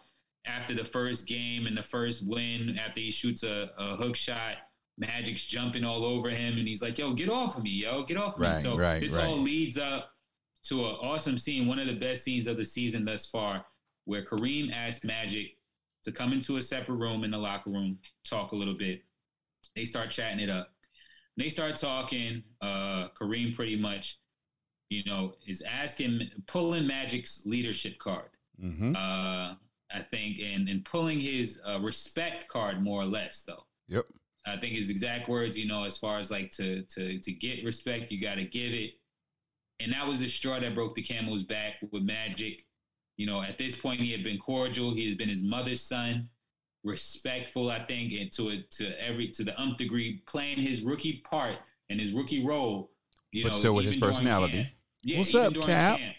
After 0.47 0.74
the 0.74 0.84
first 0.84 1.26
game 1.26 1.66
and 1.66 1.76
the 1.76 1.82
first 1.82 2.24
win, 2.26 2.78
after 2.78 3.01
he 3.01 3.10
shoots 3.10 3.43
a, 3.43 3.70
a 3.78 3.97
hook 3.97 4.14
shot, 4.14 4.59
Magic's 4.97 5.44
jumping 5.44 5.84
all 5.84 6.05
over 6.05 6.30
him, 6.30 6.56
and 6.59 6.68
he's 6.68 6.82
like, 6.82 6.98
"Yo, 6.98 7.12
get 7.12 7.28
off 7.28 7.56
of 7.56 7.64
me, 7.64 7.70
yo, 7.70 8.05
get 8.05 8.16
off 8.16 8.34
of 8.34 8.40
Right, 8.40 8.56
me." 8.56 8.62
So 8.62 8.76
right, 8.78 9.01
this 9.01 9.12
right. 9.14 9.24
all 9.24 9.38
leads 9.38 9.76
up 9.76 10.10
to 10.64 10.84
an 10.86 10.94
awesome 11.02 11.38
scene, 11.38 11.66
one 11.66 11.78
of 11.78 11.86
the 11.86 11.94
best 11.94 12.22
scenes 12.24 12.47
of 12.47 12.56
the 12.56 12.64
season 12.64 13.05
thus 13.05 13.26
far, 13.26 13.64
where 14.05 14.24
Kareem 14.24 14.72
asks 14.72 15.05
Magic 15.05 15.56
to 16.05 16.12
come 16.12 16.32
into 16.32 16.56
a 16.56 16.62
separate 16.62 16.97
room 16.97 17.24
in 17.24 17.30
the 17.32 17.38
locker 17.38 17.70
room, 17.70 17.98
talk 18.24 18.52
a 18.52 18.56
little 18.56 18.74
bit. 18.76 19.02
They 19.74 19.84
start 19.84 20.10
chatting 20.10 20.40
it 20.40 20.48
up. 20.51 20.70
They 21.36 21.48
start 21.48 21.76
talking. 21.76 22.43
Uh, 22.60 23.09
Kareem 23.20 23.55
pretty 23.55 23.76
much, 23.76 24.18
you 24.90 25.02
know, 25.04 25.34
is 25.46 25.62
asking, 25.62 26.30
pulling 26.46 26.86
Magic's 26.86 27.44
leadership 27.44 27.98
card. 27.98 28.30
Mm-hmm. 28.62 28.94
Uh, 28.96 29.54
I 29.92 30.00
think, 30.10 30.38
and 30.40 30.68
and 30.68 30.84
pulling 30.84 31.20
his 31.20 31.60
uh, 31.66 31.78
respect 31.80 32.48
card 32.48 32.82
more 32.82 33.02
or 33.02 33.06
less, 33.06 33.42
though. 33.42 33.64
Yep. 33.88 34.06
I 34.46 34.56
think 34.56 34.74
his 34.74 34.90
exact 34.90 35.28
words, 35.28 35.58
you 35.58 35.66
know, 35.66 35.84
as 35.84 35.96
far 35.96 36.18
as 36.18 36.30
like 36.30 36.50
to 36.52 36.82
to 36.82 37.18
to 37.18 37.32
get 37.32 37.64
respect, 37.64 38.10
you 38.10 38.20
got 38.20 38.36
to 38.36 38.44
give 38.44 38.72
it. 38.72 38.94
And 39.78 39.92
that 39.92 40.06
was 40.06 40.20
the 40.20 40.28
straw 40.28 40.58
that 40.58 40.74
broke 40.74 40.94
the 40.94 41.02
camel's 41.02 41.42
back 41.42 41.74
with 41.92 42.02
Magic. 42.02 42.64
You 43.16 43.26
know, 43.26 43.42
at 43.42 43.58
this 43.58 43.78
point, 43.78 44.00
he 44.00 44.10
had 44.10 44.24
been 44.24 44.38
cordial. 44.38 44.94
He 44.94 45.06
has 45.06 45.16
been 45.16 45.28
his 45.28 45.42
mother's 45.42 45.82
son, 45.82 46.28
respectful, 46.84 47.70
I 47.70 47.84
think, 47.84 48.12
and 48.12 48.32
to 48.32 48.48
it 48.50 48.70
to 48.72 49.00
every 49.02 49.28
to 49.28 49.44
the 49.44 49.58
umph 49.60 49.76
degree, 49.76 50.22
playing 50.26 50.58
his 50.58 50.82
rookie 50.82 51.22
part 51.28 51.54
and 51.90 52.00
his 52.00 52.12
rookie 52.12 52.44
role. 52.44 52.90
You 53.32 53.44
But 53.44 53.52
know, 53.52 53.58
still 53.58 53.74
with 53.74 53.84
his 53.86 53.96
personality. 53.96 54.64
camp. 54.64 54.68
Yeah, 55.06 55.18
What's 55.18 55.34
up, 55.36 55.54
Cap? 55.54 55.98
camp, 55.98 56.16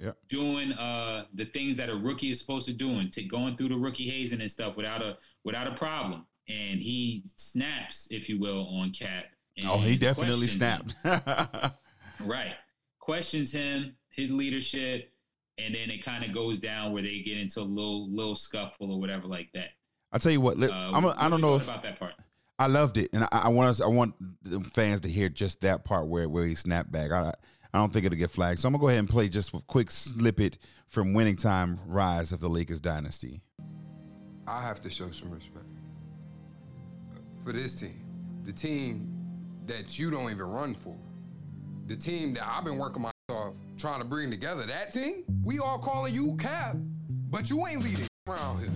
Yep. 0.00 0.16
Doing 0.30 0.72
uh 0.72 1.26
the 1.34 1.44
things 1.44 1.76
that 1.76 1.90
a 1.90 1.94
rookie 1.94 2.30
is 2.30 2.40
supposed 2.40 2.64
to 2.66 2.72
do 2.72 2.98
and 3.00 3.12
to 3.12 3.22
going 3.22 3.56
through 3.56 3.68
the 3.68 3.76
rookie 3.76 4.08
hazing 4.08 4.40
and 4.40 4.50
stuff 4.50 4.76
without 4.78 5.02
a 5.02 5.18
without 5.44 5.66
a 5.66 5.72
problem. 5.72 6.24
And 6.48 6.80
he 6.80 7.24
snaps, 7.36 8.08
if 8.10 8.28
you 8.30 8.40
will, 8.40 8.66
on 8.80 8.92
Cap. 8.92 9.26
Oh, 9.66 9.76
he 9.78 9.96
definitely 9.96 10.46
snapped. 10.48 10.94
Right. 12.20 12.52
Questions 12.98 13.50
him, 13.52 13.94
his 14.10 14.30
leadership, 14.30 15.10
and 15.58 15.74
then 15.74 15.90
it 15.90 16.04
kind 16.04 16.22
of 16.24 16.32
goes 16.32 16.58
down 16.58 16.92
where 16.92 17.02
they 17.02 17.20
get 17.20 17.38
into 17.38 17.60
a 17.60 17.62
little 17.62 18.10
little 18.10 18.36
scuffle 18.36 18.90
or 18.92 19.00
whatever 19.00 19.26
like 19.26 19.50
that. 19.54 19.70
I 20.12 20.18
tell 20.18 20.32
you 20.32 20.40
what, 20.40 20.62
Uh, 20.62 20.68
I'm 20.70 21.04
a, 21.04 21.14
I 21.18 21.28
don't 21.28 21.40
know 21.40 21.56
if 21.56 21.64
about 21.64 21.82
that 21.82 21.98
part. 21.98 22.12
I 22.58 22.66
loved 22.66 22.98
it, 22.98 23.08
and 23.14 23.24
I, 23.24 23.28
I 23.44 23.48
want 23.48 23.68
us, 23.70 23.80
I 23.80 23.86
want 23.86 24.14
the 24.42 24.60
fans 24.60 25.00
to 25.02 25.08
hear 25.08 25.28
just 25.30 25.60
that 25.62 25.84
part 25.84 26.08
where 26.08 26.28
where 26.28 26.44
he 26.44 26.54
snapped 26.54 26.90
back. 26.92 27.10
I 27.10 27.32
I 27.72 27.78
don't 27.78 27.92
think 27.92 28.04
it'll 28.04 28.18
get 28.18 28.30
flagged, 28.30 28.58
so 28.58 28.68
I'm 28.68 28.72
gonna 28.72 28.80
go 28.80 28.88
ahead 28.88 28.98
and 28.98 29.08
play 29.08 29.28
just 29.28 29.54
a 29.54 29.60
quick 29.66 29.90
snippet 29.90 30.58
from 30.88 31.14
"Winning 31.14 31.36
Time: 31.36 31.78
Rise 31.86 32.32
of 32.32 32.40
the 32.40 32.48
Lakers 32.48 32.80
Dynasty." 32.80 33.40
I 34.46 34.60
have 34.62 34.80
to 34.80 34.90
show 34.90 35.10
some 35.10 35.30
respect 35.30 35.66
for 37.38 37.52
this 37.52 37.74
team, 37.74 38.04
the 38.44 38.52
team 38.52 39.08
that 39.66 39.98
you 39.98 40.10
don't 40.10 40.30
even 40.30 40.46
run 40.46 40.74
for, 40.74 40.96
the 41.86 41.96
team 41.96 42.34
that 42.34 42.46
I've 42.46 42.64
been 42.64 42.78
working 42.78 43.02
my 43.02 43.08
ass 43.08 43.36
off 43.36 43.54
trying 43.78 44.00
to 44.00 44.04
bring 44.04 44.30
together. 44.30 44.66
That 44.66 44.90
team, 44.90 45.24
we 45.42 45.58
all 45.58 45.78
calling 45.78 46.14
you 46.14 46.36
Cap, 46.36 46.76
but 47.30 47.48
you 47.48 47.66
ain't 47.66 47.82
leading 47.82 48.06
around 48.28 48.60
here. 48.60 48.70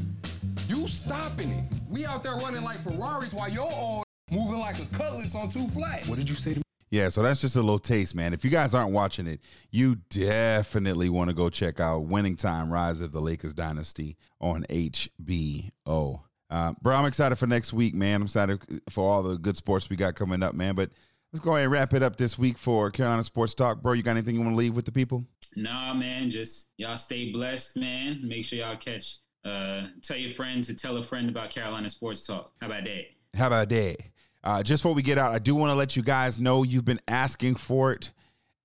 You 0.68 0.86
stopping 0.88 1.50
it. 1.50 1.64
We 1.88 2.06
out 2.06 2.22
there 2.22 2.36
running 2.36 2.64
like 2.64 2.78
Ferraris 2.78 3.34
while 3.34 3.50
you're 3.50 3.62
all 3.62 4.02
moving 4.30 4.60
like 4.60 4.78
a 4.78 4.86
cutlass 4.86 5.34
on 5.34 5.50
two 5.50 5.68
flats. 5.68 6.08
What 6.08 6.18
did 6.18 6.28
you 6.28 6.34
say 6.34 6.54
to 6.54 6.58
me? 6.58 6.63
Yeah, 6.90 7.08
so 7.08 7.22
that's 7.22 7.40
just 7.40 7.56
a 7.56 7.60
little 7.60 7.78
taste, 7.78 8.14
man. 8.14 8.32
If 8.32 8.44
you 8.44 8.50
guys 8.50 8.74
aren't 8.74 8.92
watching 8.92 9.26
it, 9.26 9.40
you 9.70 9.96
definitely 10.10 11.08
want 11.08 11.30
to 11.30 11.34
go 11.34 11.50
check 11.50 11.80
out 11.80 12.04
Winning 12.04 12.36
Time 12.36 12.72
Rise 12.72 13.00
of 13.00 13.12
the 13.12 13.20
Lakers 13.20 13.54
Dynasty 13.54 14.16
on 14.40 14.64
HBO. 14.70 16.20
Uh, 16.50 16.72
bro, 16.82 16.94
I'm 16.94 17.06
excited 17.06 17.36
for 17.36 17.46
next 17.46 17.72
week, 17.72 17.94
man. 17.94 18.16
I'm 18.16 18.22
excited 18.22 18.60
for 18.90 19.10
all 19.10 19.22
the 19.22 19.36
good 19.36 19.56
sports 19.56 19.90
we 19.90 19.96
got 19.96 20.14
coming 20.14 20.42
up, 20.42 20.54
man. 20.54 20.74
But 20.74 20.90
let's 21.32 21.44
go 21.44 21.52
ahead 21.52 21.64
and 21.64 21.72
wrap 21.72 21.94
it 21.94 22.02
up 22.02 22.16
this 22.16 22.38
week 22.38 22.58
for 22.58 22.90
Carolina 22.90 23.24
Sports 23.24 23.54
Talk. 23.54 23.82
Bro, 23.82 23.94
you 23.94 24.02
got 24.02 24.12
anything 24.12 24.36
you 24.36 24.40
want 24.40 24.52
to 24.52 24.56
leave 24.56 24.76
with 24.76 24.84
the 24.84 24.92
people? 24.92 25.24
Nah, 25.56 25.94
man, 25.94 26.30
just 26.30 26.70
y'all 26.76 26.96
stay 26.96 27.32
blessed, 27.32 27.76
man. 27.76 28.20
Make 28.22 28.44
sure 28.44 28.58
y'all 28.58 28.76
catch. 28.76 29.18
Uh, 29.44 29.88
tell 30.02 30.16
your 30.16 30.30
friend 30.30 30.64
to 30.64 30.74
tell 30.74 30.96
a 30.96 31.02
friend 31.02 31.28
about 31.28 31.50
Carolina 31.50 31.90
Sports 31.90 32.26
Talk. 32.26 32.52
How 32.60 32.68
about 32.68 32.84
that? 32.84 33.04
How 33.36 33.48
about 33.48 33.68
that? 33.70 33.96
Uh, 34.44 34.62
just 34.62 34.82
before 34.82 34.94
we 34.94 35.00
get 35.00 35.16
out, 35.16 35.32
I 35.32 35.38
do 35.38 35.54
want 35.54 35.70
to 35.70 35.74
let 35.74 35.96
you 35.96 36.02
guys 36.02 36.38
know 36.38 36.62
you've 36.62 36.84
been 36.84 37.00
asking 37.08 37.54
for 37.54 37.92
it, 37.92 38.12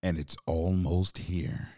and 0.04 0.20
it's 0.20 0.36
almost 0.46 1.18
here. 1.18 1.70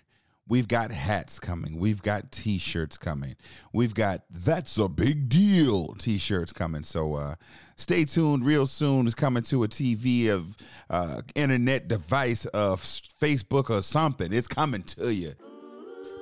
We've 0.47 0.67
got 0.67 0.91
hats 0.91 1.39
coming. 1.39 1.77
We've 1.77 2.01
got 2.01 2.31
t-shirts 2.31 2.97
coming. 2.97 3.35
We've 3.71 3.93
got 3.93 4.23
that's 4.31 4.77
a 4.79 4.89
big 4.89 5.29
deal 5.29 5.93
t-shirts 5.93 6.51
coming. 6.51 6.83
So 6.83 7.13
uh, 7.13 7.35
stay 7.77 8.03
tuned. 8.03 8.43
Real 8.43 8.65
soon 8.65 9.05
is 9.05 9.15
coming 9.15 9.43
to 9.43 9.63
a 9.63 9.67
TV 9.67 10.29
of 10.29 10.57
uh, 10.89 11.21
internet 11.35 11.87
device 11.87 12.47
of 12.47 12.81
Facebook 12.81 13.69
or 13.69 13.83
something. 13.83 14.33
It's 14.33 14.47
coming 14.47 14.83
to 14.83 15.13
you. 15.13 15.35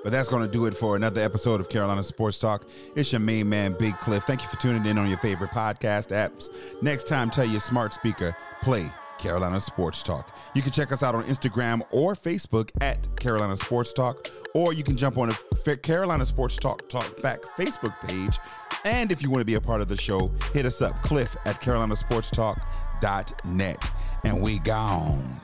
But 0.03 0.11
that's 0.11 0.29
going 0.29 0.45
to 0.45 0.51
do 0.51 0.65
it 0.65 0.75
for 0.75 0.95
another 0.95 1.21
episode 1.21 1.59
of 1.59 1.69
Carolina 1.69 2.03
Sports 2.03 2.39
Talk. 2.39 2.67
It's 2.95 3.11
your 3.11 3.19
main 3.19 3.49
man, 3.49 3.75
Big 3.77 3.97
Cliff. 3.97 4.23
Thank 4.23 4.41
you 4.41 4.47
for 4.47 4.57
tuning 4.57 4.85
in 4.85 4.97
on 4.97 5.09
your 5.09 5.17
favorite 5.19 5.51
podcast 5.51 6.11
apps. 6.11 6.49
Next 6.81 7.07
time, 7.07 7.29
tell 7.29 7.45
your 7.45 7.59
smart 7.59 7.93
speaker, 7.93 8.35
play 8.61 8.89
Carolina 9.19 9.59
Sports 9.59 10.01
Talk. 10.01 10.35
You 10.55 10.61
can 10.61 10.71
check 10.71 10.91
us 10.91 11.03
out 11.03 11.13
on 11.13 11.23
Instagram 11.25 11.81
or 11.91 12.13
Facebook 12.13 12.71
at 12.81 13.07
Carolina 13.19 13.57
Sports 13.57 13.93
Talk, 13.93 14.27
or 14.55 14.73
you 14.73 14.83
can 14.83 14.97
jump 14.97 15.17
on 15.17 15.29
the 15.29 15.77
Carolina 15.77 16.25
Sports 16.25 16.57
Talk 16.57 16.89
Talk 16.89 17.21
Back 17.21 17.41
Facebook 17.57 17.93
page. 18.07 18.39
And 18.85 19.11
if 19.11 19.21
you 19.21 19.29
want 19.29 19.41
to 19.41 19.45
be 19.45 19.55
a 19.55 19.61
part 19.61 19.81
of 19.81 19.89
the 19.89 19.97
show, 19.97 20.31
hit 20.53 20.65
us 20.65 20.81
up, 20.81 21.01
cliff 21.03 21.35
at 21.45 21.61
carolinasportstalk.net. 21.61 23.91
And 24.23 24.41
we 24.41 24.59
gone. 24.59 25.41